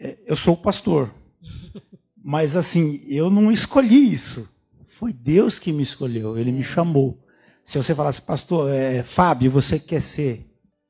É, 0.01 0.19
eu 0.27 0.37
sou 0.37 0.57
pastor. 0.57 1.13
Mas 2.25 2.57
assim, 2.57 3.01
eu 3.09 3.31
não 3.31 3.51
escolhi 3.51 4.13
isso. 4.13 4.49
Foi 4.87 5.13
Deus 5.13 5.59
que 5.59 5.73
me 5.73 5.83
escolheu, 5.83 6.39
ele 6.39 6.53
me 6.53 6.63
chamou. 6.63 7.19
Se 7.65 7.77
você 7.77 7.95
falasse, 7.95 8.23
pastor, 8.23 8.71
é, 8.71 9.03
Fábio, 9.03 9.51
você 9.51 9.79
quer 9.79 10.01
ser, 10.01 10.47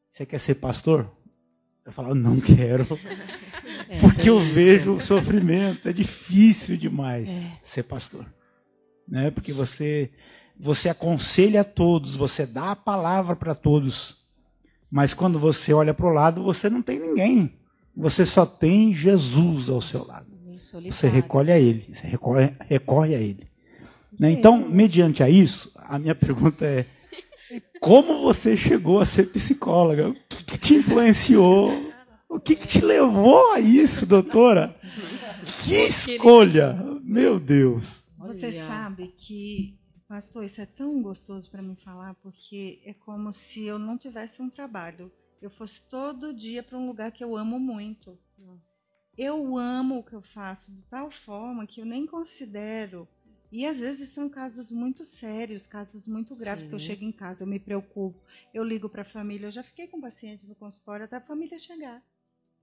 você 0.09 0.25
quer 0.27 0.39
ser 0.39 0.57
pastor? 0.57 1.11
Eu 1.85 1.93
falava, 1.93 2.15
não 2.15 2.41
quero. 2.41 2.87
É, 3.89 3.99
Porque 4.01 4.29
eu 4.31 4.43
isso. 4.43 4.55
vejo 4.55 4.93
o 4.95 5.01
sofrimento, 5.01 5.87
é 5.87 5.93
difícil 5.93 6.77
demais 6.79 7.29
É. 7.47 7.59
ser 7.61 7.83
pastor. 7.83 8.25
Né? 9.07 9.31
Porque 9.31 9.53
você 9.53 10.11
você 10.63 10.89
aconselha 10.89 11.63
a 11.63 11.65
todos, 11.65 12.15
você 12.15 12.47
dá 12.47 12.71
a 12.71 12.77
palavra 12.77 13.35
para 13.35 13.53
todos. 13.53 14.19
Mas 14.89 15.13
quando 15.13 15.37
você 15.37 15.73
olha 15.73 15.93
para 15.93 16.07
o 16.07 16.13
lado, 16.13 16.45
você 16.45 16.71
não 16.71 16.81
tem 16.81 17.01
ninguém. 17.01 17.53
Você 17.97 18.25
só 18.25 18.47
tem 18.47 18.95
Jesus 18.95 19.69
ao 19.69 19.81
seu 19.81 20.07
lado. 20.07 20.27
Você 20.85 21.09
recolhe 21.09 21.51
a 21.51 21.59
Ele, 21.59 21.85
você 21.93 22.07
recorre, 22.07 22.55
recorre 22.61 23.15
a 23.17 23.19
Ele. 23.19 23.49
Né? 24.17 24.31
Então, 24.31 24.69
mediante 24.69 25.21
a 25.21 25.29
isso, 25.29 25.73
a 25.77 25.99
minha 25.99 26.15
pergunta 26.15 26.65
é: 26.65 26.87
como 27.81 28.23
você 28.23 28.57
chegou 28.57 29.01
a 29.01 29.05
ser 29.05 29.33
psicóloga? 29.33 30.11
O 30.11 30.15
que, 30.29 30.45
que 30.45 30.59
te 30.59 30.75
influenciou? 30.77 31.73
O 32.29 32.39
que, 32.39 32.55
que 32.55 32.69
te 32.69 32.81
levou 32.81 33.53
a 33.53 33.59
isso, 33.59 34.07
doutora? 34.07 34.75
Que 35.65 35.75
escolha! 35.75 36.81
Meu 37.03 37.41
Deus! 37.41 38.05
Você 38.19 38.53
sabe 38.53 39.13
que, 39.19 39.77
pastor, 40.13 40.45
isso 40.45 40.61
é 40.61 40.67
tão 40.67 41.01
gostoso 41.01 41.51
para 41.51 41.63
mim 41.63 41.75
falar, 41.75 42.13
porque 42.17 42.83
é 42.85 42.93
como 42.93 43.33
se 43.33 43.65
eu 43.65 43.79
não 43.79 43.97
tivesse 43.97 44.43
um 44.43 44.51
trabalho. 44.51 45.11
Eu 45.41 45.49
fosse 45.49 45.89
todo 45.89 46.35
dia 46.35 46.63
para 46.63 46.77
um 46.77 46.87
lugar 46.87 47.11
que 47.11 47.25
eu 47.25 47.35
amo 47.35 47.59
muito. 47.59 48.19
Eu 49.17 49.57
amo 49.57 50.01
o 50.01 50.05
que 50.05 50.13
eu 50.13 50.21
faço 50.21 50.71
de 50.71 50.85
tal 50.85 51.11
forma 51.11 51.67
que 51.67 51.81
eu 51.81 51.87
nem 51.87 52.07
considero. 52.07 53.09
E 53.51 53.65
às 53.65 53.81
vezes 53.81 54.11
são 54.11 54.29
casos 54.29 54.71
muito 54.71 55.03
sérios, 55.03 55.67
casos 55.67 56.07
muito 56.07 56.39
graves, 56.39 56.69
que 56.69 56.75
eu 56.75 56.79
Sim. 56.79 56.89
chego 56.89 57.05
em 57.05 57.13
casa, 57.13 57.45
eu 57.45 57.47
me 57.47 57.59
preocupo, 57.59 58.23
eu 58.53 58.63
ligo 58.63 58.91
para 58.91 59.01
a 59.01 59.07
família. 59.07 59.47
Eu 59.47 59.51
já 59.51 59.63
fiquei 59.63 59.87
com 59.87 59.99
paciente 59.99 60.47
no 60.47 60.55
consultório 60.55 61.07
até 61.07 61.17
a 61.17 61.23
família 61.23 61.59
chegar. 61.59 62.03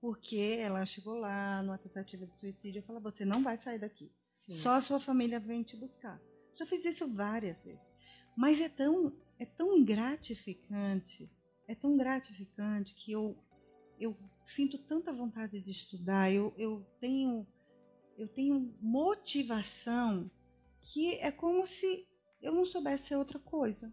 Porque 0.00 0.56
ela 0.60 0.86
chegou 0.86 1.18
lá 1.18 1.64
numa 1.64 1.78
tentativa 1.78 2.24
de 2.28 2.38
suicídio. 2.38 2.78
Eu 2.78 2.84
falo, 2.84 3.00
você 3.00 3.24
não 3.24 3.42
vai 3.42 3.56
sair 3.56 3.80
daqui. 3.80 4.12
Sim. 4.32 4.52
Só 4.52 4.74
a 4.74 4.80
sua 4.80 5.00
família 5.00 5.40
vem 5.40 5.64
te 5.64 5.76
buscar. 5.76 6.20
Já 6.56 6.66
fiz 6.66 6.84
isso 6.84 7.12
várias 7.14 7.60
vezes. 7.62 7.92
Mas 8.36 8.60
é 8.60 8.68
tão, 8.68 9.12
é 9.38 9.44
tão 9.46 9.82
gratificante, 9.84 11.30
é 11.66 11.74
tão 11.74 11.96
gratificante 11.96 12.94
que 12.94 13.12
eu, 13.12 13.36
eu 13.98 14.16
sinto 14.44 14.78
tanta 14.78 15.12
vontade 15.12 15.60
de 15.60 15.70
estudar, 15.70 16.32
eu, 16.32 16.54
eu, 16.56 16.84
tenho, 17.00 17.46
eu 18.16 18.28
tenho 18.28 18.74
motivação 18.80 20.30
que 20.80 21.14
é 21.16 21.30
como 21.30 21.66
se 21.66 22.06
eu 22.40 22.54
não 22.54 22.64
soubesse 22.64 23.08
ser 23.08 23.16
outra 23.16 23.38
coisa. 23.38 23.92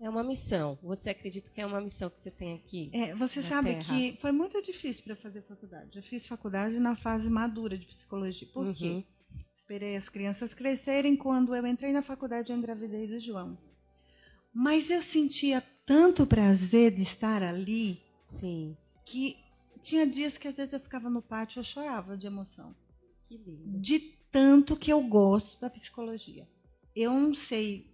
É 0.00 0.08
uma 0.10 0.24
missão. 0.24 0.78
Você 0.82 1.10
acredita 1.10 1.50
que 1.50 1.60
é 1.60 1.66
uma 1.66 1.80
missão 1.80 2.10
que 2.10 2.18
você 2.18 2.30
tem 2.30 2.54
aqui? 2.54 2.90
É, 2.92 3.14
você 3.14 3.42
sabe 3.42 3.70
Terra. 3.74 3.84
que 3.84 4.18
foi 4.20 4.32
muito 4.32 4.60
difícil 4.60 5.04
para 5.04 5.16
fazer 5.16 5.42
faculdade. 5.42 5.96
Eu 5.96 6.02
fiz 6.02 6.26
faculdade 6.26 6.78
na 6.78 6.96
fase 6.96 7.30
madura 7.30 7.78
de 7.78 7.86
psicologia. 7.86 8.48
Por 8.52 8.66
Uhum. 8.66 8.74
quê? 8.74 9.04
Esperei 9.64 9.96
as 9.96 10.10
crianças 10.10 10.52
crescerem. 10.52 11.16
Quando 11.16 11.56
eu 11.56 11.66
entrei 11.66 11.90
na 11.90 12.02
faculdade, 12.02 12.52
eu 12.52 12.58
engravidei 12.58 13.06
do 13.06 13.18
João. 13.18 13.56
Mas 14.52 14.90
eu 14.90 15.00
sentia 15.00 15.62
tanto 15.86 16.26
prazer 16.26 16.92
de 16.94 17.00
estar 17.00 17.42
ali 17.42 17.98
Sim. 18.26 18.76
que 19.06 19.38
tinha 19.80 20.06
dias 20.06 20.36
que 20.36 20.46
às 20.46 20.56
vezes 20.56 20.74
eu 20.74 20.80
ficava 20.80 21.08
no 21.08 21.22
pátio 21.22 21.56
e 21.56 21.60
eu 21.60 21.64
chorava 21.64 22.14
de 22.14 22.26
emoção. 22.26 22.76
Que 23.26 23.38
lindo. 23.38 23.80
De 23.80 23.98
tanto 24.30 24.76
que 24.76 24.92
eu 24.92 25.00
gosto 25.00 25.58
da 25.58 25.70
psicologia. 25.70 26.46
Eu 26.94 27.14
não 27.14 27.34
sei, 27.34 27.90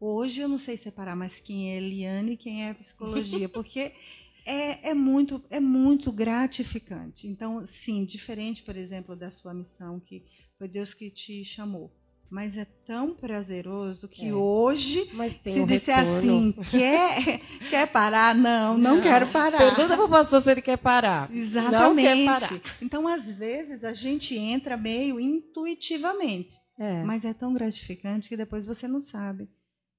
hoje 0.00 0.40
eu 0.40 0.48
não 0.48 0.56
sei 0.56 0.78
separar 0.78 1.14
mais 1.14 1.38
quem 1.38 1.70
é 1.70 1.76
Eliane 1.76 2.32
e 2.32 2.36
quem 2.38 2.64
é 2.64 2.70
a 2.70 2.74
psicologia, 2.74 3.46
porque 3.52 3.92
é, 4.50 4.90
é, 4.90 4.94
muito, 4.94 5.42
é 5.50 5.60
muito 5.60 6.10
gratificante. 6.10 7.28
Então, 7.28 7.64
sim, 7.64 8.04
diferente, 8.04 8.62
por 8.62 8.76
exemplo, 8.76 9.14
da 9.14 9.30
sua 9.30 9.54
missão, 9.54 10.00
que 10.00 10.24
foi 10.58 10.68
Deus 10.68 10.92
que 10.92 11.10
te 11.10 11.44
chamou. 11.44 11.92
Mas 12.28 12.56
é 12.56 12.64
tão 12.86 13.12
prazeroso 13.12 14.06
que 14.08 14.28
É. 14.28 14.32
hoje, 14.32 15.10
se 15.42 15.60
um 15.60 15.66
disser 15.66 15.96
retorno. 15.96 16.54
assim, 16.60 16.78
quer, 16.78 17.40
quer 17.68 17.86
parar? 17.88 18.36
Não, 18.36 18.78
não, 18.78 19.00
quero 19.00 19.26
parar. 19.32 19.58
Pergunta 19.58 19.96
pro 19.96 20.08
pastor 20.08 20.40
se 20.40 20.50
ele 20.50 20.62
quer 20.62 20.78
parar. 20.78 21.28
Exatamente. 21.34 21.72
Não 21.72 21.96
quer 21.96 22.24
parar. 22.24 22.60
Então, 22.80 23.08
às 23.08 23.24
vezes, 23.24 23.82
a 23.82 23.92
gente 23.92 24.36
entra 24.36 24.76
meio 24.76 25.18
intuitivamente. 25.18 26.56
É. 26.78 27.02
Mas 27.02 27.24
é 27.24 27.34
tão 27.34 27.52
gratificante 27.52 28.28
que 28.28 28.36
depois 28.36 28.64
você 28.64 28.86
não 28.86 29.00
sabe. 29.00 29.48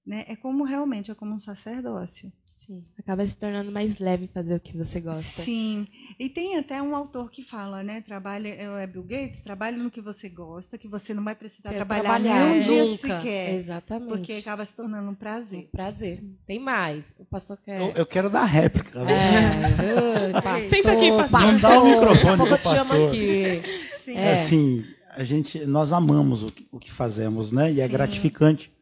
Né? 0.03 0.25
É 0.27 0.35
como 0.35 0.63
realmente, 0.63 1.11
é 1.11 1.13
como 1.13 1.35
um 1.35 1.39
sacerdócio. 1.39 2.33
Sim. 2.49 2.83
Acaba 2.97 3.25
se 3.25 3.37
tornando 3.37 3.71
mais 3.71 3.99
leve 3.99 4.27
fazer 4.33 4.55
o 4.55 4.59
que 4.59 4.75
você 4.75 4.99
gosta. 4.99 5.43
Sim. 5.43 5.87
E 6.19 6.27
tem 6.27 6.57
até 6.57 6.81
um 6.81 6.95
autor 6.95 7.29
que 7.29 7.43
fala, 7.43 7.83
né? 7.83 8.01
Trabalha, 8.01 8.49
é 8.49 8.67
o 8.67 8.87
Bill 8.87 9.03
Gates, 9.03 9.41
trabalhe 9.43 9.77
no 9.77 9.91
que 9.91 10.01
você 10.01 10.27
gosta, 10.27 10.75
que 10.75 10.87
você 10.87 11.13
não 11.13 11.23
vai 11.23 11.35
precisar 11.35 11.69
Você 11.69 11.75
trabalhar, 11.75 12.01
trabalhar 12.19 12.45
nem 12.49 12.57
um 12.57 12.59
dia 12.59 12.83
nunca. 12.83 13.17
sequer. 13.19 13.53
Exatamente. 13.53 14.07
Porque 14.09 14.33
acaba 14.33 14.65
se 14.65 14.73
tornando 14.73 15.07
um 15.07 15.11
Um 15.11 15.15
prazer. 15.15 15.69
prazer. 15.71 16.23
Tem 16.47 16.59
mais. 16.59 17.13
O 17.19 17.23
pastor 17.25 17.57
quer. 17.63 17.79
Eu, 17.79 17.91
eu 17.95 18.05
quero 18.05 18.27
dar 18.27 18.45
réplica. 18.45 19.05
né? 19.05 19.13
É, 19.13 20.33
pastor, 20.41 20.61
Senta 20.61 20.91
aqui, 20.93 21.11
pastor. 21.11 21.41
Não 21.41 21.59
dá 21.59 21.79
o 21.79 21.85
microfone 21.85 22.37
pro 22.37 22.47
eu 22.47 22.57
te 22.57 22.63
chamo 22.63 22.77
pastor. 22.89 23.07
aqui. 23.09 23.61
Sim. 23.99 24.15
É. 24.15 24.31
Assim, 24.33 24.85
a 25.11 25.23
gente, 25.23 25.63
nós 25.67 25.93
amamos 25.93 26.43
o 26.43 26.51
que, 26.51 26.67
o 26.71 26.79
que 26.79 26.91
fazemos, 26.91 27.51
né? 27.51 27.71
E 27.71 27.79
é 27.81 27.85
Sim. 27.85 27.91
gratificante. 27.91 28.73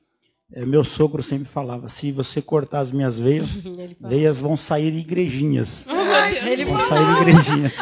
É, 0.51 0.65
meu 0.65 0.83
sogro 0.83 1.21
sempre 1.21 1.47
falava: 1.47 1.87
se 1.87 2.11
você 2.11 2.41
cortar 2.41 2.79
as 2.79 2.91
minhas 2.91 3.19
veias, 3.19 3.61
veias 4.01 4.39
vão 4.39 4.57
sair 4.57 4.95
igrejinhas. 4.95 5.85
Ele 6.45 6.65
Vão 6.65 6.77
falou. 6.77 6.87
sair 7.05 7.21
igrejinhas. 7.21 7.73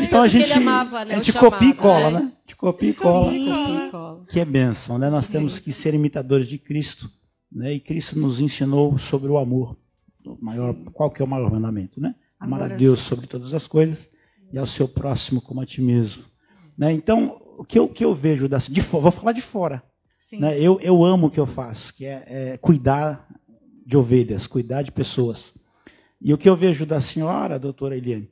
Então 0.00 0.22
a 0.22 0.28
gente, 0.28 0.44
ele 0.44 0.52
amava, 0.54 1.04
né, 1.04 1.14
a 1.14 1.18
o 1.18 1.22
gente 1.22 1.38
copia 1.38 1.70
e 1.70 1.74
chamado, 1.74 1.82
cola, 1.82 2.10
né? 2.10 2.20
né? 2.20 2.26
A 2.26 2.40
gente 2.40 2.56
copia 2.56 2.90
e 2.90 2.94
cola. 2.94 3.24
Copia 3.26 3.86
e 3.86 3.90
cola. 3.90 4.24
Que 4.28 4.40
é 4.40 4.44
bênção, 4.44 4.98
né? 4.98 5.08
Nós 5.08 5.26
temos 5.26 5.58
que 5.58 5.72
ser 5.72 5.94
imitadores 5.94 6.48
de 6.48 6.58
Cristo, 6.58 7.10
né? 7.50 7.72
E 7.72 7.80
Cristo 7.80 8.18
nos 8.18 8.40
ensinou 8.40 8.98
sobre 8.98 9.30
o 9.30 9.38
amor. 9.38 9.76
O 10.24 10.36
maior, 10.40 10.74
qual 10.92 11.10
que 11.10 11.22
é 11.22 11.24
o 11.24 11.28
maior 11.28 11.50
mandamento, 11.50 12.00
né? 12.00 12.14
Amar 12.38 12.60
a 12.60 12.64
Agora 12.66 12.78
Deus 12.78 13.00
sobre 13.00 13.26
todas 13.26 13.54
as 13.54 13.66
coisas 13.66 14.10
e 14.52 14.58
ao 14.58 14.66
seu 14.66 14.86
próximo 14.86 15.40
como 15.40 15.60
a 15.60 15.66
ti 15.66 15.80
mesmo. 15.80 16.24
Né? 16.76 16.92
Então, 16.92 17.40
o 17.58 17.64
que 17.64 17.78
eu, 17.78 17.84
o 17.84 17.88
que 17.88 18.04
eu 18.04 18.14
vejo 18.14 18.48
das, 18.48 18.66
de 18.66 18.82
fora, 18.82 19.02
vou 19.04 19.12
falar 19.12 19.32
de 19.32 19.40
fora. 19.40 19.82
Sim. 20.26 20.40
Né? 20.40 20.60
Eu, 20.60 20.76
eu 20.82 21.04
amo 21.04 21.28
o 21.28 21.30
que 21.30 21.38
eu 21.38 21.46
faço, 21.46 21.94
que 21.94 22.04
é, 22.04 22.24
é 22.26 22.58
cuidar 22.58 23.28
de 23.86 23.96
ovelhas, 23.96 24.48
cuidar 24.48 24.82
de 24.82 24.90
pessoas. 24.90 25.54
E 26.20 26.34
o 26.34 26.38
que 26.38 26.48
eu 26.48 26.56
vejo 26.56 26.84
da 26.84 27.00
senhora, 27.00 27.60
doutora 27.60 27.96
Eliane, 27.96 28.28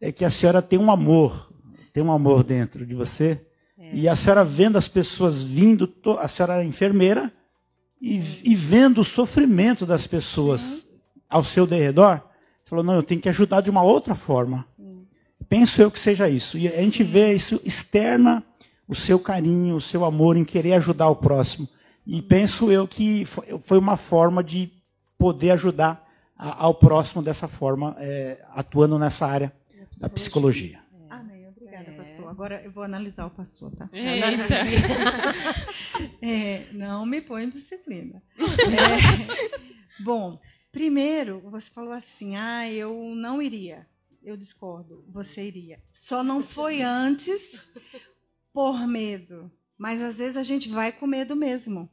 é 0.00 0.12
que 0.12 0.24
a 0.24 0.30
senhora 0.30 0.62
tem 0.62 0.78
um 0.78 0.92
amor, 0.92 1.52
tem 1.92 2.04
um 2.04 2.12
amor 2.12 2.44
dentro 2.44 2.86
de 2.86 2.94
você. 2.94 3.44
E 3.92 4.08
a 4.08 4.14
senhora 4.14 4.44
vendo 4.44 4.78
as 4.78 4.86
pessoas 4.86 5.42
vindo, 5.42 5.92
a 6.20 6.28
senhora 6.28 6.62
é 6.62 6.64
enfermeira, 6.66 7.32
e, 8.00 8.22
e 8.44 8.54
vendo 8.54 9.00
o 9.00 9.04
sofrimento 9.04 9.84
das 9.84 10.06
pessoas 10.06 10.86
ao 11.28 11.42
seu 11.42 11.66
derredor, 11.66 12.20
você 12.62 12.70
falou, 12.70 12.84
não, 12.84 12.94
eu 12.94 13.02
tenho 13.02 13.20
que 13.20 13.28
ajudar 13.28 13.60
de 13.60 13.70
uma 13.70 13.82
outra 13.82 14.14
forma. 14.14 14.66
Penso 15.48 15.82
eu 15.82 15.90
que 15.90 15.98
seja 15.98 16.28
isso. 16.28 16.56
E 16.56 16.68
a 16.68 16.80
gente 16.80 17.02
vê 17.02 17.34
isso 17.34 17.60
externa 17.64 18.42
o 18.86 18.94
seu 18.94 19.18
carinho, 19.18 19.76
o 19.76 19.80
seu 19.80 20.04
amor 20.04 20.36
em 20.36 20.44
querer 20.44 20.74
ajudar 20.74 21.08
o 21.08 21.16
próximo. 21.16 21.68
E 22.06 22.20
penso 22.20 22.70
eu 22.70 22.86
que 22.86 23.24
fo- 23.24 23.42
foi 23.60 23.78
uma 23.78 23.96
forma 23.96 24.44
de 24.44 24.70
poder 25.18 25.52
ajudar 25.52 26.04
a- 26.36 26.64
ao 26.64 26.74
próximo 26.74 27.22
dessa 27.22 27.48
forma, 27.48 27.96
é, 27.98 28.44
atuando 28.50 28.98
nessa 28.98 29.26
área 29.26 29.52
da 30.00 30.08
psicologia. 30.08 30.80
Amém. 31.08 31.48
Obrigada, 31.48 31.90
É. 31.90 31.94
pastor. 31.94 32.28
Agora 32.28 32.60
eu 32.62 32.70
vou 32.72 32.82
analisar 32.82 33.26
o 33.26 33.30
pastor, 33.30 33.70
tá? 33.74 33.88
É, 36.20 36.66
não 36.72 37.06
me 37.06 37.20
põe 37.20 37.44
em 37.44 37.50
disciplina. 37.50 38.22
É, 38.38 40.02
bom, 40.02 40.38
primeiro, 40.72 41.40
você 41.50 41.70
falou 41.70 41.92
assim: 41.92 42.36
ah, 42.36 42.68
eu 42.70 42.92
não 43.14 43.40
iria. 43.40 43.86
Eu 44.22 44.36
discordo, 44.36 45.04
você 45.08 45.46
iria. 45.46 45.80
Só 45.92 46.24
não 46.24 46.42
foi 46.42 46.82
antes 46.82 47.68
por 48.54 48.86
medo. 48.86 49.52
Mas 49.76 50.00
às 50.00 50.16
vezes 50.16 50.36
a 50.38 50.42
gente 50.42 50.70
vai 50.70 50.92
com 50.92 51.06
medo 51.06 51.36
mesmo. 51.36 51.90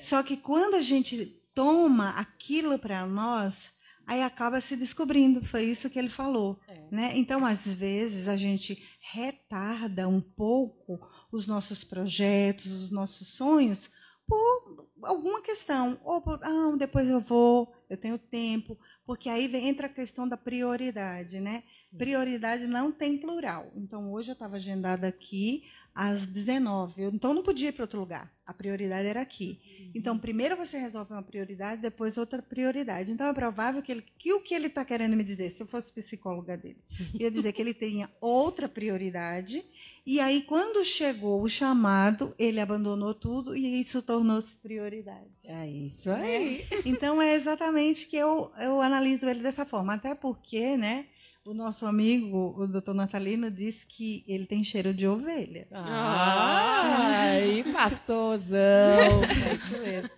Só 0.00 0.22
que 0.22 0.36
quando 0.36 0.74
a 0.74 0.82
gente 0.82 1.40
toma 1.54 2.10
aquilo 2.10 2.78
para 2.78 3.06
nós, 3.06 3.70
aí 4.06 4.22
acaba 4.22 4.60
se 4.60 4.74
descobrindo. 4.76 5.44
Foi 5.44 5.62
isso 5.62 5.88
que 5.88 5.98
ele 5.98 6.10
falou. 6.10 6.58
Né? 6.90 7.12
Então, 7.14 7.46
às 7.46 7.72
vezes, 7.72 8.26
a 8.26 8.36
gente 8.36 8.82
retarda 9.12 10.08
um 10.08 10.20
pouco 10.20 10.98
os 11.30 11.46
nossos 11.46 11.84
projetos, 11.84 12.66
os 12.66 12.90
nossos 12.90 13.28
sonhos, 13.28 13.88
por 14.26 14.88
alguma 15.02 15.40
questão. 15.42 16.00
Ou 16.02 16.20
por, 16.20 16.40
ah, 16.42 16.74
depois 16.76 17.08
eu 17.08 17.20
vou. 17.20 17.72
eu 17.88 17.96
tenho 17.96 18.18
tempo, 18.18 18.76
porque 19.04 19.28
aí 19.28 19.46
vem, 19.46 19.68
entra 19.68 19.86
a 19.86 19.92
questão 19.92 20.28
da 20.28 20.36
prioridade, 20.36 21.40
né? 21.40 21.64
Sim. 21.72 21.98
Prioridade 21.98 22.66
não 22.66 22.90
tem 22.90 23.18
plural. 23.18 23.70
Então, 23.76 24.12
hoje 24.12 24.30
eu 24.30 24.34
estava 24.34 24.56
agendada 24.56 25.06
aqui 25.06 25.64
às 25.94 26.26
19. 26.26 27.02
Eu, 27.02 27.10
então, 27.10 27.30
eu 27.30 27.34
não 27.34 27.42
podia 27.42 27.68
ir 27.68 27.72
para 27.72 27.84
outro 27.84 28.00
lugar. 28.00 28.32
A 28.46 28.54
prioridade 28.54 29.06
era 29.06 29.20
aqui. 29.20 29.60
Então, 29.94 30.18
primeiro 30.18 30.56
você 30.56 30.78
resolve 30.78 31.12
uma 31.12 31.22
prioridade, 31.22 31.82
depois 31.82 32.16
outra 32.16 32.42
prioridade. 32.42 33.12
Então, 33.12 33.26
é 33.26 33.32
provável 33.32 33.82
que, 33.82 33.92
ele, 33.92 34.04
que 34.18 34.32
o 34.32 34.40
que 34.40 34.54
ele 34.54 34.66
está 34.66 34.84
querendo 34.84 35.16
me 35.16 35.24
dizer, 35.24 35.50
se 35.50 35.62
eu 35.62 35.66
fosse 35.66 35.92
psicóloga 35.92 36.56
dele, 36.56 36.78
ia 37.14 37.30
dizer 37.30 37.52
que 37.52 37.62
ele 37.62 37.74
tenha 37.74 38.10
outra 38.20 38.68
prioridade. 38.68 39.64
E 40.06 40.18
aí, 40.18 40.42
quando 40.42 40.84
chegou 40.84 41.42
o 41.42 41.48
chamado, 41.48 42.34
ele 42.38 42.60
abandonou 42.60 43.14
tudo 43.14 43.56
e 43.56 43.80
isso 43.80 44.02
tornou-se 44.02 44.56
prioridade. 44.56 45.28
É 45.44 45.68
isso 45.68 46.10
aí. 46.10 46.64
Então 46.84 47.20
é 47.20 47.34
exatamente 47.34 48.06
que 48.06 48.16
eu, 48.16 48.50
eu 48.58 48.80
analiso 48.80 49.28
ele 49.28 49.42
dessa 49.42 49.64
forma. 49.64 49.94
Até 49.94 50.14
porque, 50.14 50.76
né, 50.76 51.06
o 51.44 51.54
nosso 51.54 51.86
amigo, 51.86 52.54
o 52.58 52.66
doutor 52.66 52.94
Natalino, 52.94 53.50
disse 53.50 53.86
que 53.86 54.24
ele 54.28 54.46
tem 54.46 54.62
cheiro 54.62 54.92
de 54.92 55.06
ovelha. 55.06 55.66
Ai, 55.72 57.64
pastorzão. 57.72 58.58
É 59.50 59.54
isso 59.54 59.78
mesmo. 59.78 60.10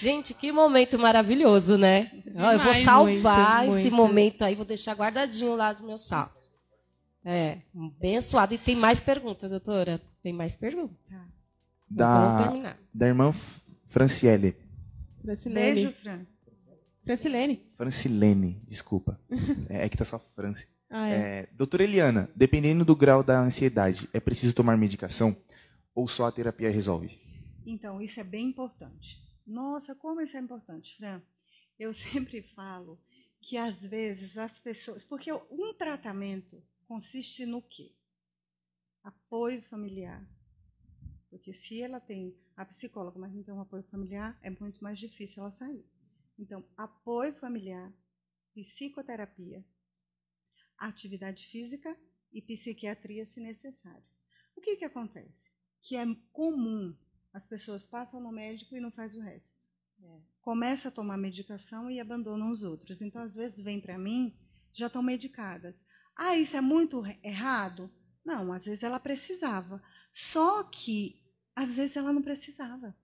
Gente, 0.00 0.34
que 0.34 0.50
momento 0.52 0.98
maravilhoso, 0.98 1.78
né? 1.78 2.10
Ó, 2.36 2.52
eu 2.52 2.58
vou 2.58 2.72
Demais, 2.72 2.84
salvar 2.84 3.60
muito, 3.64 3.76
esse 3.76 3.90
muito. 3.90 3.96
momento 3.96 4.42
aí, 4.42 4.54
vou 4.54 4.64
deixar 4.64 4.94
guardadinho 4.94 5.54
lá 5.54 5.70
nos 5.70 5.80
meus 5.80 6.02
salvos. 6.06 6.52
É, 7.24 7.58
abençoado. 7.74 8.54
E 8.54 8.58
tem 8.58 8.76
mais 8.76 9.00
perguntas, 9.00 9.48
doutora? 9.48 10.00
Tem 10.22 10.32
mais 10.32 10.54
perguntas. 10.56 10.96
Então, 11.08 11.18
vamos 12.06 12.38
Da, 12.38 12.42
terminar. 12.42 12.78
da 12.92 13.06
irmã 13.06 13.32
Franciele. 13.86 14.56
Francilene. 15.22 15.74
Beijo, 15.74 15.92
Fran. 16.02 16.26
Francilene. 17.04 17.70
Francilene, 17.76 18.62
desculpa. 18.66 19.20
É, 19.68 19.84
é 19.84 19.88
que 19.88 19.96
tá 19.96 20.04
só 20.04 20.18
Franci. 20.18 20.66
Ah, 20.88 21.08
é. 21.08 21.12
É, 21.14 21.46
doutora 21.52 21.84
Eliana, 21.84 22.30
dependendo 22.34 22.84
do 22.84 22.96
grau 22.96 23.22
da 23.22 23.40
ansiedade, 23.40 24.08
é 24.12 24.20
preciso 24.20 24.54
tomar 24.54 24.76
medicação? 24.76 25.36
Ou 25.94 26.08
só 26.08 26.26
a 26.26 26.32
terapia 26.32 26.70
resolve? 26.70 27.20
Então, 27.66 28.00
isso 28.00 28.20
é 28.20 28.24
bem 28.24 28.48
importante. 28.48 29.22
Nossa, 29.46 29.94
como 29.94 30.20
isso 30.20 30.36
é 30.36 30.40
importante, 30.40 30.96
Fran. 30.96 31.20
Eu 31.78 31.92
sempre 31.94 32.42
falo 32.54 32.98
que 33.40 33.56
às 33.56 33.76
vezes 33.76 34.38
as 34.38 34.58
pessoas. 34.60 35.04
Porque 35.04 35.32
um 35.32 35.74
tratamento 35.74 36.62
consiste 36.86 37.44
no 37.44 37.60
quê? 37.60 37.92
Apoio 39.02 39.62
familiar. 39.62 40.26
Porque 41.28 41.52
se 41.52 41.82
ela 41.82 42.00
tem 42.00 42.34
a 42.56 42.64
psicóloga, 42.64 43.18
mas 43.18 43.34
não 43.34 43.42
tem 43.42 43.52
um 43.52 43.60
apoio 43.60 43.82
familiar, 43.90 44.38
é 44.40 44.48
muito 44.48 44.82
mais 44.82 44.98
difícil 44.98 45.42
ela 45.42 45.50
sair. 45.50 45.84
Então, 46.38 46.64
apoio 46.76 47.34
familiar, 47.34 47.92
psicoterapia, 48.54 49.64
atividade 50.78 51.46
física 51.46 51.96
e 52.32 52.42
psiquiatria, 52.42 53.24
se 53.26 53.40
necessário. 53.40 54.04
O 54.56 54.60
que, 54.60 54.76
que 54.76 54.84
acontece? 54.84 55.40
Que 55.80 55.96
é 55.96 56.04
comum 56.32 56.96
as 57.32 57.44
pessoas 57.44 57.84
passam 57.84 58.20
no 58.20 58.30
médico 58.30 58.76
e 58.76 58.80
não 58.80 58.92
faz 58.92 59.14
o 59.16 59.20
resto. 59.20 59.64
Começa 60.40 60.88
a 60.88 60.92
tomar 60.92 61.16
medicação 61.16 61.90
e 61.90 61.98
abandonam 61.98 62.52
os 62.52 62.62
outros. 62.62 63.00
Então, 63.00 63.22
às 63.22 63.34
vezes, 63.34 63.64
vem 63.64 63.80
para 63.80 63.98
mim, 63.98 64.36
já 64.72 64.86
estão 64.86 65.02
medicadas. 65.02 65.84
Ah, 66.14 66.36
isso 66.36 66.56
é 66.56 66.60
muito 66.60 67.02
errado? 67.22 67.90
Não, 68.24 68.52
às 68.52 68.66
vezes 68.66 68.82
ela 68.82 69.00
precisava. 69.00 69.82
Só 70.12 70.62
que, 70.62 71.22
às 71.56 71.76
vezes, 71.76 71.96
ela 71.96 72.12
não 72.12 72.22
precisava. 72.22 72.94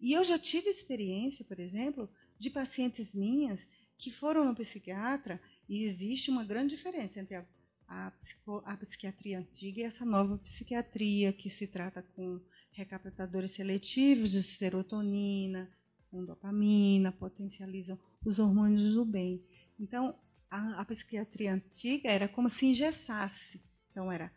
E 0.00 0.12
eu 0.12 0.24
já 0.24 0.38
tive 0.38 0.68
experiência, 0.68 1.44
por 1.44 1.60
exemplo, 1.60 2.10
de 2.38 2.50
pacientes 2.50 3.14
minhas 3.14 3.66
que 3.98 4.10
foram 4.10 4.44
no 4.44 4.54
psiquiatra 4.54 5.40
e 5.68 5.84
existe 5.84 6.30
uma 6.30 6.44
grande 6.44 6.76
diferença 6.76 7.20
entre 7.20 7.36
a, 7.36 7.44
a, 7.86 8.10
psico- 8.12 8.62
a 8.64 8.76
psiquiatria 8.76 9.38
antiga 9.38 9.80
e 9.80 9.84
essa 9.84 10.04
nova 10.04 10.38
psiquiatria 10.38 11.32
que 11.32 11.48
se 11.48 11.66
trata 11.66 12.02
com 12.14 12.40
recaptadores 12.72 13.52
seletivos 13.52 14.32
de 14.32 14.42
serotonina, 14.42 15.70
com 16.10 16.24
dopamina, 16.24 17.12
potencializam 17.12 17.98
os 18.24 18.38
hormônios 18.38 18.94
do 18.94 19.04
bem. 19.04 19.42
Então, 19.78 20.18
a, 20.50 20.80
a 20.80 20.84
psiquiatria 20.84 21.54
antiga 21.54 22.10
era 22.10 22.28
como 22.28 22.50
se 22.50 22.66
engessasse. 22.66 23.62
Então, 23.90 24.10
era 24.10 24.32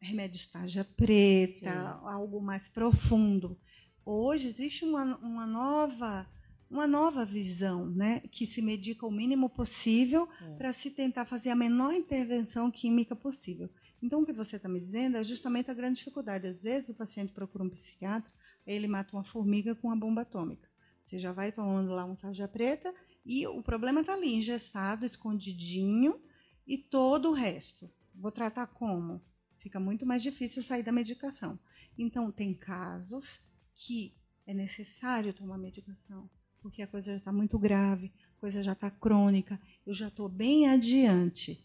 remédio 0.00 0.36
estágia 0.36 0.84
preta, 0.84 1.52
Sim. 1.52 1.68
algo 1.68 2.40
mais 2.40 2.68
profundo. 2.68 3.58
Hoje 4.04 4.48
existe 4.48 4.84
uma, 4.84 5.16
uma 5.18 5.46
nova 5.46 6.26
uma 6.70 6.86
nova 6.86 7.24
visão, 7.24 7.86
né, 7.90 8.20
que 8.30 8.46
se 8.46 8.60
medica 8.60 9.06
o 9.06 9.10
mínimo 9.10 9.48
possível 9.48 10.28
É. 10.42 10.54
para 10.56 10.72
se 10.72 10.90
tentar 10.90 11.24
fazer 11.24 11.50
a 11.50 11.56
menor 11.56 11.92
intervenção 11.92 12.70
química 12.70 13.16
possível. 13.16 13.70
Então, 14.02 14.22
o 14.22 14.26
que 14.26 14.32
você 14.32 14.56
está 14.56 14.68
me 14.68 14.78
dizendo 14.80 15.16
é 15.16 15.24
justamente 15.24 15.70
a 15.70 15.74
grande 15.74 15.98
dificuldade. 15.98 16.46
Às 16.46 16.62
vezes, 16.62 16.90
o 16.90 16.94
paciente 16.94 17.32
procura 17.32 17.64
um 17.64 17.70
psiquiatra, 17.70 18.30
ele 18.66 18.86
mata 18.86 19.16
uma 19.16 19.24
formiga 19.24 19.74
com 19.74 19.88
uma 19.88 19.96
bomba 19.96 20.22
atômica. 20.22 20.68
Você 21.02 21.18
já 21.18 21.32
vai 21.32 21.50
tomando 21.50 21.90
lá 21.92 22.04
um 22.04 22.14
tarja 22.14 22.46
preta 22.46 22.94
e 23.24 23.46
o 23.46 23.62
problema 23.62 24.02
está 24.02 24.12
ali, 24.12 24.34
engessado, 24.34 25.06
escondidinho 25.06 26.20
e 26.66 26.76
todo 26.76 27.30
o 27.30 27.32
resto. 27.32 27.90
Vou 28.14 28.30
tratar 28.30 28.66
como? 28.66 29.22
Fica 29.56 29.80
muito 29.80 30.04
mais 30.04 30.22
difícil 30.22 30.62
sair 30.62 30.82
da 30.82 30.92
medicação. 30.92 31.58
Então, 31.96 32.30
tem 32.30 32.52
casos 32.54 33.40
que 33.74 34.14
é 34.46 34.52
necessário 34.54 35.32
tomar 35.32 35.58
medicação, 35.58 36.28
porque 36.60 36.82
a 36.82 36.86
coisa 36.86 37.12
já 37.12 37.18
está 37.18 37.32
muito 37.32 37.58
grave, 37.58 38.12
a 38.36 38.40
coisa 38.40 38.62
já 38.62 38.72
está 38.72 38.90
crônica, 38.90 39.60
eu 39.86 39.94
já 39.94 40.08
estou 40.08 40.28
bem 40.28 40.68
adiante. 40.68 41.64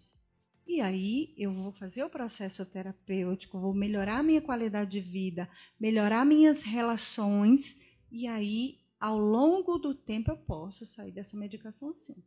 E 0.65 0.79
aí 0.79 1.33
eu 1.37 1.51
vou 1.51 1.71
fazer 1.71 2.03
o 2.03 2.09
processo 2.09 2.65
terapêutico, 2.65 3.59
vou 3.59 3.73
melhorar 3.73 4.19
a 4.19 4.23
minha 4.23 4.41
qualidade 4.41 4.91
de 4.91 5.01
vida, 5.01 5.49
melhorar 5.79 6.25
minhas 6.25 6.63
relações, 6.63 7.77
e 8.11 8.27
aí, 8.27 8.79
ao 8.99 9.17
longo 9.17 9.77
do 9.77 9.93
tempo, 9.93 10.31
eu 10.31 10.37
posso 10.37 10.85
sair 10.85 11.11
dessa 11.11 11.35
medicação 11.35 11.93
sim. 11.95 12.23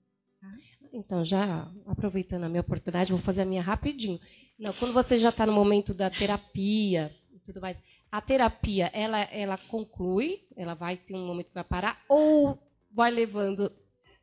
Então, 0.92 1.24
já 1.24 1.70
aproveitando 1.86 2.44
a 2.44 2.48
minha 2.48 2.60
oportunidade, 2.60 3.12
vou 3.12 3.20
fazer 3.20 3.42
a 3.42 3.46
minha 3.46 3.62
rapidinho. 3.62 4.20
Não, 4.58 4.72
quando 4.72 4.92
você 4.92 5.18
já 5.18 5.28
está 5.30 5.46
no 5.46 5.52
momento 5.52 5.92
da 5.92 6.10
terapia 6.10 7.14
e 7.32 7.40
tudo 7.40 7.60
mais, 7.60 7.82
a 8.16 8.20
terapia, 8.20 8.90
ela, 8.94 9.20
ela 9.24 9.58
conclui, 9.58 10.40
ela 10.56 10.74
vai 10.74 10.96
ter 10.96 11.14
um 11.14 11.26
momento 11.26 11.48
que 11.48 11.54
vai 11.54 11.64
parar, 11.64 12.02
ou 12.08 12.58
vai 12.90 13.10
levando, 13.10 13.70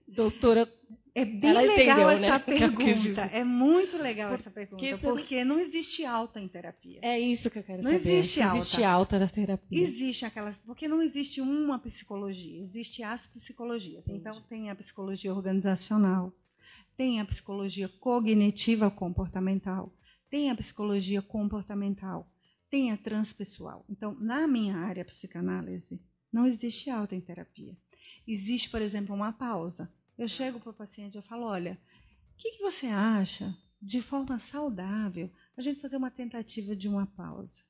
doutora, 0.08 0.68
É 1.16 1.24
bem 1.26 1.52
Ela 1.52 1.62
legal 1.62 1.78
entendeu, 1.78 2.10
essa 2.10 2.22
né, 2.22 2.40
pergunta. 2.58 3.22
É 3.32 3.44
muito 3.44 3.98
legal 3.98 4.34
essa 4.34 4.50
pergunta, 4.50 4.84
você- 4.84 5.08
porque 5.08 5.44
não 5.46 5.60
existe 5.60 6.04
alta 6.04 6.40
em 6.40 6.48
terapia. 6.48 6.98
é 7.04 7.20
isso 7.20 7.52
que 7.52 7.60
eu 7.60 7.64
quero 7.64 7.84
Não 7.84 7.92
saber. 7.92 8.10
existe 8.18 8.34
se 8.40 8.42
existe 8.44 8.84
alta 8.84 9.20
da 9.20 9.28
terapia. 9.28 9.80
Existe 9.80 10.26
aquelas. 10.26 10.58
Porque 10.66 10.88
não 10.88 11.04
existe 11.04 11.40
uma 11.40 11.78
psicologia, 11.78 12.60
existe 12.60 13.04
as 13.04 13.28
psicologias. 13.28 14.00
Entendi. 14.08 14.18
Então, 14.22 14.42
tem 14.50 14.72
a 14.72 14.76
psicologia 14.76 15.32
organizacional, 15.32 16.34
tem 16.98 17.20
a 17.22 17.26
psicologia 17.26 17.88
cognitiva 18.00 18.90
comportamental, 18.90 19.94
tem 20.32 20.50
a 20.50 20.56
psicologia 20.56 21.22
comportamental, 21.22 22.28
tem 22.74 22.92
a 22.92 22.98
transpessoal. 22.98 23.86
Então, 23.88 24.16
na 24.20 24.48
minha 24.48 24.76
área 24.76 25.06
psicanálise, 25.06 26.02
não 26.32 26.48
existe 26.48 26.90
alta 26.90 27.16
em 27.16 27.22
terapia. 27.22 27.78
Existe, 28.28 28.68
por 28.68 28.82
exemplo, 28.82 29.14
uma 29.14 29.32
pausa. 29.32 29.94
Eu 30.18 30.28
chego 30.28 30.60
para 30.60 30.72
o 30.72 30.74
paciente 30.74 31.16
e 31.16 31.22
falo: 31.22 31.46
olha, 31.46 31.80
o 32.32 32.36
que, 32.36 32.54
que 32.54 32.64
você 32.64 32.88
acha 32.88 33.56
de 33.80 34.02
forma 34.02 34.40
saudável 34.40 35.32
a 35.56 35.62
gente 35.62 35.82
fazer 35.82 35.98
uma 35.98 36.10
tentativa 36.10 36.76
de 36.76 36.90
uma 36.90 37.06
pausa? 37.06 37.62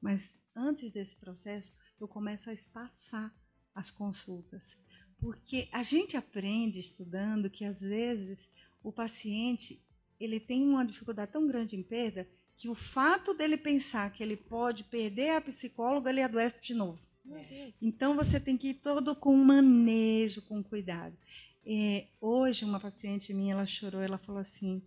Mas 0.00 0.36
antes 0.56 0.90
desse 0.90 1.14
processo, 1.14 1.72
eu 2.00 2.08
começo 2.08 2.50
a 2.50 2.52
espaçar 2.52 3.32
as 3.72 3.92
consultas. 3.92 4.76
Porque 5.18 5.68
a 5.70 5.84
gente 5.84 6.16
aprende 6.16 6.80
estudando 6.80 7.48
que 7.48 7.64
às 7.64 7.80
vezes 7.80 8.50
o 8.82 8.90
paciente 8.90 9.80
ele 10.18 10.40
tem 10.40 10.64
uma 10.64 10.84
dificuldade 10.84 11.30
tão 11.30 11.46
grande 11.46 11.76
em 11.76 11.82
perda 11.84 12.28
que 12.56 12.68
o 12.68 12.74
fato 12.74 13.34
dele 13.34 13.56
pensar 13.56 14.10
que 14.12 14.22
ele 14.22 14.36
pode 14.36 14.84
perder 14.84 15.30
a 15.30 15.40
psicóloga, 15.40 16.10
ele 16.10 16.22
adoece 16.22 16.60
de 16.62 16.74
novo. 16.74 16.98
Então 17.82 18.14
você 18.16 18.38
tem 18.40 18.56
que 18.56 18.68
ir 18.68 18.74
todo 18.74 19.14
com 19.14 19.36
manejo, 19.36 20.42
com 20.42 20.62
cuidado. 20.62 21.16
É, 21.66 22.06
hoje 22.20 22.64
uma 22.64 22.78
paciente 22.80 23.34
minha, 23.34 23.52
ela 23.54 23.66
chorou, 23.66 24.00
ela 24.00 24.18
falou 24.18 24.40
assim: 24.40 24.80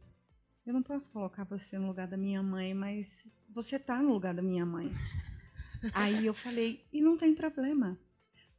eu 0.66 0.74
não 0.74 0.82
posso 0.82 1.12
colocar 1.12 1.44
você 1.44 1.78
no 1.78 1.88
lugar 1.88 2.08
da 2.08 2.16
minha 2.18 2.41
mãe, 2.41 2.74
mas 2.74 3.26
você 3.50 3.76
está 3.76 4.02
no 4.02 4.14
lugar 4.14 4.34
da 4.34 4.41
minha 4.41 4.66
mãe. 4.66 4.91
Aí 5.94 6.26
eu 6.26 6.34
falei, 6.34 6.86
e 6.91 7.02
não 7.02 7.18
tem 7.18 7.34
problema. 7.36 8.00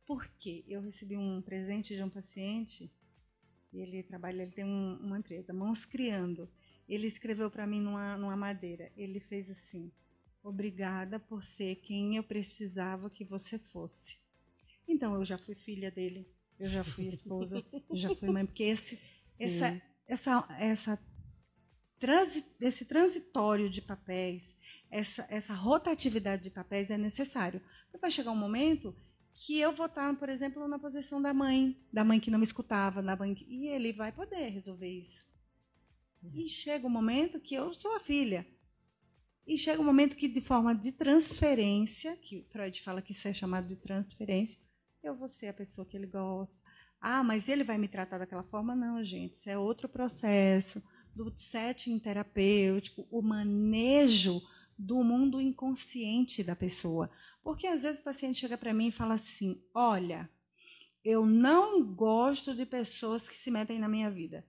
Por 0.06 0.26
quê? 0.38 0.64
Eu 0.68 0.80
recebi 0.82 1.16
um 1.16 1.40
presente 1.40 1.94
de 1.94 2.02
um 2.02 2.10
paciente, 2.10 2.90
ele 3.72 4.02
trabalha, 4.02 4.42
ele 4.42 4.50
tem 4.50 4.64
um- 4.64 4.96
uma 4.96 5.18
empresa, 5.18 5.52
Mãos 5.52 5.84
Criando. 5.84 6.48
Ele 6.90 7.06
escreveu 7.06 7.48
para 7.48 7.68
mim 7.68 7.80
numa, 7.80 8.16
numa 8.16 8.36
madeira. 8.36 8.90
Ele 8.96 9.20
fez 9.20 9.48
assim: 9.48 9.92
Obrigada 10.42 11.20
por 11.20 11.44
ser 11.44 11.76
quem 11.76 12.16
eu 12.16 12.24
precisava 12.24 13.08
que 13.08 13.24
você 13.24 13.58
fosse. 13.58 14.18
Então, 14.88 15.14
eu 15.14 15.24
já 15.24 15.38
fui 15.38 15.54
filha 15.54 15.88
dele, 15.88 16.26
eu 16.58 16.66
já 16.66 16.82
fui 16.82 17.06
esposa, 17.06 17.64
eu 17.88 17.96
já 17.96 18.12
fui 18.16 18.28
mãe, 18.28 18.44
porque 18.44 18.64
esse, 18.64 18.98
essa, 19.38 19.80
essa, 20.08 20.48
essa 20.58 20.98
transi, 21.96 22.44
esse 22.60 22.84
transitório 22.84 23.70
de 23.70 23.80
papéis, 23.80 24.56
essa, 24.90 25.24
essa 25.30 25.54
rotatividade 25.54 26.42
de 26.42 26.50
papéis 26.50 26.90
é 26.90 26.98
necessário. 26.98 27.62
Vai 28.00 28.10
chegar 28.10 28.32
um 28.32 28.36
momento 28.36 28.96
que 29.32 29.60
eu 29.60 29.72
vou 29.72 29.86
estar, 29.86 30.12
por 30.16 30.28
exemplo, 30.28 30.66
na 30.66 30.78
posição 30.78 31.22
da 31.22 31.32
mãe, 31.32 31.80
da 31.92 32.02
mãe 32.02 32.18
que 32.18 32.30
não 32.30 32.38
me 32.38 32.44
escutava, 32.44 33.00
da 33.00 33.14
mãe 33.14 33.32
que, 33.32 33.44
e 33.48 33.68
ele 33.68 33.92
vai 33.92 34.10
poder 34.10 34.48
resolver 34.48 34.88
isso. 34.88 35.29
E 36.22 36.48
chega 36.48 36.86
um 36.86 36.90
momento 36.90 37.40
que 37.40 37.54
eu 37.54 37.72
sou 37.74 37.96
a 37.96 38.00
filha. 38.00 38.46
E 39.46 39.58
chega 39.58 39.80
um 39.80 39.84
momento 39.84 40.16
que, 40.16 40.28
de 40.28 40.40
forma 40.40 40.74
de 40.74 40.92
transferência, 40.92 42.16
que 42.16 42.46
Freud 42.50 42.82
fala 42.82 43.02
que 43.02 43.12
isso 43.12 43.26
é 43.26 43.32
chamado 43.32 43.66
de 43.66 43.76
transferência, 43.76 44.58
eu 45.02 45.16
vou 45.16 45.28
ser 45.28 45.48
a 45.48 45.54
pessoa 45.54 45.86
que 45.86 45.96
ele 45.96 46.06
gosta. 46.06 46.56
Ah, 47.00 47.24
mas 47.24 47.48
ele 47.48 47.64
vai 47.64 47.78
me 47.78 47.88
tratar 47.88 48.18
daquela 48.18 48.42
forma? 48.42 48.74
Não, 48.76 49.02
gente, 49.02 49.34
isso 49.34 49.48
é 49.48 49.56
outro 49.56 49.88
processo 49.88 50.82
do 51.14 51.32
setting 51.36 51.98
terapêutico, 51.98 53.08
o 53.10 53.22
manejo 53.22 54.40
do 54.78 55.02
mundo 55.02 55.40
inconsciente 55.40 56.44
da 56.44 56.54
pessoa. 56.54 57.10
Porque 57.42 57.66
às 57.66 57.82
vezes 57.82 58.00
o 58.00 58.04
paciente 58.04 58.38
chega 58.38 58.56
para 58.56 58.74
mim 58.74 58.88
e 58.88 58.92
fala 58.92 59.14
assim: 59.14 59.62
Olha, 59.74 60.30
eu 61.02 61.24
não 61.24 61.82
gosto 61.82 62.54
de 62.54 62.66
pessoas 62.66 63.28
que 63.28 63.36
se 63.36 63.50
metem 63.50 63.78
na 63.78 63.88
minha 63.88 64.10
vida. 64.10 64.46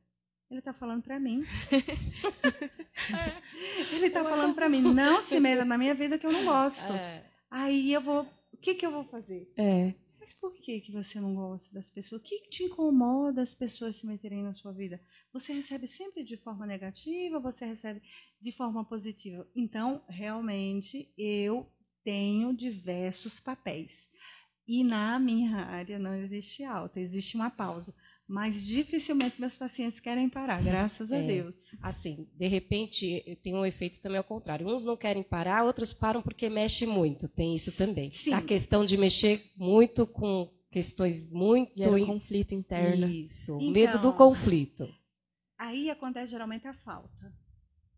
Ele 0.51 0.59
está 0.59 0.73
falando 0.73 1.01
para 1.01 1.17
mim. 1.17 1.45
Ele 3.93 4.07
está 4.07 4.21
falando 4.21 4.53
para 4.53 4.67
mim: 4.67 4.81
Não 4.81 5.21
se 5.21 5.39
meta 5.39 5.63
na 5.63 5.77
minha 5.77 5.95
vida 5.95 6.19
que 6.19 6.27
eu 6.27 6.33
não 6.33 6.43
gosto. 6.43 6.91
É. 6.91 7.23
Aí 7.49 7.93
eu 7.93 8.01
vou. 8.01 8.27
O 8.51 8.57
que, 8.57 8.75
que 8.75 8.85
eu 8.85 8.91
vou 8.91 9.05
fazer? 9.05 9.49
É. 9.55 9.93
Mas 10.19 10.33
por 10.33 10.53
que, 10.57 10.81
que 10.81 10.91
você 10.91 11.21
não 11.21 11.33
gosta 11.33 11.73
das 11.73 11.89
pessoas? 11.89 12.21
O 12.21 12.23
que 12.23 12.49
te 12.49 12.65
incomoda 12.65 13.41
as 13.41 13.55
pessoas 13.55 13.95
se 13.95 14.05
meterem 14.05 14.43
na 14.43 14.53
sua 14.53 14.73
vida? 14.73 15.01
Você 15.31 15.53
recebe 15.53 15.87
sempre 15.87 16.21
de 16.21 16.35
forma 16.35 16.67
negativa, 16.67 17.39
você 17.39 17.65
recebe 17.65 18.01
de 18.39 18.51
forma 18.51 18.83
positiva. 18.83 19.47
Então, 19.55 20.03
realmente, 20.09 21.11
eu 21.17 21.65
tenho 22.03 22.53
diversos 22.53 23.39
papéis. 23.39 24.11
E 24.67 24.83
na 24.83 25.17
minha 25.17 25.65
área 25.65 25.97
não 25.97 26.13
existe 26.13 26.63
alta, 26.63 26.99
existe 26.99 27.35
uma 27.35 27.49
pausa. 27.49 27.95
Mas 28.31 28.65
dificilmente 28.65 29.41
meus 29.41 29.57
pacientes 29.57 29.99
querem 29.99 30.29
parar, 30.29 30.63
graças 30.63 31.11
a 31.11 31.17
é, 31.17 31.27
Deus. 31.27 31.75
Assim, 31.81 32.29
de 32.33 32.47
repente, 32.47 33.37
tem 33.43 33.53
um 33.53 33.65
efeito 33.65 33.99
também 33.99 34.19
ao 34.19 34.23
contrário. 34.23 34.65
Uns 34.65 34.85
não 34.85 34.95
querem 34.95 35.21
parar, 35.21 35.65
outros 35.65 35.93
param 35.93 36.21
porque 36.21 36.49
mexe 36.49 36.85
muito. 36.85 37.27
Tem 37.27 37.53
isso 37.53 37.75
também. 37.75 38.09
Sim. 38.13 38.31
A 38.31 38.41
questão 38.41 38.85
de 38.85 38.95
mexer 38.95 39.51
muito 39.57 40.07
com 40.07 40.49
questões 40.71 41.29
muito. 41.29 41.75
Gera 41.75 42.05
conflito 42.05 42.55
interno. 42.55 43.05
Isso, 43.05 43.57
então, 43.59 43.69
medo 43.69 43.99
do 43.99 44.13
conflito. 44.13 44.87
Aí 45.57 45.89
acontece 45.89 46.31
geralmente 46.31 46.65
a 46.65 46.73
falta. 46.73 47.33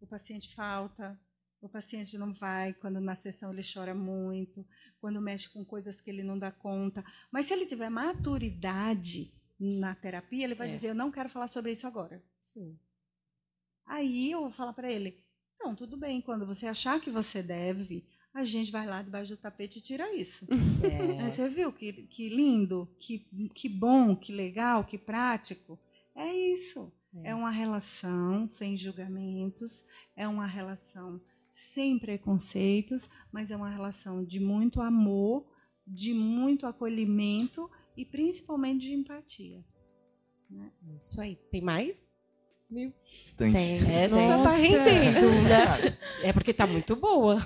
O 0.01 0.07
paciente 0.07 0.55
falta, 0.55 1.15
o 1.61 1.69
paciente 1.69 2.17
não 2.17 2.33
vai, 2.33 2.73
quando 2.73 2.99
na 2.99 3.15
sessão 3.15 3.53
ele 3.53 3.61
chora 3.61 3.93
muito, 3.93 4.65
quando 4.99 5.21
mexe 5.21 5.47
com 5.47 5.63
coisas 5.63 6.01
que 6.01 6.09
ele 6.09 6.23
não 6.23 6.39
dá 6.39 6.49
conta. 6.49 7.05
Mas 7.31 7.45
se 7.45 7.53
ele 7.53 7.67
tiver 7.67 7.91
maturidade 7.91 9.31
na 9.63 9.95
terapia, 9.95 10.43
ele 10.43 10.55
vai 10.55 10.69
é. 10.69 10.71
dizer: 10.71 10.89
Eu 10.89 10.95
não 10.95 11.09
quero 11.09 11.29
falar 11.29 11.47
sobre 11.47 11.71
isso 11.71 11.87
agora. 11.87 12.21
Sim. 12.41 12.77
Aí 13.85 14.31
eu 14.31 14.41
vou 14.41 14.51
falar 14.51 14.73
para 14.73 14.91
ele: 14.91 15.23
Não, 15.59 15.73
tudo 15.73 15.95
bem, 15.95 16.21
quando 16.21 16.45
você 16.45 16.67
achar 16.67 16.99
que 16.99 17.09
você 17.09 17.41
deve, 17.41 18.05
a 18.33 18.43
gente 18.43 18.71
vai 18.71 18.85
lá 18.85 19.01
debaixo 19.01 19.35
do 19.35 19.37
tapete 19.37 19.79
e 19.79 19.81
tira 19.81 20.13
isso. 20.13 20.45
É. 20.83 21.29
Você 21.29 21.47
viu 21.47 21.71
que, 21.71 21.93
que 22.07 22.27
lindo, 22.27 22.89
que, 22.99 23.19
que 23.55 23.69
bom, 23.69 24.17
que 24.17 24.33
legal, 24.33 24.83
que 24.83 24.97
prático? 24.97 25.79
É 26.13 26.33
isso. 26.33 26.91
É. 27.15 27.29
é 27.29 27.35
uma 27.35 27.51
relação 27.51 28.49
sem 28.49 28.75
julgamentos, 28.75 29.85
é 30.13 30.27
uma 30.27 30.45
relação 30.45 31.21
sem 31.53 31.97
preconceitos, 31.97 33.09
mas 33.31 33.49
é 33.49 33.55
uma 33.55 33.69
relação 33.69 34.25
de 34.25 34.41
muito 34.41 34.81
amor, 34.81 35.47
de 35.87 36.13
muito 36.13 36.65
acolhimento 36.65 37.69
e 37.95 38.05
principalmente 38.05 38.81
de 38.87 38.93
empatia. 38.93 39.63
Né? 40.49 40.69
Isso 40.99 41.19
aí. 41.19 41.37
Tem 41.51 41.61
mais? 41.61 42.07
Mil. 42.69 42.91
Tem. 43.37 43.55
Essa 43.91 44.15
Nossa. 44.27 44.43
tá 44.49 44.55
rendendo, 44.55 45.31
né? 45.43 45.97
É 46.23 46.33
porque 46.33 46.53
tá 46.53 46.65
muito 46.65 46.95
boa. 46.95 47.37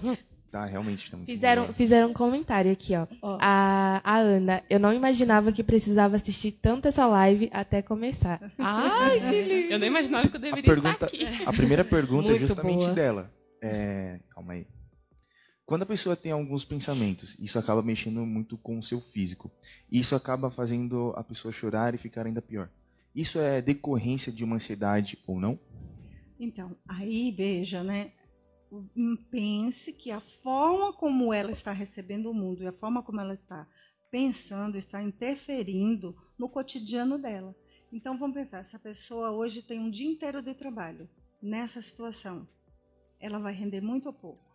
Tá, 0.52 0.65
realmente 0.65 1.11
tá 1.11 1.18
muito 1.18 1.30
fizeram, 1.30 1.64
boa. 1.64 1.74
Fizeram 1.74 2.10
um 2.10 2.14
comentário 2.14 2.72
aqui, 2.72 2.95
ó. 2.95 3.06
Oh. 3.22 3.38
A, 3.41 3.99
a 4.03 4.18
Ana, 4.18 4.64
eu 4.69 4.80
não 4.80 4.94
imaginava 4.94 5.52
que 5.52 5.64
precisava 5.64 6.15
assistir 6.15 6.53
tanto 6.53 6.88
essa 6.88 7.06
live 7.06 7.49
até 7.52 7.82
começar. 7.82 8.40
Ai, 8.57 9.19
que 9.19 9.41
lindo. 9.44 9.74
Eu 9.74 9.80
não 9.80 9.88
imaginava 9.88 10.30
que 10.30 10.36
eu 10.36 10.40
deveria 10.40 10.64
pergunta, 10.64 11.06
estar 11.06 11.07
aqui. 11.07 11.44
A 11.45 11.52
primeira 11.52 11.84
pergunta 11.84 12.28
é 12.28 12.32
muito 12.32 12.44
é 12.44 12.48
justamente 12.48 12.84
boa. 12.84 12.94
dela. 12.94 13.32
É, 13.61 14.19
calma 14.30 14.53
aí. 14.53 14.65
Quando 15.68 15.81
a 15.81 15.85
pessoa 15.85 16.15
tem 16.15 16.31
alguns 16.31 16.64
pensamentos, 16.64 17.38
isso 17.38 17.60
acaba 17.60 17.84
mexendo 17.84 18.26
muito 18.26 18.57
com 18.57 18.80
o 18.80 18.81
seu 18.81 19.02
físico. 19.02 19.52
Isso 19.91 20.15
acaba 20.15 20.49
fazendo 20.49 21.11
a 21.18 21.22
pessoa 21.22 21.52
chorar 21.52 21.94
e 21.94 21.98
ficar 21.98 22.26
ainda 22.26 22.41
pior. 22.41 22.69
Isso 23.14 23.38
é 23.38 23.61
decorrência 23.61 24.31
de 24.31 24.45
uma 24.45 24.56
ansiedade 24.56 25.19
ou 25.27 25.38
não? 25.38 25.57
Então, 26.39 26.73
aí 26.88 27.31
veja, 27.31 27.84
né? 27.84 28.14
Pense 29.30 29.91
que 29.91 30.10
a 30.10 30.22
forma 30.22 30.94
como 30.94 31.34
ela 31.34 31.52
está 31.52 31.73
recebendo 31.73 32.31
o 32.31 32.34
mundo 32.34 32.64
e 32.64 32.68
a 32.68 32.72
forma 32.72 33.03
como 33.03 33.19
ela 33.19 33.34
está 33.34 33.68
pensando 34.10 34.77
está 34.77 35.03
interferindo 35.03 36.15
no 36.39 36.48
cotidiano 36.48 37.19
dela. 37.19 37.53
Então 37.91 38.18
vamos 38.18 38.38
pensar, 38.38 38.60
essa 38.60 38.80
pessoa 38.80 39.31
hoje 39.31 39.61
tem 39.61 39.81
um 39.81 39.91
dia 39.91 40.10
inteiro 40.10 40.41
de 40.41 40.53
trabalho 40.53 41.10
nessa 41.41 41.81
situação 41.81 42.48
ela 43.19 43.39
vai 43.39 43.53
render 43.53 43.81
muito 43.81 44.06
ou 44.07 44.14
pouco? 44.14 44.47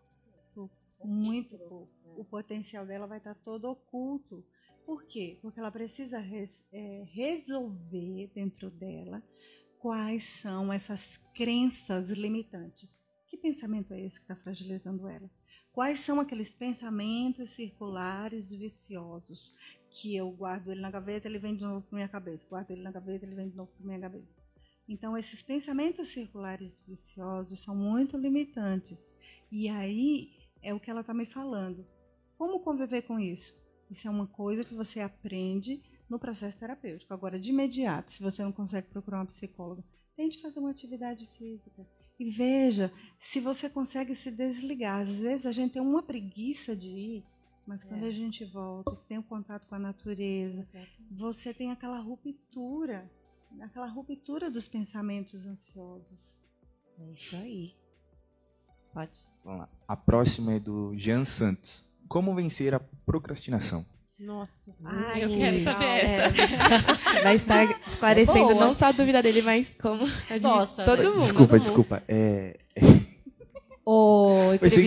Muito 1.05 1.59
pouco. 1.59 1.91
O 2.17 2.25
potencial 2.25 2.87
dela 2.87 3.07
vai 3.07 3.19
estar 3.19 3.35
todo 3.35 3.71
oculto. 3.71 4.45
Por 4.85 5.05
quê? 5.05 5.39
Porque 5.41 5.61
ela 5.61 5.71
precisa 5.71 6.19
res, 6.19 6.65
é, 6.73 7.05
resolver 7.13 8.31
dentro 8.35 8.71
dela 8.71 9.23
quais 9.79 10.25
são 10.25 10.73
essas 10.73 11.19
crenças 11.35 12.11
limitantes. 12.11 12.89
Que 13.29 13.37
pensamento 13.37 13.95
é 13.95 14.01
esse 14.01 14.19
que 14.19 14.25
está 14.25 14.37
fragilizando 14.37 15.09
ela? 15.09 15.31
Quais 15.73 16.01
são 16.01 16.21
aqueles 16.21 16.55
pensamentos 16.55 17.51
circulares 17.51 18.53
viciosos 18.53 19.55
que 19.91 20.15
eu 20.15 20.31
guardo 20.31 20.71
ele 20.71 20.81
na 20.81 20.91
gaveta, 20.91 21.29
ele 21.29 21.39
vem 21.39 21.57
de 21.57 21.63
novo 21.63 21.87
para 21.87 21.97
minha 21.97 22.09
cabeça, 22.09 22.47
guardo 22.49 22.71
ele 22.71 22.83
na 22.83 22.93
gaveta, 22.93 23.25
ele 23.25 23.35
vem 23.35 23.49
de 23.49 23.57
novo 23.57 23.71
para 23.73 23.87
minha 23.87 24.01
cabeça. 24.01 24.43
Então, 24.89 25.17
esses 25.17 25.43
pensamentos 25.43 26.09
circulares 26.09 26.83
viciosos 26.87 27.61
são 27.63 27.75
muito 27.75 28.17
limitantes. 28.19 29.17
E 29.51 29.69
aí 29.69 30.31
é 30.63 30.73
o 30.73 30.81
que 30.81 30.91
ela 30.91 31.01
está 31.01 31.13
me 31.13 31.27
falando. 31.27 31.87
Como 32.37 32.61
conviver 32.61 33.03
com 33.03 33.19
isso? 33.19 33.57
Isso 33.91 34.09
é 34.09 34.11
uma 34.11 34.27
coisa 34.27 34.65
que 34.65 34.75
você 34.75 35.01
aprende 35.01 35.83
no 36.09 36.19
processo 36.19 36.59
terapêutico. 36.59 37.13
Agora, 37.13 37.39
de 37.39 37.51
imediato, 37.51 38.13
se 38.13 38.23
você 38.23 38.43
não 38.43 38.53
consegue 38.53 38.89
procurar 38.89 39.19
uma 39.19 39.27
psicóloga, 39.27 39.85
tente 40.17 40.41
fazer 40.41 40.61
uma 40.61 40.71
atividade 40.71 41.29
física. 41.39 41.87
E 42.19 42.31
veja 42.31 42.93
se 43.19 43.41
você 43.41 43.69
consegue 43.69 44.15
se 44.15 44.31
desligar. 44.31 45.01
Às 45.01 45.19
vezes 45.19 45.47
a 45.47 45.53
gente 45.53 45.73
tem 45.73 45.83
uma 45.83 46.03
preguiça 46.03 46.77
de 46.77 46.89
ir, 46.89 47.25
mas 47.67 47.83
quando 47.85 48.05
é. 48.05 48.09
a 48.09 48.11
gente 48.11 48.45
volta, 48.45 48.95
tem 49.09 49.19
o 49.19 49.23
contato 49.23 49.67
com 49.67 49.75
a 49.75 49.79
natureza, 49.79 50.61
Exatamente. 50.61 51.07
você 51.11 51.53
tem 51.53 51.71
aquela 51.71 51.99
ruptura 51.99 53.11
aquela 53.61 53.87
ruptura 53.87 54.51
dos 54.51 54.69
pensamentos 54.69 55.45
ansiosos. 55.47 56.35
É 56.99 57.13
isso 57.13 57.37
aí. 57.37 57.75
Pode. 58.93 59.19
Vamos 59.45 59.61
lá. 59.61 59.69
A 59.89 59.97
próxima 59.97 60.55
é 60.55 60.61
do 60.61 60.93
Jean 60.97 61.25
Santos. 61.25 61.85
Como 62.09 62.35
vencer 62.35 62.75
a 62.75 62.81
procrastinação? 62.81 63.85
Nossa, 64.19 64.73
Ai, 64.85 65.25
eu 65.25 65.29
quero 65.29 65.65
saber 65.65 65.85
essa. 65.85 67.19
É. 67.19 67.23
Vai 67.25 67.35
estar 67.35 67.81
esclarecendo 67.89 68.55
não 68.55 68.73
só 68.73 68.87
a 68.87 68.93
dúvida 68.93 69.21
dele, 69.21 69.43
mas 69.43 69.75
como 69.81 70.05
a 70.31 70.39
de 70.39 70.43
Nossa, 70.45 70.85
todo 70.85 71.03
mundo. 71.03 71.19
Desculpa, 71.19 71.55
todo 71.57 71.63
desculpa. 71.63 71.95
Mundo. 71.97 72.05
É... 72.09 72.59
O 73.85 74.55
entrevistador. 74.55 74.61
Foi 74.63 74.71
sem, 74.71 74.87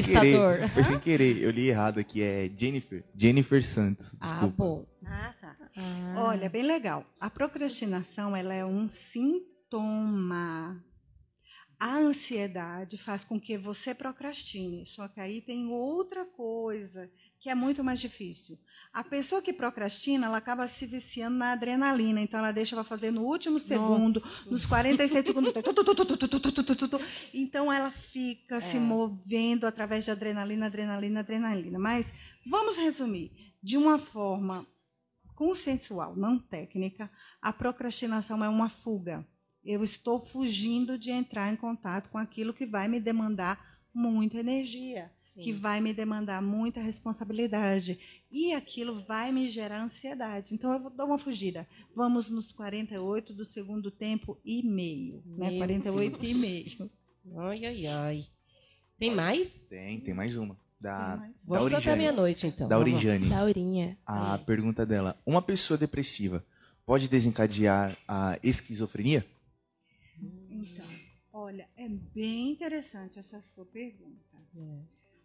querer, 0.57 0.69
foi 0.69 0.83
sem 0.83 0.99
querer, 0.99 1.43
eu 1.43 1.51
li 1.51 1.67
errado 1.67 1.99
aqui, 1.99 2.23
é 2.23 2.49
Jennifer. 2.55 3.03
Jennifer 3.13 3.61
Santos. 3.61 4.15
Ah, 4.21 4.25
desculpa. 4.25 4.53
Ah, 4.53 4.57
bom. 4.57 4.85
Ah, 5.05 5.33
tá. 5.41 5.55
Ah. 5.75 6.13
Olha, 6.29 6.49
bem 6.49 6.63
legal. 6.63 7.05
A 7.19 7.29
procrastinação 7.29 8.33
ela 8.33 8.53
é 8.53 8.63
um 8.63 8.87
sintoma. 8.87 10.81
A 11.79 11.97
ansiedade 11.97 12.97
faz 12.97 13.23
com 13.23 13.39
que 13.39 13.57
você 13.57 13.93
procrastine, 13.93 14.85
só 14.85 15.07
que 15.07 15.19
aí 15.19 15.41
tem 15.41 15.71
outra 15.71 16.25
coisa 16.25 17.09
que 17.39 17.49
é 17.49 17.53
muito 17.53 17.83
mais 17.83 17.99
difícil. 17.99 18.57
A 18.91 19.03
pessoa 19.03 19.41
que 19.41 19.53
procrastina, 19.53 20.25
ela 20.25 20.37
acaba 20.37 20.67
se 20.67 20.85
viciando 20.87 21.37
na 21.37 21.51
adrenalina, 21.51 22.19
então 22.19 22.39
ela 22.39 22.51
deixa 22.51 22.75
para 22.75 22.83
fazer 22.83 23.11
no 23.11 23.21
último 23.21 23.59
segundo, 23.59 24.19
Nossa. 24.19 24.49
nos 24.49 24.65
46 24.65 25.25
segundos. 25.25 25.53
então 27.33 27.71
ela 27.71 27.91
fica 27.91 28.55
é. 28.55 28.59
se 28.59 28.79
movendo 28.79 29.67
através 29.67 30.05
de 30.05 30.11
adrenalina, 30.11 30.65
adrenalina, 30.65 31.19
adrenalina. 31.19 31.77
Mas 31.77 32.11
vamos 32.45 32.77
resumir 32.77 33.53
de 33.61 33.77
uma 33.77 33.99
forma 33.99 34.65
consensual, 35.35 36.15
não 36.15 36.39
técnica, 36.39 37.11
a 37.41 37.53
procrastinação 37.53 38.43
é 38.43 38.49
uma 38.49 38.69
fuga. 38.69 39.23
Eu 39.65 39.83
estou 39.83 40.19
fugindo 40.19 40.97
de 40.97 41.09
entrar 41.11 41.51
em 41.51 41.55
contato 41.55 42.09
com 42.09 42.17
aquilo 42.17 42.53
que 42.53 42.65
vai 42.65 42.87
me 42.87 42.99
demandar 42.99 43.75
muita 43.95 44.37
energia, 44.37 45.09
Sim. 45.21 45.41
que 45.41 45.53
vai 45.53 45.79
me 45.79 45.93
demandar 45.93 46.41
muita 46.41 46.81
responsabilidade. 46.81 47.97
E 48.29 48.53
aquilo 48.53 48.95
vai 49.05 49.31
me 49.31 49.47
gerar 49.47 49.81
ansiedade. 49.81 50.53
Então 50.53 50.71
eu 50.73 50.79
vou 50.79 50.91
dar 50.91 51.05
uma 51.05 51.17
fugida. 51.17 51.65
Vamos 51.95 52.29
nos 52.29 52.51
48 52.51 53.33
do 53.33 53.45
segundo 53.45 53.89
tempo 53.89 54.37
e 54.43 54.61
meio. 54.61 55.23
Né? 55.25 55.49
Meu 55.49 55.57
48 55.59 56.17
e 56.17 56.27
Deus. 56.27 56.37
meio. 56.37 56.91
Ai, 57.37 57.65
ai, 57.65 57.87
ai. 57.87 58.25
Tem 58.99 59.15
mais? 59.15 59.47
Tem, 59.69 59.99
tem 59.99 60.13
mais 60.13 60.35
uma. 60.35 60.57
Da, 60.79 61.17
mais? 61.17 61.31
da 61.31 61.37
Vamos 61.57 61.73
até 61.73 61.95
meia-noite, 61.95 62.47
então. 62.47 62.67
Da 62.67 62.77
Vamos 62.77 62.91
lá. 62.91 62.97
Orijane. 62.97 63.29
Daurinha. 63.29 63.97
A 64.05 64.37
pergunta 64.37 64.85
dela: 64.85 65.17
Uma 65.25 65.41
pessoa 65.41 65.77
depressiva 65.77 66.45
pode 66.85 67.07
desencadear 67.07 67.97
a 68.07 68.37
esquizofrenia? 68.43 69.25
Olha, 71.55 71.69
é 71.77 71.87
bem 71.87 72.51
interessante 72.51 73.17
essa 73.17 73.41
sua 73.41 73.65
pergunta. 73.65 74.37
É. 74.57 74.81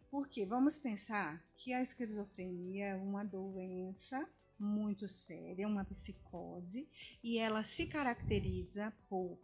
Porque 0.08 0.46
vamos 0.46 0.78
pensar 0.78 1.44
que 1.56 1.72
a 1.72 1.82
esquizofrenia 1.82 2.86
é 2.86 2.94
uma 2.94 3.24
doença 3.24 4.30
muito 4.56 5.08
séria, 5.08 5.66
uma 5.66 5.84
psicose, 5.84 6.88
e 7.20 7.36
ela 7.36 7.64
se 7.64 7.84
caracteriza 7.84 8.92
por 9.08 9.40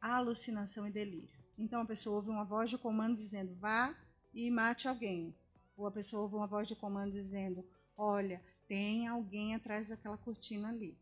alucinação 0.00 0.88
e 0.88 0.90
delírio. 0.90 1.38
Então 1.56 1.82
a 1.82 1.86
pessoa 1.86 2.16
ouve 2.16 2.30
uma 2.30 2.44
voz 2.44 2.68
de 2.68 2.76
comando 2.76 3.16
dizendo 3.16 3.54
vá 3.54 3.96
e 4.34 4.50
mate 4.50 4.88
alguém. 4.88 5.36
Ou 5.76 5.86
a 5.86 5.92
pessoa 5.92 6.22
ouve 6.22 6.34
uma 6.34 6.48
voz 6.48 6.66
de 6.66 6.74
comando 6.74 7.12
dizendo 7.12 7.64
olha, 7.96 8.42
tem 8.66 9.06
alguém 9.06 9.54
atrás 9.54 9.86
daquela 9.86 10.18
cortina 10.18 10.68
ali. 10.68 10.98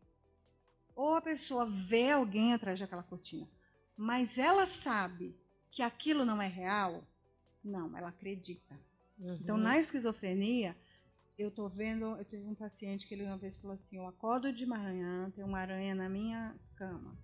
Ou 0.95 1.15
a 1.15 1.21
pessoa 1.21 1.65
vê 1.65 2.11
alguém 2.11 2.53
atrás 2.53 2.79
daquela 2.79 3.01
cortina, 3.01 3.49
mas 3.97 4.37
ela 4.37 4.65
sabe 4.65 5.35
que 5.71 5.81
aquilo 5.81 6.25
não 6.25 6.41
é 6.41 6.47
real. 6.47 7.03
Não, 7.63 7.97
ela 7.97 8.09
acredita. 8.09 8.79
Uhum. 9.19 9.37
Então, 9.41 9.57
na 9.57 9.77
esquizofrenia, 9.79 10.75
eu 11.37 11.49
tô 11.51 11.67
vendo, 11.67 12.05
eu 12.17 12.25
tive 12.25 12.43
um 12.43 12.55
paciente 12.55 13.07
que 13.07 13.13
ele 13.13 13.23
uma 13.23 13.37
vez 13.37 13.57
falou 13.57 13.75
assim, 13.75 13.97
eu 13.97 14.07
acordo 14.07 14.51
de 14.53 14.65
manhã, 14.65 15.31
tem 15.35 15.43
uma 15.43 15.59
aranha 15.59 15.93
na 15.95 16.07
minha 16.09 16.55
cama. 16.75 17.17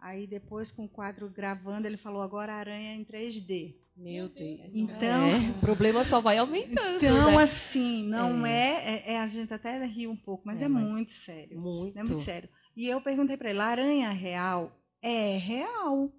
Aí 0.00 0.26
depois 0.26 0.70
com 0.70 0.84
o 0.84 0.88
quadro 0.88 1.28
gravando, 1.28 1.86
ele 1.86 1.96
falou, 1.96 2.22
agora 2.22 2.52
a 2.52 2.56
aranha 2.56 2.92
é 2.92 2.94
em 2.94 3.04
3D. 3.04 3.74
Meu 3.96 4.28
Deus. 4.28 4.70
Então- 4.72 5.26
É, 5.26 5.50
o 5.50 5.60
problema 5.60 6.04
só 6.04 6.20
vai 6.20 6.38
aumentando. 6.38 6.96
Então, 6.98 7.32
né? 7.32 7.42
assim, 7.42 8.04
não 8.04 8.46
é, 8.46 9.02
é, 9.06 9.12
é- 9.14 9.18
a 9.18 9.26
gente 9.26 9.52
até 9.52 9.84
ri 9.84 10.06
um 10.06 10.16
pouco, 10.16 10.46
mas 10.46 10.62
É, 10.62 10.66
é, 10.66 10.68
mas 10.68 10.88
muito 10.88 11.10
sério. 11.10 11.58
Muito. 11.60 11.98
É 11.98 12.02
muito 12.04 12.20
sério. 12.20 12.48
E 12.76 12.86
eu 12.86 13.00
perguntei 13.00 13.36
para 13.36 13.50
ele, 13.50 13.58
a 13.58 13.66
aranha 13.66 14.10
real? 14.10 14.77
É 15.02 15.36
real. 15.36 16.12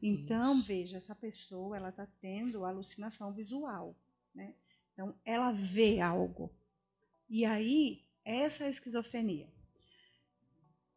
Então, 0.00 0.62
veja, 0.62 0.98
essa 0.98 1.14
pessoa 1.14 1.76
ela 1.76 1.88
está 1.88 2.06
tendo 2.20 2.64
alucinação 2.64 3.32
visual, 3.32 3.96
né? 4.34 4.54
Então, 4.92 5.14
ela 5.24 5.50
vê 5.50 6.00
algo. 6.00 6.54
E 7.28 7.44
aí, 7.44 8.04
essa 8.24 8.62
é 8.62 8.66
a 8.68 8.70
esquizofrenia. 8.70 9.52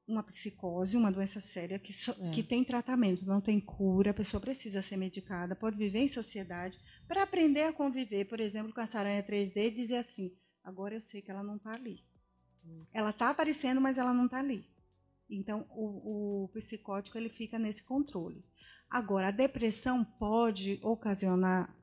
Uma 0.08 0.24
psicose, 0.24 0.96
uma 0.96 1.12
doença 1.12 1.42
séria 1.42 1.78
que, 1.80 1.92
só- 1.92 2.14
É. 2.22 2.30
que 2.32 2.42
tem 2.44 2.64
tratamento, 2.64 3.26
não 3.26 3.42
tem 3.42 3.60
cura, 3.60 4.12
a 4.12 4.14
pessoa 4.14 4.40
precisa 4.40 4.82
ser 4.82 4.96
medicada, 4.96 5.56
pode 5.56 5.76
viver 5.76 6.00
em 6.00 6.08
sociedade, 6.08 6.80
para 7.08 7.24
aprender 7.24 7.64
a 7.64 7.74
conviver, 7.74 8.26
por 8.26 8.40
exemplo, 8.40 8.72
com 8.74 8.80
essa 8.80 9.00
aranha 9.00 9.24
3D 9.24 9.66
e 9.68 9.72
dizer 9.72 9.98
assim, 9.98 10.32
agora 10.64 10.94
eu 10.96 11.02
sei 11.02 11.22
que 11.22 11.32
ela 11.32 11.44
não 11.44 11.58
está 11.58 11.72
ali. 11.74 12.06
Ela 12.94 13.10
está 13.10 13.32
aparecendo, 13.32 13.82
mas 13.82 13.98
ela 13.98 14.14
não 14.14 14.26
está 14.26 14.40
ali. 14.40 14.66
Então, 15.30 15.66
o, 15.70 16.46
o 16.46 16.48
psicótico 16.50 17.18
ele 17.18 17.30
fica 17.30 17.60
nesse 17.60 17.84
controle. 17.84 18.44
Agora, 18.90 19.28
a 19.28 19.32
depressão 19.32 20.04
pode 20.04 20.80
ocasionar 20.82 21.76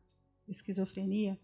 esquizofrenia? 0.49 1.39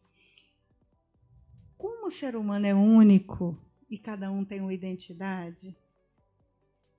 Como 1.76 2.06
o 2.06 2.10
ser 2.10 2.36
humano 2.36 2.66
é 2.66 2.74
único 2.74 3.58
e 3.90 3.98
cada 3.98 4.30
um 4.30 4.44
tem 4.44 4.60
uma 4.60 4.72
identidade, 4.72 5.76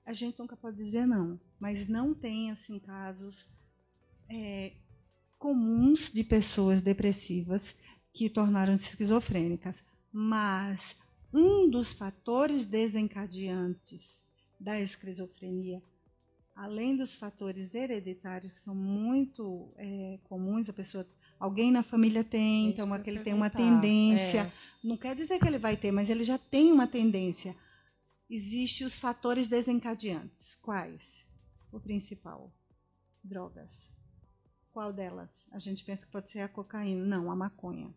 a 0.04 0.12
gente 0.12 0.38
nunca 0.38 0.56
pode 0.56 0.76
dizer 0.76 1.06
não. 1.06 1.40
Mas 1.58 1.88
não 1.88 2.14
tem, 2.14 2.50
assim, 2.50 2.78
casos 2.78 3.48
é, 4.28 4.72
comuns 5.38 6.10
de 6.12 6.22
pessoas 6.22 6.80
depressivas 6.80 7.76
que 8.12 8.28
tornaram-se 8.28 8.90
esquizofrênicas. 8.90 9.84
Mas 10.12 10.96
um 11.32 11.68
dos 11.68 11.92
fatores 11.92 12.64
desencadeantes 12.64 14.21
da 14.62 14.80
esquizofrenia 14.80 15.82
além 16.54 16.96
dos 16.96 17.16
fatores 17.16 17.74
hereditários 17.74 18.52
que 18.52 18.60
são 18.60 18.74
muito 18.74 19.72
é, 19.76 20.18
comuns, 20.24 20.68
a 20.68 20.72
pessoa, 20.72 21.06
alguém 21.38 21.70
na 21.70 21.82
família 21.82 22.22
tem, 22.22 22.68
então 22.68 22.92
aquele 22.92 23.20
tem 23.20 23.34
uma 23.34 23.50
tendência. 23.50 24.40
É. 24.40 24.52
Não 24.86 24.96
quer 24.96 25.14
dizer 25.14 25.38
que 25.38 25.46
ele 25.46 25.58
vai 25.58 25.76
ter, 25.76 25.90
mas 25.92 26.10
ele 26.10 26.24
já 26.24 26.38
tem 26.38 26.72
uma 26.72 26.86
tendência. 26.86 27.56
Existem 28.28 28.86
os 28.86 28.98
fatores 28.98 29.46
desencadeantes. 29.46 30.56
Quais? 30.56 31.26
O 31.70 31.80
principal, 31.80 32.52
drogas. 33.22 33.90
Qual 34.72 34.92
delas? 34.92 35.30
A 35.52 35.58
gente 35.58 35.84
pensa 35.84 36.06
que 36.06 36.12
pode 36.12 36.30
ser 36.30 36.40
a 36.40 36.48
cocaína. 36.48 37.04
Não, 37.04 37.30
a 37.30 37.36
maconha. 37.36 37.94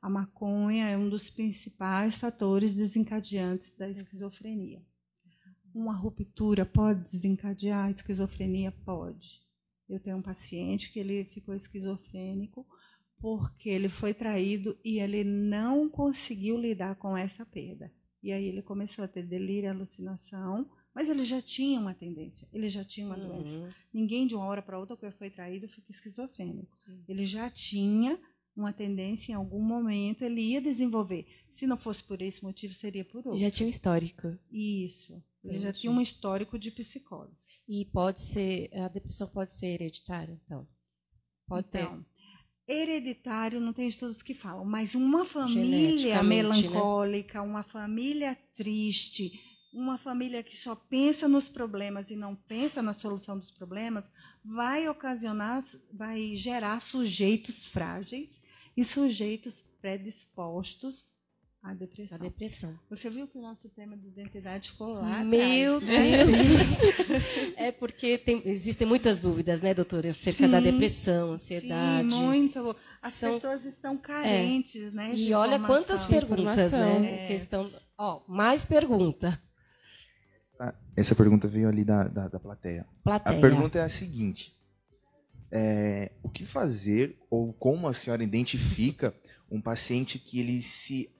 A 0.00 0.08
maconha 0.08 0.88
é 0.88 0.96
um 0.96 1.08
dos 1.08 1.28
principais 1.28 2.16
fatores 2.16 2.74
desencadeantes 2.74 3.76
da 3.76 3.88
esquizofrenia. 3.88 4.80
Uma 5.74 5.94
ruptura 5.94 6.64
pode 6.64 7.02
desencadear 7.02 7.90
esquizofrenia? 7.90 8.70
Pode. 8.84 9.42
Eu 9.88 10.00
tenho 10.00 10.18
um 10.18 10.22
paciente 10.22 10.92
que 10.92 10.98
ele 10.98 11.24
ficou 11.24 11.54
esquizofrênico 11.54 12.66
porque 13.18 13.68
ele 13.70 13.88
foi 13.88 14.12
traído 14.12 14.78
e 14.84 14.98
ele 14.98 15.24
não 15.24 15.88
conseguiu 15.88 16.58
lidar 16.58 16.96
com 16.96 17.16
essa 17.16 17.44
perda. 17.44 17.90
E 18.22 18.32
aí 18.32 18.44
ele 18.46 18.62
começou 18.62 19.04
a 19.04 19.08
ter 19.08 19.26
delírio, 19.26 19.70
alucinação, 19.70 20.70
mas 20.94 21.08
ele 21.08 21.24
já 21.24 21.42
tinha 21.42 21.80
uma 21.80 21.92
tendência, 21.92 22.48
ele 22.52 22.68
já 22.68 22.84
tinha 22.84 23.06
uma 23.06 23.16
doença. 23.16 23.58
Uhum. 23.58 23.68
Ninguém 23.92 24.26
de 24.26 24.34
uma 24.34 24.46
hora 24.46 24.62
para 24.62 24.78
outra 24.78 24.96
que 24.96 25.10
foi 25.10 25.28
traído 25.28 25.68
fica 25.68 25.90
esquizofrênico. 25.90 26.74
Sim. 26.74 27.02
Ele 27.08 27.26
já 27.26 27.50
tinha 27.50 28.18
uma 28.56 28.72
tendência 28.72 29.32
em 29.32 29.34
algum 29.34 29.60
momento, 29.60 30.22
ele 30.22 30.40
ia 30.40 30.60
desenvolver. 30.60 31.26
Se 31.50 31.66
não 31.66 31.76
fosse 31.76 32.04
por 32.04 32.22
esse 32.22 32.42
motivo, 32.42 32.72
seria 32.72 33.04
por 33.04 33.26
outro. 33.26 33.38
Já 33.38 33.50
tinha 33.50 33.66
um 33.66 33.70
histórico. 33.70 34.38
Isso. 34.50 35.20
Ele 35.44 35.60
já 35.60 35.72
tinha 35.72 35.92
um 35.92 36.00
histórico 36.00 36.58
de 36.58 36.70
psicose. 36.70 37.36
E 37.68 37.84
pode 37.86 38.20
ser, 38.20 38.70
a 38.74 38.88
depressão 38.88 39.28
pode 39.28 39.52
ser 39.52 39.68
hereditária, 39.68 40.40
então? 40.44 40.66
Pode 41.46 41.66
então, 41.68 42.04
hereditário 42.66 43.60
não 43.60 43.72
tem 43.72 43.86
estudos 43.86 44.22
que 44.22 44.34
falam, 44.34 44.64
mas 44.64 44.94
uma 44.94 45.24
família 45.24 46.16
né? 46.16 46.22
melancólica, 46.22 47.42
uma 47.42 47.62
família 47.62 48.36
triste, 48.54 49.38
uma 49.72 49.98
família 49.98 50.42
que 50.42 50.56
só 50.56 50.74
pensa 50.74 51.28
nos 51.28 51.48
problemas 51.48 52.10
e 52.10 52.16
não 52.16 52.34
pensa 52.34 52.82
na 52.82 52.92
solução 52.92 53.38
dos 53.38 53.50
problemas, 53.50 54.10
vai 54.44 54.88
ocasionar, 54.88 55.64
vai 55.92 56.34
gerar 56.34 56.80
sujeitos 56.80 57.66
frágeis 57.66 58.40
e 58.76 58.84
sujeitos 58.84 59.62
predispostos 59.80 61.13
à 61.64 61.68
ter 61.68 61.72
a 61.72 61.74
depressão. 61.86 62.18
depressão. 62.18 62.78
Você 62.90 63.08
viu 63.08 63.26
que 63.26 63.38
o 63.38 63.40
nosso 63.40 63.68
tema 63.70 63.96
de 63.96 64.06
identidade 64.06 64.70
ficou 64.70 64.92
lá 64.92 65.24
Meu 65.24 65.78
atrás, 65.78 65.98
né? 65.98 66.24
Deus! 66.24 67.54
é 67.56 67.72
porque 67.72 68.18
tem- 68.18 68.42
existem 68.44 68.86
muitas 68.86 69.18
dúvidas, 69.20 69.62
né, 69.62 69.72
doutora, 69.72 70.10
acerca 70.10 70.46
da 70.46 70.58
Sim, 70.58 70.70
depressão, 70.70 71.32
ansiedade. 71.32 72.10
Sim, 72.10 72.22
muito. 72.22 72.76
As 73.02 73.14
São- 73.14 73.32
pessoas 73.34 73.64
estão 73.64 73.96
carentes, 73.96 74.92
né? 74.92 75.14
de 75.14 75.24
E 75.24 75.32
olha 75.34 75.58
quantas 75.58 76.04
perguntas, 76.04 76.72
né? 76.72 77.24
Em 77.24 77.26
Questão. 77.28 77.70
Ó, 77.96 78.22
mais 78.28 78.64
pergunta. 78.64 79.40
Ah, 80.60 80.74
Essa 80.96 81.14
pergunta 81.14 81.48
veio 81.48 81.68
ali 81.68 81.84
da, 81.84 82.04
da, 82.08 82.28
da 82.28 82.38
plateia. 82.38 82.86
Plateia. 83.02 83.38
A 83.38 83.40
pergunta 83.40 83.78
é 83.78 83.82
a 83.82 83.88
seguinte: 83.88 84.54
é, 85.50 86.12
o 86.22 86.28
que 86.28 86.44
fazer 86.44 87.18
ou 87.30 87.52
como 87.52 87.88
a 87.88 87.92
senhora 87.92 88.22
identifica 88.22 89.14
um 89.50 89.60
paciente 89.60 90.18
que 90.18 90.40
ele 90.40 90.60
se 90.60 91.13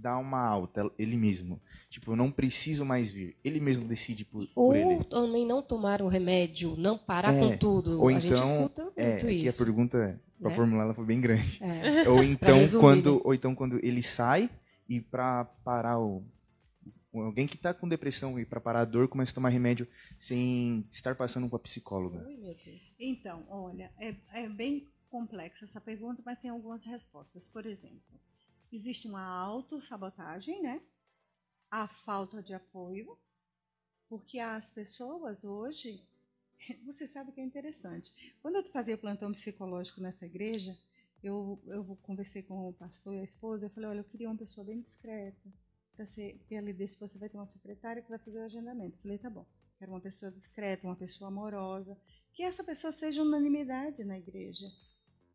dá 0.00 0.18
uma 0.18 0.40
alta, 0.40 0.90
ele 0.98 1.16
mesmo? 1.16 1.60
Tipo, 1.88 2.12
eu 2.12 2.16
não 2.16 2.30
preciso 2.30 2.84
mais 2.84 3.10
vir. 3.10 3.36
Ele 3.44 3.60
mesmo 3.60 3.86
decide 3.86 4.24
por, 4.24 4.46
por 4.48 4.52
Ou 4.62 4.74
ele. 4.74 5.04
também 5.04 5.46
não 5.46 5.62
tomar 5.62 6.00
o 6.02 6.08
remédio, 6.08 6.74
não 6.76 6.96
parar 6.98 7.34
É, 7.34 7.38
com 7.40 7.56
tudo. 7.56 8.00
ou 8.00 8.08
a 8.08 8.12
gente 8.12 8.26
então, 8.32 8.42
escuta 8.42 8.82
muito 8.84 8.98
É, 8.98 9.16
aqui 9.16 9.26
a 9.26 9.30
isso. 9.50 9.64
pergunta, 9.64 10.20
pra 10.40 10.50
né? 10.50 10.56
formular, 10.56 10.84
ela 10.84 10.94
foi 10.94 11.04
bem 11.04 11.20
grande. 11.20 11.58
É. 11.62 12.08
Ou 12.08 12.22
então, 12.22 12.58
quando, 12.80 13.14
né? 13.16 13.20
ou 13.24 13.34
então 13.34 13.54
quando 13.54 13.78
ele 13.84 14.02
sai 14.02 14.48
e 14.88 15.00
pra 15.00 15.44
parar 15.44 15.98
o. 16.00 16.24
Alguém 17.14 17.46
que 17.46 17.58
tá 17.58 17.74
com 17.74 17.86
depressão 17.86 18.40
e 18.40 18.46
pra 18.46 18.58
parar 18.58 18.80
a 18.80 18.84
dor 18.86 19.06
começa 19.06 19.32
a 19.32 19.34
tomar 19.34 19.50
remédio 19.50 19.86
sem 20.18 20.86
estar 20.88 21.14
passando 21.14 21.46
com 21.46 21.56
a 21.56 21.58
psicóloga. 21.58 22.24
Ui, 22.26 22.36
meu 22.38 22.54
Deus. 22.64 22.94
Então, 22.98 23.44
olha, 23.50 23.92
é, 23.98 24.14
é 24.32 24.48
bem 24.48 24.88
complexa 25.10 25.66
essa 25.66 25.78
pergunta, 25.78 26.22
mas 26.24 26.38
tem 26.40 26.50
algumas 26.50 26.84
respostas. 26.86 27.46
Por 27.46 27.66
exemplo, 27.66 28.00
existe 28.72 29.06
uma 29.06 29.24
autossabotagem, 29.24 30.62
né? 30.62 30.82
a 31.72 31.88
falta 31.88 32.42
de 32.42 32.52
apoio, 32.52 33.18
porque 34.06 34.38
as 34.38 34.70
pessoas 34.70 35.42
hoje, 35.42 36.06
você 36.84 37.06
sabe 37.06 37.32
que 37.32 37.40
é 37.40 37.44
interessante. 37.44 38.12
Quando 38.42 38.56
eu 38.56 38.64
fazia 38.64 38.98
plantão 38.98 39.32
psicológico 39.32 39.98
nessa 39.98 40.26
igreja, 40.26 40.78
eu, 41.22 41.58
eu 41.66 41.98
conversei 42.02 42.42
com 42.42 42.68
o 42.68 42.74
pastor 42.74 43.14
e 43.14 43.20
a 43.20 43.24
esposa, 43.24 43.64
eu 43.64 43.70
falei, 43.70 43.88
olha, 43.88 44.00
eu 44.00 44.04
queria 44.04 44.28
uma 44.28 44.36
pessoa 44.36 44.66
bem 44.66 44.82
discreta, 44.82 45.50
para 45.96 46.04
ser, 46.04 46.36
porque 46.40 46.54
ali 46.54 46.74
desse 46.74 47.00
você 47.00 47.16
vai 47.16 47.30
ter 47.30 47.38
uma 47.38 47.46
secretária 47.46 48.02
que 48.02 48.10
vai 48.10 48.18
fazer 48.18 48.40
o 48.40 48.44
agendamento. 48.44 48.98
Eu 48.98 49.02
falei, 49.02 49.16
tá 49.18 49.30
bom, 49.30 49.46
quero 49.78 49.92
uma 49.92 50.00
pessoa 50.00 50.30
discreta, 50.30 50.86
uma 50.86 50.96
pessoa 50.96 51.28
amorosa, 51.28 51.96
que 52.34 52.42
essa 52.42 52.62
pessoa 52.62 52.92
seja 52.92 53.22
unanimidade 53.22 54.04
na 54.04 54.18
igreja. 54.18 54.70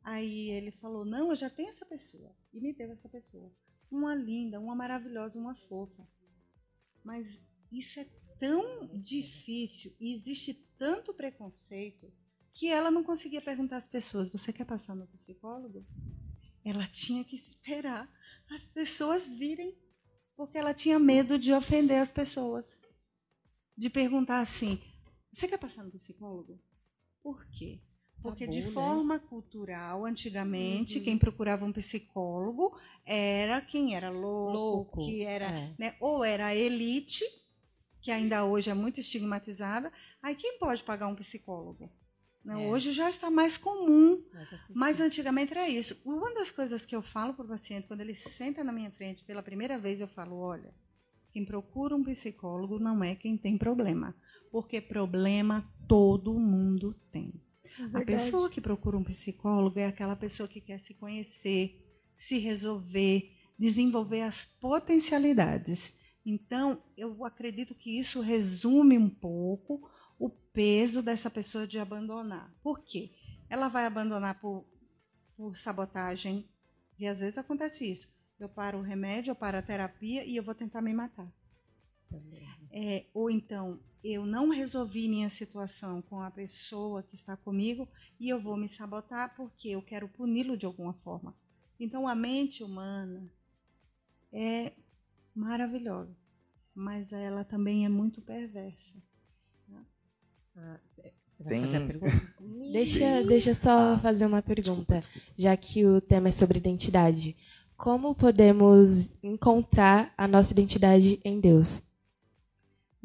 Aí 0.08 0.52
ele 0.52 0.72
falou, 0.72 1.04
não, 1.04 1.32
eu 1.32 1.36
já 1.36 1.50
tenho 1.50 1.68
essa 1.68 1.86
pessoa, 1.86 2.34
e 2.54 2.62
me 2.62 2.72
deu 2.72 2.90
essa 2.94 3.10
pessoa. 3.10 3.52
Uma 3.92 4.16
linda, 4.16 4.58
uma 4.58 4.74
maravilhosa, 4.74 5.38
uma 5.38 5.54
fofa. 5.68 6.08
Mas 7.04 7.42
isso 7.70 8.00
é 8.00 8.06
tão 8.40 8.88
difícil 9.02 9.94
e 10.00 10.14
existe 10.14 10.54
tanto 10.78 11.14
preconceito 11.14 12.10
que 12.54 12.70
ela 12.70 12.90
não 12.90 13.04
conseguia 13.04 13.42
perguntar 13.42 13.76
às 13.76 13.88
pessoas: 13.90 14.30
Você 14.30 14.54
quer 14.54 14.64
passar 14.64 14.96
no 14.96 15.06
psicólogo? 15.08 15.86
Ela 16.64 16.88
tinha 16.88 17.26
que 17.26 17.36
esperar 17.36 18.10
as 18.50 18.64
pessoas 18.70 19.34
virem, 19.34 19.78
porque 20.38 20.58
ela 20.58 20.74
tinha 20.74 20.98
medo 20.98 21.38
de 21.38 21.52
ofender 21.52 22.02
as 22.02 22.14
pessoas. 22.14 22.64
De 23.76 23.90
perguntar 23.90 24.40
assim: 24.40 24.82
Você 25.34 25.50
quer 25.50 25.58
passar 25.58 25.84
no 25.84 25.92
psicólogo? 25.92 26.58
Por 27.22 27.46
quê? 27.48 27.82
Porque 28.22 28.46
Tabu, 28.46 28.58
de 28.58 28.66
né? 28.66 28.72
forma 28.72 29.20
cultural, 29.20 30.06
antigamente, 30.06 30.98
Uhum. 30.98 31.04
quem 31.04 31.18
procurava 31.18 31.66
um 31.66 31.72
psicólogo 31.72 32.78
era 33.06 33.62
quem 33.62 33.96
era 33.96 34.10
louco, 34.10 34.52
Louco, 34.58 35.06
que 35.06 35.22
era, 35.24 35.46
é. 35.46 35.74
né, 35.78 35.96
ou 36.00 36.24
era 36.24 36.48
a 36.48 36.56
elite, 36.56 37.24
que 38.02 38.12
ainda 38.12 38.44
hoje 38.44 38.70
é 38.70 38.74
muito 38.74 39.00
estigmatizada. 39.00 39.92
Aí 40.22 40.36
quem 40.36 40.58
pode 40.58 40.84
pagar 40.84 41.08
um 41.08 41.16
psicólogo? 41.16 41.92
Né, 42.44 42.54
É. 42.54 42.68
Hoje 42.70 42.92
já 42.92 43.10
está 43.10 43.30
mais 43.30 43.58
comum, 43.58 44.24
Mas, 44.34 44.72
mas 44.76 45.02
antigamente 45.02 45.52
era 45.52 45.68
isso. 45.70 46.00
Uma 46.06 46.34
das 46.34 46.50
coisas 46.50 46.86
que 46.86 46.96
eu 46.96 47.02
falo 47.02 47.34
para 47.34 47.46
o 47.46 47.50
paciente, 47.50 47.88
quando 47.88 48.02
ele 48.02 48.16
senta 48.16 48.64
na 48.64 48.72
minha 48.72 48.90
frente 48.92 49.24
pela 49.24 49.44
primeira 49.44 49.78
vez, 49.78 50.00
eu 50.02 50.08
falo: 50.08 50.38
olha, 50.38 50.74
quem 51.32 51.46
procura 51.46 51.96
um 51.96 52.04
psicólogo 52.04 52.80
não 52.80 53.04
é 53.04 53.16
quem 53.16 53.38
tem 53.38 53.58
problema, 53.58 54.16
porque 54.52 54.80
problema 54.82 55.70
todo 55.88 56.34
mundo 56.40 56.94
tem. 57.12 57.34
A 57.94 58.02
pessoa 58.04 58.50
que 58.50 58.62
procura 58.62 58.98
um 58.98 59.04
psicólogo 59.04 59.80
é 59.80 59.86
aquela 59.86 60.16
pessoa 60.16 60.48
que 60.48 60.60
quer 60.60 60.80
se 60.80 60.94
conhecer, 60.94 61.84
se 62.16 62.38
resolver, 62.38 63.32
desenvolver 63.58 64.22
as 64.22 64.46
potencialidades. 64.46 65.96
Então, 66.26 66.84
eu 66.98 67.24
acredito 67.24 67.76
que 67.76 67.98
isso 67.98 68.20
resume 68.20 68.98
um 68.98 69.10
pouco 69.10 69.90
o 70.20 70.30
peso 70.30 71.02
dessa 71.02 71.30
pessoa 71.30 71.68
de 71.68 71.80
abandonar. 71.80 72.54
Por 72.62 72.84
quê? 72.84 73.12
Ela 73.50 73.68
vai 73.68 73.86
abandonar 73.86 74.40
por, 74.42 74.66
por 75.36 75.56
sabotagem, 75.56 76.50
e 77.00 77.08
às 77.08 77.20
vezes 77.20 77.38
acontece 77.38 77.90
isso. 77.90 78.08
Eu 78.40 78.50
paro 78.50 78.80
o 78.80 78.84
remédio, 78.84 79.32
eu 79.32 79.36
paro 79.36 79.58
a 79.58 79.62
terapia 79.62 80.26
e 80.26 80.36
eu 80.36 80.44
vou 80.44 80.56
tentar 80.56 80.82
me 80.82 80.94
matar. 80.94 81.32
É, 82.72 83.06
ou 83.14 83.30
então, 83.30 83.80
eu 84.04 84.26
não 84.26 84.50
resolvi 84.50 85.08
minha 85.08 85.30
situação 85.30 86.02
com 86.02 86.22
a 86.22 86.30
pessoa 86.32 87.02
que 87.04 87.16
está 87.16 87.36
comigo 87.36 87.88
e 88.20 88.30
eu 88.30 88.40
vou 88.40 88.56
me 88.56 88.70
sabotar 88.70 89.36
porque 89.36 89.70
eu 89.70 89.82
quero 89.82 90.08
puni-lo 90.08 90.56
de 90.58 90.66
alguma 90.66 90.94
forma. 90.94 91.36
Então, 91.80 92.08
a 92.08 92.16
mente 92.16 92.64
humana 92.64 93.30
é 94.32 94.74
maravilhosa, 95.36 96.16
mas 96.74 97.12
ela 97.12 97.44
também 97.44 97.86
é 97.86 97.90
muito 97.90 98.22
perversa. 98.22 98.94
Ah, 100.56 100.80
Você 100.84 101.14
você 101.32 101.44
vai 101.44 101.54
Tem- 101.54 101.62
fazer 101.66 101.78
a 101.78 101.88
pergunta? 101.88 102.34
Deixa, 102.72 103.24
deixa 103.24 103.50
eu 103.52 103.56
só 103.56 103.98
fazer 104.00 104.26
uma 104.26 104.42
pergunta, 104.42 105.00
já 105.38 105.56
que 105.56 105.86
o 105.86 106.02
tema 106.02 106.30
é 106.30 106.32
sobre 106.32 106.58
identidade. 106.58 107.36
Como 107.78 108.16
podemos 108.16 109.14
encontrar 109.22 110.12
a 110.18 110.28
nossa 110.28 110.52
identidade 110.52 111.20
em 111.24 111.40
Deus? 111.40 111.82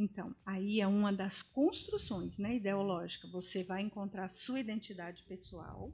Então, 0.02 0.34
aí 0.44 0.80
é 0.80 0.86
uma 0.86 1.12
das 1.12 1.42
construções 1.42 2.36
né, 2.36 2.56
ideológicas. 2.56 3.30
Você 3.30 3.62
vai 3.62 3.82
encontrar 3.82 4.24
a 4.24 4.28
sua 4.28 4.58
identidade 4.58 5.22
pessoal, 5.22 5.92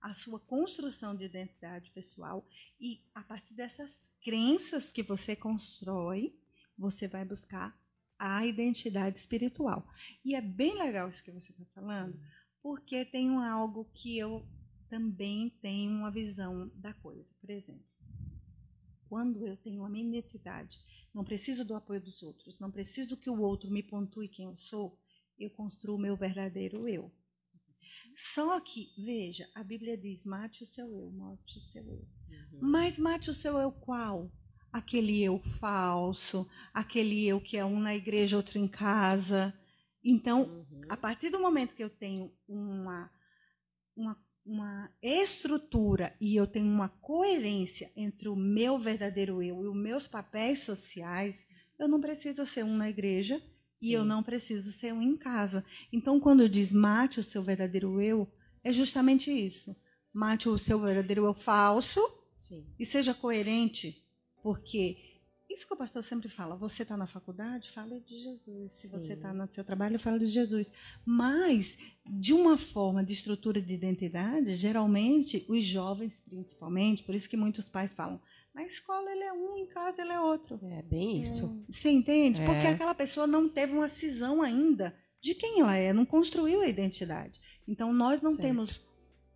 a 0.00 0.12
sua 0.12 0.40
construção 0.40 1.14
de 1.14 1.24
identidade 1.24 1.92
pessoal, 1.92 2.44
e 2.80 3.00
a 3.14 3.22
partir 3.22 3.54
dessas 3.54 4.10
crenças 4.20 4.90
que 4.90 5.04
você 5.04 5.36
constrói, 5.36 6.36
você 6.76 7.06
vai 7.06 7.24
buscar 7.24 7.78
a 8.18 8.44
identidade 8.44 9.18
espiritual. 9.18 9.86
E 10.24 10.34
é 10.34 10.40
bem 10.40 10.76
legal 10.76 11.08
isso 11.08 11.22
que 11.22 11.30
você 11.30 11.52
está 11.52 11.64
falando, 11.66 12.20
porque 12.60 13.04
tem 13.04 13.36
algo 13.36 13.88
que 13.94 14.18
eu 14.18 14.44
também 14.88 15.48
tenho 15.62 15.92
uma 15.92 16.10
visão 16.10 16.72
da 16.74 16.92
coisa. 16.92 17.30
Por 17.40 17.50
exemplo, 17.50 17.86
quando 19.14 19.46
eu 19.46 19.56
tenho 19.56 19.84
a 19.84 19.88
minha 19.88 20.08
identidade 20.08 20.76
não 21.14 21.22
preciso 21.22 21.64
do 21.64 21.76
apoio 21.76 22.00
dos 22.00 22.20
outros, 22.20 22.58
não 22.58 22.68
preciso 22.68 23.16
que 23.16 23.30
o 23.30 23.40
outro 23.40 23.70
me 23.70 23.80
pontue 23.80 24.26
quem 24.26 24.46
eu 24.46 24.56
sou, 24.56 24.98
eu 25.38 25.48
construo 25.50 25.94
o 25.94 26.00
meu 26.00 26.16
verdadeiro 26.16 26.88
eu. 26.88 27.12
Só 28.12 28.58
que, 28.58 28.88
veja, 28.98 29.48
a 29.54 29.62
Bíblia 29.62 29.96
diz: 29.96 30.24
mate 30.24 30.64
o 30.64 30.66
seu 30.66 30.92
eu, 30.92 31.12
mate 31.12 31.58
o 31.58 31.62
seu 31.70 31.84
eu. 31.88 32.08
Mas 32.60 32.98
mate 32.98 33.30
o 33.30 33.34
seu 33.34 33.56
eu 33.56 33.70
qual? 33.70 34.32
Aquele 34.72 35.22
eu 35.22 35.38
falso, 35.60 36.50
aquele 36.72 37.24
eu 37.24 37.40
que 37.40 37.56
é 37.56 37.64
um 37.64 37.78
na 37.78 37.94
igreja, 37.94 38.36
outro 38.36 38.58
em 38.58 38.66
casa. 38.66 39.54
Então, 40.02 40.42
Uhum. 40.42 40.82
a 40.88 40.96
partir 40.96 41.30
do 41.30 41.38
momento 41.38 41.72
que 41.76 41.84
eu 41.84 41.90
tenho 41.90 42.36
uma, 42.48 43.08
uma, 43.96 44.23
uma 44.44 44.90
estrutura 45.02 46.14
e 46.20 46.36
eu 46.36 46.46
tenho 46.46 46.66
uma 46.66 46.88
coerência 46.88 47.90
entre 47.96 48.28
o 48.28 48.36
meu 48.36 48.78
verdadeiro 48.78 49.42
eu 49.42 49.64
e 49.64 49.68
os 49.68 49.76
meus 49.76 50.06
papéis 50.06 50.60
sociais, 50.60 51.46
eu 51.78 51.88
não 51.88 52.00
preciso 52.00 52.44
ser 52.44 52.64
um 52.64 52.76
na 52.76 52.88
igreja 52.88 53.42
e 53.82 53.92
eu 53.92 54.02
Sim. 54.02 54.08
não 54.08 54.22
preciso 54.22 54.70
ser 54.72 54.92
um 54.92 55.02
em 55.02 55.16
casa. 55.16 55.64
Então, 55.92 56.20
quando 56.20 56.48
diz 56.48 56.72
mate 56.72 57.20
o 57.20 57.24
seu 57.24 57.42
verdadeiro 57.42 58.00
eu, 58.00 58.30
é 58.62 58.72
justamente 58.72 59.30
isso. 59.30 59.74
Mate 60.12 60.48
o 60.48 60.58
seu 60.58 60.78
verdadeiro 60.78 61.24
eu 61.24 61.34
falso 61.34 62.00
Sim. 62.36 62.64
e 62.78 62.86
seja 62.86 63.14
coerente, 63.14 64.04
porque 64.42 65.03
isso 65.54 65.66
que 65.66 65.72
o 65.72 65.76
pastor 65.76 66.02
sempre 66.02 66.28
fala, 66.28 66.56
você 66.56 66.82
está 66.82 66.96
na 66.96 67.06
faculdade, 67.06 67.70
fale 67.70 68.00
de 68.00 68.18
Jesus. 68.18 68.74
Se 68.74 68.88
Sim. 68.88 68.98
você 68.98 69.12
está 69.14 69.32
no 69.32 69.46
seu 69.48 69.64
trabalho, 69.64 69.98
fale 69.98 70.18
de 70.18 70.26
Jesus. 70.26 70.72
Mas, 71.04 71.78
de 72.04 72.32
uma 72.32 72.58
forma 72.58 73.04
de 73.04 73.14
estrutura 73.14 73.62
de 73.62 73.72
identidade, 73.72 74.54
geralmente, 74.54 75.44
os 75.48 75.64
jovens, 75.64 76.22
principalmente, 76.28 77.02
por 77.04 77.14
isso 77.14 77.28
que 77.28 77.36
muitos 77.36 77.68
pais 77.68 77.94
falam, 77.94 78.20
na 78.54 78.64
escola 78.64 79.10
ele 79.10 79.24
é 79.24 79.32
um, 79.32 79.56
em 79.56 79.66
casa 79.66 80.02
ele 80.02 80.12
é 80.12 80.20
outro. 80.20 80.58
É 80.62 80.82
bem 80.82 81.20
isso. 81.20 81.64
Você 81.68 81.90
entende? 81.90 82.40
É. 82.40 82.46
Porque 82.46 82.66
aquela 82.66 82.94
pessoa 82.94 83.26
não 83.26 83.48
teve 83.48 83.72
uma 83.72 83.88
cisão 83.88 84.42
ainda 84.42 84.94
de 85.20 85.34
quem 85.34 85.60
ela 85.60 85.74
é, 85.74 85.92
não 85.92 86.04
construiu 86.04 86.60
a 86.60 86.68
identidade. 86.68 87.40
Então, 87.66 87.92
nós 87.92 88.20
não 88.20 88.32
Certo. 88.32 88.42
temos 88.42 88.84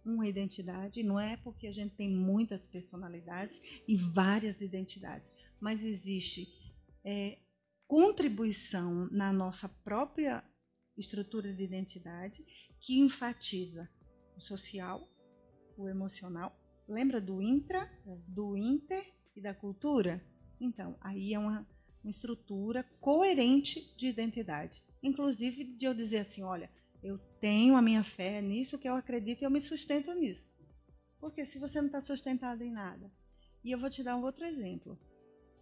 uma 0.05 0.27
identidade, 0.27 1.03
não 1.03 1.19
é 1.19 1.37
porque 1.37 1.67
a 1.67 1.73
gente 1.73 1.95
tem 1.95 2.11
muitas 2.11 2.67
personalidades 2.67 3.61
e 3.87 3.97
várias 3.97 4.61
identidades, 4.61 5.33
mas 5.61 5.85
existe 5.85 6.49
é, 7.05 7.39
contribuição 7.87 9.09
na 9.11 9.33
nossa 9.33 9.69
própria 9.69 10.45
estrutura 10.97 11.53
de 11.53 11.63
identidade 11.63 12.45
que 12.81 12.99
enfatiza 12.99 13.89
o 14.37 14.41
social, 14.41 15.09
o 15.77 15.89
emocional. 15.89 16.57
Lembra 16.89 17.21
do 17.21 17.43
intra, 17.43 17.91
do 18.27 18.57
inter 18.57 19.13
e 19.35 19.41
da 19.41 19.55
cultura? 19.55 20.25
Então, 20.61 20.97
aí 21.01 21.35
é 21.35 21.39
uma, 21.39 21.67
uma 22.03 22.11
estrutura 22.11 22.85
coerente 23.01 23.95
de 23.97 24.09
identidade. 24.09 24.83
Inclusive 25.03 25.65
de 25.65 25.87
eu 25.87 25.95
dizer 25.95 26.19
assim, 26.19 26.43
olha, 26.43 26.71
eu 27.03 27.19
tenho 27.41 27.77
a 27.77 27.83
minha 27.83 28.03
fé 28.03 28.41
nisso 28.43 28.79
que 28.79 28.89
eu 28.89 28.95
acredito 28.95 29.43
e 29.43 29.45
eu 29.45 29.51
me 29.51 29.61
sustento 29.61 30.13
nisso. 30.15 30.49
Porque 31.21 31.45
se 31.45 31.59
você 31.59 31.81
não 31.81 31.87
está 31.87 32.01
sustentado 32.01 32.63
em 32.63 32.71
nada. 32.71 33.11
E 33.65 33.71
eu 33.71 33.79
vou 33.79 33.91
te 33.91 34.03
dar 34.03 34.17
um 34.17 34.25
outro 34.25 34.45
exemplo. 34.45 34.99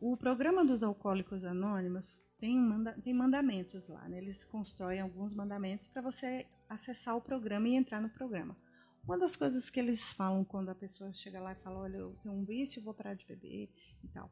O 0.00 0.16
programa 0.16 0.64
dos 0.64 0.82
Alcoólicos 0.82 1.44
Anônimos 1.44 2.22
tem, 2.38 2.58
manda- 2.58 2.92
tem 3.02 3.14
mandamentos 3.14 3.88
lá. 3.88 4.06
Né? 4.08 4.18
Eles 4.18 4.44
constroem 4.44 5.00
alguns 5.00 5.34
mandamentos 5.34 5.88
para 5.88 6.02
você 6.02 6.46
acessar 6.68 7.16
o 7.16 7.20
programa 7.20 7.68
e 7.68 7.74
entrar 7.74 8.00
no 8.00 8.10
programa. 8.10 8.56
Uma 9.04 9.18
das 9.18 9.36
coisas 9.36 9.70
que 9.70 9.78
eles 9.78 10.12
falam 10.12 10.44
quando 10.44 10.68
a 10.68 10.74
pessoa 10.74 11.12
chega 11.12 11.40
lá 11.40 11.52
e 11.52 11.62
fala: 11.62 11.80
Olha, 11.80 11.96
eu 11.96 12.16
tenho 12.22 12.34
um 12.34 12.44
vício, 12.44 12.82
vou 12.82 12.92
parar 12.92 13.14
de 13.14 13.24
beber 13.24 13.70
e 14.02 14.08
tal. 14.08 14.30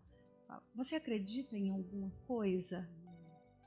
Você 0.75 0.97
acredita 0.97 1.57
em 1.57 1.71
alguma 1.71 2.11
coisa? 2.27 2.89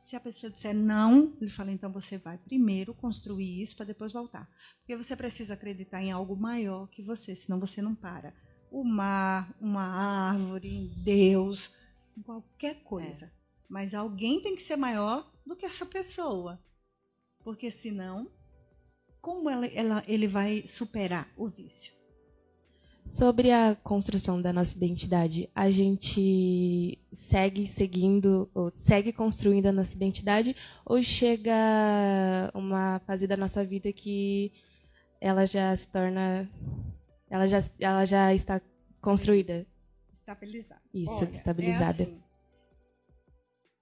Se 0.02 0.15
a 0.15 0.19
pessoa 0.19 0.52
disser 0.52 0.76
não, 0.76 1.36
ele 1.41 1.49
fala: 1.49 1.72
Então 1.72 1.91
você 1.91 2.18
vai 2.18 2.38
primeiro 2.38 2.94
construir 2.94 3.61
isso 3.61 3.76
para 3.76 3.86
depois 3.86 4.11
voltar. 4.14 4.49
Porque 4.80 4.95
você 4.95 5.15
precisa 5.15 5.53
acreditar 5.53 6.02
em 6.02 6.11
algo 6.11 6.36
maior 6.36 6.88
que 6.90 7.02
você, 7.02 7.36
senão 7.36 7.60
você 7.60 7.82
não 7.82 7.95
para. 7.95 8.34
O 8.69 8.84
mar, 8.84 9.56
uma 9.61 9.84
árvore, 9.84 10.94
Deus, 10.98 11.74
em 12.18 12.22
qualquer 12.22 12.84
coisa. 12.84 13.31
Mas 13.69 13.94
alguém 13.94 14.41
tem 14.41 14.56
que 14.56 14.64
ser 14.64 14.76
maior 14.76 15.30
do 15.45 15.56
que 15.56 15.65
essa 15.65 15.85
pessoa. 15.85 16.60
Porque 17.44 17.69
senão, 17.69 18.30
como 19.22 19.49
ela, 19.49 19.68
ela, 19.68 20.03
ele 20.07 20.27
vai 20.27 20.65
superar 20.65 21.31
o 21.38 21.48
vício? 21.48 21.94
Sobre 23.06 23.52
a 23.52 23.73
construção 23.73 24.41
da 24.41 24.52
nossa 24.52 24.76
identidade, 24.76 25.49
a 25.56 25.72
gente 25.72 26.99
segue 27.14 27.65
seguindo, 27.65 28.49
ou 28.53 28.69
segue 28.76 29.14
construindo 29.14 29.68
a 29.68 29.72
nossa 29.72 29.95
identidade, 29.95 30.53
ou 30.85 31.02
chega 31.02 31.53
uma 32.53 32.99
fase 33.07 33.26
da 33.26 33.38
nossa 33.38 33.64
vida 33.64 33.94
que 33.94 34.52
ela 35.22 35.45
já 35.45 35.73
se 35.76 35.88
torna, 35.88 36.49
ela 37.30 37.48
já, 37.48 37.60
ela 37.80 38.03
já 38.03 38.34
está 38.34 38.60
construída? 39.02 39.65
Estabilizada. 40.28 40.82
Isso, 40.94 41.12
Olha, 41.12 41.32
estabilizada. 41.32 42.04
é 42.04 42.06
assim, 42.06 42.24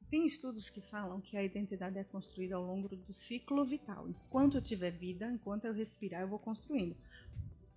tem 0.10 0.28
estudos 0.28 0.70
que 0.70 0.80
falam 0.80 1.20
que 1.20 1.36
a 1.36 1.44
identidade 1.44 1.98
é 1.98 2.04
construída 2.04 2.56
ao 2.56 2.64
longo 2.64 2.88
do 2.88 3.14
ciclo 3.14 3.66
vital. 3.66 4.08
Enquanto 4.08 4.56
eu 4.56 4.62
tiver 4.62 4.92
vida, 4.92 5.30
enquanto 5.30 5.66
eu 5.66 5.74
respirar, 5.74 6.22
eu 6.22 6.28
vou 6.28 6.40
construindo. 6.40 6.96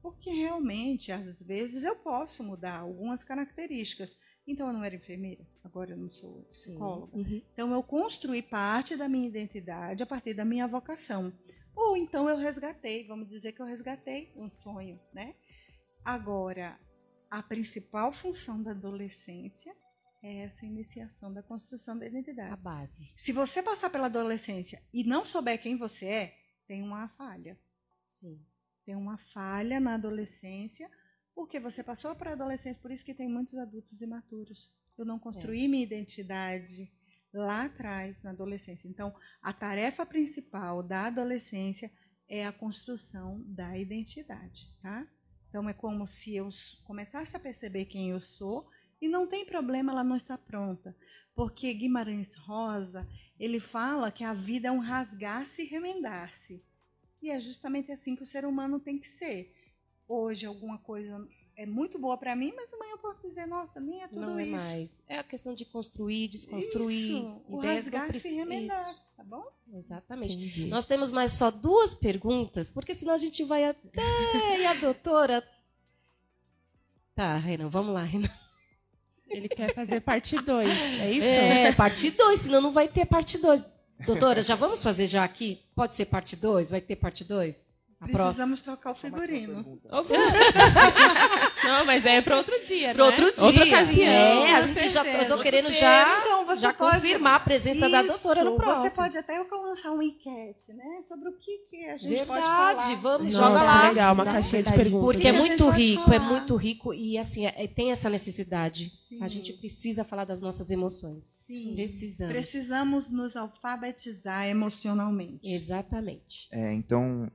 Porque 0.03 0.31
realmente, 0.31 1.11
às 1.11 1.43
vezes, 1.43 1.82
eu 1.82 1.97
posso 1.97 2.43
mudar 2.45 2.81
algumas 2.81 3.24
características. 3.24 4.16
Então, 4.47 4.69
eu 4.69 4.73
não 4.73 4.85
era 4.85 4.95
enfermeira, 4.95 5.45
agora 5.65 5.93
eu 5.93 5.97
não 5.97 6.11
sou 6.11 6.43
psicóloga. 6.45 7.16
Uhum. 7.16 7.43
Então, 7.53 7.73
eu 7.73 7.82
construí 7.82 8.43
parte 8.43 8.95
da 8.95 9.09
minha 9.09 9.27
identidade 9.27 10.03
a 10.03 10.07
partir 10.07 10.35
da 10.35 10.45
minha 10.45 10.69
vocação. 10.69 11.32
Ou 11.74 11.97
então 11.97 12.28
eu 12.28 12.36
resgatei, 12.36 13.07
vamos 13.07 13.28
dizer 13.28 13.53
que 13.53 13.62
eu 13.62 13.66
resgatei 13.66 14.32
um 14.36 14.49
sonho, 14.49 15.01
né? 15.12 15.35
Agora, 16.05 16.78
a 17.30 17.42
principal 17.42 18.12
função 18.12 18.62
da 18.62 18.70
adolescência 18.70 19.74
é 20.22 20.44
essa 20.44 20.66
iniciação 20.66 21.32
da 21.32 21.42
construção 21.42 21.96
da 21.96 22.05
A 22.05 22.09
identidade. 22.09 22.60
base. 22.60 23.12
Se 23.16 23.32
você 23.32 23.62
passar 23.62 23.90
pela 23.90 24.06
adolescência 24.06 24.82
e 24.92 25.05
não 25.05 25.24
souber 25.24 25.60
quem 25.60 25.76
você 25.76 26.06
é, 26.06 26.38
tem 26.66 26.82
uma 26.82 27.09
falha. 27.09 27.59
Sim. 28.09 28.40
Tem 28.84 28.96
uma 28.96 29.18
falha 29.18 29.78
na 29.78 29.94
adolescência, 29.94 30.90
porque 31.34 31.60
você 31.60 31.84
passou 31.84 32.14
para 32.16 32.30
a 32.30 32.32
adolescência, 32.32 32.80
por 32.80 32.90
isso 32.90 33.05
que 33.05 33.14
tem 33.14 33.28
muitos 33.28 33.56
adultos 33.56 34.00
imaturos. 34.00 34.70
Eu 34.96 35.05
não 35.05 35.18
construí 35.18 35.68
minha 35.68 35.84
identidade 35.84 36.90
lá 37.32 37.66
atrás, 37.66 38.22
na 38.22 38.30
adolescência. 38.30 38.88
Então, 38.88 39.14
a 39.40 39.52
tarefa 39.52 40.05
principal 40.05 40.82
da 40.82 41.06
adolescência 41.06 41.92
é 42.28 42.44
a 42.44 42.52
construção 42.52 43.42
da 43.46 43.78
identidade, 43.78 44.74
tá? 44.82 45.06
Então, 45.59 45.68
é 45.68 45.72
como 45.74 46.06
se 46.06 46.36
eu 46.36 46.48
começasse 46.85 47.35
a 47.35 47.40
perceber 47.40 47.86
quem 47.86 48.10
eu 48.10 48.20
sou 48.20 48.70
e 49.01 49.09
não 49.09 49.26
tem 49.26 49.44
problema 49.44 49.90
ela 49.90 50.05
não 50.05 50.14
estar 50.14 50.39
pronta. 50.39 50.97
Porque 51.35 51.74
Guimarães 51.74 52.32
Rosa, 52.36 53.05
ele 53.40 53.59
fala 53.59 54.12
que 54.12 54.22
a 54.22 54.32
vida 54.32 54.68
é 54.68 54.70
um 54.70 54.78
rasgar-se 54.78 55.62
e 55.62 55.64
remendar-se. 55.64 56.62
E 57.20 57.28
é 57.28 57.40
justamente 57.40 57.90
assim 57.90 58.14
que 58.14 58.22
o 58.22 58.26
ser 58.26 58.44
humano 58.44 58.78
tem 58.78 59.01
que 59.01 59.09
ser. 59.09 59.52
Hoje 60.06 60.47
alguma 60.47 60.78
coisa 60.78 61.28
é 61.56 61.66
muito 61.66 61.98
boa 61.98 62.16
para 62.16 62.36
mim, 62.36 62.52
mas 62.55 62.72
amanhã 62.72 62.93
eu 62.93 62.98
posso 62.98 63.26
dizer, 63.26 63.47
nossa, 63.47 63.80
nem 63.80 64.05
é 64.05 64.06
tudo 64.06 64.20
não 64.20 64.39
é 64.39 64.44
isso. 64.44 64.52
mais. 64.52 65.05
É 65.09 65.18
a 65.18 65.24
questão 65.24 65.56
de 65.56 65.64
construir, 65.64 66.28
desconstruir. 66.28 67.16
Isso, 67.16 67.43
o 67.48 67.59
ideias 67.59 67.90
não 67.90 67.98
rasgar 67.98 68.12
se 68.12 68.28
precisam. 68.30 69.07
Tá 69.19 69.24
bom? 69.24 69.45
Exatamente. 69.73 70.36
Entendi. 70.36 70.66
Nós 70.66 70.86
temos 70.86 71.11
mais 71.11 71.32
só 71.32 71.51
duas 71.51 71.93
perguntas, 71.93 72.70
porque 72.70 72.95
senão 72.95 73.15
a 73.15 73.19
gente 73.19 73.43
vai 73.43 73.65
até. 73.65 74.01
E 74.61 74.65
a 74.65 74.74
doutora. 74.74 75.43
Tá, 77.15 77.36
Renan, 77.36 77.66
vamos 77.66 77.93
lá, 77.93 78.05
Renan. 78.05 78.31
Ele 79.28 79.49
quer 79.49 79.74
fazer 79.74 80.01
parte 80.01 80.40
2, 80.40 80.69
é 81.01 81.12
isso? 81.12 81.24
É, 81.24 81.73
parte 81.73 82.11
2, 82.11 82.40
senão 82.40 82.62
não 82.62 82.70
vai 82.70 82.89
ter 82.89 83.05
parte 83.05 83.36
2. 83.39 83.69
Doutora, 84.07 84.40
já 84.40 84.55
vamos 84.55 84.82
fazer 84.82 85.07
já 85.07 85.24
aqui? 85.24 85.61
Pode 85.74 85.95
ser 85.95 86.07
parte 86.07 86.36
2? 86.36 86.70
Vai 86.70 86.81
ter 86.81 86.97
parte 86.97 87.24
2? 87.24 87.66
A 88.01 88.05
próxima. 88.07 88.25
Precisamos 88.27 88.61
trocar 88.62 88.93
o 88.93 88.95
figurino. 88.95 89.81
Não, 91.65 91.85
mas 91.85 92.07
é 92.07 92.20
para 92.23 92.37
outro 92.37 92.55
dia, 92.65 92.95
Para 92.95 93.05
né? 93.05 93.11
outro 93.11 93.33
dia. 93.35 93.45
Outra 93.45 93.65
ocasião. 93.66 94.07
É, 94.07 94.55
a 94.55 94.61
gente 94.62 94.89
já. 94.89 95.05
Eu 95.05 95.27
tô 95.27 95.39
querendo 95.39 95.70
já, 95.73 96.07
Então, 96.20 96.47
você 96.47 96.61
já 96.62 96.73
pode- 96.73 96.97
confirmar 96.97 97.35
a 97.35 97.41
presença 97.41 97.89
da 97.89 98.03
doutora 98.03 98.45
no 98.45 98.51
Isso, 98.51 98.57
próximo. 98.59 98.89
Você 98.91 98.97
pode 98.97 99.19
até 99.19 99.39
lançar 99.51 99.91
uma 99.91 100.05
enquete, 100.05 100.73
né? 100.73 101.03
Sobre 101.09 101.29
o 101.29 101.33
que, 101.37 101.59
que 101.70 101.85
a 101.87 101.97
gente 101.99 102.25
pode 102.25 102.41
Verdade, 102.41 102.83
falar. 102.83 102.95
vamos, 102.97 103.35
Nossa, 103.35 103.49
joga 103.49 103.62
lá. 103.62 103.89
legal, 103.89 104.15
uma 104.15 104.25
caixinha 104.25 104.62
de 104.62 104.73
perguntas. 104.73 105.05
Porque 105.07 105.29
é 105.29 105.33
muito 105.33 105.65
pode 105.65 105.77
rico, 105.83 106.12
é 106.12 106.19
muito 106.20 106.57
rico 106.57 106.95
e 106.95 107.19
assim, 107.19 107.47
é- 107.47 107.66
tem 107.66 107.91
essa 107.91 108.09
necessidade. 108.09 108.93
Sim. 109.09 109.19
A 109.23 109.29
gente 109.29 109.53
precisa 109.55 110.05
falar 110.05 110.25
das 110.25 110.41
nossas 110.41 110.70
emoções. 110.70 111.35
Sim. 111.47 111.73
Precisamos. 111.75 112.33
Precisamos 112.33 113.11
nos 113.11 113.37
alfabetizar 113.37 114.47
emocionalmente. 114.47 115.41
Exatamente. 115.43 116.49
É, 116.53 116.73
então, 116.73 117.31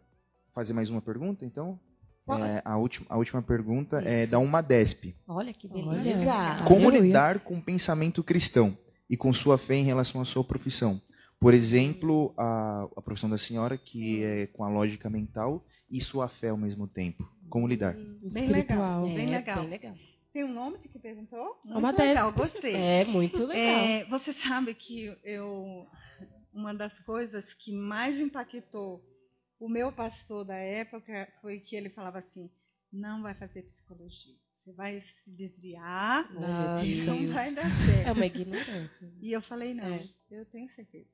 fazer 0.53 0.73
mais 0.73 0.89
uma 0.89 1.01
pergunta, 1.01 1.45
então? 1.45 1.79
É, 2.29 2.61
a, 2.63 2.77
última, 2.77 3.05
a 3.09 3.17
última 3.17 3.41
pergunta 3.41 4.01
é 4.01 4.23
Isso. 4.23 4.31
da 4.31 4.39
uma 4.39 4.61
desp. 4.61 5.13
Olha 5.27 5.53
que 5.53 5.67
beleza. 5.67 6.31
Como 6.65 6.87
aleluia. 6.87 7.01
lidar 7.01 7.39
com 7.41 7.55
o 7.55 7.61
pensamento 7.61 8.23
cristão 8.23 8.77
e 9.09 9.17
com 9.17 9.33
sua 9.33 9.57
fé 9.57 9.75
em 9.75 9.83
relação 9.83 10.21
à 10.21 10.25
sua 10.25 10.43
profissão? 10.43 11.01
Por 11.37 11.53
exemplo, 11.53 12.33
a, 12.37 12.87
a 12.95 13.01
profissão 13.01 13.29
da 13.29 13.37
senhora, 13.37 13.77
que 13.77 14.23
é 14.23 14.47
com 14.47 14.63
a 14.63 14.69
lógica 14.69 15.09
mental 15.09 15.65
e 15.91 15.99
sua 15.99 16.29
fé 16.29 16.49
ao 16.49 16.57
mesmo 16.57 16.87
tempo. 16.87 17.29
Como 17.49 17.67
lidar? 17.67 17.93
Bem 18.33 18.47
legal. 18.47 19.01
Bem 19.01 19.27
É, 19.27 19.37
legal. 19.39 19.59
bem 19.61 19.69
legal. 19.69 19.95
Tem 20.31 20.43
um 20.45 20.53
nome 20.53 20.77
de 20.79 20.87
que 20.87 20.97
perguntou? 20.97 21.59
Muito 21.65 21.77
Uma 21.77 21.91
legal, 21.91 22.31
desp. 22.31 22.37
gostei. 22.37 22.75
É 22.75 23.03
muito 23.03 23.45
legal. 23.45 23.55
É, 23.85 24.05
você 24.05 24.31
sabe 24.31 24.73
que 24.73 25.13
eu 25.25 25.85
uma 26.53 26.73
das 26.73 26.99
coisas 26.99 27.53
que 27.53 27.75
mais 27.75 28.17
impactou 28.19 29.03
o 29.63 29.69
meu 29.69 29.93
pastor 29.93 30.43
da 30.43 30.57
época 30.57 31.31
foi 31.41 31.57
que 31.57 31.73
ele 31.73 31.89
falava 31.89 32.19
assim: 32.19 32.51
não 32.91 33.21
vai 33.21 33.33
fazer 33.33 33.63
psicologia. 33.63 34.35
Você 34.53 34.73
vai 34.73 34.99
se 34.99 35.31
desviar, 35.31 36.31
Nossa, 36.33 36.85
e 36.85 37.01
não 37.01 37.33
vai 37.33 37.53
dar 37.53 37.69
certo. 37.69 38.07
É 38.07 38.11
uma 38.11 38.25
ignorância. 38.25 39.13
E 39.21 39.31
eu 39.31 39.41
falei, 39.41 39.73
não, 39.73 39.85
É. 39.85 40.05
eu 40.31 40.45
tenho 40.45 40.69
certeza. 40.69 41.09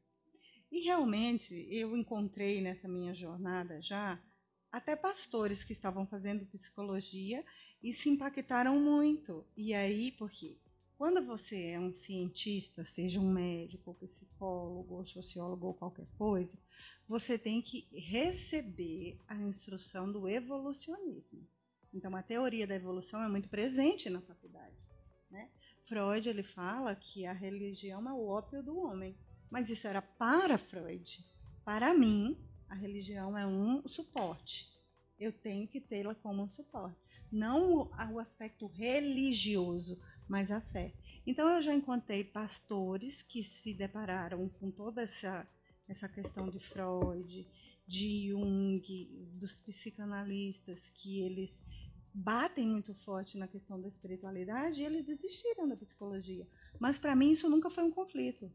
E 0.71 0.81
realmente 0.81 1.67
eu 1.69 1.95
encontrei 1.95 2.61
nessa 2.61 2.87
minha 2.87 3.13
jornada 3.13 3.81
já 3.81 4.19
até 4.71 4.95
pastores 4.95 5.63
que 5.63 5.73
estavam 5.73 6.05
fazendo 6.05 6.45
psicologia 6.45 7.43
e 7.81 7.91
se 7.93 8.09
impactaram 8.09 8.79
muito. 8.79 9.45
E 9.57 9.73
aí, 9.73 10.11
por 10.11 10.29
quê? 10.29 10.59
Quando 10.99 11.25
você 11.25 11.67
é 11.67 11.79
um 11.79 11.93
cientista, 11.93 12.83
seja 12.83 13.21
um 13.21 13.31
médico, 13.31 13.93
psicólogo, 13.93 15.07
sociólogo 15.07 15.67
ou 15.67 15.73
qualquer 15.73 16.07
coisa, 16.17 16.59
você 17.07 17.39
tem 17.39 17.61
que 17.61 17.87
receber 17.93 19.17
a 19.25 19.33
instrução 19.37 20.11
do 20.11 20.27
evolucionismo. 20.27 21.47
Então, 21.93 22.13
a 22.17 22.21
teoria 22.21 22.67
da 22.67 22.75
evolução 22.75 23.23
é 23.23 23.29
muito 23.29 23.47
presente 23.47 24.09
na 24.09 24.19
faculdade. 24.19 24.75
Né? 25.31 25.49
Freud 25.85 26.27
ele 26.27 26.43
fala 26.43 26.93
que 26.93 27.25
a 27.25 27.31
religião 27.31 28.05
é 28.09 28.11
o 28.11 28.27
ópio 28.27 28.61
do 28.61 28.77
homem, 28.77 29.17
mas 29.49 29.69
isso 29.69 29.87
era 29.87 30.01
para 30.01 30.57
Freud. 30.57 31.23
Para 31.63 31.93
mim, 31.93 32.37
a 32.67 32.75
religião 32.75 33.37
é 33.37 33.47
um 33.47 33.87
suporte. 33.87 34.67
Eu 35.17 35.31
tenho 35.31 35.65
que 35.65 35.79
tê-la 35.79 36.13
como 36.13 36.43
um 36.43 36.49
suporte, 36.49 36.99
não 37.31 37.89
o 38.11 38.19
aspecto 38.19 38.67
religioso, 38.67 39.97
mas 40.29 40.51
a 40.51 40.61
fé. 40.61 40.93
Então 41.25 41.49
eu 41.49 41.61
já 41.61 41.73
encontrei 41.73 42.23
pastores 42.23 43.21
que 43.23 43.43
se 43.43 43.73
depararam 43.73 44.47
com 44.47 44.69
toda 44.69 45.01
essa 45.01 45.45
essa 45.87 46.07
questão 46.07 46.47
de 46.47 46.59
Freud, 46.59 47.47
de 47.87 48.29
Jung, 48.29 48.79
dos 49.33 49.55
psicanalistas 49.55 50.91
que 50.91 51.19
eles 51.19 51.63
batem 52.13 52.67
muito 52.67 52.93
forte 52.93 53.39
na 53.39 53.47
questão 53.47 53.81
da 53.81 53.87
espiritualidade 53.87 54.81
e 54.81 54.85
eles 54.85 55.03
desistiram 55.03 55.67
da 55.67 55.75
psicologia. 55.75 56.47
Mas 56.79 56.99
para 56.99 57.15
mim 57.15 57.31
isso 57.31 57.49
nunca 57.49 57.71
foi 57.71 57.83
um 57.83 57.91
conflito. 57.91 58.51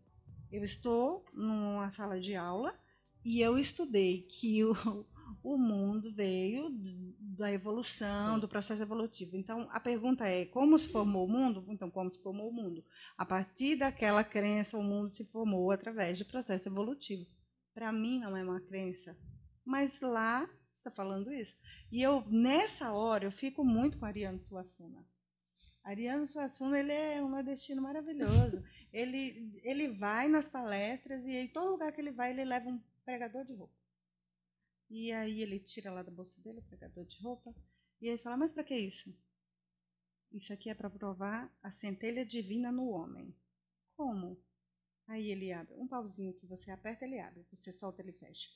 Eu 0.53 0.63
estou 0.63 1.25
numa 1.33 1.91
sala 1.91 2.21
de 2.21 2.37
aula 2.37 2.79
e 3.25 3.41
eu 3.41 3.59
estudei 3.59 4.23
que 4.23 4.63
o, 4.65 4.75
o 5.43 5.57
mundo 5.57 6.13
veio 6.15 6.69
da 7.21 7.53
evolução, 7.53 8.35
Sim. 8.35 8.41
do 8.41 8.49
processo 8.49 8.83
evolutivo. 8.83 9.37
Então 9.37 9.69
a 9.71 9.81
pergunta 9.81 10.27
é: 10.27 10.47
como 10.47 10.79
se 10.79 10.89
formou 10.89 11.27
o 11.27 11.31
mundo? 11.31 11.65
Então, 11.69 11.91
como 11.91 12.13
se 12.13 12.23
formou 12.23 12.51
o 12.51 12.55
mundo? 12.55 12.85
A 13.17 13.25
partir 13.25 13.77
daquela 13.77 14.23
crença, 14.23 14.77
o 14.77 14.83
mundo 14.83 15.15
se 15.15 15.25
formou 15.27 15.71
através 15.71 16.19
do 16.19 16.25
processo 16.25 16.69
evolutivo. 16.69 17.27
Para 17.73 17.93
mim 17.93 18.21
não 18.21 18.37
é 18.37 18.45
uma 18.45 18.61
crença, 18.61 19.17
mas 19.65 20.01
lá 20.01 20.49
está 20.73 20.91
falando 20.91 21.33
isso. 21.33 21.57
E 21.91 22.03
eu 22.03 22.25
nessa 22.29 22.93
hora 22.93 23.25
eu 23.25 23.33
fico 23.33 23.65
muito 23.65 23.99
com 23.99 24.05
Ariano 24.05 24.41
Suassuna. 24.45 25.05
Ariano 25.83 26.27
Suassuna 26.27 26.79
ele 26.79 26.93
é 26.93 27.23
um 27.23 27.29
nordestino 27.29 27.83
maravilhoso. 27.83 28.63
ele 28.93 29.61
ele 29.63 29.89
vai 29.89 30.29
nas 30.29 30.49
palestras 30.49 31.25
e 31.25 31.37
em 31.37 31.49
todo 31.49 31.73
lugar 31.73 31.93
que 31.93 32.01
ele 32.01 32.13
vai 32.13 32.31
ele 32.31 32.45
leva 32.45 32.69
um 32.69 32.81
pregador 33.05 33.45
de 33.45 33.55
roupa. 33.55 33.84
E 34.97 35.11
aí 35.11 35.43
ele 35.43 35.59
tira 35.59 35.91
lá 35.91 36.05
da 36.05 36.11
bolsa 36.13 36.41
dele 36.41 36.61
o 36.61 36.63
pregador 36.63 37.05
de 37.05 37.21
roupa 37.21 37.53
e 38.01 38.07
ele 38.07 38.19
fala: 38.19 38.37
mas 38.37 38.53
para 38.53 38.63
que 38.63 38.77
isso? 38.77 39.13
Isso 40.31 40.53
aqui 40.53 40.71
é 40.71 40.75
para 40.75 40.89
provar 40.89 41.53
a 41.61 41.69
centelha 41.69 42.25
divina 42.25 42.71
no 42.71 42.91
homem. 42.91 43.35
Como? 43.97 44.41
Aí 45.09 45.33
ele 45.33 45.53
abre. 45.53 45.75
Um 45.75 45.89
pauzinho 45.89 46.33
que 46.35 46.47
você 46.47 46.71
aperta, 46.71 47.05
ele 47.05 47.19
abre. 47.19 47.45
Você 47.51 47.73
solta, 47.73 48.03
ele 48.03 48.13
fecha. 48.13 48.49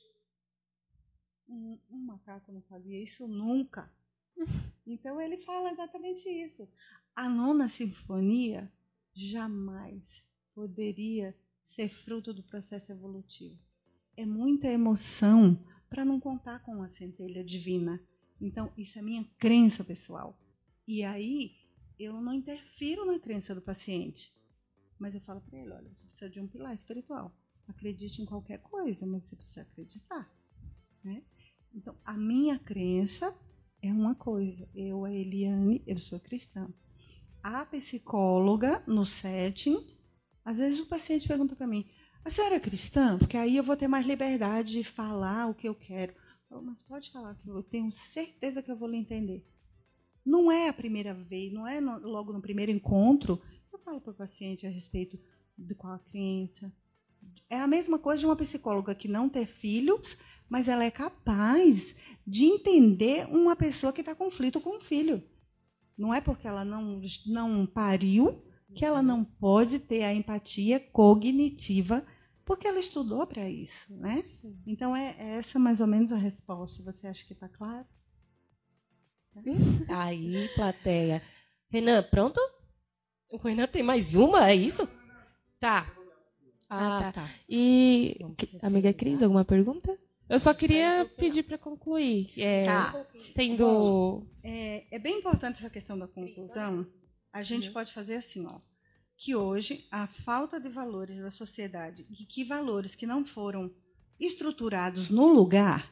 Um, 1.45 1.77
um 1.89 1.97
macaco 2.05 2.53
não 2.53 2.61
fazia 2.61 3.03
isso 3.03 3.27
nunca. 3.27 3.91
Então 4.87 5.21
ele 5.21 5.37
fala 5.43 5.71
exatamente 5.71 6.27
isso. 6.27 6.67
A 7.15 7.29
nona 7.29 7.69
sinfonia 7.69 8.73
jamais 9.13 10.25
poderia 10.55 11.37
ser 11.63 11.89
fruto 11.89 12.33
do 12.33 12.41
processo 12.41 12.91
evolutivo. 12.91 13.61
É 14.17 14.25
muita 14.25 14.65
emoção 14.67 15.63
para 15.89 16.05
não 16.05 16.19
contar 16.19 16.59
com 16.59 16.81
a 16.81 16.87
centelha 16.87 17.43
divina. 17.43 18.01
Então, 18.39 18.71
isso 18.77 18.97
é 18.97 19.01
minha 19.01 19.25
crença 19.37 19.83
pessoal. 19.83 20.39
E 20.87 21.03
aí, 21.03 21.57
eu 21.99 22.21
não 22.21 22.33
interfiro 22.33 23.05
na 23.05 23.19
crença 23.19 23.53
do 23.53 23.61
paciente. 23.61 24.33
Mas 24.97 25.13
eu 25.13 25.21
falo 25.21 25.41
para 25.41 25.57
ele: 25.57 25.71
olha, 25.71 25.89
você 25.89 26.05
precisa 26.07 26.29
de 26.29 26.39
um 26.39 26.47
pilar 26.47 26.73
espiritual. 26.73 27.35
Acredite 27.67 28.21
em 28.21 28.25
qualquer 28.25 28.59
coisa, 28.59 29.05
mas 29.05 29.25
você 29.25 29.35
precisa 29.35 29.61
acreditar. 29.61 30.31
Né? 31.03 31.23
Então, 31.73 31.95
a 32.03 32.13
minha 32.17 32.57
crença 32.57 33.37
é 33.81 33.91
uma 33.91 34.15
coisa. 34.15 34.67
Eu, 34.73 35.05
a 35.05 35.11
Eliane, 35.11 35.83
eu 35.85 35.97
sou 35.97 36.19
cristã. 36.19 36.67
A 37.41 37.65
psicóloga, 37.65 38.83
no 38.87 39.05
setting, 39.05 39.85
às 40.43 40.57
vezes 40.57 40.79
o 40.79 40.87
paciente 40.87 41.27
pergunta 41.27 41.55
para 41.55 41.67
mim: 41.67 41.85
a 42.23 42.29
senhora 42.29 42.55
é 42.55 42.59
cristã? 42.59 43.17
Porque 43.17 43.37
aí 43.37 43.57
eu 43.57 43.63
vou 43.63 43.77
ter 43.77 43.87
mais 43.87 44.05
liberdade 44.05 44.73
de 44.73 44.83
falar 44.83 45.47
o 45.47 45.53
que 45.53 45.67
eu 45.67 45.75
quero. 45.75 46.13
Falo, 46.47 46.63
mas 46.63 46.81
pode 46.81 47.11
falar, 47.11 47.35
que 47.35 47.47
eu 47.47 47.61
tenho 47.63 47.91
certeza 47.91 48.61
que 48.61 48.71
eu 48.71 48.77
vou 48.77 48.89
lhe 48.89 48.97
entender. 48.97 49.45
Não 50.25 50.51
é 50.51 50.67
a 50.67 50.73
primeira 50.73 51.13
vez, 51.13 51.51
não 51.53 51.67
é 51.67 51.79
no, 51.79 51.99
logo 51.99 52.33
no 52.33 52.41
primeiro 52.41 52.71
encontro 52.71 53.41
eu 53.71 53.79
falo 53.79 54.01
para 54.01 54.11
o 54.11 54.15
paciente 54.15 54.65
a 54.65 54.69
respeito 54.69 55.17
de 55.57 55.75
qual 55.75 55.93
a 55.93 55.99
crença. 55.99 56.71
É 57.49 57.59
a 57.59 57.67
mesma 57.67 57.99
coisa 57.99 58.19
de 58.19 58.25
uma 58.25 58.35
psicóloga 58.35 58.95
que 58.95 59.07
não 59.07 59.29
ter 59.29 59.45
filhos, 59.45 60.17
mas 60.47 60.67
ela 60.67 60.83
é 60.83 60.91
capaz 60.91 61.95
de 62.25 62.45
entender 62.45 63.27
uma 63.27 63.55
pessoa 63.55 63.93
que 63.93 64.01
está 64.01 64.13
em 64.13 64.15
conflito 64.15 64.61
com 64.61 64.77
o 64.77 64.81
filho. 64.81 65.23
Não 65.97 66.13
é 66.13 66.21
porque 66.21 66.47
ela 66.47 66.63
não, 66.63 67.01
não 67.27 67.65
pariu 67.65 68.43
que 68.75 68.85
ela 68.85 69.01
não 69.01 69.23
pode 69.23 69.79
ter 69.79 70.03
a 70.03 70.13
empatia 70.13 70.79
cognitiva, 70.79 72.05
porque 72.45 72.67
ela 72.67 72.79
estudou 72.79 73.25
para 73.27 73.49
isso, 73.49 73.93
né? 73.95 74.23
Então 74.65 74.95
é, 74.95 75.15
é 75.19 75.37
essa 75.37 75.59
mais 75.59 75.81
ou 75.81 75.87
menos 75.87 76.11
a 76.11 76.17
resposta. 76.17 76.83
Você 76.83 77.07
acha 77.07 77.25
que 77.25 77.33
está 77.33 77.47
claro? 77.47 77.85
Sim. 79.33 79.85
Aí, 79.87 80.49
plateia. 80.55 81.21
Renan, 81.69 82.03
pronto? 82.03 82.39
O 83.31 83.37
Renan 83.37 83.67
tem 83.67 83.83
mais 83.83 84.15
uma, 84.15 84.49
é 84.49 84.55
isso? 84.55 84.87
Tá. 85.59 85.91
Ah, 86.69 86.97
ah 86.97 86.99
tá. 87.03 87.11
tá. 87.11 87.29
E, 87.47 88.17
amiga 88.61 88.93
Cris, 88.93 89.21
alguma 89.21 89.45
pergunta? 89.45 89.97
Eu 90.29 90.39
só 90.39 90.53
queria 90.53 91.09
pedir 91.17 91.41
para 91.43 91.57
concluir. 91.57 92.31
É, 92.37 92.65
tá. 92.65 93.05
Tendo. 93.33 94.23
É, 94.43 94.95
é, 94.95 94.99
bem 94.99 95.17
importante 95.17 95.57
essa 95.57 95.69
questão 95.71 95.97
da 95.97 96.07
conclusão. 96.07 96.85
A 97.31 97.43
gente 97.43 97.67
uhum. 97.67 97.73
pode 97.73 97.93
fazer 97.93 98.15
assim, 98.15 98.45
ó. 98.45 98.59
Que 99.17 99.35
hoje 99.35 99.87
a 99.91 100.07
falta 100.07 100.59
de 100.59 100.69
valores 100.69 101.19
da 101.19 101.29
sociedade 101.29 102.05
e 102.09 102.25
que 102.25 102.43
valores 102.43 102.95
que 102.95 103.05
não 103.05 103.25
foram 103.25 103.73
estruturados 104.19 105.09
no 105.09 105.27
lugar. 105.27 105.91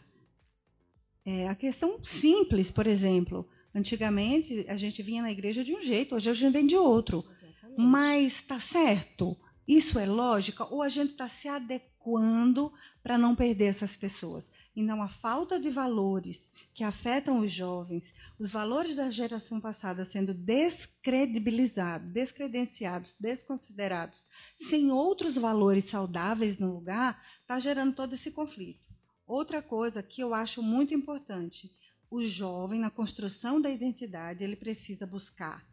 É, 1.26 1.48
a 1.48 1.56
questão 1.56 2.04
simples, 2.04 2.72
por 2.72 2.88
exemplo, 2.88 3.48
Antigamente 3.78 4.66
a 4.68 4.76
gente 4.76 5.04
vinha 5.04 5.22
na 5.22 5.32
igreja 5.32 5.64
de 5.64 5.72
um 5.72 5.84
jeito, 5.84 6.16
hoje 6.16 6.28
a 6.28 6.34
gente 6.34 6.52
vem 6.52 6.66
de 6.66 6.76
outro. 6.76 7.24
Exatamente. 7.32 7.80
Mas 7.80 8.34
está 8.34 8.60
certo? 8.60 9.38
Isso 9.68 10.00
é 10.00 10.06
lógica? 10.08 10.66
Ou 10.74 10.82
a 10.82 10.90
gente 10.90 11.12
está 11.12 11.30
se 11.30 11.48
adequando 11.48 12.74
para 13.04 13.20
não 13.20 13.36
perder 13.36 13.66
essas 13.66 13.96
pessoas? 13.96 14.50
Então, 14.80 15.02
a 15.02 15.10
falta 15.10 15.60
de 15.60 15.72
valores 15.72 16.52
que 16.72 16.84
afetam 16.84 17.40
os 17.40 17.52
jovens, 17.52 18.14
os 18.38 18.52
valores 18.52 18.96
da 18.96 19.10
geração 19.10 19.60
passada 19.60 20.06
sendo 20.06 20.36
descredibilizados, 20.36 22.08
descredenciados, 22.12 23.16
desconsiderados, 23.20 24.28
sem 24.56 24.92
outros 24.92 25.34
valores 25.34 25.86
saudáveis 25.86 26.60
no 26.60 26.76
lugar, 26.76 27.20
está 27.42 27.60
gerando 27.60 27.96
todo 27.96 28.14
esse 28.14 28.30
conflito. 28.30 28.88
Outra 29.26 29.64
coisa 29.64 30.04
que 30.04 30.22
eu 30.22 30.36
acho 30.36 30.62
muito 30.62 30.94
importante, 30.94 31.76
o 32.08 32.24
jovem, 32.24 32.80
na 32.80 32.92
construção 32.92 33.60
da 33.60 33.72
identidade, 33.72 34.44
ele 34.44 34.56
precisa 34.56 35.08
buscar 35.08 35.68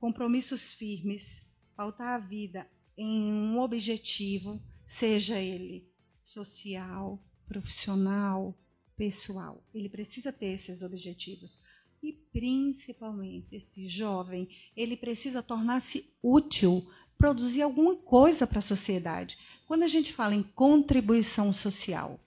compromissos 0.00 0.74
firmes, 0.74 1.40
pautar 1.76 2.16
a 2.16 2.18
vida 2.18 2.68
em 2.98 3.32
um 3.32 3.60
objetivo, 3.60 4.60
seja 4.88 5.38
ele 5.38 5.88
social, 6.24 7.22
profissional, 7.50 8.56
pessoal. 8.96 9.60
Ele 9.74 9.88
precisa 9.88 10.32
ter 10.32 10.52
esses 10.52 10.82
objetivos. 10.82 11.58
E, 12.00 12.12
principalmente, 12.12 13.56
esse 13.56 13.88
jovem, 13.88 14.48
ele 14.76 14.96
precisa 14.96 15.42
tornar-se 15.42 16.08
útil, 16.22 16.88
produzir 17.18 17.62
alguma 17.62 17.96
coisa 17.96 18.46
para 18.46 18.60
a 18.60 18.62
sociedade. 18.62 19.36
Quando 19.66 19.82
a 19.82 19.88
gente 19.88 20.12
fala 20.12 20.34
em 20.34 20.44
contribuição 20.44 21.52
social, 21.52 22.20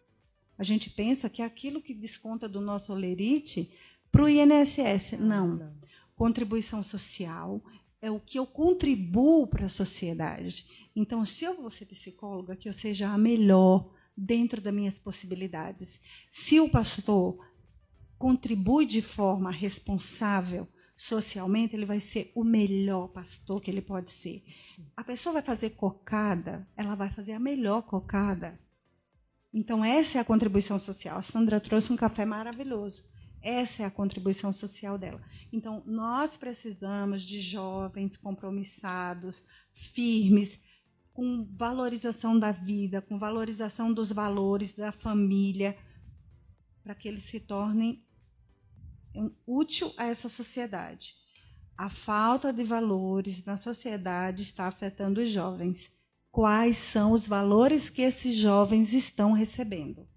a 0.57 0.63
gente 0.63 0.89
pensa 0.89 1.29
que 1.29 1.41
é 1.41 1.45
aquilo 1.45 1.81
que 1.81 1.93
desconta 1.93 2.47
do 2.49 2.59
nosso 2.59 2.91
olerite 2.91 3.71
para 4.11 4.23
o 4.25 4.29
INSS. 4.29 5.13
Não. 5.13 5.73
Contribuição 6.15 6.83
social 6.83 7.63
é 8.01 8.11
o 8.11 8.19
que 8.19 8.37
eu 8.37 8.45
contribuo 8.45 9.47
para 9.47 9.67
a 9.67 9.69
sociedade. 9.69 10.67
Então, 10.93 11.25
se 11.25 11.45
eu 11.45 11.55
vou 11.55 11.69
ser 11.69 11.85
psicóloga, 11.85 12.57
que 12.57 12.67
eu 12.67 12.73
seja 12.73 13.07
a 13.07 13.17
melhor 13.17 13.89
dentro 14.15 14.61
das 14.61 14.73
minhas 14.73 14.99
possibilidades. 14.99 15.99
Se 16.31 16.59
o 16.59 16.69
pastor 16.69 17.37
contribui 18.17 18.85
de 18.85 19.01
forma 19.01 19.51
responsável 19.51 20.67
socialmente, 20.95 21.75
ele 21.75 21.85
vai 21.85 21.99
ser 21.99 22.31
o 22.35 22.43
melhor 22.43 23.09
pastor 23.09 23.61
que 23.61 23.69
ele 23.69 23.81
pode 23.81 24.11
ser. 24.11 24.43
Sim. 24.61 24.85
A 24.95 25.03
pessoa 25.03 25.33
vai 25.33 25.41
fazer 25.41 25.71
cocada, 25.71 26.67
ela 26.77 26.95
vai 26.95 27.09
fazer 27.09 27.33
a 27.33 27.39
melhor 27.39 27.81
cocada. 27.81 28.59
Então, 29.53 29.83
essa 29.83 30.17
é 30.17 30.21
a 30.21 30.25
contribuição 30.25 30.79
social. 30.79 31.17
A 31.17 31.21
Sandra 31.21 31.59
trouxe 31.59 31.91
um 31.91 31.95
café 31.95 32.25
maravilhoso. 32.25 33.03
Essa 33.41 33.83
é 33.83 33.85
a 33.85 33.91
contribuição 33.91 34.53
social 34.53 34.97
dela. 34.97 35.21
Então, 35.51 35.83
nós 35.85 36.37
precisamos 36.37 37.21
de 37.21 37.41
jovens 37.41 38.15
compromissados, 38.15 39.43
firmes, 39.71 40.59
com 41.13 41.47
valorização 41.55 42.37
da 42.37 42.51
vida, 42.51 43.01
com 43.01 43.19
valorização 43.19 43.93
dos 43.93 44.11
valores 44.11 44.73
da 44.73 44.91
família, 44.91 45.77
para 46.83 46.95
que 46.95 47.07
eles 47.07 47.23
se 47.23 47.39
tornem 47.39 48.03
útil 49.45 49.93
a 49.95 50.05
essa 50.05 50.27
sociedade. 50.27 51.15
A 51.77 51.89
falta 51.89 52.51
de 52.51 52.63
valores 52.63 53.43
na 53.45 53.57
sociedade 53.57 54.41
está 54.41 54.67
afetando 54.67 55.21
os 55.21 55.29
jovens 55.29 55.91
quais 56.33 56.77
são 56.77 57.11
os 57.11 57.27
valores 57.27 57.91
que 57.91 58.01
esses 58.01 58.35
jovens 58.35 58.91
estão 58.91 59.33
recebendo. 59.33 60.07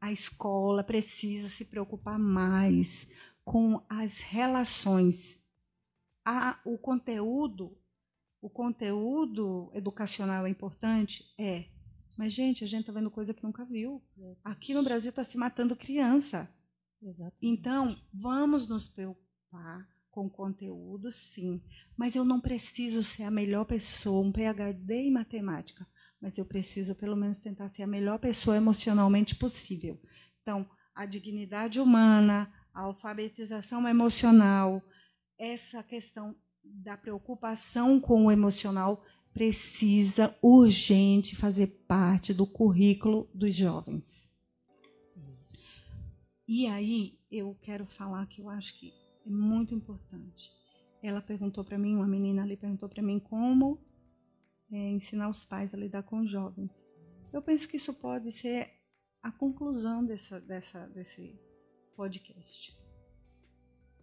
A 0.00 0.12
escola 0.12 0.84
precisa 0.84 1.48
se 1.48 1.64
preocupar 1.64 2.16
mais 2.20 3.08
com 3.44 3.84
as 3.88 4.20
relações. 4.20 5.42
A, 6.24 6.60
o 6.64 6.78
conteúdo, 6.78 7.76
o 8.46 8.50
conteúdo 8.50 9.72
educacional 9.74 10.46
é 10.46 10.48
importante? 10.48 11.24
É. 11.36 11.64
Mas, 12.16 12.32
gente, 12.32 12.62
a 12.62 12.66
gente 12.66 12.82
está 12.82 12.92
vendo 12.92 13.10
coisa 13.10 13.34
que 13.34 13.42
nunca 13.42 13.64
viu. 13.64 14.00
Aqui 14.44 14.72
no 14.72 14.84
Brasil 14.84 15.10
está 15.10 15.24
se 15.24 15.36
matando 15.36 15.74
criança. 15.74 16.48
Exatamente. 17.02 17.44
Então, 17.44 18.00
vamos 18.14 18.68
nos 18.68 18.88
preocupar 18.88 19.88
com 20.12 20.30
conteúdo, 20.30 21.10
sim. 21.10 21.60
Mas 21.96 22.14
eu 22.14 22.24
não 22.24 22.40
preciso 22.40 23.02
ser 23.02 23.24
a 23.24 23.32
melhor 23.32 23.64
pessoa, 23.64 24.24
um 24.24 24.30
PhD 24.30 24.94
em 24.94 25.10
matemática. 25.10 25.84
Mas 26.20 26.38
eu 26.38 26.44
preciso, 26.44 26.94
pelo 26.94 27.16
menos, 27.16 27.40
tentar 27.40 27.68
ser 27.68 27.82
a 27.82 27.86
melhor 27.86 28.20
pessoa 28.20 28.56
emocionalmente 28.56 29.34
possível. 29.34 30.00
Então, 30.40 30.64
a 30.94 31.04
dignidade 31.04 31.80
humana, 31.80 32.48
a 32.72 32.82
alfabetização 32.82 33.88
emocional, 33.88 34.80
essa 35.36 35.82
questão 35.82 36.36
da 36.74 36.96
preocupação 36.96 38.00
com 38.00 38.26
o 38.26 38.30
emocional 38.30 39.04
precisa 39.32 40.34
urgente 40.40 41.36
fazer 41.36 41.66
parte 41.86 42.32
do 42.32 42.46
currículo 42.46 43.28
dos 43.34 43.54
jovens. 43.54 44.26
E 46.48 46.66
aí 46.66 47.18
eu 47.30 47.54
quero 47.60 47.84
falar 47.86 48.26
que 48.26 48.40
eu 48.40 48.48
acho 48.48 48.78
que 48.78 48.92
é 49.26 49.30
muito 49.30 49.74
importante. 49.74 50.50
Ela 51.02 51.20
perguntou 51.20 51.64
para 51.64 51.76
mim, 51.76 51.96
uma 51.96 52.06
menina 52.06 52.42
ali 52.42 52.56
perguntou 52.56 52.88
para 52.88 53.02
mim 53.02 53.18
como 53.18 53.80
é, 54.70 54.90
ensinar 54.90 55.28
os 55.28 55.44
pais 55.44 55.74
a 55.74 55.76
lidar 55.76 56.02
com 56.04 56.20
os 56.20 56.30
jovens. 56.30 56.70
Eu 57.32 57.42
penso 57.42 57.68
que 57.68 57.76
isso 57.76 57.92
pode 57.92 58.30
ser 58.32 58.70
a 59.22 59.30
conclusão 59.32 60.04
dessa, 60.04 60.40
dessa, 60.40 60.86
desse 60.88 61.38
podcast. 61.96 62.75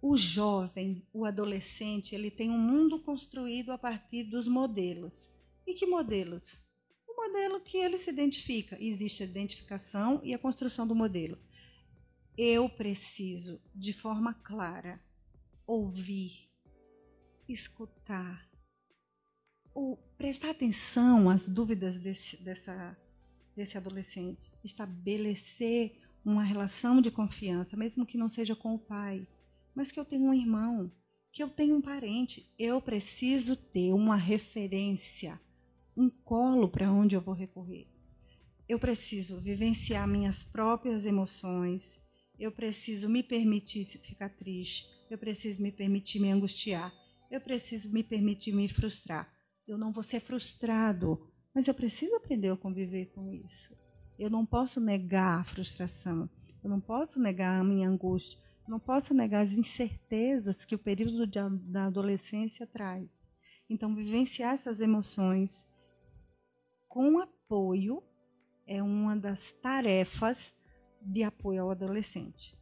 O 0.05 0.17
jovem, 0.17 1.01
o 1.13 1.23
adolescente, 1.23 2.13
ele 2.13 2.30
tem 2.30 2.51
um 2.51 2.57
mundo 2.57 2.99
construído 2.99 3.71
a 3.71 3.77
partir 3.77 4.25
dos 4.25 4.49
modelos. 4.49 5.30
E 5.65 5.73
que 5.73 5.85
modelos? 5.85 6.59
O 7.07 7.15
modelo 7.15 7.61
que 7.61 7.77
ele 7.77 7.97
se 7.97 8.09
identifica. 8.09 8.77
Existe 8.81 9.23
a 9.23 9.25
identificação 9.25 10.19
e 10.21 10.34
a 10.34 10.38
construção 10.38 10.85
do 10.85 10.93
modelo. 10.93 11.38
Eu 12.38 12.67
preciso, 12.67 13.61
de 13.73 13.93
forma 13.93 14.34
clara, 14.34 15.01
ouvir, 15.65 16.49
escutar, 17.47 18.45
ou 19.73 19.95
prestar 20.17 20.49
atenção 20.49 21.30
às 21.30 21.47
dúvidas 21.47 21.97
desse, 21.97 22.35
dessa, 22.43 22.97
desse 23.55 23.77
adolescente, 23.77 24.51
estabelecer 24.65 26.01
uma 26.25 26.43
relação 26.43 27.01
de 27.01 27.09
confiança, 27.09 27.77
mesmo 27.77 28.05
que 28.05 28.17
não 28.17 28.27
seja 28.27 28.53
com 28.53 28.75
o 28.75 28.80
pai, 28.80 29.25
mas 29.76 29.91
que 29.91 30.00
eu 30.00 30.06
tenho 30.06 30.26
um 30.26 30.34
irmão, 30.34 30.91
que 31.32 31.41
eu 31.41 31.50
tenho 31.50 31.76
um 31.76 31.82
parente. 31.82 32.48
Eu 32.58 32.82
preciso 32.82 33.56
ter 33.56 33.91
uma 33.94 34.16
referência, 34.16 35.40
um 35.98 36.10
colo 36.10 36.70
para 36.70 36.91
onde 36.91 37.16
eu 37.16 37.22
vou 37.22 37.34
recorrer. 37.34 37.88
Eu 38.68 38.80
preciso 38.80 39.40
vivenciar 39.41 40.08
minhas 40.08 40.44
próprias 40.44 41.06
emoções. 41.06 42.00
Eu 42.40 42.52
preciso 42.52 43.10
me 43.10 43.22
permitir 43.22 43.86
ficar 43.86 44.30
triste. 44.30 44.88
Eu 45.10 45.18
preciso 45.18 45.62
me 45.62 45.72
permitir 45.72 46.20
me 46.20 46.32
angustiar. 46.32 46.94
Eu 47.30 47.41
preciso 47.41 47.91
me 47.91 48.04
permitir 48.04 48.54
me 48.54 48.68
frustrar. 48.70 49.32
Eu 49.68 49.78
não 49.78 49.91
vou 49.91 50.04
ser 50.04 50.20
frustrado, 50.20 51.20
mas 51.54 51.68
eu 51.68 51.74
preciso 51.74 52.16
aprender 52.16 52.52
a 52.52 52.58
conviver 52.58 53.08
com 53.08 53.32
isso. 53.32 53.76
Eu 54.18 54.30
não 54.30 54.45
posso 54.45 54.80
negar 54.80 55.41
a 55.41 55.44
frustração. 55.44 56.30
Eu 56.64 56.70
não 56.70 56.80
posso 56.80 57.20
negar 57.20 57.60
a 57.60 57.64
minha 57.64 57.90
angústia. 57.90 58.40
Não 58.68 58.80
posso 58.80 59.14
negar 59.14 59.41
as 59.41 59.53
incertezas 59.53 60.65
que 60.65 60.76
o 60.76 60.80
período 60.80 61.27
de, 61.27 61.40
da 61.72 61.85
adolescência 61.85 62.65
traz. 62.65 63.10
Então, 63.69 63.95
vivenciar 63.95 64.53
essas 64.53 64.80
emoções 64.80 65.65
com 66.88 67.19
apoio 67.19 68.03
é 68.65 68.81
uma 68.81 69.15
das 69.15 69.52
tarefas 69.52 70.53
de 71.02 71.23
apoio 71.23 71.64
ao 71.64 71.72
adolescente. 71.72 72.57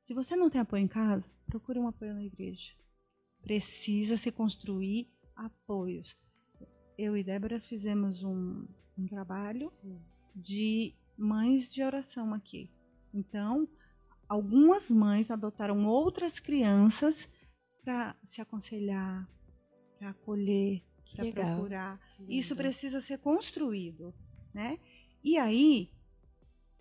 Se 0.00 0.14
você 0.14 0.34
não 0.34 0.48
tem 0.48 0.60
apoio 0.60 0.82
em 0.82 0.88
casa, 0.88 1.30
procure 1.46 1.78
um 1.78 1.88
apoio 1.88 2.14
na 2.14 2.24
igreja. 2.24 2.72
Precisa 3.42 4.16
se 4.16 4.30
construir 4.32 5.10
apoios. 5.34 6.16
Eu 6.96 7.16
e 7.16 7.24
Débora 7.24 7.60
fizemos 7.60 8.22
um, 8.22 8.66
um 8.96 9.06
trabalho 9.06 9.68
Sim. 9.68 10.00
de 10.34 10.94
mães 11.16 11.72
de 11.72 11.82
oração 11.82 12.32
aqui. 12.32 12.70
Então, 13.12 13.68
algumas 14.32 14.90
mães 14.90 15.30
adotaram 15.30 15.86
outras 15.86 16.40
crianças 16.40 17.28
para 17.84 18.16
se 18.24 18.40
aconselhar, 18.40 19.28
para 19.98 20.08
acolher, 20.08 20.82
para 21.14 21.30
procurar. 21.30 22.00
Isso 22.26 22.56
precisa 22.56 22.98
ser 22.98 23.18
construído, 23.18 24.14
né? 24.54 24.78
E 25.22 25.36
aí 25.36 25.90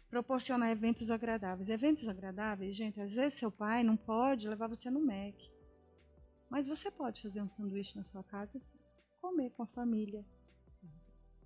proporcionar 0.10 0.70
eventos 0.70 1.12
agradáveis. 1.12 1.68
Eventos 1.68 2.08
agradáveis, 2.08 2.74
gente, 2.74 3.02
às 3.02 3.14
vezes 3.14 3.38
seu 3.38 3.52
pai 3.52 3.84
não 3.84 3.98
pode 3.98 4.48
levar 4.48 4.68
você 4.68 4.90
no 4.90 5.06
Mac. 5.06 5.36
Mas 6.50 6.68
você 6.68 6.90
pode 6.90 7.22
fazer 7.22 7.42
um 7.42 7.50
sanduíche 7.50 7.98
na 7.98 8.06
sua 8.06 8.24
casa 8.24 8.58
e 8.58 8.62
comer 9.20 9.50
com 9.52 9.64
a 9.64 9.68
família. 9.68 10.26
Sim. 10.64 10.90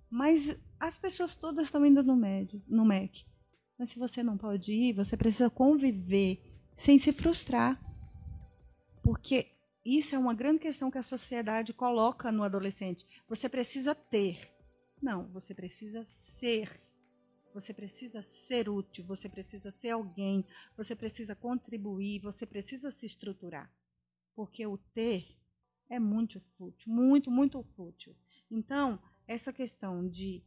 Mas 0.08 0.56
as 0.78 0.96
pessoas 0.96 1.34
todas 1.34 1.66
estão 1.66 1.84
indo 1.84 2.00
no, 2.04 2.14
médio, 2.14 2.62
no 2.68 2.84
Mac. 2.84 3.12
Mas 3.78 3.90
se 3.90 3.98
você 3.98 4.22
não 4.22 4.36
pode 4.38 4.72
ir, 4.72 4.92
você 4.92 5.16
precisa 5.16 5.50
conviver 5.50 6.40
sem 6.76 6.98
se 6.98 7.12
frustrar. 7.12 7.80
Porque 9.02 9.52
isso 9.84 10.14
é 10.14 10.18
uma 10.18 10.34
grande 10.34 10.60
questão 10.60 10.90
que 10.90 10.98
a 10.98 11.02
sociedade 11.02 11.72
coloca 11.72 12.32
no 12.32 12.42
adolescente. 12.42 13.06
Você 13.28 13.48
precisa 13.48 13.94
ter. 13.94 14.50
Não, 15.00 15.28
você 15.28 15.54
precisa 15.54 16.04
ser. 16.04 16.70
Você 17.54 17.72
precisa 17.72 18.20
ser 18.20 18.68
útil, 18.68 19.04
você 19.04 19.28
precisa 19.28 19.70
ser 19.70 19.90
alguém, 19.90 20.44
você 20.76 20.94
precisa 20.94 21.34
contribuir, 21.34 22.20
você 22.20 22.44
precisa 22.44 22.90
se 22.90 23.06
estruturar. 23.06 23.72
Porque 24.34 24.66
o 24.66 24.76
ter 24.76 25.38
é 25.88 25.98
muito 25.98 26.40
fútil, 26.58 26.92
muito, 26.92 27.30
muito 27.30 27.62
fútil. 27.74 28.14
Então, 28.50 29.00
essa 29.26 29.52
questão 29.52 30.06
de 30.06 30.42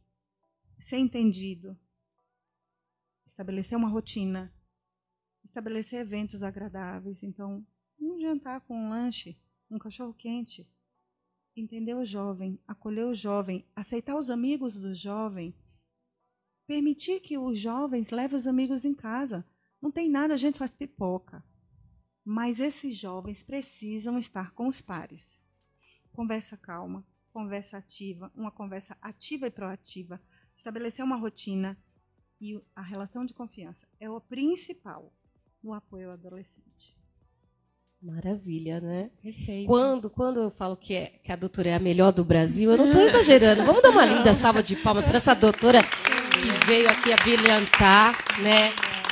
ser 0.78 0.98
entendido, 0.98 1.76
estabelecer 3.40 3.78
uma 3.78 3.88
rotina, 3.88 4.52
estabelecer 5.42 6.00
eventos 6.00 6.42
agradáveis. 6.42 7.22
Então, 7.22 7.66
um 7.98 8.20
jantar 8.20 8.60
com 8.60 8.76
um 8.76 8.90
lanche, 8.90 9.40
um 9.70 9.78
cachorro 9.78 10.12
quente, 10.12 10.68
entender 11.56 11.94
o 11.94 12.04
jovem, 12.04 12.60
acolher 12.68 13.06
o 13.06 13.14
jovem, 13.14 13.66
aceitar 13.74 14.16
os 14.18 14.28
amigos 14.28 14.74
do 14.74 14.94
jovem, 14.94 15.54
permitir 16.66 17.20
que 17.20 17.38
os 17.38 17.58
jovens 17.58 18.10
levem 18.10 18.36
os 18.36 18.46
amigos 18.46 18.84
em 18.84 18.94
casa. 18.94 19.42
Não 19.80 19.90
tem 19.90 20.10
nada, 20.10 20.34
a 20.34 20.36
gente 20.36 20.58
faz 20.58 20.74
pipoca. 20.74 21.42
Mas 22.22 22.60
esses 22.60 22.94
jovens 22.94 23.42
precisam 23.42 24.18
estar 24.18 24.52
com 24.52 24.68
os 24.68 24.82
pares. 24.82 25.40
Conversa 26.12 26.58
calma, 26.58 27.06
conversa 27.32 27.78
ativa, 27.78 28.30
uma 28.34 28.50
conversa 28.50 28.98
ativa 29.00 29.46
e 29.46 29.50
proativa, 29.50 30.20
estabelecer 30.54 31.02
uma 31.02 31.16
rotina 31.16 31.78
e 32.40 32.58
a 32.74 32.82
relação 32.82 33.24
de 33.24 33.34
confiança 33.34 33.86
é 34.00 34.08
o 34.08 34.20
principal 34.20 35.12
no 35.62 35.74
apoio 35.74 36.08
ao 36.08 36.14
adolescente. 36.14 36.96
Maravilha, 38.02 38.80
né? 38.80 39.10
Perfeito. 39.22 39.66
Quando, 39.66 40.08
quando 40.08 40.40
eu 40.40 40.50
falo 40.50 40.74
que, 40.74 40.94
é, 40.94 41.06
que 41.22 41.30
a 41.30 41.36
doutora 41.36 41.68
é 41.68 41.74
a 41.74 41.78
melhor 41.78 42.12
do 42.12 42.24
Brasil, 42.24 42.70
eu 42.70 42.78
não 42.78 42.86
estou 42.86 43.02
exagerando. 43.02 43.62
Vamos 43.62 43.82
dar 43.82 43.90
uma 43.90 44.06
linda 44.06 44.32
salva 44.32 44.62
de 44.62 44.74
palmas 44.74 45.04
para 45.04 45.18
essa 45.18 45.34
doutora 45.34 45.82
que 45.82 46.66
veio 46.66 46.88
aqui 46.88 47.12
a 47.12 47.16
brilhantar, 47.16 48.16
né? 48.40 48.70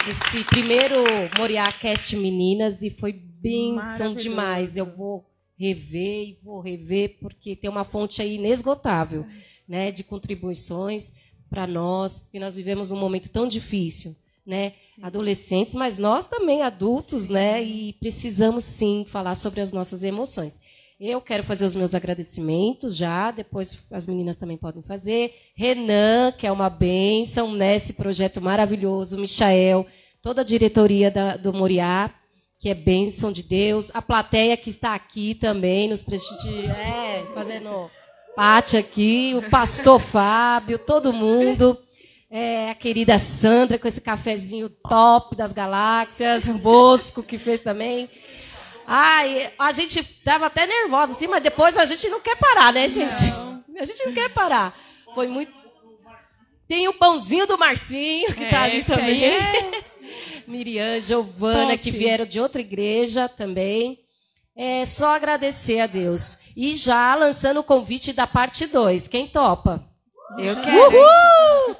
Esse 0.08 0.42
primeiro 0.44 0.96
Moriá 1.36 1.70
Cast 1.70 2.16
Meninas 2.16 2.82
e 2.82 2.88
foi 2.88 3.12
bênção 3.12 4.14
demais. 4.14 4.78
Eu 4.78 4.86
vou 4.86 5.30
rever 5.58 6.28
e 6.28 6.38
vou 6.42 6.60
rever, 6.60 7.18
porque 7.20 7.54
tem 7.54 7.68
uma 7.68 7.84
fonte 7.84 8.22
aí 8.22 8.36
inesgotável 8.36 9.26
né, 9.68 9.92
de 9.92 10.02
contribuições 10.02 11.12
para 11.48 11.66
nós, 11.66 12.24
que 12.30 12.38
nós 12.38 12.56
vivemos 12.56 12.90
um 12.90 12.96
momento 12.96 13.28
tão 13.30 13.48
difícil, 13.48 14.14
né? 14.46 14.72
Adolescentes, 15.02 15.74
mas 15.74 15.98
nós 15.98 16.26
também 16.26 16.62
adultos, 16.62 17.28
né? 17.28 17.62
E 17.62 17.92
precisamos 17.94 18.64
sim 18.64 19.04
falar 19.06 19.34
sobre 19.34 19.60
as 19.60 19.72
nossas 19.72 20.02
emoções. 20.02 20.60
Eu 21.00 21.20
quero 21.20 21.44
fazer 21.44 21.64
os 21.64 21.76
meus 21.76 21.94
agradecimentos 21.94 22.96
já, 22.96 23.30
depois 23.30 23.78
as 23.88 24.06
meninas 24.06 24.34
também 24.34 24.56
podem 24.56 24.82
fazer. 24.82 25.32
Renan, 25.54 26.32
que 26.32 26.44
é 26.44 26.50
uma 26.50 26.68
bênção 26.68 27.52
nesse 27.52 27.92
projeto 27.92 28.40
maravilhoso, 28.40 29.16
Michael, 29.16 29.86
toda 30.20 30.40
a 30.40 30.44
diretoria 30.44 31.08
da, 31.08 31.36
do 31.36 31.52
Moriá, 31.52 32.12
que 32.58 32.68
é 32.68 32.74
bênção 32.74 33.30
de 33.30 33.44
Deus. 33.44 33.94
A 33.94 34.02
plateia 34.02 34.56
que 34.56 34.70
está 34.70 34.92
aqui 34.92 35.36
também, 35.36 35.88
nos 35.88 36.02
prestigia, 36.02 36.72
é, 36.72 37.26
fazendo 37.32 37.88
parte 38.38 38.76
aqui, 38.76 39.34
o 39.34 39.50
pastor 39.50 39.98
Fábio, 39.98 40.78
todo 40.78 41.12
mundo. 41.12 41.76
É, 42.30 42.70
a 42.70 42.74
querida 42.74 43.18
Sandra 43.18 43.80
com 43.80 43.88
esse 43.88 44.00
cafezinho 44.00 44.68
top 44.68 45.34
das 45.34 45.52
galáxias, 45.52 46.44
o 46.44 46.54
Bosco 46.54 47.20
que 47.20 47.36
fez 47.36 47.58
também. 47.58 48.08
Ai, 48.86 49.52
a 49.58 49.72
gente 49.72 50.04
tava 50.22 50.46
até 50.46 50.68
nervosa 50.68 51.14
assim, 51.14 51.26
mas 51.26 51.42
depois 51.42 51.76
a 51.76 51.84
gente 51.84 52.08
não 52.08 52.20
quer 52.20 52.36
parar, 52.36 52.72
né, 52.72 52.88
gente? 52.88 53.26
Não. 53.26 53.64
A 53.76 53.84
gente 53.84 54.06
não 54.06 54.12
quer 54.12 54.30
parar. 54.30 54.72
Foi 55.12 55.26
muito. 55.26 55.52
Tem 56.68 56.86
o 56.86 56.94
pãozinho 56.94 57.44
do 57.44 57.58
Marcinho 57.58 58.32
que 58.36 58.44
está 58.44 58.62
ali 58.62 58.84
também. 58.84 59.24
É... 59.24 59.84
Miriam, 60.46 61.00
Giovana, 61.00 61.72
Top. 61.72 61.78
que 61.78 61.90
vieram 61.90 62.24
de 62.24 62.38
outra 62.38 62.60
igreja 62.60 63.28
também. 63.28 63.98
É 64.60 64.84
só 64.84 65.14
agradecer 65.14 65.78
a 65.78 65.86
Deus. 65.86 66.52
E 66.56 66.74
já 66.74 67.14
lançando 67.14 67.60
o 67.60 67.64
convite 67.64 68.12
da 68.12 68.26
parte 68.26 68.66
2. 68.66 69.06
Quem 69.06 69.28
topa? 69.28 69.88
Eu 70.36 70.60
quero. 70.60 70.96
Uhul! 70.96 71.76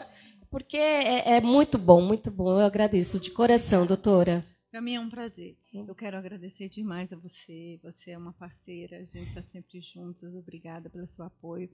Porque 0.48 0.76
é, 0.76 1.36
é, 1.36 1.40
muito 1.40 1.76
bom, 1.76 2.00
muito 2.00 2.30
bom. 2.30 2.52
Eu 2.52 2.64
agradeço 2.64 3.18
de 3.18 3.32
coração, 3.32 3.84
doutora. 3.84 4.46
Para 4.70 4.80
mim 4.80 4.94
é 4.94 5.00
um 5.00 5.10
prazer. 5.10 5.56
Eu 5.74 5.92
quero 5.92 6.16
agradecer 6.16 6.68
demais 6.68 7.12
a 7.12 7.16
você. 7.16 7.80
Você 7.82 8.12
é 8.12 8.18
uma 8.18 8.32
parceira, 8.32 8.98
a 8.98 9.04
gente 9.04 9.28
está 9.28 9.42
sempre 9.42 9.80
juntos. 9.80 10.32
Obrigada 10.36 10.88
pelo 10.88 11.08
seu 11.08 11.24
apoio. 11.24 11.68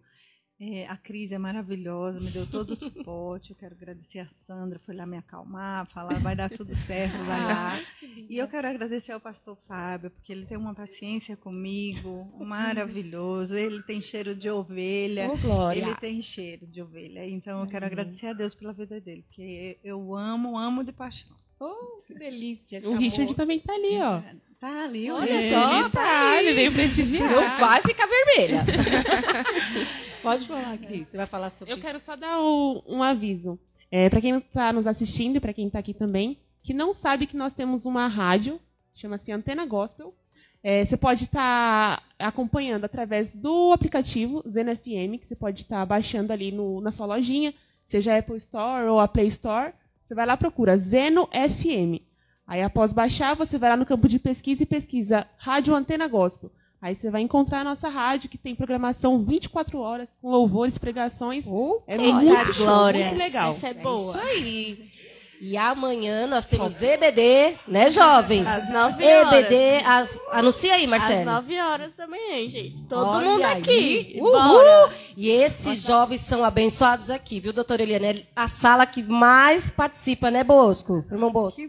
É, 0.60 0.86
a 0.86 0.96
Cris 0.96 1.32
é 1.32 1.38
maravilhosa, 1.38 2.20
me 2.20 2.30
deu 2.30 2.46
todo 2.46 2.70
o 2.70 2.76
suporte. 2.76 3.50
Eu 3.50 3.56
quero 3.56 3.74
agradecer 3.74 4.20
a 4.20 4.28
Sandra, 4.28 4.78
foi 4.78 4.94
lá 4.94 5.04
me 5.04 5.16
acalmar, 5.16 5.86
falar, 5.86 6.14
vai 6.20 6.36
dar 6.36 6.48
tudo 6.48 6.74
certo, 6.74 7.16
vai 7.24 7.40
lá. 7.40 7.72
E 8.30 8.38
eu 8.38 8.48
quero 8.48 8.66
agradecer 8.68 9.12
ao 9.12 9.20
pastor 9.20 9.56
Fábio, 9.68 10.10
porque 10.10 10.32
ele 10.32 10.46
tem 10.46 10.56
uma 10.56 10.74
paciência 10.74 11.36
comigo, 11.36 12.32
maravilhoso. 12.38 13.54
Ele 13.54 13.82
tem 13.82 14.00
cheiro 14.00 14.34
de 14.34 14.48
ovelha. 14.48 15.30
Oh, 15.30 15.36
glória. 15.36 15.80
Ele 15.80 15.94
tem 15.96 16.22
cheiro 16.22 16.66
de 16.66 16.80
ovelha. 16.80 17.26
Então 17.26 17.58
eu 17.60 17.66
quero 17.66 17.84
agradecer 17.84 18.28
a 18.28 18.32
Deus 18.32 18.54
pela 18.54 18.72
vida 18.72 19.00
dele, 19.00 19.22
porque 19.22 19.78
eu 19.82 20.14
amo, 20.14 20.56
amo 20.56 20.84
de 20.84 20.92
paixão. 20.92 21.36
Oh, 21.60 22.02
que 22.06 22.14
delícia. 22.14 22.78
esse 22.78 22.86
O 22.86 22.90
amor. 22.90 23.00
Richard 23.00 23.34
também 23.34 23.60
tá 23.60 23.72
ali, 23.72 23.98
ó. 24.00 24.22
Tá 24.64 24.84
ali, 24.84 25.10
Olha 25.10 25.24
Richard. 25.24 25.50
só, 25.50 25.74
ele 25.80 25.90
tá 25.90 26.00
tá, 26.00 26.42
ele 26.42 26.54
veio 26.54 26.72
prestigiar. 26.72 27.30
Não 27.30 27.58
vai 27.58 27.82
ficar 27.82 28.06
vermelha. 28.06 28.64
Pode 30.22 30.46
falar, 30.46 30.78
Cris. 30.78 31.08
Você 31.08 31.16
vai 31.18 31.26
falar 31.26 31.50
sobre 31.50 31.74
Eu 31.74 31.78
quero 31.78 32.00
só 32.00 32.16
dar 32.16 32.40
o- 32.40 32.82
um 32.86 33.02
aviso. 33.02 33.58
É, 33.90 34.08
para 34.08 34.20
quem 34.22 34.38
está 34.38 34.72
nos 34.72 34.86
assistindo 34.86 35.36
e 35.36 35.40
para 35.40 35.52
quem 35.52 35.66
está 35.66 35.78
aqui 35.78 35.92
também, 35.92 36.38
que 36.62 36.72
não 36.72 36.94
sabe 36.94 37.26
que 37.26 37.36
nós 37.36 37.52
temos 37.52 37.84
uma 37.84 38.06
rádio, 38.06 38.58
chama-se 38.94 39.30
Antena 39.30 39.66
Gospel. 39.66 40.14
É, 40.62 40.82
você 40.82 40.96
pode 40.96 41.24
estar 41.24 42.02
acompanhando 42.18 42.84
através 42.84 43.34
do 43.34 43.70
aplicativo 43.70 44.42
Zen 44.48 44.74
FM, 44.74 45.20
que 45.20 45.26
você 45.26 45.36
pode 45.36 45.60
estar 45.60 45.84
baixando 45.84 46.32
ali 46.32 46.50
no- 46.50 46.80
na 46.80 46.90
sua 46.90 47.04
lojinha, 47.04 47.52
seja 47.84 48.14
a 48.14 48.18
Apple 48.18 48.38
Store 48.38 48.86
ou 48.88 48.98
a 48.98 49.06
Play 49.06 49.26
Store. 49.26 49.74
Você 50.02 50.14
vai 50.14 50.24
lá 50.24 50.38
procura 50.38 50.78
Zeno 50.78 51.28
FM. 51.30 52.00
Aí 52.46 52.62
após 52.62 52.92
baixar, 52.92 53.34
você 53.34 53.58
vai 53.58 53.70
lá 53.70 53.76
no 53.76 53.86
campo 53.86 54.06
de 54.08 54.18
pesquisa 54.18 54.62
e 54.62 54.66
pesquisa 54.66 55.26
Rádio 55.38 55.74
Antena 55.74 56.06
Gospel. 56.08 56.50
Aí 56.80 56.94
você 56.94 57.10
vai 57.10 57.22
encontrar 57.22 57.60
a 57.60 57.64
nossa 57.64 57.88
rádio, 57.88 58.28
que 58.28 58.36
tem 58.36 58.54
programação 58.54 59.24
24 59.24 59.78
horas, 59.78 60.10
com 60.20 60.28
louvores, 60.30 60.76
pregações. 60.76 61.46
Oh, 61.48 61.80
É 61.86 61.96
muito 61.96 62.52
show, 62.52 62.66
glória. 62.66 63.06
muito 63.06 63.18
legal. 63.18 63.52
Essa 63.52 63.68
é 63.68 63.70
É 63.70 63.74
boa. 63.74 63.94
isso 63.96 64.18
aí. 64.18 64.90
E 65.40 65.56
amanhã 65.58 66.26
nós 66.26 66.46
temos 66.46 66.72
ZBD, 66.74 67.56
né, 67.66 67.90
jovens? 67.90 68.46
Às 68.46 68.68
nove 68.70 69.04
horas. 69.04 69.32
EBD, 69.44 69.84
as- 69.84 70.18
anuncia 70.30 70.74
aí, 70.74 70.84
Às 70.84 70.88
Marcelo. 70.90 71.24
9 71.24 71.58
horas 71.60 71.92
da 71.94 72.06
manhã, 72.06 72.48
gente. 72.48 72.82
Todo 72.84 73.08
Olha 73.08 73.26
mundo 73.28 73.42
aqui. 73.44 74.16
Uhul. 74.20 74.90
E 75.16 75.28
esses 75.30 75.82
jovens 75.82 76.20
são 76.20 76.44
abençoados 76.44 77.10
aqui, 77.10 77.40
viu, 77.40 77.52
doutora 77.52 77.82
Eliane? 77.82 78.06
É 78.20 78.24
a 78.36 78.48
sala 78.48 78.86
que 78.86 79.02
mais 79.02 79.68
participa, 79.68 80.30
né, 80.30 80.44
Bosco? 80.44 81.04
Irmão 81.10 81.32
Bosco. 81.32 81.60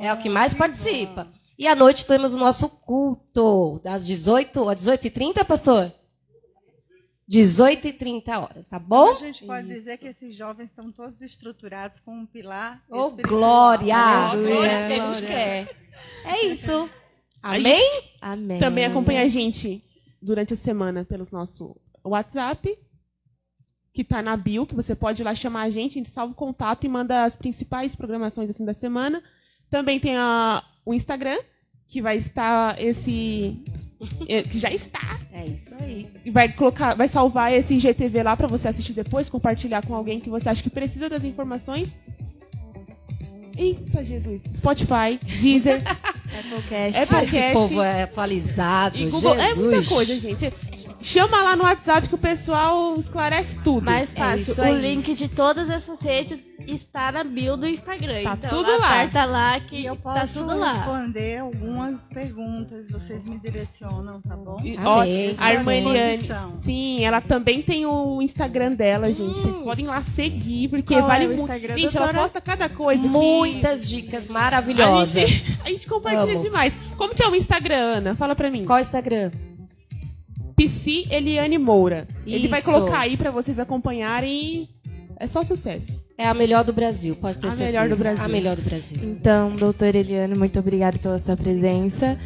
É 0.00 0.12
o 0.12 0.18
que 0.18 0.28
mais 0.28 0.54
participa. 0.54 1.28
E 1.58 1.66
à 1.66 1.74
noite 1.74 2.06
temos 2.06 2.34
o 2.34 2.38
nosso 2.38 2.68
culto, 2.68 3.80
das 3.82 4.06
18 4.06 4.68
às 4.68 4.84
18h30, 4.84 5.44
pastor? 5.44 5.92
18h30 7.30 8.28
horas, 8.40 8.68
tá 8.68 8.78
bom? 8.78 9.10
A 9.10 9.16
gente 9.16 9.44
pode 9.44 9.68
dizer 9.68 9.98
que 9.98 10.06
esses 10.06 10.34
jovens 10.34 10.70
estão 10.70 10.90
todos 10.90 11.20
estruturados 11.20 12.00
com 12.00 12.12
um 12.12 12.26
pilar 12.26 12.82
Ô, 12.88 13.08
espiritual. 13.08 13.38
glória! 13.38 13.96
Aleluia. 13.96 14.66
É 14.66 14.72
isso 14.72 14.86
que 14.86 14.92
a 14.92 15.12
gente 15.12 15.26
quer. 15.26 15.76
É 16.24 16.46
isso. 16.46 16.90
Amém? 17.42 18.02
Amém. 18.20 18.58
Também 18.58 18.86
acompanha 18.86 19.22
a 19.22 19.28
gente 19.28 19.82
durante 20.22 20.54
a 20.54 20.56
semana 20.56 21.04
pelos 21.04 21.30
nosso 21.30 21.76
WhatsApp, 22.02 22.78
que 23.92 24.02
tá 24.02 24.22
na 24.22 24.36
bio, 24.36 24.66
que 24.66 24.74
você 24.74 24.94
pode 24.94 25.22
ir 25.22 25.24
lá 25.24 25.34
chamar 25.34 25.62
a 25.62 25.70
gente, 25.70 25.92
a 25.92 25.94
gente 25.94 26.10
salva 26.10 26.32
o 26.32 26.36
contato 26.36 26.84
e 26.84 26.88
manda 26.88 27.24
as 27.24 27.36
principais 27.36 27.94
programações 27.94 28.48
assim 28.48 28.64
da 28.64 28.74
semana. 28.74 29.22
Também 29.70 29.98
tem 30.00 30.16
a, 30.16 30.62
o 30.84 30.94
Instagram, 30.94 31.38
que 31.86 32.00
vai 32.02 32.16
estar 32.18 32.80
esse 32.82 33.62
é, 34.28 34.42
que 34.42 34.58
já 34.58 34.70
está 34.70 35.00
É 35.32 35.44
isso 35.44 35.74
aí. 35.80 36.08
e 36.24 36.30
vai 36.30 36.48
colocar, 36.50 36.94
vai 36.94 37.08
salvar 37.08 37.52
esse 37.52 37.74
IGTV 37.74 38.22
lá 38.22 38.36
para 38.36 38.46
você 38.46 38.68
assistir 38.68 38.92
depois, 38.92 39.28
compartilhar 39.30 39.84
com 39.86 39.94
alguém 39.94 40.18
que 40.20 40.28
você 40.30 40.48
acha 40.48 40.62
que 40.62 40.70
precisa 40.70 41.08
das 41.08 41.24
informações. 41.24 42.00
Eita, 43.56 44.04
Jesus. 44.04 44.42
Spotify, 44.56 45.18
Deezer, 45.40 45.82
Applecast. 45.82 46.70
É 46.98 47.02
Esse 47.02 47.06
podcast. 47.12 47.52
povo 47.54 47.82
é 47.82 48.02
atualizado, 48.04 48.98
E 48.98 49.10
Google, 49.10 49.34
Jesus. 49.36 49.50
é 49.50 49.54
muita 49.60 49.88
coisa, 49.88 50.20
gente. 50.20 50.52
Chama 51.10 51.42
lá 51.42 51.56
no 51.56 51.64
WhatsApp 51.64 52.06
que 52.06 52.14
o 52.14 52.18
pessoal 52.18 52.94
esclarece 52.98 53.56
tudo. 53.64 53.82
Mais 53.86 54.12
É 54.12 54.16
fácil. 54.18 54.40
isso 54.42 54.60
o 54.60 54.64
aí. 54.64 54.78
link 54.78 55.14
de 55.14 55.26
todas 55.26 55.70
essas 55.70 55.98
redes 56.00 56.38
está 56.66 57.10
na 57.10 57.24
bio 57.24 57.56
do 57.56 57.66
Instagram. 57.66 58.22
Tá 58.24 58.34
então, 58.38 58.50
tudo 58.50 58.70
lá. 58.78 58.88
Aperta 58.88 59.24
lá 59.24 59.58
que 59.58 59.76
E 59.76 59.86
eu 59.86 59.96
tá 59.96 60.02
posso 60.20 60.40
tudo 60.40 60.58
lá. 60.58 60.72
responder 60.74 61.38
algumas 61.38 61.98
perguntas, 62.12 62.84
vocês 62.90 63.26
me 63.26 63.38
direcionam, 63.38 64.20
tá 64.20 64.36
bom? 64.36 64.56
E, 64.62 64.76
ó, 64.84 65.00
a 65.00 65.52
irmã 65.54 65.72
Eliane, 65.74 66.28
sim, 66.62 67.02
ela 67.02 67.22
também 67.22 67.62
tem 67.62 67.86
o 67.86 68.20
Instagram 68.20 68.74
dela, 68.74 69.10
gente. 69.10 69.38
Vocês 69.38 69.56
podem 69.56 69.86
lá 69.86 70.02
seguir, 70.02 70.68
porque 70.68 70.92
Qual 70.94 71.06
vale 71.06 71.24
é 71.24 71.28
muito. 71.28 71.40
Instagram, 71.40 71.78
Gente, 71.78 71.96
ela 71.96 72.12
posta 72.12 72.38
cada 72.38 72.68
coisa 72.68 73.02
que 73.02 73.08
Muitas 73.08 73.88
dicas 73.88 74.28
a 74.28 74.32
maravilhosas. 74.34 75.10
gente, 75.30 75.58
a 75.64 75.70
gente 75.70 75.86
compartilha 75.86 76.34
Amo. 76.34 76.42
demais. 76.42 76.74
Como 76.98 77.14
que 77.14 77.22
é 77.22 77.28
o 77.28 77.34
Instagram, 77.34 77.96
Ana? 77.96 78.14
Fala 78.14 78.36
pra 78.36 78.50
mim. 78.50 78.66
Qual 78.66 78.76
é 78.76 78.80
o 78.80 78.84
Instagram? 78.84 79.30
PC 80.58 81.06
Eliane 81.10 81.56
Moura. 81.56 82.06
Ele 82.26 82.48
vai 82.48 82.60
Isso. 82.60 82.70
colocar 82.70 82.98
aí 83.00 83.16
pra 83.16 83.30
vocês 83.30 83.58
acompanharem 83.58 84.30
e 84.32 84.68
é 85.18 85.26
só 85.28 85.42
sucesso. 85.44 86.02
É 86.18 86.26
a 86.26 86.34
melhor 86.34 86.64
do 86.64 86.72
Brasil, 86.72 87.14
pode 87.16 87.38
ter 87.38 87.46
A 87.46 87.50
certeza. 87.50 87.70
melhor 87.70 87.88
do 87.88 87.96
Brasil. 87.96 88.24
A 88.24 88.28
melhor 88.28 88.56
do 88.56 88.62
Brasil. 88.62 88.98
Então, 89.02 89.54
doutora 89.56 89.96
Eliane, 89.96 90.36
muito 90.36 90.58
obrigada 90.58 90.98
pela 90.98 91.18
sua 91.18 91.36
presença. 91.36 92.18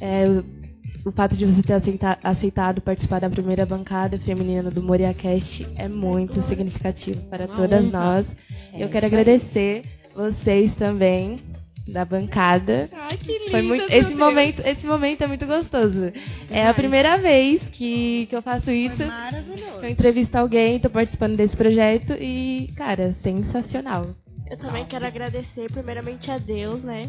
É, 0.00 0.26
o, 0.26 1.08
o 1.08 1.12
fato 1.12 1.36
de 1.36 1.44
você 1.44 1.62
ter 1.62 1.74
aceita- 1.74 2.18
aceitado 2.22 2.80
participar 2.80 3.20
da 3.20 3.28
primeira 3.30 3.64
bancada 3.66 4.18
feminina 4.18 4.70
do 4.70 4.82
MoriaCast 4.82 5.66
é 5.76 5.86
muito 5.86 6.40
significativo 6.40 7.22
para 7.28 7.44
Uma 7.46 7.56
todas 7.56 7.84
honra. 7.94 8.04
nós. 8.14 8.36
É 8.72 8.82
Eu 8.84 8.88
quero 8.88 9.06
isso 9.06 9.14
aí. 9.14 9.20
agradecer 9.20 9.82
vocês 10.14 10.74
também 10.74 11.40
da 11.88 12.04
bancada. 12.04 12.88
Ai, 12.92 13.16
que 13.16 13.38
lindo. 13.38 13.50
Foi 13.50 13.62
muito, 13.62 13.92
esse 13.92 14.14
momento, 14.14 14.60
esse 14.66 14.86
momento 14.86 15.22
é 15.22 15.26
muito 15.26 15.46
gostoso. 15.46 16.12
É 16.50 16.66
a 16.66 16.74
primeira 16.74 17.16
vez 17.16 17.68
que, 17.70 18.26
que 18.26 18.36
eu 18.36 18.42
faço 18.42 18.70
isso. 18.70 18.98
Foi 18.98 19.06
maravilhoso. 19.06 19.80
Eu 19.82 19.88
entrevisto 19.88 20.36
alguém, 20.36 20.80
tô 20.80 20.90
participando 20.90 21.36
desse 21.36 21.56
projeto 21.56 22.12
e, 22.14 22.70
cara, 22.76 23.12
sensacional. 23.12 24.04
Eu 24.48 24.56
também 24.56 24.84
quero 24.84 25.06
agradecer 25.06 25.70
primeiramente 25.72 26.30
a 26.30 26.38
Deus, 26.38 26.82
né? 26.82 27.08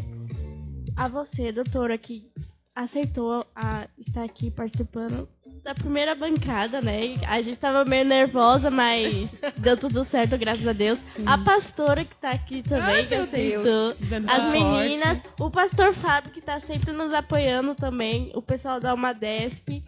A 0.96 1.08
você, 1.08 1.52
doutora, 1.52 1.96
que 1.96 2.30
aceitou 2.74 3.44
a 3.54 3.86
estar 3.98 4.24
aqui 4.24 4.50
participando 4.50 5.28
da 5.62 5.74
primeira 5.74 6.14
bancada, 6.14 6.80
né? 6.80 7.14
A 7.26 7.40
gente 7.42 7.56
tava 7.56 7.84
meio 7.84 8.04
nervosa, 8.04 8.70
mas 8.70 9.36
deu 9.58 9.76
tudo 9.76 10.04
certo, 10.04 10.36
graças 10.38 10.66
a 10.66 10.72
Deus. 10.72 10.98
A 11.26 11.36
pastora 11.38 12.04
que 12.04 12.14
tá 12.16 12.30
aqui 12.30 12.62
também, 12.62 13.04
que 13.06 13.14
meu 13.14 13.24
aceitou. 13.24 13.94
As 14.28 14.50
meninas, 14.50 15.18
o 15.38 15.50
pastor 15.50 15.92
Fábio, 15.92 16.30
que 16.32 16.40
tá 16.40 16.58
sempre 16.60 16.92
nos 16.92 17.12
apoiando 17.12 17.74
também, 17.74 18.30
o 18.34 18.42
pessoal 18.42 18.80
da 18.80 18.90
Almadesp. 18.92 19.82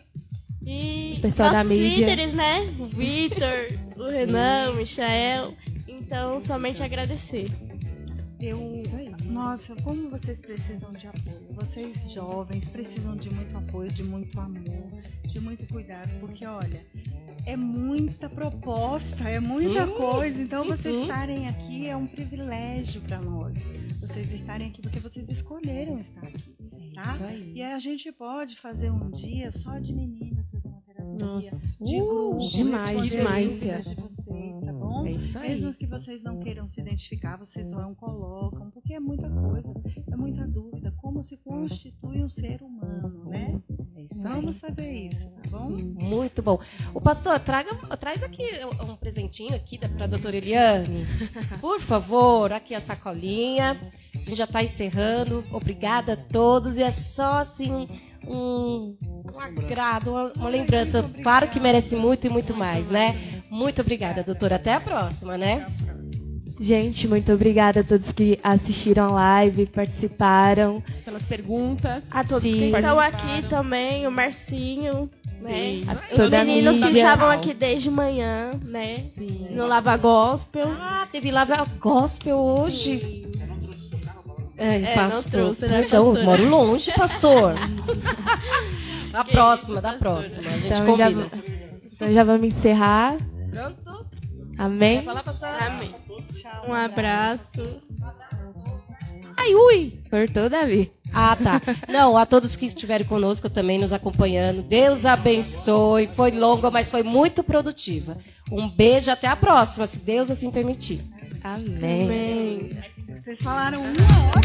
E 0.63 1.15
O 1.17 1.21
pessoal 1.23 1.51
da 1.53 1.65
mídia. 1.65 2.07
líderes, 2.07 2.35
né? 2.35 2.67
O 2.79 2.85
Vitor, 2.87 3.69
o 3.97 4.05
Renan, 4.05 4.73
o 4.73 4.77
Michael. 4.77 5.55
Então, 5.89 6.39
somente 6.41 6.83
agradecer. 6.83 7.47
Eu, 8.39 8.73
nossa, 9.31 9.75
como 9.83 10.11
vocês 10.11 10.41
precisam 10.41 10.91
de 10.91 11.07
apoio. 11.07 11.47
Vocês 11.53 12.11
jovens 12.13 12.69
precisam 12.71 13.17
de 13.17 13.33
muito 13.33 13.57
apoio, 13.57 13.91
de 13.91 14.03
muito 14.05 14.39
amor, 14.41 15.01
de 15.27 15.41
muito 15.41 15.67
cuidado, 15.69 16.11
porque 16.21 16.45
olha, 16.47 16.81
é 17.47 17.57
muita 17.57 18.29
proposta, 18.29 19.29
é 19.29 19.41
muita 19.41 19.87
Hum, 19.87 19.97
coisa. 19.97 20.41
Então 20.43 20.65
vocês 20.65 20.95
uhum. 20.95 21.03
estarem 21.03 21.49
aqui 21.49 21.87
é 21.87 21.97
um 21.97 22.07
privilégio 22.07 23.01
para 23.03 23.21
nós. 23.21 23.57
Vocês 23.89 24.33
estarem 24.33 24.69
aqui 24.69 24.83
porque 24.83 24.99
vocês 24.99 25.29
escolheram 25.31 25.97
estar 25.97 26.23
aqui, 26.23 26.93
tá? 26.95 27.03
Isso 27.03 27.25
aí. 27.25 27.53
E 27.55 27.63
a 27.63 27.79
gente 27.79 28.11
pode 28.13 28.59
fazer 28.59 28.91
um 28.91 29.11
dia 29.11 29.51
só 29.53 29.79
de 29.79 29.93
meninas, 29.93 30.45
fazer 30.51 30.69
uma 30.69 30.81
terapia, 30.83 31.27
Nossa. 31.27 31.57
de 31.81 31.97
Uh, 31.97 32.07
grupo, 32.07 32.49
demais, 32.51 33.11
demais. 33.11 33.61
de 33.61 34.10
vocês, 34.31 34.61
tá 34.65 34.73
bom? 34.73 35.07
É 35.07 35.11
isso 35.11 35.39
aí. 35.39 35.51
Mesmo 35.51 35.75
que 35.75 35.87
vocês 35.87 36.23
não 36.23 36.39
queiram 36.39 36.69
se 36.69 36.81
identificar, 36.81 37.37
vocês 37.37 37.71
vão, 37.71 37.95
colocam, 37.95 38.71
porque 38.71 38.95
é 38.95 39.01
muita 39.01 39.29
coisa, 39.29 39.69
é 40.11 40.17
muita 40.17 40.47
dúvida. 40.47 40.93
Como 40.97 41.23
se 41.23 41.37
constitui 41.39 42.23
um 42.23 42.29
ser 42.29 42.63
humano, 42.63 43.25
né? 43.27 43.61
É 43.97 44.03
isso 44.03 44.27
aí. 44.27 44.35
Vamos 44.35 44.61
fazer 44.61 45.09
isso, 45.09 45.29
tá 45.29 45.59
bom? 45.59 45.71
Muito 45.71 46.43
bom. 46.43 46.61
O 46.95 47.01
pastor, 47.01 47.39
traga, 47.41 47.75
traz 47.97 48.23
aqui 48.23 48.45
um 48.89 48.97
presentinho 48.97 49.55
aqui 49.55 49.79
para 49.79 50.05
a 50.05 50.09
doutora 50.09 50.37
Eliane. 50.37 51.05
Por 51.61 51.81
favor, 51.81 52.53
aqui 52.53 52.75
a 52.75 52.81
sacolinha. 52.81 53.79
A 54.27 54.29
gente 54.29 54.37
já 54.37 54.45
está 54.45 54.63
encerrando. 54.63 55.45
Obrigada 55.53 56.13
a 56.13 56.17
todos. 56.17 56.79
E 56.79 56.83
é 56.83 56.91
só 56.91 57.41
assim 57.41 57.89
um, 58.27 58.97
um 59.35 59.41
agrado, 59.41 60.11
uma, 60.11 60.33
uma 60.37 60.49
lembrança. 60.49 61.05
Claro 61.23 61.49
que 61.49 61.59
merece 61.59 61.97
muito 61.97 62.27
e 62.27 62.31
muito 62.31 62.55
mais, 62.55 62.87
né? 62.87 63.17
Muito 63.51 63.81
obrigada, 63.81 64.23
doutora. 64.23 64.57
Até 64.57 64.75
a 64.75 64.81
próxima, 64.81 65.37
né? 65.37 65.67
Gente, 66.61 67.09
muito 67.09 67.33
obrigada 67.33 67.81
a 67.81 67.83
todos 67.83 68.13
que 68.13 68.39
assistiram 68.45 69.05
a 69.05 69.13
live, 69.13 69.65
participaram. 69.65 70.83
Pelas 71.07 71.25
perguntas. 71.25 72.05
A 72.11 72.23
todos 72.23 72.43
Sim. 72.43 72.53
que 72.53 72.65
estão 72.67 73.01
aqui 73.01 73.49
também, 73.49 74.07
o 74.07 74.11
Marcinho, 74.11 75.11
né? 75.41 75.75
Sim. 75.77 76.23
Os 76.23 76.29
meninos 76.29 76.79
que 76.79 76.99
estavam 76.99 77.31
aqui 77.31 77.55
desde 77.55 77.91
manhã, 77.91 78.53
né? 78.67 79.07
No 79.51 79.67
Lava 79.67 79.97
Gospel. 79.97 80.69
Ah, 80.79 81.09
teve 81.11 81.31
lá 81.31 81.47
gospel 81.79 82.37
hoje. 82.37 83.27
Ai, 84.61 84.85
É, 84.85 84.97
não 84.97 85.03
pastor. 85.03 85.31
trouxe, 85.31 85.67
né, 85.67 85.81
Perdão, 85.83 86.17
eu 86.17 86.25
moro 86.25 86.49
longe, 86.49 86.93
pastor. 86.93 87.55
Da 89.11 89.25
próxima, 89.25 89.81
da 89.81 89.95
próxima. 89.95 90.49
A 90.51 90.59
gente 90.59 90.67
Então 90.73 90.97
já, 90.97 91.07
combina. 91.11 91.31
então 91.93 92.13
já 92.13 92.23
vamos 92.23 92.47
encerrar. 92.47 93.17
Pronto? 93.51 94.07
Amém? 94.57 95.03
Falar? 95.03 95.25
Amém. 95.67 95.91
Tchau. 96.33 96.63
Um 96.69 96.73
abraço. 96.73 97.81
Ai, 99.37 99.55
ui! 99.55 99.99
Cortou, 100.09 100.49
Davi. 100.49 100.93
Ah, 101.13 101.35
tá. 101.35 101.61
Não, 101.89 102.17
a 102.17 102.25
todos 102.25 102.55
que 102.55 102.67
estiveram 102.67 103.05
conosco 103.05 103.51
também 103.51 103.79
nos 103.81 103.93
acompanhando. 103.93 104.63
Deus 104.63 105.05
abençoe. 105.07 106.09
Foi 106.15 106.31
longa, 106.31 106.71
mas 106.71 106.89
foi 106.89 107.03
muito 107.03 107.43
produtiva. 107.43 108.17
Um 108.53 108.69
beijo, 108.69 109.11
até 109.11 109.27
a 109.27 109.35
próxima, 109.35 109.87
se 109.89 110.01
Deus 110.05 110.31
assim 110.31 110.51
permitir. 110.53 111.01
Amém. 111.43 112.05
Amém. 112.05 112.71
Vocês 113.07 113.41
falaram 113.43 113.81
uma 113.83 113.91
hora? 113.93 114.41